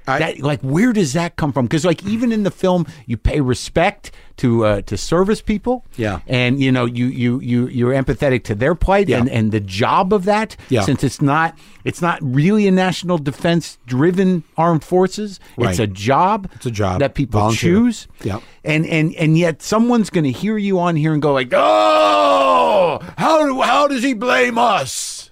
I, 0.07 0.19
that 0.19 0.41
like 0.41 0.61
where 0.61 0.93
does 0.93 1.15
that 1.15 1.37
come 1.37 1.53
from 1.53 1.65
because 1.65 1.85
like 1.85 2.05
even 2.05 2.31
in 2.33 2.43
the 2.43 2.51
film 2.51 2.87
you 3.07 3.17
pay 3.17 3.41
respect 3.41 4.11
to 4.37 4.65
uh, 4.67 4.81
to 4.83 4.97
service 4.99 5.41
people 5.41 5.85
Yeah. 5.97 6.21
and 6.27 6.61
you 6.61 6.71
know 6.73 6.85
you 6.85 7.07
you 7.07 7.41
you 7.41 7.69
you're 7.69 7.93
empathetic 7.95 8.45
to 8.45 8.55
their 8.55 8.75
plight 8.75 9.09
Yeah. 9.09 9.19
and 9.21 9.31
and 9.31 9.51
the 9.53 9.61
job 9.61 10.13
of 10.13 10.25
that 10.27 10.57
Yeah. 10.69 10.83
since 10.83 11.05
it's 11.05 11.23
not 11.23 11.57
it's 11.85 12.03
not 12.03 12.19
really 12.23 12.67
a 12.69 12.71
national 12.71 13.17
defense 13.19 13.79
driven 13.87 14.43
armed 14.59 14.85
forces 14.85 15.41
Right. 15.57 15.71
it's 15.71 15.79
a 15.79 15.87
job 15.87 16.51
It's 16.57 16.67
a 16.67 16.71
job. 16.71 17.01
that 17.01 17.15
people 17.15 17.41
Volunteer. 17.41 17.71
choose 17.75 18.07
Yeah, 18.23 18.41
and 18.65 18.85
and 18.87 19.15
and 19.15 19.39
yet 19.39 19.63
someone's 19.63 20.11
going 20.11 20.25
to 20.25 20.33
hear 20.33 20.59
you 20.59 20.79
on 20.81 20.97
here 20.97 21.13
and 21.15 21.23
go 21.23 21.33
like 21.33 21.49
oh 21.55 22.99
how 23.17 23.47
do, 23.47 23.63
how 23.63 23.89
does 23.89 24.03
he 24.03 24.15
blame 24.15 24.59
us 24.59 25.31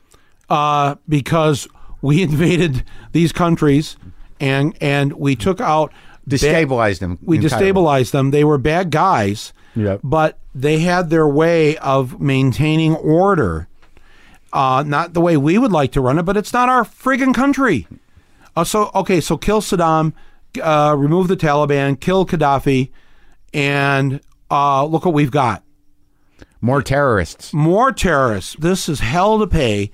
uh, 0.48 0.94
because 1.08 1.68
we 2.02 2.22
invaded 2.22 2.84
these 3.12 3.32
countries 3.32 3.96
and 4.42 4.76
and 4.82 5.14
we 5.14 5.34
took 5.36 5.58
out 5.60 5.90
bad- 6.26 6.40
destabilize 6.40 6.98
them 6.98 7.18
we 7.22 7.38
destabilized 7.38 8.10
them. 8.10 8.30
They 8.30 8.44
were 8.44 8.58
bad 8.58 8.90
guys, 8.90 9.52
Yep. 9.74 10.00
but 10.04 10.38
they 10.54 10.80
had 10.80 11.08
their 11.08 11.26
way 11.26 11.76
of 11.78 12.20
maintaining 12.20 12.94
order. 12.96 13.68
Uh, 14.52 14.84
not 14.86 15.14
the 15.14 15.20
way 15.22 15.36
we 15.38 15.56
would 15.56 15.72
like 15.72 15.92
to 15.92 16.00
run 16.02 16.18
it, 16.18 16.24
but 16.24 16.36
it's 16.36 16.52
not 16.52 16.68
our 16.68 16.84
friggin' 16.84 17.32
country. 17.34 17.86
Uh, 18.54 18.64
so 18.64 18.90
okay, 18.94 19.18
so 19.18 19.38
kill 19.38 19.62
Saddam, 19.62 20.12
uh, 20.62 20.94
remove 20.98 21.28
the 21.28 21.36
Taliban, 21.38 21.98
kill 21.98 22.26
Gaddafi, 22.26 22.90
and 23.54 24.20
uh, 24.50 24.84
look 24.84 25.06
what 25.06 25.14
we've 25.14 25.30
got. 25.30 25.62
more 26.60 26.82
terrorists 26.82 27.52
more 27.54 27.90
terrorists. 27.92 28.54
This 28.58 28.88
is 28.88 29.00
hell 29.00 29.38
to 29.38 29.46
pay 29.46 29.90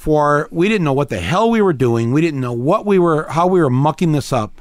for. 0.00 0.48
We 0.50 0.70
didn't 0.70 0.84
know 0.84 0.94
what 0.94 1.10
the 1.10 1.20
hell 1.20 1.50
we 1.50 1.60
were 1.60 1.74
doing. 1.74 2.10
We 2.10 2.22
didn't 2.22 2.40
know 2.40 2.54
what 2.54 2.86
we 2.86 2.98
were, 2.98 3.28
how 3.28 3.46
we 3.46 3.60
were 3.60 3.68
mucking 3.68 4.12
this 4.12 4.32
up. 4.32 4.58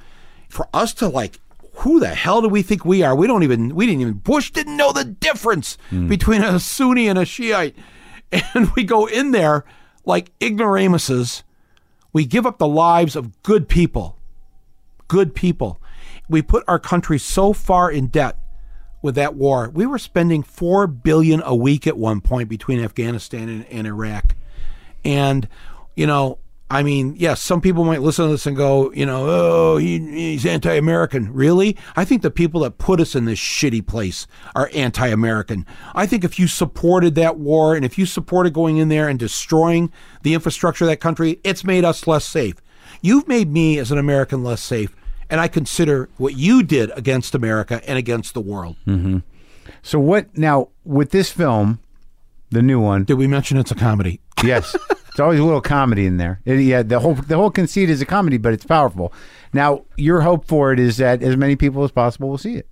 For 0.50 0.68
us 0.74 0.94
to 0.96 1.08
like, 1.08 1.40
who 1.76 2.02
the 2.02 2.10
hell 2.10 2.42
do 2.42 2.50
we 2.50 2.62
think 2.62 2.84
we 2.84 3.04
are? 3.04 3.16
We 3.16 3.26
don't 3.26 3.44
even. 3.44 3.74
We 3.74 3.86
didn't 3.86 4.02
even. 4.02 4.14
Bush 4.16 4.52
didn't 4.52 4.76
know 4.76 4.92
the 4.92 5.06
difference 5.06 5.78
hmm. 5.92 6.10
between 6.10 6.44
a 6.44 6.60
Sunni 6.60 7.08
and 7.08 7.18
a 7.18 7.24
Shiite, 7.24 7.76
and 8.54 8.70
we 8.76 8.84
go 8.84 9.06
in 9.06 9.32
there 9.32 9.64
like 10.04 10.32
ignoramuses. 10.42 11.44
We 12.12 12.26
give 12.26 12.46
up 12.46 12.58
the 12.58 12.68
lives 12.68 13.16
of 13.16 13.42
good 13.44 13.70
people. 13.70 14.18
Good 15.08 15.34
people. 15.36 15.80
We 16.28 16.42
put 16.42 16.66
our 16.68 16.80
country 16.80 17.18
so 17.18 17.54
far 17.54 17.90
in 17.90 18.08
debt 18.08 18.38
with 19.02 19.16
that 19.16 19.36
war. 19.36 19.70
We 19.70 19.86
were 19.86 20.00
spending 20.00 20.44
four 20.44 20.86
billion 20.86 21.42
a 21.46 21.56
week 21.56 21.88
at 21.88 21.98
one 21.98 22.20
point 22.20 22.50
between 22.50 22.84
Afghanistan 22.84 23.48
and, 23.48 23.66
and 23.68 23.88
Iraq. 23.88 24.36
And, 25.04 25.48
you 25.96 26.08
know, 26.08 26.40
I 26.72 26.84
mean, 26.84 27.16
yes, 27.18 27.42
some 27.42 27.62
people 27.62 27.84
might 27.84 28.04
listen 28.04 28.26
to 28.26 28.32
this 28.32 28.46
and 28.46 28.56
go, 28.56 28.92
you 28.92 29.06
know, 29.06 29.26
oh, 29.28 29.78
he, 29.78 29.98
he's 29.98 30.46
anti 30.46 30.74
American. 30.74 31.34
Really? 31.34 31.76
I 31.96 32.06
think 32.06 32.22
the 32.22 32.30
people 32.30 32.62
that 32.62 32.78
put 32.78 33.00
us 33.00 33.16
in 33.16 33.26
this 33.26 33.40
shitty 33.40 33.88
place 33.88 34.28
are 34.54 34.70
anti 34.76 35.08
American. 35.08 35.66
I 35.96 36.06
think 36.06 36.24
if 36.24 36.38
you 36.38 36.48
supported 36.48 37.16
that 37.16 37.40
war 37.40 37.76
and 37.76 37.84
if 37.84 37.98
you 37.98 38.06
supported 38.06 38.54
going 38.54 38.78
in 38.78 38.90
there 38.90 39.10
and 39.10 39.18
destroying 39.18 39.92
the 40.22 40.36
infrastructure 40.36 40.86
of 40.86 40.90
that 40.90 41.00
country, 41.00 41.40
it's 41.44 41.64
made 41.64 41.84
us 41.84 42.06
less 42.06 42.26
safe. 42.26 42.56
You've 43.02 43.28
made 43.28 43.52
me 43.52 43.80
as 43.80 43.92
an 43.92 43.98
American 43.98 44.44
less 44.44 44.62
safe. 44.62 44.96
And 45.32 45.42
I 45.42 45.48
consider 45.48 46.10
what 46.18 46.36
you 46.36 46.62
did 46.64 46.92
against 46.96 47.34
America 47.34 47.82
and 47.88 47.98
against 47.98 48.34
the 48.34 48.42
world. 48.42 48.76
Mm-hmm. 48.86 49.20
So 49.82 50.00
what 50.00 50.38
now 50.38 50.70
with 50.84 51.12
this 51.12 51.32
film, 51.32 51.80
the 52.52 52.62
new 52.62 52.80
one? 52.80 53.06
Did 53.06 53.16
we 53.16 53.28
mention 53.28 53.58
it's 53.58 53.72
a 53.72 53.76
comedy? 53.76 54.22
Yes, 54.44 54.76
it's 55.10 55.20
always 55.20 55.40
a 55.40 55.44
little 55.44 55.62
comedy 55.62 56.06
in 56.06 56.18
there. 56.18 56.40
It- 56.46 56.60
yeah, 56.62 56.82
the 56.84 57.00
whole 57.00 57.14
the 57.16 57.36
whole 57.36 57.52
conceit 57.52 57.90
is 57.90 58.02
a 58.02 58.06
comedy, 58.06 58.38
but 58.38 58.54
it's 58.54 58.66
powerful. 58.66 59.12
Now, 59.54 59.84
your 59.98 60.22
hope 60.22 60.46
for 60.46 60.72
it 60.72 60.80
is 60.80 60.98
that 60.98 61.22
as 61.24 61.36
many 61.36 61.56
people 61.56 61.84
as 61.84 61.92
possible 61.92 62.30
will 62.30 62.38
see 62.38 62.56
it. 62.56 62.68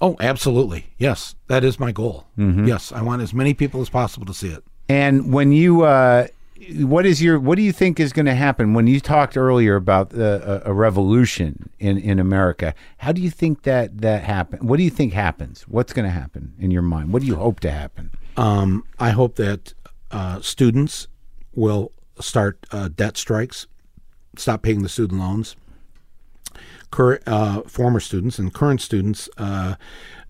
Oh, 0.00 0.16
absolutely. 0.20 0.86
Yes, 0.98 1.34
that 1.46 1.62
is 1.64 1.78
my 1.78 1.92
goal. 1.92 2.26
Yes, 2.36 2.92
I 2.92 3.02
want 3.02 3.22
as 3.22 3.32
many 3.32 3.54
people 3.54 3.80
as 3.80 3.88
possible 3.88 4.26
to 4.26 4.34
see 4.34 4.48
it. 4.48 4.64
And 4.88 5.32
when 5.32 5.52
you, 5.52 5.82
uh, 5.82 6.26
what 6.80 7.06
is 7.06 7.22
your, 7.22 7.38
what 7.38 7.54
do 7.54 7.62
you 7.62 7.70
think 7.72 8.00
is 8.00 8.12
going 8.12 8.26
to 8.26 8.34
happen 8.34 8.74
when 8.74 8.88
you 8.88 8.98
talked 8.98 9.36
earlier 9.36 9.76
about 9.76 10.12
uh, 10.12 10.60
a, 10.64 10.70
a 10.70 10.72
revolution 10.74 11.70
in 11.78 11.98
in 11.98 12.18
America? 12.18 12.74
How 12.98 13.12
do 13.12 13.20
you 13.20 13.30
think 13.30 13.62
that 13.62 13.98
that 14.02 14.22
happen? 14.24 14.66
What 14.66 14.76
do 14.78 14.82
you 14.82 14.90
think 14.90 15.12
happens? 15.12 15.62
What's 15.68 15.92
going 15.92 16.04
to 16.04 16.10
happen 16.10 16.52
in 16.58 16.70
your 16.72 16.82
mind? 16.82 17.12
What 17.12 17.22
do 17.22 17.28
you 17.28 17.36
hope 17.36 17.60
to 17.60 17.70
happen? 17.70 18.10
Um, 18.36 18.84
I 18.98 19.10
hope 19.10 19.36
that 19.36 19.72
uh, 20.12 20.40
students 20.40 21.08
will 21.54 21.92
start 22.20 22.64
uh, 22.70 22.88
debt 22.88 23.16
strikes, 23.16 23.66
stop 24.36 24.62
paying 24.62 24.82
the 24.82 24.88
student 24.88 25.20
loans. 25.20 25.56
Current, 26.90 27.22
uh, 27.26 27.62
former 27.62 28.00
students 28.00 28.38
and 28.38 28.52
current 28.52 28.82
students 28.82 29.28
uh, 29.38 29.76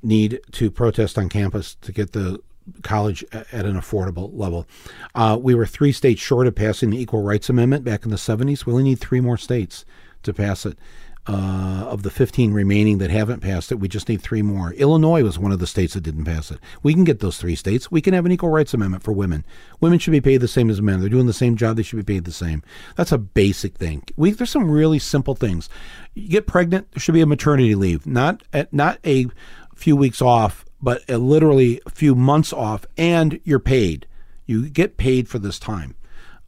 need 0.02 0.40
to 0.52 0.70
protest 0.70 1.18
on 1.18 1.28
campus 1.28 1.74
to 1.80 1.90
get 1.90 2.12
the 2.12 2.38
college 2.82 3.24
at 3.32 3.66
an 3.66 3.74
affordable 3.74 4.30
level. 4.32 4.66
Uh, 5.14 5.36
we 5.40 5.54
were 5.54 5.66
three 5.66 5.90
states 5.90 6.20
short 6.20 6.46
of 6.46 6.54
passing 6.54 6.90
the 6.90 7.00
Equal 7.00 7.22
Rights 7.22 7.48
Amendment 7.48 7.84
back 7.84 8.04
in 8.04 8.10
the 8.10 8.16
70s. 8.16 8.64
We 8.64 8.72
only 8.72 8.84
need 8.84 9.00
three 9.00 9.20
more 9.20 9.36
states 9.36 9.84
to 10.22 10.32
pass 10.32 10.64
it. 10.64 10.78
Uh, 11.24 11.86
of 11.88 12.02
the 12.02 12.10
15 12.10 12.52
remaining 12.52 12.98
that 12.98 13.08
haven't 13.10 13.38
passed 13.38 13.70
it, 13.70 13.76
we 13.76 13.86
just 13.86 14.08
need 14.08 14.20
three 14.20 14.42
more. 14.42 14.72
Illinois 14.72 15.22
was 15.22 15.38
one 15.38 15.52
of 15.52 15.60
the 15.60 15.68
states 15.68 15.94
that 15.94 16.00
didn't 16.00 16.24
pass 16.24 16.50
it. 16.50 16.58
We 16.82 16.94
can 16.94 17.04
get 17.04 17.20
those 17.20 17.38
three 17.38 17.54
states. 17.54 17.92
We 17.92 18.00
can 18.00 18.12
have 18.12 18.26
an 18.26 18.32
equal 18.32 18.48
rights 18.48 18.74
amendment 18.74 19.04
for 19.04 19.12
women. 19.12 19.44
Women 19.80 20.00
should 20.00 20.10
be 20.10 20.20
paid 20.20 20.38
the 20.38 20.48
same 20.48 20.68
as 20.68 20.82
men. 20.82 20.98
They're 20.98 21.08
doing 21.08 21.26
the 21.26 21.32
same 21.32 21.54
job. 21.54 21.76
They 21.76 21.84
should 21.84 22.04
be 22.04 22.14
paid 22.14 22.24
the 22.24 22.32
same. 22.32 22.64
That's 22.96 23.12
a 23.12 23.18
basic 23.18 23.76
thing. 23.76 24.02
We, 24.16 24.32
there's 24.32 24.50
some 24.50 24.68
really 24.68 24.98
simple 24.98 25.36
things. 25.36 25.68
You 26.14 26.28
get 26.28 26.48
pregnant, 26.48 26.90
there 26.90 26.98
should 26.98 27.14
be 27.14 27.20
a 27.20 27.26
maternity 27.26 27.76
leave, 27.76 28.04
not 28.04 28.42
not 28.72 28.98
a 29.06 29.26
few 29.76 29.94
weeks 29.94 30.20
off, 30.20 30.64
but 30.80 31.08
a 31.08 31.18
literally 31.18 31.80
a 31.86 31.90
few 31.90 32.16
months 32.16 32.52
off, 32.52 32.84
and 32.96 33.40
you're 33.44 33.60
paid. 33.60 34.06
You 34.44 34.68
get 34.68 34.96
paid 34.96 35.28
for 35.28 35.38
this 35.38 35.60
time. 35.60 35.94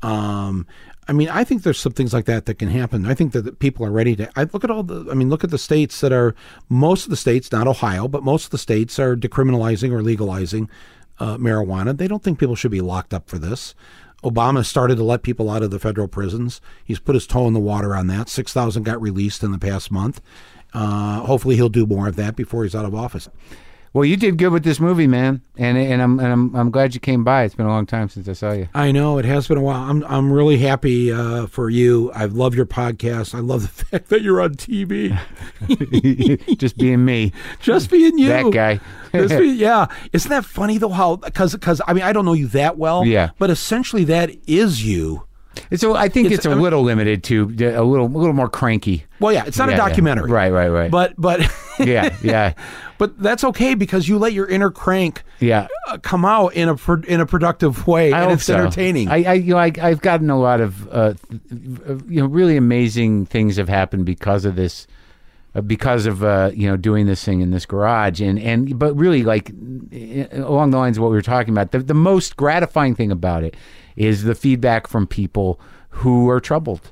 Um, 0.02 0.66
I 1.06 1.12
mean, 1.12 1.28
I 1.28 1.44
think 1.44 1.62
there's 1.62 1.78
some 1.78 1.92
things 1.92 2.12
like 2.14 2.24
that 2.26 2.46
that 2.46 2.58
can 2.58 2.68
happen. 2.68 3.06
I 3.06 3.14
think 3.14 3.32
that 3.32 3.58
people 3.58 3.84
are 3.84 3.90
ready 3.90 4.16
to. 4.16 4.30
I 4.36 4.44
look 4.44 4.64
at 4.64 4.70
all 4.70 4.82
the. 4.82 5.10
I 5.10 5.14
mean, 5.14 5.28
look 5.28 5.44
at 5.44 5.50
the 5.50 5.58
states 5.58 6.00
that 6.00 6.12
are. 6.12 6.34
Most 6.68 7.04
of 7.04 7.10
the 7.10 7.16
states, 7.16 7.52
not 7.52 7.66
Ohio, 7.66 8.08
but 8.08 8.22
most 8.22 8.46
of 8.46 8.50
the 8.50 8.58
states 8.58 8.98
are 8.98 9.16
decriminalizing 9.16 9.92
or 9.92 10.02
legalizing 10.02 10.70
uh, 11.18 11.36
marijuana. 11.36 11.96
They 11.96 12.08
don't 12.08 12.22
think 12.22 12.38
people 12.38 12.56
should 12.56 12.70
be 12.70 12.80
locked 12.80 13.12
up 13.12 13.28
for 13.28 13.38
this. 13.38 13.74
Obama 14.22 14.64
started 14.64 14.96
to 14.96 15.04
let 15.04 15.22
people 15.22 15.50
out 15.50 15.62
of 15.62 15.70
the 15.70 15.78
federal 15.78 16.08
prisons. 16.08 16.62
He's 16.82 16.98
put 16.98 17.14
his 17.14 17.26
toe 17.26 17.46
in 17.46 17.52
the 17.52 17.60
water 17.60 17.94
on 17.94 18.06
that. 18.06 18.30
Six 18.30 18.52
thousand 18.52 18.84
got 18.84 19.00
released 19.00 19.42
in 19.42 19.52
the 19.52 19.58
past 19.58 19.90
month. 19.90 20.22
Uh, 20.72 21.20
hopefully, 21.20 21.56
he'll 21.56 21.68
do 21.68 21.86
more 21.86 22.08
of 22.08 22.16
that 22.16 22.34
before 22.34 22.64
he's 22.64 22.74
out 22.74 22.86
of 22.86 22.94
office. 22.94 23.28
Well, 23.94 24.04
you 24.04 24.16
did 24.16 24.38
good 24.38 24.48
with 24.48 24.64
this 24.64 24.80
movie, 24.80 25.06
man, 25.06 25.40
and 25.56 25.78
and 25.78 26.02
I'm 26.02 26.18
and 26.18 26.28
I'm 26.32 26.56
I'm 26.56 26.70
glad 26.72 26.94
you 26.94 27.00
came 27.00 27.22
by. 27.22 27.44
It's 27.44 27.54
been 27.54 27.66
a 27.66 27.68
long 27.68 27.86
time 27.86 28.08
since 28.08 28.28
I 28.28 28.32
saw 28.32 28.50
you. 28.50 28.68
I 28.74 28.90
know 28.90 29.18
it 29.18 29.24
has 29.24 29.46
been 29.46 29.56
a 29.56 29.62
while. 29.62 29.88
I'm 29.88 30.02
I'm 30.06 30.32
really 30.32 30.58
happy 30.58 31.12
uh, 31.12 31.46
for 31.46 31.70
you. 31.70 32.10
I 32.10 32.24
love 32.24 32.56
your 32.56 32.66
podcast. 32.66 33.36
I 33.36 33.38
love 33.38 33.62
the 33.62 33.68
fact 33.84 34.08
that 34.08 34.20
you're 34.20 34.40
on 34.40 34.56
TV. 34.56 35.16
Just 36.58 36.76
being 36.76 37.04
me, 37.04 37.32
Just 37.60 37.88
being 37.88 38.18
you, 38.18 38.30
that 38.30 38.52
guy. 38.52 38.80
Just 39.12 39.38
be- 39.38 39.46
yeah, 39.46 39.86
isn't 40.12 40.28
that 40.28 40.44
funny 40.44 40.76
though? 40.76 40.88
How 40.88 41.14
because 41.14 41.52
because 41.52 41.80
I 41.86 41.92
mean 41.92 42.02
I 42.02 42.12
don't 42.12 42.24
know 42.24 42.32
you 42.32 42.48
that 42.48 42.76
well. 42.76 43.04
Yeah. 43.04 43.30
but 43.38 43.48
essentially 43.48 44.02
that 44.06 44.30
is 44.48 44.84
you. 44.84 45.24
So 45.76 45.94
I 45.94 46.09
think 46.09 46.26
it's, 46.26 46.35
It's- 46.35 46.47
a 46.47 46.51
I 46.51 46.55
mean- 46.55 46.62
little 46.62 46.82
limited 46.82 47.22
to 47.24 47.44
a 47.44 47.82
little 47.82 48.06
a 48.06 48.18
little 48.18 48.32
more 48.32 48.48
cranky. 48.48 49.05
Well, 49.20 49.32
yeah, 49.32 49.44
it's 49.47 49.56
not 49.59 49.68
Yeah, 49.68 49.76
a 49.76 49.78
yeah. 49.78 49.89
documentary, 49.89 50.31
Right, 50.31 50.51
right, 50.51 50.68
right. 50.68 50.90
But 50.90 51.14
but 51.16 51.40
yeah, 51.78 52.14
yeah, 52.22 52.52
but 52.98 53.18
that's 53.20 53.44
okay 53.44 53.74
because 53.74 54.09
you 54.09 54.18
let 54.18 54.32
your 54.32 54.47
inner 54.47 54.70
crank 54.70 55.22
yeah. 55.40 55.68
uh, 55.89 55.98
come 55.98 56.24
out 56.24 56.55
in 56.55 56.68
a 56.68 56.76
pro- 56.76 57.02
in 57.06 57.20
a 57.20 57.26
productive 57.26 57.86
way, 57.86 58.12
I 58.12 58.22
and 58.24 58.32
it's 58.32 58.44
so. 58.44 58.56
entertaining. 58.56 59.09
I, 59.09 59.22
I, 59.24 59.32
you 59.35 59.55
know, 59.55 59.59
I, 59.59 59.72
I've 59.81 60.01
gotten 60.01 60.28
a 60.31 60.39
lot 60.39 60.60
of, 60.60 60.89
uh, 60.93 61.14
you 62.09 62.20
know, 62.20 62.26
really 62.26 62.56
amazing 62.56 63.26
things 63.26 63.56
have 63.56 63.68
happened 63.68 64.05
because 64.06 64.44
of 64.44 64.56
this 64.56 64.86
because 65.62 66.06
of 66.06 66.22
uh, 66.24 66.51
you 66.55 66.68
know 66.68 66.76
doing 66.76 67.06
this 67.06 67.24
thing 67.24 67.40
in 67.40 67.51
this 67.51 67.66
garage. 67.66 68.20
And 68.20 68.39
and 68.39 68.78
but 68.78 68.94
really 68.94 69.22
like 69.22 69.51
along 70.32 70.70
the 70.70 70.78
lines 70.78 70.97
of 70.97 71.02
what 71.02 71.10
we 71.10 71.16
were 71.16 71.22
talking 71.22 71.52
about 71.55 71.72
the, 71.72 71.78
the 71.78 71.94
most 71.94 72.36
gratifying 72.36 72.94
thing 72.94 73.10
about 73.10 73.44
it 73.44 73.56
is 73.97 74.24
the 74.24 74.35
feedback 74.35 74.86
from 74.89 75.06
people 75.06 75.60
who 75.90 76.28
are 76.28 76.40
troubled. 76.40 76.90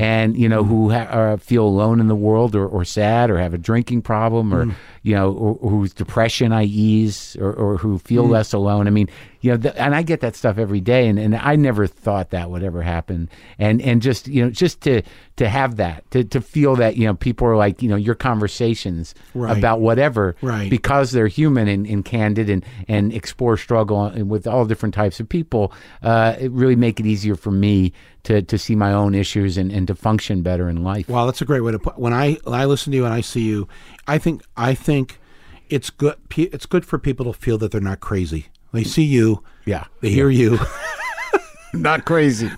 And 0.00 0.36
you 0.36 0.48
know 0.48 0.64
who 0.64 0.90
ha- 0.90 1.08
uh, 1.08 1.36
feel 1.36 1.64
alone 1.64 2.00
in 2.00 2.08
the 2.08 2.16
world 2.16 2.56
or, 2.56 2.66
or 2.66 2.84
sad 2.84 3.30
or 3.30 3.38
have 3.38 3.54
a 3.54 3.58
drinking 3.58 4.02
problem 4.02 4.52
or 4.52 4.74
you 5.04 5.14
know 5.14 5.30
or, 5.30 5.56
or 5.60 5.70
whose 5.70 5.92
depression 5.94 6.52
I 6.52 6.64
ease 6.64 7.36
or, 7.38 7.52
or 7.52 7.76
who 7.76 7.98
feel 7.98 8.24
less 8.26 8.52
alone. 8.52 8.88
I 8.88 8.90
mean, 8.90 9.08
you 9.40 9.52
know, 9.52 9.56
th- 9.58 9.74
and 9.76 9.94
I 9.94 10.02
get 10.02 10.20
that 10.20 10.34
stuff 10.34 10.58
every 10.58 10.80
day, 10.80 11.06
and, 11.08 11.18
and 11.18 11.36
I 11.36 11.54
never 11.56 11.86
thought 11.86 12.30
that 12.30 12.50
would 12.50 12.62
ever 12.62 12.82
happen. 12.82 13.28
And 13.58 13.80
and 13.82 14.02
just 14.02 14.26
you 14.28 14.44
know, 14.44 14.50
just 14.50 14.80
to 14.82 15.02
to 15.36 15.48
have 15.48 15.76
that, 15.76 16.10
to 16.10 16.24
to 16.24 16.40
feel 16.40 16.74
that 16.76 16.96
you 16.96 17.06
know, 17.06 17.14
people 17.14 17.46
are 17.46 17.56
like 17.56 17.80
you 17.82 17.88
know, 17.88 17.96
your 17.96 18.14
conversations 18.14 19.14
Right. 19.34 19.56
about 19.56 19.80
whatever, 19.80 20.34
Right. 20.42 20.68
because 20.70 21.12
they're 21.12 21.28
human 21.28 21.68
and, 21.68 21.86
and 21.86 22.04
candid 22.04 22.50
and 22.50 22.64
and 22.88 23.12
explore 23.12 23.56
struggle 23.56 24.04
and 24.04 24.28
with 24.28 24.46
all 24.46 24.64
different 24.64 24.94
types 24.94 25.20
of 25.20 25.28
people. 25.28 25.72
Uh, 26.02 26.34
it 26.40 26.50
really 26.52 26.76
make 26.76 26.98
it 26.98 27.06
easier 27.06 27.36
for 27.36 27.50
me 27.50 27.92
to 28.24 28.42
to 28.42 28.58
see 28.58 28.74
my 28.74 28.92
own 28.92 29.14
issues 29.14 29.56
and, 29.56 29.70
and 29.70 29.86
to 29.86 29.94
function 29.94 30.42
better 30.42 30.68
in 30.68 30.82
life. 30.82 31.08
Wow, 31.08 31.26
that's 31.26 31.40
a 31.40 31.44
great 31.44 31.60
way 31.60 31.72
to 31.72 31.78
put. 31.78 31.98
When 31.98 32.12
I 32.12 32.34
when 32.44 32.58
I 32.60 32.64
listen 32.64 32.90
to 32.92 32.96
you 32.96 33.04
and 33.04 33.14
I 33.14 33.20
see 33.20 33.42
you, 33.42 33.68
I 34.06 34.18
think 34.18 34.42
I 34.56 34.74
think 34.74 35.20
it's 35.68 35.90
good. 35.90 36.16
It's 36.36 36.66
good 36.66 36.84
for 36.84 36.98
people 36.98 37.26
to 37.26 37.38
feel 37.38 37.58
that 37.58 37.70
they're 37.70 37.80
not 37.80 38.00
crazy. 38.00 38.46
They 38.72 38.84
see 38.84 39.04
you, 39.04 39.42
Yeah. 39.64 39.84
they 40.00 40.10
hear 40.10 40.30
you. 40.30 40.58
Not 41.74 42.06
crazy. 42.06 42.50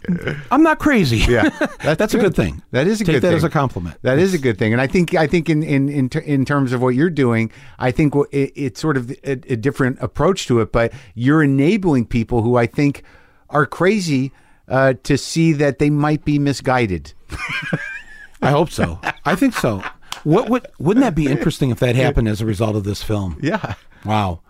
I'm 0.52 0.62
not 0.62 0.78
crazy. 0.78 1.18
Yeah, 1.18 1.48
that's, 1.82 2.14
a 2.14 2.18
good 2.18 2.34
thing. 2.36 2.62
That 2.70 2.86
is 2.86 3.00
a 3.00 3.04
Take 3.04 3.14
good 3.16 3.22
that 3.22 3.28
thing. 3.30 3.36
as 3.38 3.44
a 3.44 3.50
compliment. 3.50 3.96
That 4.02 4.20
is 4.20 4.34
a 4.34 4.38
good 4.38 4.56
thing, 4.56 4.72
and 4.72 4.80
I 4.80 4.86
think 4.86 5.16
I 5.16 5.26
think 5.26 5.50
in 5.50 5.64
in 5.64 5.88
in, 5.88 6.08
ter- 6.08 6.20
in 6.20 6.44
terms 6.44 6.72
of 6.72 6.80
what 6.80 6.90
you're 6.90 7.10
doing, 7.10 7.50
I 7.80 7.90
think 7.90 8.14
it, 8.30 8.52
it's 8.54 8.80
sort 8.80 8.96
of 8.96 9.10
a, 9.24 9.32
a 9.32 9.56
different 9.56 9.98
approach 10.00 10.46
to 10.46 10.60
it. 10.60 10.70
But 10.70 10.92
you're 11.16 11.42
enabling 11.42 12.06
people 12.06 12.42
who 12.42 12.54
I 12.56 12.66
think 12.66 13.02
are 13.50 13.66
crazy 13.66 14.30
uh, 14.68 14.94
to 15.02 15.18
see 15.18 15.52
that 15.54 15.80
they 15.80 15.90
might 15.90 16.24
be 16.24 16.38
misguided. 16.38 17.12
I 18.42 18.50
hope 18.52 18.70
so. 18.70 19.00
I 19.24 19.34
think 19.34 19.54
so. 19.54 19.82
What 20.22 20.48
would 20.48 20.68
wouldn't 20.78 21.02
that 21.02 21.16
be 21.16 21.26
interesting 21.26 21.70
if 21.70 21.80
that 21.80 21.96
happened 21.96 22.28
as 22.28 22.40
a 22.40 22.46
result 22.46 22.76
of 22.76 22.84
this 22.84 23.02
film? 23.02 23.38
Yeah. 23.42 23.74
Wow. 24.04 24.40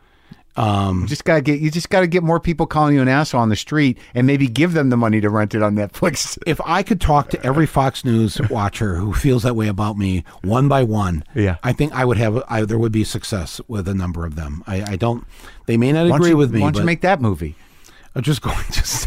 Um, 0.57 1.03
you 1.03 1.07
just 1.07 1.25
gotta 1.25 1.41
get 1.41 1.61
you 1.61 1.71
just 1.71 1.91
gotta 1.91 2.07
get 2.07 2.23
more 2.23 2.41
people 2.41 2.67
calling 2.67 2.95
you 2.95 3.03
an 3.03 3.09
asshole 3.09 3.41
on 3.41 3.49
the 3.49 3.57
street, 3.57 3.99
and 4.15 4.27
maybe 4.27 4.49
give 4.49 4.73
them 4.73 4.91
the 4.91 4.97
money 4.97 5.21
to 5.21 5.31
rent 5.31 5.55
it 5.55 5.63
on 5.63 5.75
Netflix. 5.75 6.39
If 6.47 6.61
I 6.65 6.83
could 6.83 7.01
talk 7.01 7.31
to 7.31 7.47
every 7.47 7.67
Fox 7.67 8.05
News 8.05 8.41
watcher 8.51 8.97
who 8.97 9.13
feels 9.15 9.45
that 9.45 9.55
way 9.55 9.69
about 9.69 9.97
me 9.97 10.25
one 10.43 10.69
by 10.69 10.83
one, 10.83 11.23
Yeah. 11.35 11.57
I 11.63 11.73
think 11.73 11.93
I 11.93 12.05
would 12.05 12.17
have. 12.17 12.43
I, 12.49 12.65
there 12.65 12.79
would 12.79 12.93
be 12.93 13.05
success 13.05 13.61
with 13.69 13.87
a 13.87 13.95
number 13.95 14.27
of 14.27 14.35
them. 14.35 14.65
I, 14.67 14.83
I 14.93 14.97
don't. 14.97 15.25
They 15.67 15.77
may 15.77 15.93
not 15.93 16.09
Why 16.09 16.17
agree 16.17 16.31
you, 16.31 16.37
with 16.37 16.53
me. 16.53 16.61
Why 16.61 16.71
don't 16.73 16.83
you 16.83 16.87
make 16.87 17.03
that 17.03 17.21
movie? 17.21 17.55
I'll 18.17 18.23
just 18.23 18.43
go. 18.47 18.53
Just, 18.73 19.07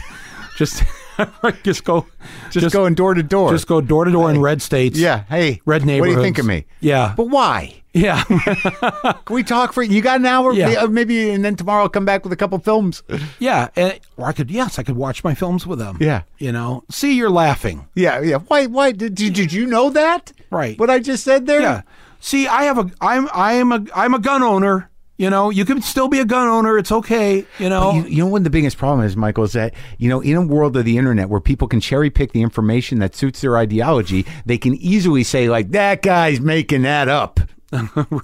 just, 0.57 0.83
just 1.63 1.83
go. 1.83 2.05
Just, 2.51 2.73
going 2.73 2.95
door 2.95 3.13
to 3.13 3.23
door. 3.23 3.51
Just 3.51 3.67
go 3.67 3.81
door 3.81 4.05
to 4.05 4.11
door 4.11 4.29
in 4.29 4.41
red 4.41 4.61
states. 4.61 4.97
Yeah. 4.97 5.23
Hey, 5.29 5.61
Red 5.65 5.85
neighborhoods. 5.85 6.15
What 6.15 6.21
do 6.21 6.21
you 6.21 6.25
think 6.25 6.37
of 6.39 6.45
me? 6.45 6.65
Yeah. 6.79 7.13
But 7.15 7.25
why? 7.25 7.83
Yeah. 7.93 8.23
Can 9.25 9.35
we 9.35 9.43
talk 9.43 9.71
for 9.71 9.83
you? 9.83 10.01
Got 10.01 10.19
an 10.19 10.25
hour? 10.25 10.53
Yeah. 10.53 10.69
Uh, 10.81 10.87
Maybe, 10.87 11.29
and 11.29 11.45
then 11.45 11.55
tomorrow 11.55 11.83
I'll 11.83 11.89
come 11.89 12.05
back 12.05 12.23
with 12.23 12.33
a 12.33 12.35
couple 12.35 12.57
films. 12.59 13.03
yeah. 13.39 13.69
And, 13.75 13.99
or 14.17 14.25
I 14.25 14.33
could. 14.33 14.49
Yes, 14.49 14.79
I 14.79 14.83
could 14.83 14.95
watch 14.95 15.23
my 15.23 15.35
films 15.35 15.67
with 15.67 15.79
them. 15.79 15.97
Yeah. 15.99 16.23
You 16.39 16.51
know. 16.51 16.83
See, 16.89 17.15
you're 17.15 17.29
laughing. 17.29 17.87
Yeah, 17.93 18.19
yeah. 18.21 18.37
Why? 18.37 18.65
Why 18.65 18.91
did, 18.91 19.15
did 19.15 19.33
did 19.33 19.53
you 19.53 19.65
know 19.65 19.89
that? 19.91 20.31
Right. 20.49 20.77
What 20.79 20.89
I 20.89 20.99
just 20.99 21.23
said 21.23 21.45
there. 21.45 21.61
Yeah. 21.61 21.81
See, 22.19 22.47
I 22.47 22.63
have 22.63 22.79
a. 22.79 22.89
I'm. 22.99 23.29
I 23.33 23.53
am 23.53 23.71
a. 23.71 23.85
I'm 23.95 24.13
a 24.13 24.19
gun 24.19 24.41
owner. 24.41 24.89
You 25.17 25.29
know, 25.29 25.51
you 25.51 25.63
can 25.63 25.81
still 25.83 26.07
be 26.07 26.19
a 26.19 26.25
gun 26.25 26.47
owner. 26.47 26.77
It's 26.77 26.91
okay. 26.91 27.45
You 27.59 27.69
know. 27.69 27.93
You, 27.93 28.03
you 28.05 28.17
know 28.23 28.27
what 28.27 28.43
the 28.43 28.49
biggest 28.49 28.77
problem 28.77 29.05
is, 29.05 29.15
Michael, 29.15 29.43
is 29.43 29.53
that 29.53 29.73
you 29.99 30.09
know 30.09 30.21
in 30.21 30.35
a 30.35 30.41
world 30.41 30.75
of 30.75 30.85
the 30.85 30.97
internet 30.97 31.29
where 31.29 31.39
people 31.39 31.67
can 31.67 31.79
cherry 31.79 32.09
pick 32.09 32.31
the 32.33 32.41
information 32.41 32.97
that 32.99 33.15
suits 33.15 33.41
their 33.41 33.57
ideology, 33.57 34.25
they 34.45 34.57
can 34.57 34.73
easily 34.75 35.23
say 35.23 35.49
like 35.49 35.69
that 35.71 36.01
guy's 36.01 36.39
making 36.41 36.81
that 36.81 37.07
up. 37.09 37.39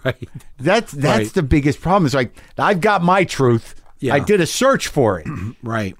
right. 0.03 0.29
That's 0.59 0.91
that's 0.91 1.17
Right. 1.19 1.33
the 1.33 1.43
biggest 1.43 1.79
problem. 1.79 2.05
It's 2.07 2.15
like 2.15 2.35
I've 2.57 2.81
got 2.81 3.03
my 3.03 3.23
truth. 3.23 3.75
Yeah. 3.99 4.15
I 4.15 4.19
did 4.19 4.41
a 4.41 4.45
search 4.47 4.87
for 4.87 5.19
it. 5.19 5.27
Right. 5.63 5.95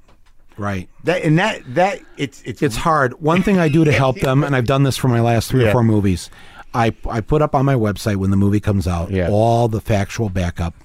Right. 0.57 0.89
that 1.05 1.23
and 1.23 1.37
that 1.39 1.61
that 1.75 1.99
it's 2.17 2.41
it's 2.43 2.61
It's 2.61 2.75
hard. 2.75 3.21
One 3.21 3.43
thing 3.43 3.59
I 3.59 3.69
do 3.69 3.85
to 3.85 3.91
help 3.91 4.19
them, 4.19 4.43
and 4.43 4.55
I've 4.55 4.65
done 4.65 4.83
this 4.83 4.97
for 4.97 5.07
my 5.07 5.21
last 5.21 5.49
three 5.51 5.61
Yeah. 5.63 5.69
or 5.69 5.71
four 5.73 5.83
movies, 5.83 6.29
I 6.73 6.93
I 7.09 7.21
put 7.21 7.41
up 7.41 7.55
on 7.55 7.65
my 7.65 7.75
website 7.75 8.17
when 8.17 8.31
the 8.31 8.37
movie 8.37 8.59
comes 8.59 8.87
out 8.87 9.11
Yeah. 9.11 9.29
all 9.29 9.67
the 9.67 9.81
factual 9.81 10.29
backup, 10.29 10.75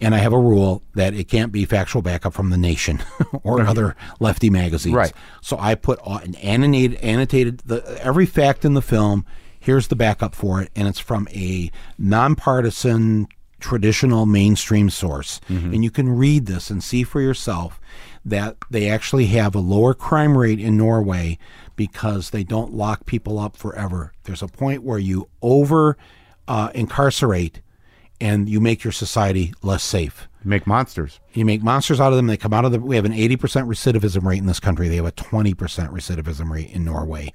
and 0.00 0.14
I 0.14 0.18
have 0.18 0.32
a 0.32 0.38
rule 0.38 0.82
that 0.94 1.14
it 1.14 1.28
can't 1.28 1.52
be 1.52 1.64
factual 1.64 2.02
backup 2.02 2.34
from 2.34 2.50
the 2.50 2.58
Nation 2.58 3.02
or 3.42 3.60
other 3.62 3.96
lefty 4.20 4.50
magazines. 4.50 4.94
Right. 4.96 5.12
So 5.40 5.56
I 5.58 5.74
put 5.74 6.00
an 6.06 6.34
annotated 6.36 6.98
annotated 7.00 7.58
the 7.60 7.98
every 8.02 8.26
fact 8.26 8.64
in 8.64 8.74
the 8.74 8.82
film. 8.82 9.24
Here's 9.58 9.86
the 9.88 9.96
backup 9.96 10.34
for 10.34 10.60
it, 10.60 10.70
and 10.74 10.88
it's 10.88 10.98
from 10.98 11.28
a 11.32 11.70
nonpartisan 11.96 13.28
traditional 13.60 14.26
mainstream 14.26 14.90
source. 14.90 15.40
Mm-hmm. 15.48 15.74
And 15.74 15.84
you 15.84 15.90
can 15.90 16.08
read 16.08 16.46
this 16.46 16.68
and 16.68 16.82
see 16.82 17.04
for 17.04 17.20
yourself 17.20 17.80
that 18.24 18.56
they 18.70 18.88
actually 18.88 19.26
have 19.26 19.54
a 19.54 19.60
lower 19.60 19.94
crime 19.94 20.36
rate 20.36 20.58
in 20.58 20.76
Norway 20.76 21.38
because 21.76 22.30
they 22.30 22.44
don't 22.44 22.74
lock 22.74 23.06
people 23.06 23.38
up 23.38 23.56
forever. 23.56 24.12
There's 24.24 24.42
a 24.42 24.48
point 24.48 24.82
where 24.82 24.98
you 24.98 25.28
over 25.40 25.96
uh, 26.48 26.70
incarcerate 26.74 27.60
and 28.20 28.48
you 28.48 28.60
make 28.60 28.84
your 28.84 28.92
society 28.92 29.52
less 29.62 29.82
safe. 29.82 30.28
make 30.44 30.66
monsters. 30.66 31.18
You 31.32 31.44
make 31.44 31.62
monsters 31.62 32.00
out 32.00 32.12
of 32.12 32.16
them. 32.16 32.28
They 32.28 32.36
come 32.36 32.52
out 32.52 32.64
of 32.64 32.70
the. 32.72 32.78
We 32.78 32.96
have 32.96 33.04
an 33.04 33.12
80% 33.12 33.36
recidivism 33.66 34.22
rate 34.24 34.38
in 34.38 34.46
this 34.46 34.60
country. 34.60 34.88
They 34.88 34.96
have 34.96 35.06
a 35.06 35.12
20% 35.12 35.54
recidivism 35.56 36.50
rate 36.50 36.70
in 36.70 36.84
Norway. 36.84 37.32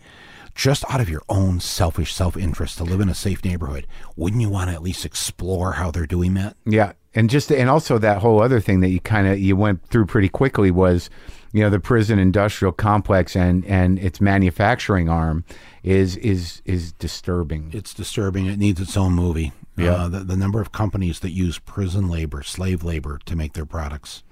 Just 0.56 0.86
out 0.90 1.02
of 1.02 1.10
your 1.10 1.22
own 1.30 1.60
selfish 1.60 2.14
self 2.14 2.36
interest 2.36 2.78
to 2.78 2.84
live 2.84 3.00
in 3.02 3.10
a 3.10 3.14
safe 3.14 3.44
neighborhood, 3.44 3.86
wouldn't 4.16 4.42
you 4.42 4.50
want 4.50 4.70
to 4.70 4.74
at 4.76 4.82
least 4.82 5.06
explore 5.06 5.74
how 5.74 5.92
they're 5.92 6.08
doing 6.08 6.34
that? 6.36 6.56
Yeah, 6.66 6.94
and 7.14 7.30
just 7.30 7.52
and 7.52 7.70
also 7.70 7.98
that 8.00 8.22
whole 8.22 8.42
other 8.42 8.60
thing 8.60 8.80
that 8.80 8.90
you 8.90 9.00
kind 9.00 9.28
of 9.28 9.38
you 9.40 9.56
went 9.56 9.86
through 9.88 10.06
pretty 10.06 10.30
quickly 10.30 10.72
was, 10.72 11.10
you 11.52 11.62
know, 11.62 11.70
the 11.70 11.80
prison 11.80 12.20
industrial 12.20 12.72
complex 12.72 13.36
and 13.36 13.66
and 13.66 14.00
its 14.00 14.22
manufacturing 14.22 15.10
arm 15.10 15.44
is 15.84 16.18
is 16.18 16.62
is 16.66 16.92
disturbing. 16.94 17.72
It's 17.74 17.94
disturbing. 17.94 18.46
It 18.46 18.60
needs 18.60 18.82
its 18.82 18.98
own 18.98 19.14
movie. 19.14 19.52
Yeah. 19.78 19.94
Uh, 19.94 20.08
the, 20.08 20.20
the 20.20 20.36
number 20.36 20.60
of 20.60 20.72
companies 20.72 21.20
that 21.20 21.30
use 21.30 21.60
prison 21.60 22.10
labor, 22.10 22.42
slave 22.42 22.84
labor 22.84 23.20
to 23.26 23.36
make 23.36 23.54
their 23.54 23.66
products. 23.66 24.24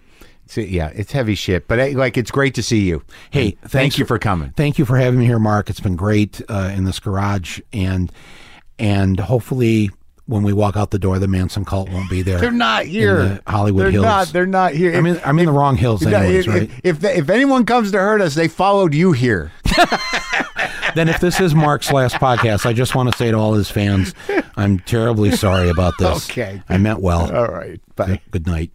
So, 0.47 0.61
yeah, 0.61 0.91
it's 0.93 1.11
heavy 1.11 1.35
shit, 1.35 1.67
but 1.67 1.93
like 1.93 2.17
it's 2.17 2.31
great 2.31 2.53
to 2.55 2.63
see 2.63 2.81
you. 2.81 3.03
Hey, 3.31 3.45
And 3.45 3.59
thanks 3.61 3.71
thank 3.71 3.97
you 3.97 4.05
for 4.05 4.19
coming. 4.19 4.51
Thank 4.55 4.77
you 4.77 4.85
for 4.85 4.97
having 4.97 5.19
me 5.19 5.25
here, 5.25 5.39
Marc. 5.39 5.69
It's 5.69 5.79
been 5.79 5.95
great 5.95 6.41
uh, 6.49 6.71
in 6.75 6.85
this 6.85 6.99
garage, 6.99 7.59
and 7.73 8.11
and 8.77 9.19
hopefully 9.19 9.89
when 10.27 10.43
we 10.43 10.53
walk 10.53 10.75
out 10.75 10.91
the 10.91 10.99
door, 10.99 11.19
the 11.19 11.27
Manson 11.27 11.65
cult 11.65 11.89
won't 11.89 12.09
be 12.09 12.21
there. 12.21 12.39
They're 12.39 12.51
not 12.51 12.85
here. 12.85 13.17
the 13.17 13.41
Hollywood 13.47 13.83
they're 13.83 13.91
Hills. 13.91 14.03
Not, 14.03 14.27
they're 14.29 14.45
not 14.45 14.73
here. 14.73 14.95
I'm 14.95 15.05
in, 15.05 15.21
I'm 15.23 15.37
in 15.37 15.45
the 15.45 15.51
wrong 15.51 15.77
hills, 15.77 16.05
anyways, 16.05 16.47
if, 16.47 16.53
right? 16.53 16.69
if, 16.83 17.03
if 17.03 17.29
anyone 17.29 17.65
comes 17.65 17.91
to 17.91 17.99
hurt 17.99 18.21
us, 18.21 18.33
they 18.33 18.47
followed 18.47 18.93
you 18.93 19.11
here. 19.11 19.51
then 20.95 21.09
if 21.09 21.19
this 21.19 21.39
is 21.39 21.53
Marc's 21.53 21.91
last 21.91 22.15
podcast, 22.15 22.65
I 22.65 22.73
just 22.73 22.95
want 22.95 23.11
to 23.11 23.17
say 23.17 23.29
to 23.29 23.37
all 23.37 23.53
his 23.53 23.69
fans, 23.69 24.15
I'm 24.55 24.79
terribly 24.79 25.31
sorry 25.31 25.69
about 25.69 25.93
this. 25.99 26.29
Okay. 26.29 26.61
I 26.69 26.77
meant 26.77 27.01
well. 27.01 27.33
All 27.35 27.47
right, 27.47 27.79
bye. 27.95 28.19
Good 28.31 28.47
night. 28.47 28.71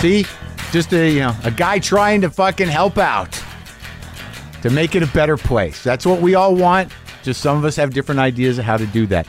See, 0.00 0.24
just 0.72 0.92
a 0.92 1.08
you 1.08 1.20
know 1.20 1.36
a 1.44 1.50
guy 1.50 1.78
trying 1.78 2.22
to 2.22 2.30
fucking 2.30 2.66
help 2.66 2.98
out 2.98 3.41
to 4.62 4.70
make 4.70 4.94
it 4.94 5.02
a 5.02 5.06
better 5.08 5.36
place. 5.36 5.82
That's 5.82 6.06
what 6.06 6.20
we 6.20 6.34
all 6.34 6.54
want. 6.54 6.92
Just 7.22 7.40
some 7.40 7.56
of 7.56 7.64
us 7.64 7.76
have 7.76 7.92
different 7.92 8.20
ideas 8.20 8.58
of 8.58 8.64
how 8.64 8.76
to 8.76 8.86
do 8.86 9.06
that. 9.08 9.26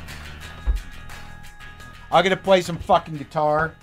I'm 2.11 2.23
gonna 2.23 2.37
play 2.37 2.61
some 2.61 2.77
fucking 2.77 3.17
guitar. 3.17 3.75